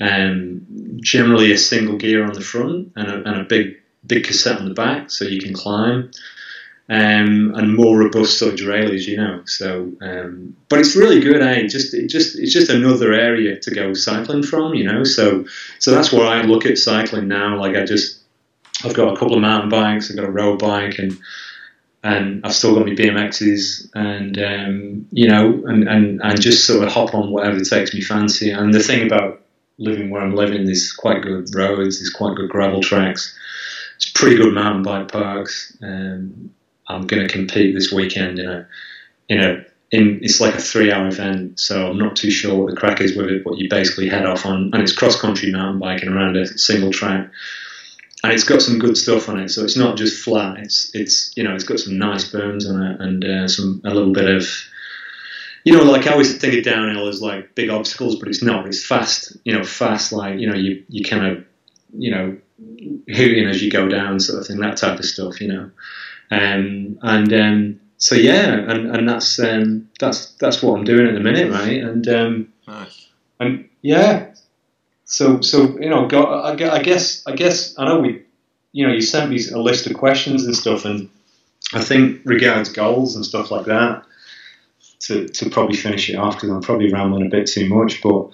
Um, 0.00 0.66
generally, 1.02 1.52
a 1.52 1.58
single 1.58 1.96
gear 1.96 2.24
on 2.24 2.32
the 2.32 2.40
front 2.40 2.92
and 2.96 3.08
a, 3.08 3.16
and 3.28 3.40
a 3.40 3.44
big 3.44 3.76
big 4.06 4.24
cassette 4.24 4.58
on 4.58 4.68
the 4.68 4.74
back, 4.74 5.10
so 5.10 5.24
you 5.24 5.40
can 5.40 5.52
climb. 5.52 6.10
Um, 6.90 7.52
and 7.54 7.76
more 7.76 7.98
robust 7.98 8.38
sort 8.38 8.54
of 8.54 8.58
derailleurs, 8.58 9.06
you 9.06 9.18
know. 9.18 9.42
So, 9.44 9.92
um, 10.00 10.56
but 10.70 10.78
it's 10.78 10.96
really 10.96 11.20
good, 11.20 11.42
eh? 11.42 11.66
Just, 11.66 11.92
it 11.92 12.08
just, 12.08 12.38
it's 12.38 12.52
just 12.52 12.70
another 12.70 13.12
area 13.12 13.60
to 13.60 13.74
go 13.74 13.92
cycling 13.92 14.42
from, 14.42 14.72
you 14.72 14.84
know. 14.84 15.04
So, 15.04 15.44
so 15.80 15.90
that's 15.90 16.10
where 16.12 16.26
I 16.26 16.42
look 16.42 16.64
at 16.64 16.78
cycling 16.78 17.28
now. 17.28 17.58
Like 17.60 17.76
I 17.76 17.84
just, 17.84 18.22
I've 18.84 18.94
got 18.94 19.12
a 19.12 19.16
couple 19.16 19.34
of 19.34 19.40
mountain 19.40 19.70
bikes. 19.70 20.10
I've 20.10 20.16
got 20.16 20.24
a 20.24 20.30
road 20.30 20.58
bike, 20.58 20.98
and 20.98 21.18
and 22.02 22.44
I've 22.44 22.54
still 22.54 22.74
got 22.74 22.86
my 22.86 22.92
BMXs, 22.92 23.90
and 23.94 24.38
um, 24.38 25.06
you 25.10 25.28
know, 25.28 25.62
and, 25.66 25.88
and 25.88 26.20
and 26.22 26.40
just 26.40 26.66
sort 26.66 26.84
of 26.86 26.92
hop 26.92 27.14
on 27.14 27.30
whatever 27.30 27.60
takes 27.60 27.92
me 27.92 28.00
fancy. 28.00 28.50
And 28.50 28.72
the 28.72 28.82
thing 28.82 29.06
about 29.06 29.42
living 29.78 30.10
where 30.10 30.22
I'm 30.22 30.34
living, 30.34 30.64
there's 30.64 30.92
quite 30.92 31.22
good 31.22 31.52
roads, 31.54 31.98
there's 31.98 32.10
quite 32.10 32.36
good 32.36 32.50
gravel 32.50 32.82
tracks, 32.82 33.36
it's 33.96 34.08
pretty 34.10 34.36
good 34.36 34.54
mountain 34.54 34.82
bike 34.82 35.10
parks. 35.10 35.76
Um, 35.82 36.50
I'm 36.88 37.06
going 37.06 37.26
to 37.26 37.32
compete 37.32 37.74
this 37.74 37.92
weekend 37.92 38.38
in 38.38 38.48
a 38.48 38.66
in 39.28 39.40
a 39.40 39.64
in 39.90 40.20
it's 40.22 40.40
like 40.40 40.54
a 40.54 40.60
three 40.60 40.92
hour 40.92 41.08
event, 41.08 41.58
so 41.60 41.88
I'm 41.88 41.98
not 41.98 42.16
too 42.16 42.30
sure 42.30 42.56
what 42.56 42.70
the 42.70 42.76
crack 42.76 43.00
is 43.00 43.16
with 43.16 43.26
it. 43.28 43.44
But 43.44 43.58
you 43.58 43.68
basically 43.68 44.08
head 44.08 44.26
off 44.26 44.44
on, 44.44 44.70
and 44.72 44.82
it's 44.82 44.92
cross 44.92 45.20
country 45.20 45.50
mountain 45.50 45.80
biking 45.80 46.08
around 46.08 46.36
a 46.36 46.46
single 46.46 46.92
track 46.92 47.30
and 48.22 48.32
it's 48.32 48.44
got 48.44 48.62
some 48.62 48.78
good 48.78 48.96
stuff 48.96 49.28
on 49.28 49.38
it. 49.38 49.50
So 49.50 49.64
it's 49.64 49.76
not 49.76 49.96
just 49.96 50.22
flat. 50.22 50.58
It's 50.58 50.90
it's 50.94 51.32
you 51.36 51.44
know 51.44 51.54
it's 51.54 51.64
got 51.64 51.78
some 51.78 51.98
nice 51.98 52.30
berms 52.30 52.68
on 52.68 52.82
it 52.82 53.00
and 53.00 53.24
uh, 53.24 53.48
some 53.48 53.80
a 53.84 53.94
little 53.94 54.12
bit 54.12 54.28
of 54.28 54.46
you 55.64 55.72
know 55.72 55.84
like 55.84 56.06
I 56.06 56.12
always 56.12 56.36
think 56.36 56.54
of 56.54 56.64
downhill 56.64 57.08
as 57.08 57.22
like 57.22 57.54
big 57.54 57.70
obstacles, 57.70 58.18
but 58.18 58.28
it's 58.28 58.42
not. 58.42 58.66
It's 58.66 58.84
fast. 58.84 59.36
You 59.44 59.54
know, 59.54 59.64
fast 59.64 60.12
like 60.12 60.38
you 60.38 60.48
know 60.48 60.56
you 60.56 60.84
you 60.88 61.04
kind 61.04 61.26
of 61.26 61.44
you 61.96 62.10
know 62.10 62.36
hooting 63.08 63.46
as 63.46 63.62
you 63.62 63.70
go 63.70 63.88
down 63.88 64.18
sort 64.18 64.40
of 64.40 64.46
thing. 64.46 64.58
That 64.58 64.78
type 64.78 64.98
of 64.98 65.04
stuff. 65.04 65.40
You 65.40 65.48
know, 65.48 65.70
um, 66.30 66.98
and 67.02 67.32
um, 67.32 67.80
so 67.96 68.14
yeah, 68.14 68.54
and 68.54 68.94
and 68.94 69.08
that's 69.08 69.38
um, 69.38 69.88
that's 69.98 70.32
that's 70.34 70.62
what 70.62 70.78
I'm 70.78 70.84
doing 70.84 71.06
at 71.06 71.14
the 71.14 71.20
minute, 71.20 71.50
right? 71.52 71.82
And 71.82 72.08
um, 72.08 72.52
nice. 72.66 73.08
and 73.40 73.68
yeah, 73.82 74.32
so 75.04 75.40
so 75.40 75.78
you 75.80 75.88
know, 75.88 76.06
I 76.06 76.82
guess 76.82 77.26
I 77.26 77.32
guess 77.32 77.78
I 77.78 77.86
know 77.86 78.00
we, 78.00 78.22
you 78.72 78.86
know, 78.86 78.92
you 78.92 79.00
sent 79.00 79.30
me 79.30 79.40
a 79.52 79.58
list 79.58 79.86
of 79.86 79.94
questions 79.94 80.44
and 80.44 80.54
stuff, 80.54 80.84
and 80.84 81.08
I 81.72 81.82
think 81.82 82.22
regards 82.24 82.70
goals 82.70 83.16
and 83.16 83.24
stuff 83.24 83.50
like 83.50 83.66
that. 83.66 84.04
To, 85.02 85.28
to 85.28 85.48
probably 85.48 85.76
finish 85.76 86.10
it 86.10 86.16
off 86.16 86.34
because 86.34 86.50
I'm 86.50 86.60
probably 86.60 86.92
rambling 86.92 87.24
a 87.24 87.30
bit 87.30 87.46
too 87.46 87.68
much, 87.68 88.02
but 88.02 88.30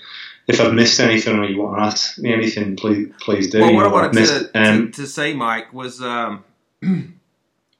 if 0.46 0.60
I've 0.60 0.74
missed 0.74 1.00
anything 1.00 1.38
or 1.38 1.44
you 1.44 1.60
want 1.60 1.78
to 1.78 1.82
ask 1.82 2.18
me 2.18 2.32
anything, 2.32 2.76
please 2.76 3.12
please 3.20 3.50
do. 3.50 3.60
Well, 3.60 3.74
what 3.74 3.86
I 3.86 3.88
wanted 3.88 4.14
missed, 4.14 4.52
to, 4.52 4.60
um, 4.60 4.92
to, 4.92 5.02
to, 5.02 5.06
say, 5.06 5.34
Mike, 5.34 5.72
was 5.72 6.00
um, 6.00 6.44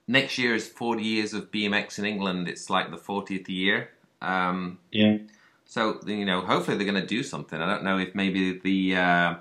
next 0.06 0.38
year 0.38 0.54
is 0.54 0.66
40 0.66 1.02
years 1.02 1.34
of 1.34 1.50
BMX 1.50 1.98
in 1.98 2.04
England. 2.04 2.48
It's 2.48 2.70
like 2.70 2.90
the 2.90 2.96
40th 2.96 3.48
year. 3.48 3.90
Um, 4.20 4.78
yeah. 4.90 5.18
So 5.64 6.00
you 6.06 6.24
know, 6.24 6.40
hopefully 6.40 6.76
they're 6.76 6.90
going 6.90 7.00
to 7.00 7.06
do 7.06 7.22
something. 7.22 7.60
I 7.60 7.66
don't 7.66 7.84
know 7.84 7.98
if 7.98 8.14
maybe 8.14 8.58
the 8.58 8.96
uh, 8.96 9.34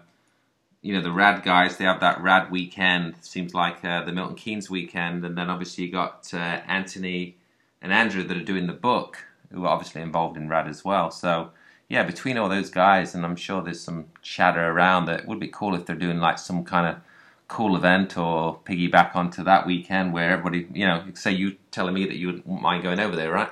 you 0.82 0.93
know 0.93 1.01
the 1.01 1.11
Rad 1.11 1.43
guys 1.43 1.78
they 1.78 1.86
have 1.86 1.99
that 1.99 2.22
Rad 2.22 2.51
weekend. 2.51 3.16
Seems 3.22 3.53
like 3.53 3.84
uh, 3.84 4.03
the 4.03 4.11
Milton 4.11 4.36
Keynes 4.36 4.70
weekend, 4.70 5.26
and 5.26 5.38
then 5.38 5.49
obviously 5.49 5.86
you 5.86 5.91
got 5.91 6.30
uh, 6.34 6.38
Anthony 6.38 7.38
and 7.82 7.91
Andrew 7.91 8.24
that 8.24 8.38
are 8.38 8.43
doing 8.43 8.68
the 8.68 8.74
book, 8.74 9.26
who 9.51 9.66
are 9.66 9.70
obviously 9.70 10.01
involved 10.01 10.38
in 10.38 10.49
Rad 10.49 10.68
as 10.68 10.84
well. 10.84 11.11
So 11.11 11.51
yeah, 11.89 12.03
between 12.03 12.38
all 12.38 12.49
those 12.49 12.70
guys, 12.70 13.14
and 13.14 13.26
I'm 13.26 13.36
sure 13.36 13.61
there's 13.61 13.82
some 13.82 14.05
chatter 14.22 14.70
around 14.70 15.05
that 15.05 15.22
it 15.22 15.28
would 15.28 15.39
be 15.39 15.49
cool 15.49 15.76
if 15.76 15.86
they're 15.86 15.95
doing 15.95 16.20
like 16.20 16.39
some 16.39 16.64
kind 16.64 16.88
of 16.88 17.01
cool 17.47 17.75
event 17.75 18.17
or 18.17 18.59
piggyback 18.65 19.15
onto 19.15 19.43
that 19.43 19.67
weekend 19.67 20.13
where 20.13 20.31
everybody, 20.31 20.67
you 20.73 20.85
know, 20.85 21.03
say 21.13 21.31
you 21.31 21.55
telling 21.71 21.93
me 21.93 22.05
that 22.05 22.15
you 22.15 22.27
wouldn't 22.27 22.61
mind 22.61 22.83
going 22.83 22.99
over 22.99 23.15
there, 23.15 23.31
right? 23.31 23.49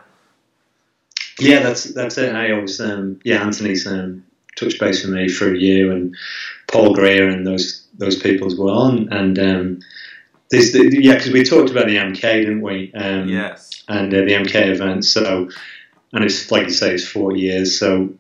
Yeah, 1.40 1.60
that's 1.60 1.86
that's 1.86 2.18
it. 2.18 2.36
I 2.36 2.52
always 2.52 2.80
um, 2.80 3.20
yeah, 3.24 3.44
Anthony's 3.44 3.88
um, 3.88 4.24
touched 4.56 4.80
base 4.80 5.04
with 5.04 5.14
me 5.14 5.28
for 5.28 5.54
a 5.54 5.58
year, 5.58 5.92
and 5.92 6.16
Paul 6.68 6.94
Greer 6.94 7.30
and 7.30 7.46
those 7.48 7.88
those 7.98 8.18
people 8.20 8.48
as 8.48 8.56
well. 8.56 8.88
And, 8.88 9.12
and 9.14 9.40
um, 9.40 9.80
there's 10.50 10.74
the, 10.74 10.90
yeah, 11.02 11.16
because 11.16 11.32
we 11.32 11.44
talked 11.44 11.70
about 11.70 11.88
the 11.88 11.96
MK, 11.96 12.22
didn't 12.22 12.62
we? 12.62 12.92
Um, 12.94 13.28
yes. 13.30 13.84
And 13.88 14.14
uh, 14.14 14.18
the 14.18 14.34
MK 14.34 14.68
event. 14.68 15.06
So, 15.06 15.50
and 16.14 16.24
it's 16.24 16.52
like 16.52 16.64
you 16.64 16.74
say, 16.74 16.94
it's 16.94 17.08
four 17.08 17.36
years. 17.36 17.80
So 17.80 18.14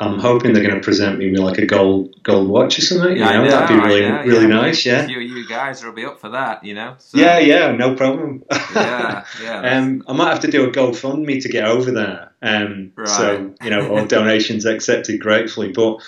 I'm 0.00 0.20
hoping 0.20 0.52
they're 0.52 0.62
going 0.62 0.76
to 0.76 0.80
present 0.80 1.18
me 1.18 1.30
with 1.30 1.40
like 1.40 1.58
a 1.58 1.66
gold 1.66 2.22
gold 2.22 2.48
watch 2.48 2.78
or 2.78 2.82
something. 2.82 3.16
You 3.16 3.24
know, 3.24 3.44
know 3.44 3.50
that'd 3.50 3.68
be 3.68 3.82
really 3.82 4.02
yeah, 4.02 4.22
really 4.22 4.42
yeah. 4.42 4.46
nice. 4.46 4.86
Yeah, 4.86 5.06
you, 5.06 5.18
you 5.18 5.48
guys 5.48 5.84
will 5.84 5.92
be 5.92 6.04
up 6.04 6.20
for 6.20 6.28
that, 6.28 6.64
you 6.64 6.74
know. 6.74 6.94
So. 6.98 7.18
Yeah, 7.18 7.38
yeah, 7.38 7.72
no 7.72 7.96
problem. 7.96 8.44
yeah, 8.74 9.24
yeah. 9.42 9.76
um, 9.76 10.04
I 10.06 10.12
might 10.12 10.30
have 10.30 10.40
to 10.40 10.50
do 10.50 10.68
a 10.68 10.70
GoFundMe 10.70 11.42
to 11.42 11.48
get 11.48 11.64
over 11.64 11.90
there. 11.90 12.32
Um, 12.40 12.92
right. 12.94 13.08
So 13.08 13.54
you 13.60 13.70
know, 13.70 13.90
all 13.90 14.06
donations 14.06 14.66
accepted 14.66 15.20
gratefully. 15.20 15.72
But 15.72 15.98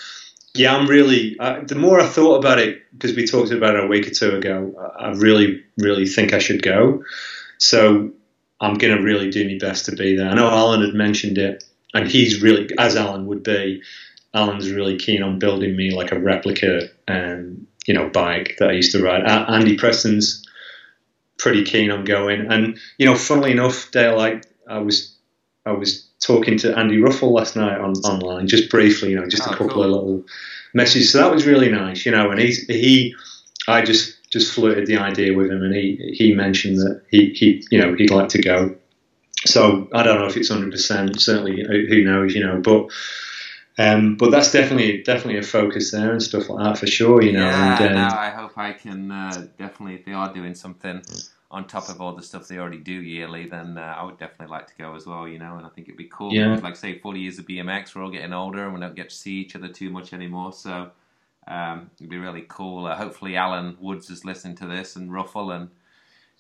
yeah, 0.55 0.77
I'm 0.77 0.87
really. 0.87 1.37
Uh, 1.41 1.63
the 1.65 1.75
more 1.75 1.99
I 1.99 2.07
thought 2.07 2.37
about 2.37 2.61
it, 2.61 2.83
because 2.93 3.17
we 3.17 3.27
talked 3.27 3.51
about 3.51 3.75
it 3.75 3.85
a 3.85 3.89
week 3.89 4.07
or 4.07 4.11
two 4.11 4.37
ago, 4.37 4.93
I 5.01 5.11
really, 5.11 5.65
really 5.79 6.07
think 6.07 6.33
I 6.33 6.39
should 6.39 6.63
go. 6.63 7.03
So 7.59 8.13
I'm 8.61 8.75
going 8.75 8.97
to 8.97 9.03
really 9.03 9.31
do 9.31 9.49
my 9.49 9.59
best 9.59 9.87
to 9.87 9.97
be 9.97 10.17
there. 10.17 10.31
I 10.31 10.35
know 10.35 10.49
Alan 10.49 10.83
had 10.83 10.95
mentioned 10.95 11.39
it 11.39 11.65
and 11.95 12.09
he's 12.09 12.43
really, 12.43 12.69
as 12.79 12.97
Alan 12.97 13.27
would 13.27 13.43
be, 13.43 13.83
Alan's 14.35 14.71
really 14.71 14.97
keen 14.97 15.23
on 15.23 15.39
building 15.39 15.77
me 15.77 15.91
like 15.91 16.13
a 16.13 16.19
replica, 16.19 16.89
um, 17.09 17.67
you 17.87 17.95
know, 17.95 18.09
bike 18.09 18.57
that 18.59 18.71
I 18.71 18.73
used 18.73 18.93
to 18.93 19.03
ride. 19.03 19.23
A- 19.23 19.51
Andy 19.51 19.77
Preston's 19.77 20.47
pretty 21.39 21.65
keen 21.65 21.91
on 21.91 22.05
going, 22.05 22.47
and 22.53 22.79
you 22.99 23.07
know, 23.07 23.17
funnily 23.17 23.51
enough, 23.51 23.91
Dale, 23.91 24.17
like 24.17 24.47
I 24.69 24.79
was, 24.79 25.17
I 25.67 25.73
was 25.73 26.07
talking 26.21 26.59
to 26.59 26.77
Andy 26.79 26.99
Ruffell 26.99 27.33
last 27.33 27.57
night 27.57 27.79
on 27.81 27.95
online, 27.95 28.47
just 28.47 28.71
briefly, 28.71 29.11
you 29.11 29.21
know, 29.21 29.27
just 29.27 29.43
oh, 29.43 29.47
a 29.47 29.57
couple 29.57 29.71
cool. 29.71 29.83
of 29.83 29.91
little 29.91 30.25
messages. 30.75 31.11
So 31.11 31.19
that 31.19 31.33
was 31.33 31.47
really 31.47 31.71
nice, 31.71 32.07
you 32.07 32.13
know, 32.13 32.31
and 32.31 32.39
he, 32.39 32.53
he, 32.69 33.15
I 33.67 33.83
just 33.83 34.17
just 34.31 34.55
flirted 34.55 34.87
the 34.87 34.97
idea 34.97 35.35
with 35.35 35.51
him, 35.51 35.63
and 35.63 35.75
he 35.75 36.15
he 36.17 36.35
mentioned 36.35 36.79
that 36.79 37.03
he 37.11 37.31
he 37.31 37.65
you 37.71 37.81
know 37.81 37.95
he'd 37.95 38.11
like 38.11 38.29
to 38.31 38.41
go 38.41 38.77
so 39.47 39.89
I 39.93 40.03
don't 40.03 40.19
know 40.19 40.27
if 40.27 40.37
it's 40.37 40.49
hundred 40.49 40.71
percent. 40.71 41.21
Certainly, 41.21 41.65
who 41.89 42.05
knows? 42.05 42.35
You 42.35 42.47
know, 42.47 42.61
but. 42.61 42.91
Um, 43.79 44.17
but 44.17 44.31
that's 44.31 44.53
definitely 44.53 45.03
definitely 45.05 45.39
a 45.39 45.43
focus 45.43 45.91
there 45.91 46.13
and 46.13 46.23
stuff 46.23 46.51
like 46.51 46.63
that 46.63 46.77
for 46.77 46.87
sure. 46.87 47.23
You 47.23 47.33
know. 47.33 47.47
Yeah, 47.47 47.83
and, 47.83 47.95
no, 47.95 48.09
I 48.09 48.29
hope 48.29 48.59
I 48.59 48.73
can 48.75 49.11
uh, 49.11 49.47
definitely 49.57 49.95
if 49.95 50.05
they 50.05 50.13
are 50.13 50.31
doing 50.35 50.55
something 50.55 51.01
on 51.51 51.67
top 51.67 51.89
of 51.89 51.99
all 51.99 52.15
the 52.15 52.23
stuff 52.23 52.47
they 52.47 52.59
already 52.59 52.79
do 52.79 52.93
yearly, 52.93 53.49
then 53.49 53.79
uh, 53.79 53.95
I 53.97 54.05
would 54.05 54.19
definitely 54.19 54.49
like 54.49 54.67
to 54.67 54.75
go 54.77 54.95
as 54.97 55.07
well. 55.07 55.27
You 55.27 55.39
know, 55.39 55.57
and 55.57 55.65
I 55.65 55.71
think 55.71 55.89
it'd 55.89 55.97
be 55.97 56.11
cool. 56.13 56.31
Yeah. 56.31 56.49
Because, 56.49 56.63
like 56.63 56.77
say, 56.77 56.99
forty 56.99 57.21
years 57.21 57.39
of 57.39 57.47
BMX, 57.47 57.95
we're 57.95 58.03
all 58.03 58.11
getting 58.11 58.35
older 58.35 58.65
and 58.65 58.75
we 58.75 58.81
don't 58.81 58.97
get 58.97 59.09
to 59.09 59.17
see 59.17 59.37
each 59.37 59.57
other 59.57 59.69
too 59.69 59.89
much 59.89 60.13
anymore. 60.13 60.53
So 60.53 60.91
um, 61.49 61.91
it'd 61.97 62.11
be 62.11 62.19
really 62.19 62.45
cool. 62.49 62.85
Uh, 62.85 62.97
hopefully, 62.97 63.37
Alan 63.37 63.79
Woods 63.81 64.11
is 64.11 64.27
listening 64.27 64.57
to 64.57 64.67
this 64.67 64.97
and 64.97 65.11
Ruffell 65.11 65.57
and. 65.57 65.71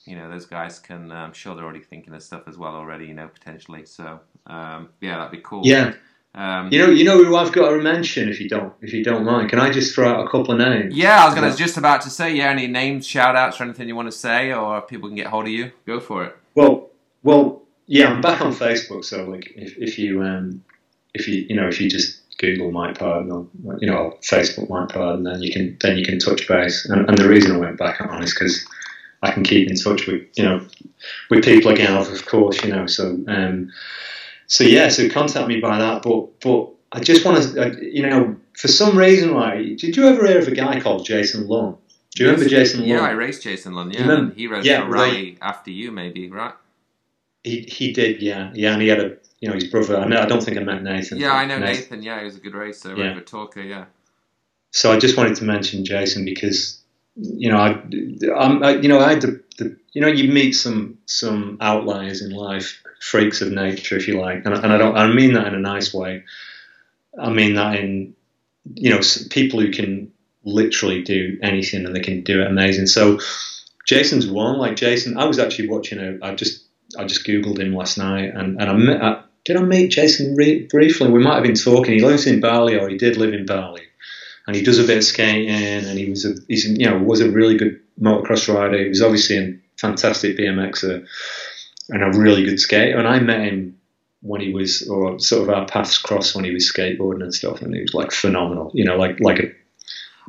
You 0.04 0.16
know 0.16 0.30
those 0.30 0.46
guys 0.46 0.78
can. 0.78 1.12
I'm 1.12 1.32
sure 1.32 1.54
they're 1.54 1.64
already 1.64 1.80
thinking 1.80 2.14
of 2.14 2.22
stuff 2.22 2.42
as 2.46 2.56
well 2.56 2.74
already. 2.74 3.06
You 3.06 3.14
know 3.14 3.28
potentially. 3.28 3.84
So 3.86 4.20
um, 4.46 4.90
yeah, 5.00 5.18
that'd 5.18 5.32
be 5.32 5.42
cool. 5.42 5.62
Yeah. 5.64 5.94
Um, 6.32 6.68
You 6.72 6.78
know, 6.78 6.90
you 6.90 7.04
know 7.04 7.22
who 7.22 7.34
I've 7.34 7.50
got 7.50 7.70
to 7.70 7.78
mention 7.78 8.28
if 8.28 8.40
you 8.40 8.48
don't, 8.48 8.72
if 8.80 8.92
you 8.92 9.02
don't 9.02 9.24
mind. 9.24 9.50
Can 9.50 9.58
I 9.58 9.70
just 9.70 9.94
throw 9.94 10.08
out 10.08 10.24
a 10.24 10.30
couple 10.30 10.52
of 10.52 10.58
names? 10.58 10.94
Yeah, 10.94 11.22
I 11.22 11.26
was 11.26 11.34
gonna 11.34 11.56
just 11.56 11.76
about 11.76 12.02
to 12.02 12.10
say, 12.10 12.34
yeah, 12.34 12.50
any 12.50 12.68
names, 12.68 13.04
shout 13.06 13.34
outs 13.34 13.60
or 13.60 13.64
anything 13.64 13.88
you 13.88 13.96
want 13.96 14.06
to 14.06 14.16
say 14.16 14.52
or 14.52 14.80
people 14.82 15.08
can 15.08 15.16
get 15.16 15.26
hold 15.26 15.46
of 15.46 15.50
you, 15.50 15.72
go 15.86 15.98
for 15.98 16.24
it. 16.24 16.36
Well, 16.54 16.90
well, 17.24 17.62
yeah, 17.86 18.12
I'm 18.12 18.20
back 18.20 18.40
on 18.40 18.52
Facebook, 18.54 19.04
so 19.04 19.24
like, 19.24 19.52
if, 19.56 19.76
if 19.76 19.98
you, 19.98 20.22
um, 20.22 20.62
if 21.14 21.26
you, 21.26 21.46
you 21.48 21.56
know, 21.56 21.66
if 21.66 21.80
you 21.80 21.90
just 21.90 22.20
Google 22.38 22.70
Mike 22.70 22.98
Pardon 22.98 23.30
or 23.32 23.48
you 23.80 23.86
know 23.86 24.16
Facebook 24.22 24.70
Mike 24.70 24.88
Pardon, 24.88 25.24
then 25.24 25.42
you 25.42 25.52
can 25.52 25.76
then 25.80 25.98
you 25.98 26.04
can 26.04 26.18
touch 26.18 26.48
base. 26.48 26.88
And, 26.88 27.08
and 27.08 27.18
the 27.18 27.28
reason 27.28 27.54
I 27.54 27.58
went 27.58 27.76
back 27.76 28.00
on 28.00 28.22
is 28.22 28.32
because 28.32 28.64
I 29.22 29.30
can 29.32 29.44
keep 29.44 29.68
in 29.68 29.76
touch 29.76 30.06
with 30.06 30.22
you 30.34 30.44
know 30.44 30.66
with 31.28 31.44
people 31.44 31.70
again, 31.70 31.94
of 31.94 32.26
course, 32.26 32.62
you 32.64 32.70
know. 32.72 32.86
So, 32.86 33.18
um, 33.28 33.70
so 34.46 34.64
yeah, 34.64 34.88
so 34.88 35.08
contact 35.08 35.48
me 35.48 35.60
by 35.60 35.78
that. 35.78 36.02
But 36.02 36.40
but 36.40 36.70
I 36.92 37.00
just 37.00 37.24
want 37.24 37.42
to, 37.42 37.78
you 37.82 38.08
know, 38.08 38.36
for 38.54 38.68
some 38.68 38.96
reason, 38.96 39.34
why 39.34 39.74
did 39.76 39.96
you 39.96 40.06
ever 40.08 40.26
hear 40.26 40.38
of 40.38 40.48
a 40.48 40.54
guy 40.54 40.80
called 40.80 41.04
Jason 41.04 41.46
Lund? 41.46 41.76
Do 42.14 42.24
you 42.24 42.30
remember 42.30 42.48
Jason 42.48 42.80
Lund? 42.80 42.90
Yeah, 42.90 43.00
I 43.00 43.12
raced 43.12 43.42
Jason 43.42 43.74
Lund. 43.74 43.94
Yeah, 43.94 44.30
he 44.34 44.46
raced 44.46 44.66
yeah, 44.66 44.84
a 44.84 44.88
Raleigh 44.88 45.38
after 45.40 45.70
you, 45.70 45.92
maybe, 45.92 46.28
right? 46.28 46.54
He 47.44 47.60
he 47.60 47.92
did, 47.92 48.20
yeah, 48.20 48.50
yeah, 48.54 48.72
and 48.72 48.82
he 48.82 48.88
had 48.88 49.00
a 49.00 49.16
you 49.40 49.48
know 49.48 49.54
his 49.54 49.68
brother. 49.68 49.96
I, 49.96 50.06
know, 50.06 50.20
I 50.20 50.26
don't 50.26 50.42
think 50.42 50.58
I 50.58 50.60
met 50.62 50.82
Nathan. 50.82 51.18
Yeah, 51.18 51.32
I 51.32 51.46
know 51.46 51.58
Nathan. 51.58 51.82
Nathan. 51.82 52.02
Yeah, 52.02 52.18
he 52.18 52.24
was 52.24 52.36
a 52.36 52.40
good 52.40 52.54
racer, 52.54 52.94
Yeah. 52.96 53.14
yeah. 53.14 53.20
talker. 53.20 53.62
Yeah, 53.62 53.84
So 54.72 54.92
I 54.92 54.98
just 54.98 55.16
wanted 55.16 55.36
to 55.36 55.44
mention 55.44 55.84
Jason 55.84 56.24
because 56.24 56.79
you 57.16 57.50
know 57.50 57.58
I, 57.58 57.70
I'm, 58.36 58.62
I 58.62 58.76
you 58.76 58.88
know 58.88 59.00
I 59.00 59.10
had 59.10 59.22
the, 59.22 59.42
the 59.58 59.76
you 59.92 60.00
know 60.00 60.08
you 60.08 60.30
meet 60.32 60.52
some 60.52 60.98
some 61.06 61.58
outliers 61.60 62.22
in 62.22 62.30
life, 62.30 62.82
freaks 63.00 63.40
of 63.40 63.52
nature, 63.52 63.96
if 63.96 64.08
you 64.08 64.20
like, 64.20 64.44
and, 64.44 64.54
and 64.54 64.72
I 64.72 64.78
don't 64.78 64.96
I 64.96 65.06
mean 65.12 65.34
that 65.34 65.46
in 65.46 65.54
a 65.54 65.58
nice 65.58 65.92
way. 65.92 66.24
I 67.20 67.30
mean 67.30 67.54
that 67.54 67.76
in 67.76 68.14
you 68.74 68.90
know 68.90 69.00
people 69.30 69.60
who 69.60 69.70
can 69.70 70.12
literally 70.44 71.02
do 71.02 71.38
anything 71.42 71.84
and 71.84 71.94
they 71.94 72.00
can 72.00 72.22
do 72.22 72.40
it 72.40 72.46
amazing. 72.46 72.86
So 72.86 73.18
Jason's 73.86 74.26
one. 74.26 74.58
Like 74.58 74.76
Jason, 74.76 75.18
I 75.18 75.24
was 75.24 75.38
actually 75.38 75.68
watching 75.68 75.98
a. 75.98 76.24
I 76.24 76.34
just 76.34 76.64
I 76.98 77.04
just 77.04 77.26
googled 77.26 77.58
him 77.58 77.74
last 77.74 77.98
night 77.98 78.30
and 78.34 78.60
and 78.60 78.70
I 78.70 78.72
met. 78.72 79.02
I, 79.02 79.22
did 79.44 79.56
I 79.56 79.62
meet 79.62 79.88
Jason 79.88 80.36
re- 80.36 80.66
briefly? 80.66 81.10
We 81.10 81.22
might 81.22 81.34
have 81.34 81.42
been 81.42 81.54
talking. 81.54 81.94
He 81.94 82.04
lives 82.04 82.26
in 82.26 82.40
Bali, 82.40 82.78
or 82.78 82.88
he 82.88 82.98
did 82.98 83.16
live 83.16 83.32
in 83.32 83.46
Bali, 83.46 83.82
and 84.50 84.56
he 84.56 84.62
does 84.64 84.80
a 84.80 84.84
bit 84.84 84.96
of 84.98 85.04
skating. 85.04 85.48
And 85.48 85.96
he 85.96 86.10
was 86.10 86.24
a 86.24 86.34
he's 86.48 86.64
you 86.66 86.90
know 86.90 86.98
was 86.98 87.20
a 87.20 87.30
really 87.30 87.56
good 87.56 87.80
motocross 88.00 88.52
rider. 88.52 88.82
He 88.82 88.88
was 88.88 89.00
obviously 89.00 89.38
a 89.38 89.54
fantastic 89.76 90.36
BMXer 90.36 91.06
and 91.90 92.02
a 92.02 92.18
really 92.18 92.44
good 92.44 92.58
skater. 92.58 92.98
And 92.98 93.06
I 93.06 93.20
met 93.20 93.44
him 93.44 93.78
when 94.22 94.40
he 94.40 94.52
was, 94.52 94.88
or 94.88 95.18
sort 95.20 95.42
of 95.48 95.54
our 95.54 95.66
paths 95.66 95.96
crossed 95.98 96.34
when 96.34 96.44
he 96.44 96.50
was 96.52 96.70
skateboarding 96.70 97.22
and 97.22 97.34
stuff, 97.34 97.62
and 97.62 97.74
he 97.74 97.80
was 97.80 97.94
like 97.94 98.10
phenomenal. 98.12 98.70
You 98.74 98.84
know, 98.84 98.96
like 98.96 99.20
like 99.20 99.38
a. 99.38 99.52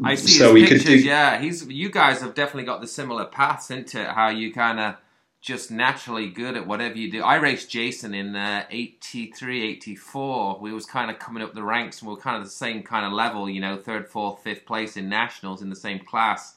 I 0.04 0.16
see 0.16 0.28
so 0.40 0.54
his 0.56 0.70
pictures. 0.70 0.86
do- 0.86 0.98
Yeah, 1.00 1.40
he's. 1.42 1.66
You 1.68 1.90
guys 1.90 2.22
have 2.22 2.34
definitely 2.36 2.66
got 2.66 2.82
the 2.82 2.88
similar 2.88 3.26
paths, 3.26 3.72
isn't 3.72 3.96
it? 3.96 4.08
How 4.08 4.30
you 4.30 4.54
kind 4.54 4.80
of 4.80 4.96
just 5.42 5.72
naturally 5.72 6.30
good 6.30 6.56
at 6.56 6.68
whatever 6.68 6.96
you 6.96 7.12
do. 7.12 7.24
I 7.24 7.36
raced 7.36 7.70
Jason 7.70 8.14
in 8.14 8.36
uh, 8.36 8.66
83, 8.70 9.72
84. 9.72 10.60
We 10.62 10.72
was 10.72 10.86
kind 10.86 11.10
of 11.10 11.18
coming 11.18 11.42
up 11.42 11.54
the 11.54 11.64
ranks, 11.64 12.00
and 12.00 12.08
we 12.08 12.16
were 12.16 12.22
kind 12.22 12.38
of 12.38 12.44
the 12.44 12.50
same 12.50 12.84
kind 12.84 13.06
of 13.06 13.12
level. 13.12 13.50
You 13.50 13.60
know, 13.60 13.78
third, 13.78 14.08
fourth, 14.08 14.44
fifth 14.44 14.66
place 14.66 14.98
in 14.98 15.10
nationals 15.10 15.64
in 15.64 15.70
the 15.70 15.76
same 15.76 16.00
class. 16.00 16.56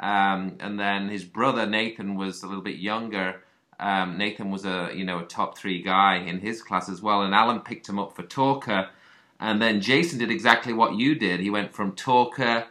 Um, 0.00 0.56
and 0.60 0.78
then 0.78 1.08
his 1.08 1.24
brother 1.24 1.66
Nathan 1.66 2.16
was 2.16 2.42
a 2.42 2.46
little 2.46 2.62
bit 2.62 2.76
younger. 2.76 3.42
Um, 3.78 4.18
Nathan 4.18 4.50
was 4.50 4.64
a 4.64 4.90
you 4.94 5.04
know 5.04 5.20
a 5.20 5.24
top 5.24 5.56
three 5.56 5.80
guy 5.80 6.16
in 6.16 6.40
his 6.40 6.62
class 6.62 6.88
as 6.88 7.00
well, 7.00 7.22
and 7.22 7.34
Alan 7.34 7.60
picked 7.60 7.88
him 7.88 7.98
up 7.98 8.16
for 8.16 8.24
Talcor. 8.24 8.88
And 9.38 9.60
then 9.60 9.80
Jason 9.80 10.18
did 10.18 10.30
exactly 10.30 10.72
what 10.72 10.94
you 10.94 11.14
did. 11.14 11.40
He 11.40 11.50
went 11.50 11.74
from 11.74 11.92
Talcor, 11.92 12.66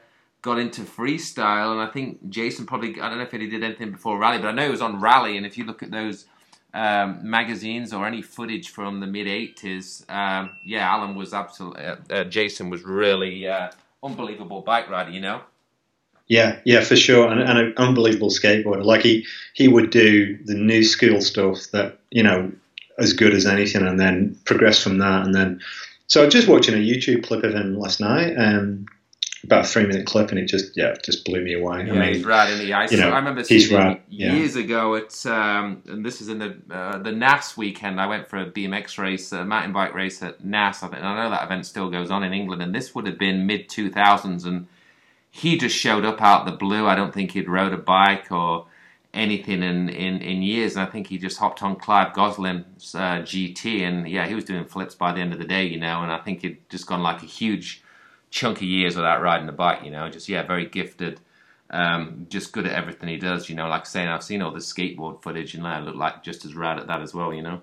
got 0.45 0.59
into 0.59 0.83
freestyle, 0.83 1.71
and 1.71 1.81
I 1.81 1.87
think 1.87 2.29
Jason 2.29 2.67
probably 2.67 3.01
I 3.01 3.09
don't 3.09 3.17
know 3.17 3.23
if 3.23 3.31
he 3.31 3.47
did 3.47 3.63
anything 3.63 3.91
before 3.91 4.19
Raleigh, 4.19 4.37
but 4.37 4.49
I 4.49 4.51
know 4.51 4.65
he 4.65 4.69
was 4.69 4.81
on 4.81 5.01
Raleigh. 5.01 5.37
And 5.37 5.45
if 5.45 5.57
you 5.57 5.65
look 5.65 5.81
at 5.81 5.89
those 5.89 6.25
um, 6.71 7.19
magazines 7.23 7.91
or 7.91 8.05
any 8.05 8.21
footage 8.21 8.69
from 8.69 8.99
the 8.99 9.07
mid 9.07 9.25
'80s, 9.25 10.07
um, 10.07 10.51
yeah, 10.63 10.87
Alan 10.87 11.15
was 11.15 11.33
absolutely. 11.33 11.83
Uh, 11.83 11.95
uh, 12.11 12.23
Jason 12.25 12.69
was 12.69 12.83
really 12.83 13.47
uh, 13.47 13.71
unbelievable 14.03 14.61
bike 14.61 14.87
rider. 14.87 15.09
You 15.09 15.21
know. 15.21 15.41
Yeah, 16.27 16.59
yeah, 16.63 16.81
for 16.81 16.95
sure, 16.95 17.27
and, 17.27 17.41
and 17.41 17.57
an 17.57 17.73
unbelievable 17.77 18.29
skateboarder. 18.29 18.85
Like 18.85 19.01
he 19.01 19.25
he 19.53 19.67
would 19.67 19.89
do 19.89 20.37
the 20.45 20.53
new 20.53 20.83
school 20.83 21.21
stuff 21.21 21.71
that 21.71 21.99
you 22.11 22.21
know 22.21 22.51
as 22.99 23.13
good 23.13 23.33
as 23.33 23.47
anything, 23.47 23.85
and 23.85 23.99
then 23.99 24.39
progress 24.45 24.81
from 24.81 24.99
that. 24.99 25.25
And 25.25 25.33
then, 25.33 25.59
so 26.05 26.29
just 26.29 26.47
watching 26.47 26.75
a 26.75 26.77
YouTube 26.77 27.25
clip 27.25 27.43
of 27.43 27.55
him 27.55 27.79
last 27.79 27.99
night, 27.99 28.35
um, 28.37 28.85
about 29.45 29.65
a 29.65 29.67
three 29.67 29.85
minute 29.85 30.05
clip, 30.05 30.29
and 30.29 30.39
it 30.39 30.47
just 30.47 30.75
yeah, 30.75 30.95
just 31.03 31.23
blew 31.23 31.41
me 31.41 31.53
away. 31.53 31.85
Yeah, 31.85 31.93
I 31.93 31.99
mean, 31.99 32.13
he's 32.15 32.25
rad, 32.25 32.49
isn't 32.49 32.65
he? 32.65 32.73
I, 32.73 32.87
you 32.87 32.97
know, 32.97 33.09
I 33.09 33.17
remember 33.17 33.43
seeing 33.43 33.73
rad, 33.73 34.01
yeah. 34.09 34.33
years 34.33 34.55
ago 34.55 34.95
at, 34.95 35.25
um, 35.25 35.83
and 35.87 36.05
this 36.05 36.21
is 36.21 36.29
in 36.29 36.39
the 36.39 36.57
uh, 36.69 36.97
the 36.97 37.11
NASS 37.11 37.55
weekend. 37.55 38.01
I 38.01 38.07
went 38.07 38.27
for 38.27 38.37
a 38.37 38.45
BMX 38.45 38.97
race, 38.97 39.31
a 39.31 39.45
mountain 39.45 39.73
bike 39.73 39.93
race 39.93 40.21
at 40.23 40.43
NASS. 40.43 40.83
I, 40.83 40.87
think, 40.87 41.03
I 41.03 41.23
know 41.23 41.29
that 41.29 41.43
event 41.43 41.65
still 41.65 41.89
goes 41.89 42.11
on 42.11 42.23
in 42.23 42.33
England, 42.33 42.61
and 42.61 42.73
this 42.73 42.95
would 42.95 43.05
have 43.05 43.17
been 43.17 43.45
mid 43.45 43.69
2000s, 43.69 44.45
and 44.45 44.67
he 45.29 45.57
just 45.57 45.75
showed 45.75 46.05
up 46.05 46.21
out 46.21 46.45
the 46.45 46.51
blue. 46.51 46.87
I 46.87 46.95
don't 46.95 47.13
think 47.13 47.31
he'd 47.31 47.49
rode 47.49 47.73
a 47.73 47.77
bike 47.77 48.31
or 48.31 48.67
anything 49.13 49.63
in, 49.63 49.89
in, 49.89 50.21
in 50.21 50.41
years, 50.41 50.75
and 50.75 50.81
I 50.81 50.91
think 50.91 51.07
he 51.07 51.17
just 51.17 51.37
hopped 51.37 51.63
on 51.63 51.77
Clive 51.77 52.13
Gosling's 52.13 52.93
uh, 52.95 53.21
GT, 53.21 53.81
and 53.81 54.07
yeah, 54.07 54.27
he 54.27 54.35
was 54.35 54.43
doing 54.43 54.65
flips 54.65 54.95
by 54.95 55.13
the 55.13 55.21
end 55.21 55.33
of 55.33 55.39
the 55.39 55.45
day, 55.45 55.65
you 55.65 55.79
know, 55.79 56.03
and 56.03 56.11
I 56.11 56.17
think 56.17 56.41
he'd 56.41 56.69
just 56.69 56.85
gone 56.87 57.01
like 57.01 57.23
a 57.23 57.25
huge 57.25 57.81
chunk 58.35 58.57
of 58.57 58.63
years 58.63 58.95
without 58.95 59.21
riding 59.21 59.47
a 59.49 59.53
bike, 59.53 59.83
you 59.83 59.91
know, 59.91 60.09
just 60.09 60.27
yeah, 60.29 60.43
very 60.43 60.65
gifted, 60.65 61.21
um, 61.69 62.27
just 62.29 62.51
good 62.51 62.67
at 62.67 62.73
everything 62.73 63.09
he 63.09 63.17
does, 63.17 63.49
you 63.49 63.55
know. 63.55 63.67
Like 63.67 63.85
saying, 63.85 64.09
I've 64.09 64.23
seen 64.23 64.41
all 64.41 64.51
the 64.51 64.59
skateboard 64.59 65.23
footage, 65.23 65.55
and 65.55 65.65
I 65.65 65.79
look 65.79 65.95
like 65.95 66.23
just 66.23 66.45
as 66.45 66.53
rad 66.55 66.77
at 66.79 66.87
that 66.87 67.01
as 67.01 67.13
well, 67.13 67.33
you 67.33 67.41
know. 67.41 67.61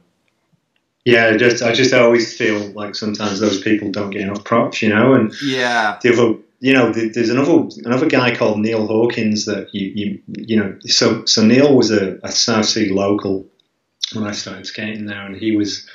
yeah, 1.05 1.37
just 1.37 1.63
I 1.63 1.73
just 1.73 1.93
always 1.93 2.37
feel 2.37 2.59
like 2.73 2.95
sometimes 2.95 3.41
those 3.41 3.61
people 3.61 3.91
don't 3.91 4.11
get 4.11 4.23
enough 4.23 4.45
props, 4.45 4.83
you 4.83 4.89
know, 4.89 5.15
and 5.15 5.33
Yeah, 5.41 5.99
the 6.03 6.13
other 6.13 6.39
you 6.61 6.73
know 6.73 6.93
th- 6.93 7.13
there's 7.15 7.31
another 7.31 7.69
another 7.85 8.09
guy 8.09 8.35
called 8.35 8.59
Neil 8.61 8.87
Hawkins 8.87 9.47
that 9.47 9.75
you 9.75 9.89
you 9.95 10.23
you 10.29 10.57
know 10.57 10.79
so 10.83 11.25
so 11.25 11.45
Neil 11.45 11.77
was 11.77 11.91
a, 11.91 12.19
a 12.23 12.31
Southsea 12.33 12.95
local 12.95 13.47
when 14.15 14.25
I 14.25 14.33
started 14.33 14.67
skating 14.67 15.07
there 15.07 15.27
and 15.27 15.37
he 15.37 15.57
was 15.57 15.89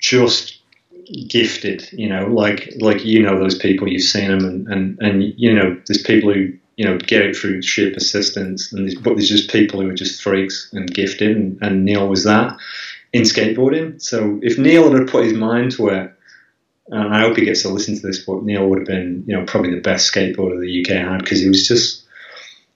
just 0.00 0.55
gifted 1.28 1.88
you 1.92 2.08
know 2.08 2.26
like 2.26 2.72
like 2.80 3.04
you 3.04 3.22
know 3.22 3.38
those 3.38 3.56
people 3.56 3.88
you've 3.88 4.02
seen 4.02 4.28
them 4.28 4.44
and 4.44 4.66
and, 4.68 4.98
and 5.00 5.34
you 5.36 5.52
know 5.52 5.80
there's 5.86 6.02
people 6.02 6.32
who 6.32 6.52
you 6.76 6.84
know 6.84 6.98
get 6.98 7.22
it 7.22 7.36
through 7.36 7.62
sheer 7.62 7.92
persistence 7.92 8.72
and 8.72 8.84
there's, 8.84 8.94
but 8.96 9.10
there's 9.10 9.28
just 9.28 9.50
people 9.50 9.80
who 9.80 9.88
are 9.88 9.94
just 9.94 10.20
freaks 10.20 10.70
and 10.72 10.92
gifted 10.92 11.36
and, 11.36 11.58
and 11.62 11.84
Neil 11.84 12.08
was 12.08 12.24
that 12.24 12.56
in 13.12 13.22
skateboarding. 13.22 14.00
So 14.00 14.38
if 14.42 14.58
Neil 14.58 14.92
had 14.92 15.08
put 15.08 15.24
his 15.24 15.34
mind 15.34 15.72
to 15.72 15.88
it 15.88 16.12
and 16.88 17.14
I 17.14 17.20
hope 17.20 17.36
he 17.36 17.44
gets 17.44 17.62
to 17.62 17.68
listen 17.68 17.96
to 17.96 18.06
this, 18.06 18.24
but 18.24 18.44
Neil 18.44 18.68
would 18.68 18.78
have 18.78 18.86
been, 18.86 19.24
you 19.26 19.34
know, 19.34 19.44
probably 19.44 19.74
the 19.74 19.80
best 19.80 20.12
skateboarder 20.12 20.60
the 20.60 20.82
UK 20.82 21.04
had 21.04 21.18
because 21.22 21.40
he 21.40 21.48
was 21.48 21.66
just, 21.66 22.04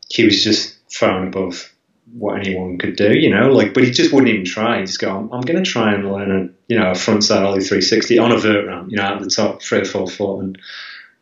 he 0.09 0.25
was 0.25 0.43
just 0.43 0.77
far 0.93 1.19
and 1.19 1.29
above 1.29 1.70
what 2.13 2.39
anyone 2.39 2.79
could 2.79 2.97
do, 2.97 3.17
you 3.17 3.31
know, 3.31 3.51
like, 3.51 3.75
but 3.75 3.85
he 3.85 3.91
just 3.91 4.13
wouldn't 4.13 4.33
even 4.33 4.45
try. 4.45 4.79
He'd 4.79 4.87
just 4.87 4.99
go, 4.99 5.17
I'm, 5.17 5.33
I'm 5.33 5.43
going 5.43 5.63
to 5.63 5.71
try 5.71 5.93
and 5.95 6.11
learn 6.11 6.31
a, 6.31 6.73
you 6.73 6.79
know, 6.79 6.91
a 6.91 6.95
frontside 6.95 7.43
ollie 7.43 7.61
360 7.61 8.19
on 8.19 8.33
a 8.33 8.39
vert 8.39 8.67
ramp, 8.67 8.91
you 8.91 8.97
know, 8.97 9.05
at 9.05 9.21
the 9.21 9.31
top, 9.31 9.63
three 9.63 9.81
or 9.81 9.85
four 9.85 10.07
foot, 10.09 10.41
and 10.41 10.59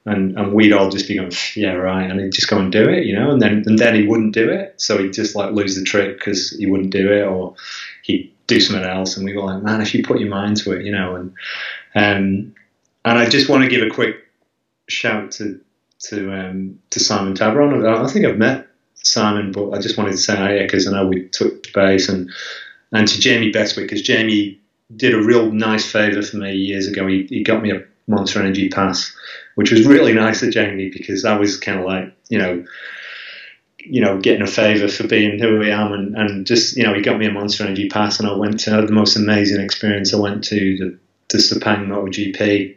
and 0.06 0.38
and 0.38 0.54
we'd 0.54 0.72
all 0.72 0.90
just 0.90 1.06
be 1.06 1.16
going, 1.16 1.32
yeah, 1.54 1.72
right, 1.72 2.10
and 2.10 2.20
he'd 2.20 2.32
just 2.32 2.48
go 2.48 2.58
and 2.58 2.72
do 2.72 2.88
it, 2.88 3.04
you 3.04 3.14
know, 3.14 3.30
and 3.30 3.42
then 3.42 3.64
and 3.66 3.78
then 3.78 3.94
he 3.94 4.06
wouldn't 4.06 4.32
do 4.32 4.48
it, 4.48 4.80
so 4.80 4.98
he'd 4.98 5.12
just 5.12 5.36
like 5.36 5.52
lose 5.52 5.76
the 5.76 5.84
trick 5.84 6.18
because 6.18 6.50
he 6.50 6.66
wouldn't 6.66 6.90
do 6.90 7.12
it, 7.12 7.26
or 7.26 7.54
he'd 8.02 8.32
do 8.46 8.60
something 8.60 8.88
else, 8.88 9.16
and 9.16 9.26
we 9.26 9.36
were 9.36 9.44
like, 9.44 9.62
man, 9.62 9.82
if 9.82 9.94
you 9.94 10.02
put 10.02 10.20
your 10.20 10.30
mind 10.30 10.56
to 10.58 10.72
it, 10.72 10.86
you 10.86 10.92
know, 10.92 11.16
and 11.16 11.34
um, 11.94 12.54
and 13.04 13.18
I 13.18 13.28
just 13.28 13.48
want 13.48 13.64
to 13.64 13.68
give 13.68 13.86
a 13.86 13.90
quick 13.90 14.16
shout 14.88 15.32
to 15.32 15.60
to 16.00 16.32
um, 16.32 16.78
to 16.90 17.00
Simon 17.00 17.34
Tabron. 17.34 17.86
I 17.86 18.10
think 18.10 18.24
I've 18.24 18.38
met 18.38 18.67
Simon, 19.02 19.52
but 19.52 19.70
I 19.70 19.78
just 19.78 19.96
wanted 19.96 20.12
to 20.12 20.18
say 20.18 20.34
oh, 20.34 20.36
hi 20.36 20.62
because 20.62 20.86
I 20.86 20.92
know 20.92 21.06
we 21.06 21.28
took 21.28 21.72
base 21.72 22.08
and 22.08 22.30
and 22.92 23.06
to 23.06 23.20
Jamie 23.20 23.52
Bestwick 23.52 23.84
because 23.84 24.02
Jamie 24.02 24.60
did 24.94 25.14
a 25.14 25.22
real 25.22 25.52
nice 25.52 25.90
favour 25.90 26.22
for 26.22 26.38
me 26.38 26.54
years 26.54 26.86
ago. 26.86 27.06
He, 27.06 27.24
he 27.28 27.42
got 27.42 27.62
me 27.62 27.70
a 27.70 27.84
Monster 28.06 28.40
Energy 28.40 28.70
pass, 28.70 29.14
which 29.54 29.70
was 29.70 29.86
really 29.86 30.14
nice 30.14 30.42
of 30.42 30.50
Jamie 30.50 30.90
because 30.90 31.24
I 31.24 31.36
was 31.36 31.58
kind 31.58 31.78
of 31.78 31.84
like, 31.84 32.14
you 32.30 32.38
know, 32.38 32.64
you 33.78 34.00
know, 34.00 34.18
getting 34.18 34.42
a 34.42 34.46
favour 34.46 34.88
for 34.88 35.06
being 35.06 35.38
who 35.38 35.62
I 35.62 35.68
am, 35.68 35.92
and, 35.92 36.16
and 36.16 36.46
just 36.46 36.76
you 36.76 36.84
know, 36.84 36.94
he 36.94 37.02
got 37.02 37.18
me 37.18 37.26
a 37.26 37.30
Monster 37.30 37.64
Energy 37.64 37.88
pass, 37.88 38.18
and 38.18 38.28
I 38.28 38.34
went 38.34 38.60
to 38.60 38.70
the 38.70 38.92
most 38.92 39.16
amazing 39.16 39.60
experience. 39.60 40.12
I 40.12 40.18
went 40.18 40.44
to 40.44 40.76
the, 40.78 40.98
the 41.28 41.38
Sepang 41.38 41.86
MotoGP, 41.86 42.76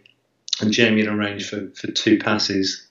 and 0.62 0.72
Jamie 0.72 1.04
had 1.04 1.14
arranged 1.14 1.50
for, 1.50 1.68
for 1.76 1.88
two 1.92 2.20
passes, 2.20 2.88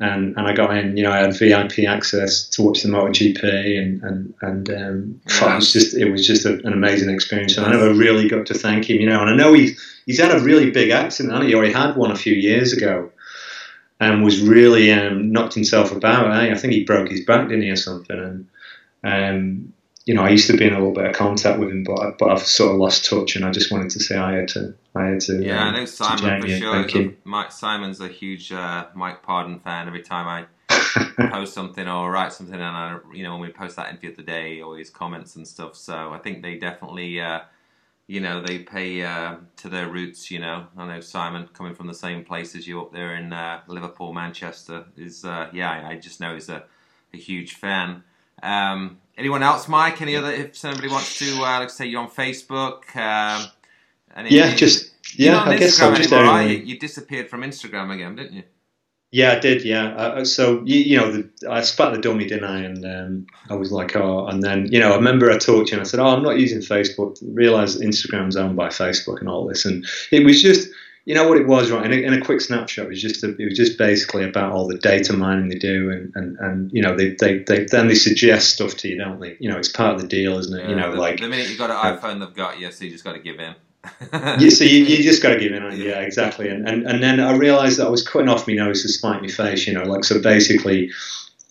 and 0.00 0.36
and 0.36 0.46
I 0.46 0.52
got 0.52 0.76
in. 0.76 0.96
You 0.96 1.04
know, 1.04 1.12
I 1.12 1.18
had 1.18 1.36
VIP 1.36 1.80
access 1.88 2.48
to 2.50 2.62
watch 2.62 2.82
the 2.82 2.88
MotoGP, 2.88 3.78
and 3.78 4.02
and 4.02 4.34
and 4.42 4.70
um, 4.70 5.20
yeah. 5.28 5.52
it 5.52 5.56
was 5.56 5.72
just 5.72 5.96
it 5.96 6.10
was 6.10 6.26
just 6.26 6.46
a, 6.46 6.54
an 6.66 6.72
amazing 6.72 7.10
experience, 7.10 7.56
and 7.56 7.66
I 7.66 7.70
never 7.70 7.92
really 7.92 8.28
got 8.28 8.46
to 8.46 8.54
thank 8.54 8.88
him. 8.88 9.00
You 9.00 9.08
know, 9.08 9.20
and 9.20 9.30
I 9.30 9.34
know 9.34 9.52
he's 9.52 9.80
he's 10.06 10.20
had 10.20 10.32
a 10.32 10.40
really 10.40 10.70
big 10.70 10.90
accident, 10.90 11.44
he? 11.44 11.54
Or 11.54 11.64
he 11.64 11.72
had 11.72 11.96
one 11.96 12.10
a 12.10 12.16
few 12.16 12.34
years 12.34 12.72
ago 12.72 13.10
and 14.00 14.22
was 14.22 14.40
really 14.40 14.92
um, 14.92 15.32
knocked 15.32 15.54
himself 15.54 15.92
about. 15.92 16.30
Eh? 16.30 16.52
I 16.52 16.54
think 16.54 16.72
he 16.72 16.84
broke 16.84 17.08
his 17.08 17.24
back, 17.24 17.48
didn't 17.48 17.62
he, 17.62 17.70
or 17.70 17.76
something? 17.76 18.48
And 19.02 19.38
um, 19.38 19.72
you 20.08 20.14
know, 20.14 20.22
I 20.22 20.30
used 20.30 20.46
to 20.46 20.56
be 20.56 20.66
in 20.66 20.72
a 20.72 20.78
little 20.78 20.94
bit 20.94 21.04
of 21.04 21.14
contact 21.14 21.58
with 21.58 21.68
him, 21.68 21.84
but 21.84 22.16
but 22.16 22.30
I've 22.30 22.46
sort 22.46 22.72
of 22.72 22.78
lost 22.78 23.04
touch, 23.04 23.36
and 23.36 23.44
I 23.44 23.50
just 23.50 23.70
wanted 23.70 23.90
to 23.90 24.00
say 24.00 24.16
I 24.16 24.36
had 24.36 24.48
to. 24.48 24.74
I 24.94 25.04
had 25.04 25.20
to. 25.20 25.44
Yeah, 25.44 25.62
um, 25.62 25.74
I 25.74 25.78
know 25.80 25.84
Simon 25.84 26.40
for 26.40 26.48
sure. 26.48 27.12
Mike 27.24 27.52
Simon's 27.52 28.00
a 28.00 28.08
huge 28.08 28.50
uh, 28.50 28.86
Mike 28.94 29.22
Pardon 29.22 29.60
fan. 29.60 29.86
Every 29.86 30.00
time 30.00 30.48
I 30.70 31.28
post 31.30 31.52
something 31.52 31.86
or 31.86 32.10
write 32.10 32.32
something, 32.32 32.54
and 32.54 32.64
I, 32.64 32.98
you 33.12 33.22
know, 33.22 33.32
when 33.32 33.42
we 33.42 33.52
post 33.52 33.76
that 33.76 33.90
interview 33.90 34.12
of 34.12 34.16
the 34.16 34.22
day, 34.22 34.62
always 34.62 34.88
comments 34.88 35.36
and 35.36 35.46
stuff. 35.46 35.76
So 35.76 36.10
I 36.14 36.18
think 36.18 36.42
they 36.42 36.56
definitely. 36.56 37.20
Uh, 37.20 37.40
you 38.10 38.20
know, 38.20 38.40
they 38.40 38.60
pay 38.60 39.02
uh, 39.02 39.36
to 39.56 39.68
their 39.68 39.90
roots. 39.90 40.30
You 40.30 40.38
know, 40.38 40.68
I 40.78 40.86
know 40.86 41.00
Simon 41.00 41.46
coming 41.52 41.74
from 41.74 41.86
the 41.86 41.92
same 41.92 42.24
place 42.24 42.54
as 42.56 42.66
you 42.66 42.80
up 42.80 42.94
there 42.94 43.14
in 43.14 43.34
uh, 43.34 43.60
Liverpool, 43.66 44.14
Manchester 44.14 44.86
is 44.96 45.26
uh, 45.26 45.50
yeah. 45.52 45.86
I 45.86 45.96
just 45.96 46.18
know 46.18 46.32
he's 46.32 46.48
a, 46.48 46.64
a 47.12 47.18
huge 47.18 47.56
fan. 47.56 48.04
Um, 48.42 48.98
anyone 49.18 49.42
else, 49.42 49.68
Mike? 49.68 50.00
Any 50.00 50.16
other? 50.16 50.32
If 50.32 50.56
somebody 50.56 50.88
wants 50.88 51.18
to, 51.18 51.42
uh, 51.42 51.60
let's 51.60 51.74
say 51.74 51.86
you're 51.86 52.00
on 52.00 52.08
Facebook. 52.08 52.96
Um, 52.96 53.50
yeah, 54.26 54.54
just 54.54 54.92
yeah. 55.18 55.42
I 55.42 55.56
guess 55.56 55.74
so. 55.74 55.94
Just 55.94 56.12
anymore, 56.12 56.32
right? 56.32 56.64
you 56.64 56.78
disappeared 56.78 57.28
from 57.28 57.42
Instagram 57.42 57.94
again, 57.94 58.16
didn't 58.16 58.34
you? 58.34 58.42
Yeah, 59.10 59.32
I 59.32 59.38
did. 59.38 59.64
Yeah. 59.64 59.94
Uh, 59.94 60.24
so 60.24 60.62
you, 60.64 60.80
you 60.80 60.96
know, 60.96 61.10
the, 61.10 61.50
I 61.50 61.62
spat 61.62 61.94
the 61.94 62.00
dummy, 62.00 62.26
didn't 62.26 62.44
I? 62.44 62.58
And 62.58 62.84
um, 62.84 63.26
I 63.48 63.54
was 63.54 63.72
like, 63.72 63.96
oh. 63.96 64.26
And 64.26 64.42
then 64.42 64.70
you 64.72 64.78
know, 64.78 64.92
I 64.92 64.96
remember 64.96 65.30
I 65.30 65.38
talked 65.38 65.68
to 65.68 65.72
you 65.72 65.78
and 65.78 65.80
I 65.80 65.84
said, 65.84 66.00
oh, 66.00 66.08
I'm 66.08 66.22
not 66.22 66.38
using 66.38 66.58
Facebook. 66.58 67.18
Realised 67.22 67.80
Instagram's 67.80 68.36
owned 68.36 68.56
by 68.56 68.68
Facebook 68.68 69.20
and 69.20 69.28
all 69.28 69.46
this, 69.46 69.64
and 69.64 69.84
it 70.10 70.24
was 70.24 70.42
just. 70.42 70.68
You 71.08 71.14
know 71.14 71.26
what 71.26 71.38
it 71.38 71.46
was, 71.46 71.70
right? 71.70 71.86
In 71.86 71.92
a, 71.92 71.96
in 71.96 72.12
a 72.12 72.20
quick 72.22 72.42
snapshot, 72.42 72.84
it 72.84 72.88
was 72.88 73.00
just 73.00 73.24
a, 73.24 73.34
it 73.40 73.44
was 73.46 73.56
just 73.56 73.78
basically 73.78 74.24
about 74.24 74.52
all 74.52 74.68
the 74.68 74.76
data 74.76 75.14
mining 75.14 75.48
they 75.48 75.58
do, 75.58 75.90
and, 75.90 76.12
and, 76.14 76.38
and 76.38 76.70
you 76.70 76.82
know 76.82 76.94
they, 76.94 77.14
they, 77.14 77.38
they 77.38 77.64
then 77.64 77.88
they 77.88 77.94
suggest 77.94 78.50
stuff 78.50 78.76
to 78.76 78.88
you, 78.88 78.98
don't 78.98 79.18
they? 79.18 79.34
You 79.40 79.50
know, 79.50 79.56
it's 79.56 79.72
part 79.72 79.94
of 79.94 80.02
the 80.02 80.06
deal, 80.06 80.38
isn't 80.38 80.54
it? 80.54 80.64
Yeah, 80.64 80.68
you 80.68 80.76
know, 80.76 80.92
the, 80.92 80.98
like 80.98 81.18
the 81.18 81.28
minute 81.28 81.48
you've 81.48 81.56
got 81.56 81.70
an 81.70 81.76
uh, 81.76 81.98
iPhone, 81.98 82.20
they've 82.20 82.34
got 82.34 82.60
you, 82.60 82.70
so 82.70 82.84
you 82.84 82.90
just 82.90 83.04
got 83.04 83.14
to 83.14 83.20
give 83.20 83.40
in 83.40 83.54
yeah, 84.12 84.50
so 84.50 84.64
you, 84.64 84.84
you 84.84 85.02
just 85.02 85.22
got 85.22 85.30
to 85.30 85.40
give 85.40 85.52
in. 85.52 85.62
Yeah, 85.80 86.00
exactly. 86.00 86.48
And, 86.48 86.68
and 86.68 86.86
and 86.86 87.02
then 87.02 87.20
I 87.20 87.32
realised 87.32 87.78
that 87.78 87.86
I 87.86 87.90
was 87.90 88.06
cutting 88.06 88.28
off 88.28 88.46
my 88.46 88.54
nose 88.54 88.82
to 88.82 88.88
spite 88.88 89.22
my 89.22 89.28
face. 89.28 89.66
You 89.66 89.74
know, 89.74 89.84
like 89.84 90.04
so 90.04 90.20
basically. 90.20 90.90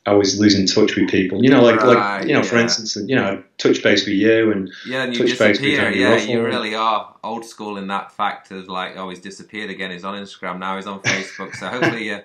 I 0.08 0.14
was 0.14 0.40
losing 0.40 0.66
touch 0.66 0.96
with 0.96 1.10
people, 1.10 1.44
you 1.44 1.50
know, 1.50 1.62
like 1.62 1.82
right, 1.82 2.20
like 2.20 2.28
you 2.28 2.34
know, 2.34 2.40
yeah. 2.40 2.46
for 2.46 2.56
instance, 2.58 2.96
you 2.96 3.16
know, 3.16 3.44
touch 3.58 3.84
base 3.84 4.06
with 4.06 4.16
you 4.16 4.54
and 4.54 4.72
yeah, 4.88 5.04
and 5.04 5.14
you 5.14 5.20
touch 5.20 5.38
disappear. 5.38 5.50
base 5.50 5.92
with 5.92 6.00
yeah, 6.00 6.16
you 6.16 6.42
really 6.42 6.74
are 6.74 7.14
old 7.26 7.44
school 7.44 7.78
in 7.78 7.88
that 7.88 8.14
fact 8.14 8.50
of 8.52 8.70
like, 8.70 8.96
oh, 8.96 9.10
he's 9.10 9.20
disappeared 9.20 9.70
again. 9.70 9.92
He's 9.92 10.06
on 10.06 10.16
Instagram 10.16 10.60
now. 10.60 10.78
He's 10.78 10.88
on 10.88 11.02
Facebook. 11.02 11.56
So 11.56 11.68
hopefully, 11.68 12.10
uh, 12.10 12.22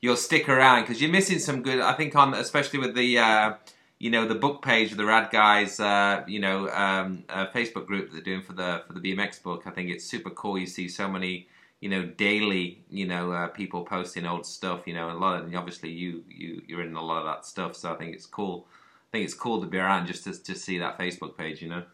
you'll 0.00 0.16
stick 0.16 0.48
around 0.48 0.84
because 0.84 1.02
you're 1.02 1.12
missing 1.12 1.38
some 1.38 1.62
good. 1.62 1.78
I 1.78 1.92
think 1.92 2.16
on 2.16 2.32
especially 2.32 2.78
with 2.78 2.94
the. 2.94 3.18
Uh, 3.18 3.54
you 3.98 4.10
know 4.10 4.26
the 4.26 4.34
book 4.34 4.62
page 4.62 4.90
of 4.90 4.98
the 4.98 5.06
Rad 5.06 5.30
Guys, 5.30 5.80
uh, 5.80 6.22
you 6.26 6.38
know, 6.38 6.68
um, 6.68 7.24
uh, 7.30 7.46
Facebook 7.46 7.86
group 7.86 8.10
that 8.10 8.12
they're 8.12 8.22
doing 8.22 8.42
for 8.42 8.52
the 8.52 8.82
for 8.86 8.92
the 8.92 9.00
BMX 9.00 9.42
book. 9.42 9.62
I 9.66 9.70
think 9.70 9.88
it's 9.88 10.04
super 10.04 10.28
cool. 10.28 10.58
You 10.58 10.66
see 10.66 10.86
so 10.88 11.08
many, 11.08 11.48
you 11.86 11.92
know, 11.92 12.04
daily, 12.04 12.80
you 12.90 13.06
know, 13.06 13.30
uh, 13.30 13.46
people 13.46 13.84
posting 13.84 14.26
old 14.26 14.44
stuff. 14.44 14.88
You 14.88 14.94
know, 14.94 15.08
a 15.08 15.14
lot 15.14 15.40
of 15.40 15.54
obviously 15.54 15.90
you 15.90 16.24
you 16.28 16.60
you're 16.66 16.82
in 16.82 16.96
a 16.96 17.00
lot 17.00 17.20
of 17.20 17.26
that 17.26 17.46
stuff. 17.46 17.76
So 17.76 17.92
I 17.92 17.94
think 17.94 18.12
it's 18.12 18.26
cool. 18.26 18.66
I 18.68 19.08
think 19.12 19.24
it's 19.24 19.34
cool 19.34 19.60
to 19.60 19.68
be 19.68 19.78
around 19.78 20.08
just 20.08 20.24
to 20.24 20.32
just 20.32 20.64
see 20.64 20.78
that 20.80 20.98
Facebook 20.98 21.38
page. 21.38 21.62
You 21.62 21.68
know. 21.68 21.84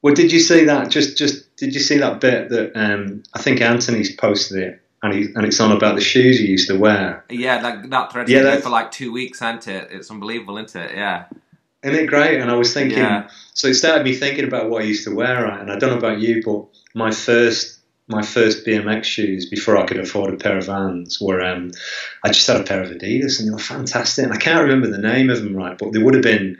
Well, 0.00 0.14
did 0.14 0.32
you 0.32 0.40
see 0.40 0.64
that? 0.64 0.88
Just 0.88 1.18
just 1.18 1.54
did 1.56 1.74
you 1.74 1.80
see 1.80 1.98
that 1.98 2.22
bit 2.22 2.48
that 2.48 2.72
um, 2.74 3.22
I 3.34 3.42
think 3.42 3.60
Anthony's 3.60 4.16
posted 4.16 4.62
it 4.62 4.82
and 5.02 5.12
he, 5.12 5.24
and 5.34 5.44
it's 5.44 5.60
on 5.60 5.72
about 5.72 5.96
the 5.96 6.00
shoes 6.00 6.38
he 6.38 6.46
used 6.46 6.68
to 6.68 6.78
wear. 6.78 7.22
Yeah, 7.28 7.60
that 7.60 7.90
that 7.90 8.10
thread 8.10 8.30
yeah, 8.30 8.56
for 8.60 8.70
like 8.70 8.90
two 8.92 9.12
weeks, 9.12 9.42
ain't 9.42 9.68
it? 9.68 9.88
It's 9.90 10.10
unbelievable, 10.10 10.56
isn't 10.56 10.84
it? 10.84 10.96
Yeah. 10.96 11.26
Isn't 11.82 12.04
it 12.04 12.06
great? 12.06 12.40
And 12.40 12.50
I 12.50 12.54
was 12.54 12.72
thinking, 12.72 12.96
yeah. 12.96 13.28
so 13.52 13.68
it 13.68 13.74
started 13.74 14.04
me 14.04 14.14
thinking 14.14 14.46
about 14.46 14.70
what 14.70 14.80
I 14.80 14.86
used 14.86 15.04
to 15.04 15.14
wear, 15.14 15.44
right? 15.44 15.60
And 15.60 15.70
I 15.70 15.78
don't 15.78 15.90
know 15.90 15.98
about 15.98 16.18
you, 16.18 16.42
but 16.42 16.64
my 16.94 17.10
first 17.10 17.77
my 18.08 18.22
first 18.22 18.66
BMX 18.66 19.04
shoes 19.04 19.48
before 19.48 19.76
I 19.76 19.86
could 19.86 19.98
afford 19.98 20.32
a 20.32 20.36
pair 20.36 20.56
of 20.56 20.66
Vans 20.66 21.20
were 21.20 21.42
um, 21.42 21.70
I 22.24 22.28
just 22.28 22.46
had 22.46 22.60
a 22.60 22.64
pair 22.64 22.82
of 22.82 22.90
Adidas, 22.90 23.38
and 23.38 23.48
they 23.48 23.52
were 23.52 23.58
fantastic. 23.58 24.24
And 24.24 24.32
I 24.32 24.38
can't 24.38 24.62
remember 24.62 24.88
the 24.88 24.98
name 24.98 25.30
of 25.30 25.42
them, 25.42 25.54
right? 25.54 25.76
But 25.76 25.92
they 25.92 26.02
would 26.02 26.14
have 26.14 26.22
been 26.22 26.56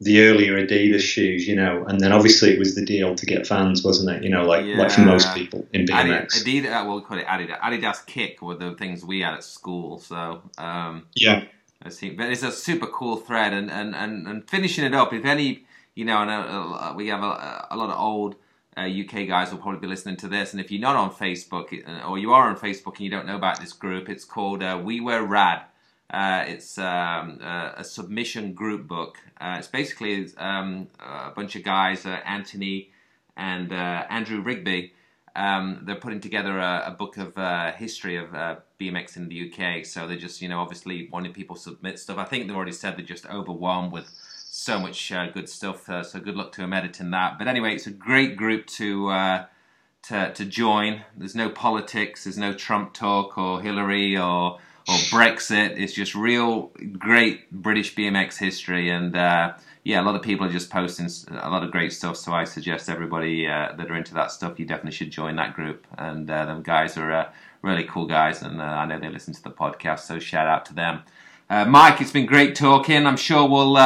the 0.00 0.22
earlier 0.22 0.54
Adidas 0.54 1.00
shoes, 1.00 1.46
you 1.46 1.54
know, 1.54 1.84
and 1.84 2.00
then 2.00 2.12
obviously 2.12 2.50
it 2.50 2.58
was 2.58 2.74
the 2.74 2.84
deal 2.84 3.14
to 3.14 3.24
get 3.24 3.46
Vans, 3.46 3.82
wasn't 3.82 4.14
it? 4.14 4.22
You 4.22 4.30
know, 4.30 4.44
like 4.44 4.66
yeah. 4.66 4.76
like 4.76 4.90
for 4.90 5.02
most 5.02 5.32
people 5.34 5.66
in 5.72 5.86
BMX. 5.86 6.42
Adidas, 6.42 6.66
uh, 6.66 6.84
well, 6.84 6.96
we 6.96 7.02
call 7.02 7.18
it 7.18 7.26
Adidas. 7.26 7.58
Adidas 7.60 8.04
Kick 8.04 8.42
were 8.42 8.56
the 8.56 8.74
things 8.74 9.04
we 9.04 9.20
had 9.20 9.34
at 9.34 9.44
school. 9.44 9.98
So 9.98 10.42
um, 10.58 11.06
yeah, 11.14 11.44
but 11.82 12.28
it's 12.28 12.42
a 12.42 12.52
super 12.52 12.86
cool 12.86 13.16
thread, 13.16 13.52
and, 13.52 13.70
and, 13.70 13.94
and, 13.94 14.26
and 14.26 14.48
finishing 14.48 14.84
it 14.84 14.94
up. 14.94 15.12
If 15.12 15.24
any, 15.24 15.64
you 15.94 16.04
know, 16.04 16.18
uh, 16.18 16.92
we 16.94 17.08
have 17.08 17.22
a, 17.22 17.68
a 17.70 17.76
lot 17.76 17.90
of 17.90 17.98
old. 17.98 18.36
Uh, 18.74 18.82
UK 18.82 19.28
guys 19.28 19.50
will 19.50 19.58
probably 19.58 19.80
be 19.80 19.86
listening 19.86 20.16
to 20.16 20.28
this, 20.28 20.52
and 20.52 20.60
if 20.60 20.70
you're 20.70 20.80
not 20.80 20.96
on 20.96 21.10
Facebook 21.10 21.86
uh, 21.86 22.08
or 22.08 22.18
you 22.18 22.32
are 22.32 22.48
on 22.48 22.56
Facebook 22.56 22.96
and 22.96 23.00
you 23.00 23.10
don't 23.10 23.26
know 23.26 23.36
about 23.36 23.60
this 23.60 23.74
group, 23.74 24.08
it's 24.08 24.24
called 24.24 24.62
uh, 24.62 24.80
We 24.82 25.00
Were 25.00 25.22
Rad. 25.22 25.62
Uh, 26.12 26.44
it's 26.46 26.78
um, 26.78 27.38
uh, 27.42 27.72
a 27.76 27.84
submission 27.84 28.52
group 28.52 28.86
book. 28.86 29.18
Uh, 29.40 29.56
it's 29.58 29.68
basically 29.68 30.28
um, 30.36 30.88
a 31.00 31.30
bunch 31.30 31.56
of 31.56 31.64
guys, 31.64 32.04
Anthony 32.04 32.90
and 33.36 33.72
Andrew 33.72 34.42
Rigby. 34.42 34.92
Um, 35.34 35.80
they're 35.84 35.96
putting 35.96 36.20
together 36.20 36.58
a, 36.58 36.84
a 36.86 36.90
book 36.90 37.16
of 37.16 37.34
history 37.76 38.16
of 38.16 38.28
BMX 38.78 39.16
in 39.16 39.28
the 39.28 39.50
UK. 39.50 39.86
So 39.86 40.06
they 40.06 40.16
just, 40.16 40.42
you 40.42 40.48
know, 40.50 40.60
obviously 40.60 41.08
wanting 41.10 41.32
people 41.32 41.56
to 41.56 41.62
submit 41.62 41.98
stuff. 41.98 42.18
I 42.18 42.24
think 42.24 42.46
they've 42.46 42.56
already 42.56 42.72
said 42.72 42.98
they're 42.98 43.06
just 43.06 43.26
overwhelmed 43.26 43.92
with 43.92 44.12
so 44.62 44.78
much 44.78 45.12
good 45.34 45.48
stuff. 45.48 45.86
so 45.86 46.20
good 46.20 46.36
luck 46.36 46.52
to 46.52 46.62
him 46.62 46.72
editing 46.72 47.10
that. 47.10 47.38
But 47.38 47.48
anyway, 47.48 47.74
it's 47.74 47.86
a 47.86 47.90
great 47.90 48.36
group 48.36 48.66
to 48.78 49.46
to 50.04 50.32
to 50.32 50.44
join. 50.44 51.02
There's 51.16 51.34
no 51.34 51.48
politics. 51.48 52.24
There's 52.24 52.38
no 52.38 52.52
Trump 52.52 52.94
talk 52.94 53.38
or 53.38 53.60
Hillary 53.60 54.16
or 54.16 54.58
or 54.88 54.94
Brexit. 55.10 55.78
It's 55.78 55.92
just 55.92 56.14
real 56.14 56.72
great 56.98 57.50
British 57.52 57.94
BMX 57.94 58.38
history, 58.38 58.90
and 58.90 59.16
uh, 59.16 59.54
yeah, 59.84 60.00
a 60.00 60.04
lot 60.04 60.16
of 60.16 60.22
people 60.22 60.46
are 60.46 60.52
just 60.52 60.70
posting 60.70 61.08
a 61.30 61.50
lot 61.50 61.62
of 61.62 61.70
great 61.70 61.92
stuff. 61.92 62.16
So 62.16 62.32
I 62.32 62.44
suggest 62.44 62.88
everybody 62.88 63.46
uh, 63.46 63.72
that 63.76 63.90
are 63.90 63.96
into 63.96 64.14
that 64.14 64.32
stuff, 64.32 64.58
you 64.58 64.66
definitely 64.66 64.92
should 64.92 65.10
join 65.10 65.36
that 65.36 65.54
group. 65.54 65.86
And 65.98 66.28
uh, 66.30 66.46
them 66.46 66.62
guys 66.62 66.96
are 66.96 67.12
uh, 67.12 67.32
really 67.62 67.84
cool 67.84 68.06
guys, 68.06 68.42
and 68.42 68.60
uh, 68.60 68.64
I 68.64 68.86
know 68.86 68.98
they 68.98 69.08
listen 69.08 69.34
to 69.34 69.42
the 69.42 69.50
podcast, 69.50 70.00
so 70.00 70.18
shout 70.18 70.48
out 70.48 70.66
to 70.66 70.74
them. 70.74 71.02
Uh, 71.48 71.64
Mike, 71.64 72.00
it's 72.00 72.12
been 72.12 72.26
great 72.26 72.54
talking. 72.54 73.06
I'm 73.06 73.16
sure 73.16 73.48
we'll 73.48 73.76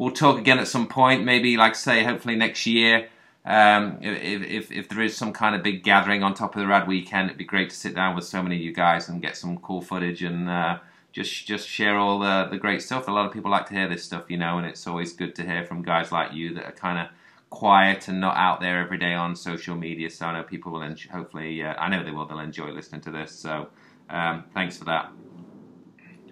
we'll 0.00 0.10
talk 0.10 0.38
again 0.38 0.58
at 0.58 0.66
some 0.66 0.88
point. 0.88 1.24
Maybe, 1.24 1.58
like 1.58 1.74
say, 1.74 2.02
hopefully 2.02 2.34
next 2.34 2.66
year. 2.66 3.08
Um, 3.44 3.98
if, 4.00 4.42
if, 4.42 4.72
if 4.72 4.88
there 4.88 5.02
is 5.02 5.16
some 5.16 5.32
kind 5.32 5.54
of 5.54 5.62
big 5.62 5.82
gathering 5.82 6.22
on 6.22 6.34
top 6.34 6.56
of 6.56 6.60
the 6.60 6.66
Rad 6.66 6.88
weekend, 6.88 7.26
it'd 7.26 7.38
be 7.38 7.44
great 7.44 7.70
to 7.70 7.76
sit 7.76 7.94
down 7.94 8.16
with 8.16 8.24
so 8.24 8.42
many 8.42 8.56
of 8.56 8.62
you 8.62 8.72
guys 8.72 9.08
and 9.08 9.20
get 9.22 9.36
some 9.36 9.58
cool 9.58 9.82
footage 9.82 10.22
and 10.22 10.48
uh, 10.48 10.78
just 11.12 11.46
just 11.46 11.68
share 11.68 11.98
all 11.98 12.18
the, 12.18 12.48
the 12.50 12.56
great 12.56 12.82
stuff. 12.82 13.08
A 13.08 13.10
lot 13.10 13.26
of 13.26 13.32
people 13.32 13.50
like 13.50 13.66
to 13.66 13.74
hear 13.74 13.88
this 13.88 14.02
stuff, 14.02 14.24
you 14.28 14.38
know, 14.38 14.58
and 14.58 14.66
it's 14.66 14.86
always 14.86 15.12
good 15.12 15.34
to 15.36 15.42
hear 15.42 15.64
from 15.64 15.82
guys 15.82 16.10
like 16.10 16.32
you 16.32 16.54
that 16.54 16.64
are 16.64 16.72
kind 16.72 16.98
of 16.98 17.06
quiet 17.50 18.08
and 18.08 18.20
not 18.20 18.36
out 18.36 18.60
there 18.60 18.80
every 18.80 18.98
day 18.98 19.12
on 19.12 19.36
social 19.36 19.76
media. 19.76 20.08
So 20.08 20.26
I 20.26 20.32
know 20.32 20.42
people 20.42 20.72
will 20.72 20.82
enjoy, 20.82 21.10
hopefully, 21.10 21.62
uh, 21.62 21.74
I 21.74 21.90
know 21.90 22.02
they 22.02 22.10
will. 22.10 22.26
They'll 22.26 22.38
enjoy 22.38 22.70
listening 22.70 23.02
to 23.02 23.10
this. 23.10 23.32
So 23.32 23.68
um, 24.08 24.44
thanks 24.54 24.78
for 24.78 24.84
that. 24.84 25.12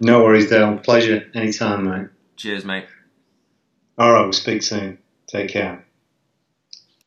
No 0.01 0.23
worries, 0.23 0.49
Dale. 0.49 0.77
Pleasure. 0.77 1.29
Anytime, 1.35 1.85
mate. 1.85 2.07
Cheers, 2.35 2.65
mate. 2.65 2.85
All 3.99 4.13
right, 4.13 4.23
we'll 4.23 4.33
speak 4.33 4.63
soon. 4.63 4.99
Take 5.27 5.49
care. 5.49 5.85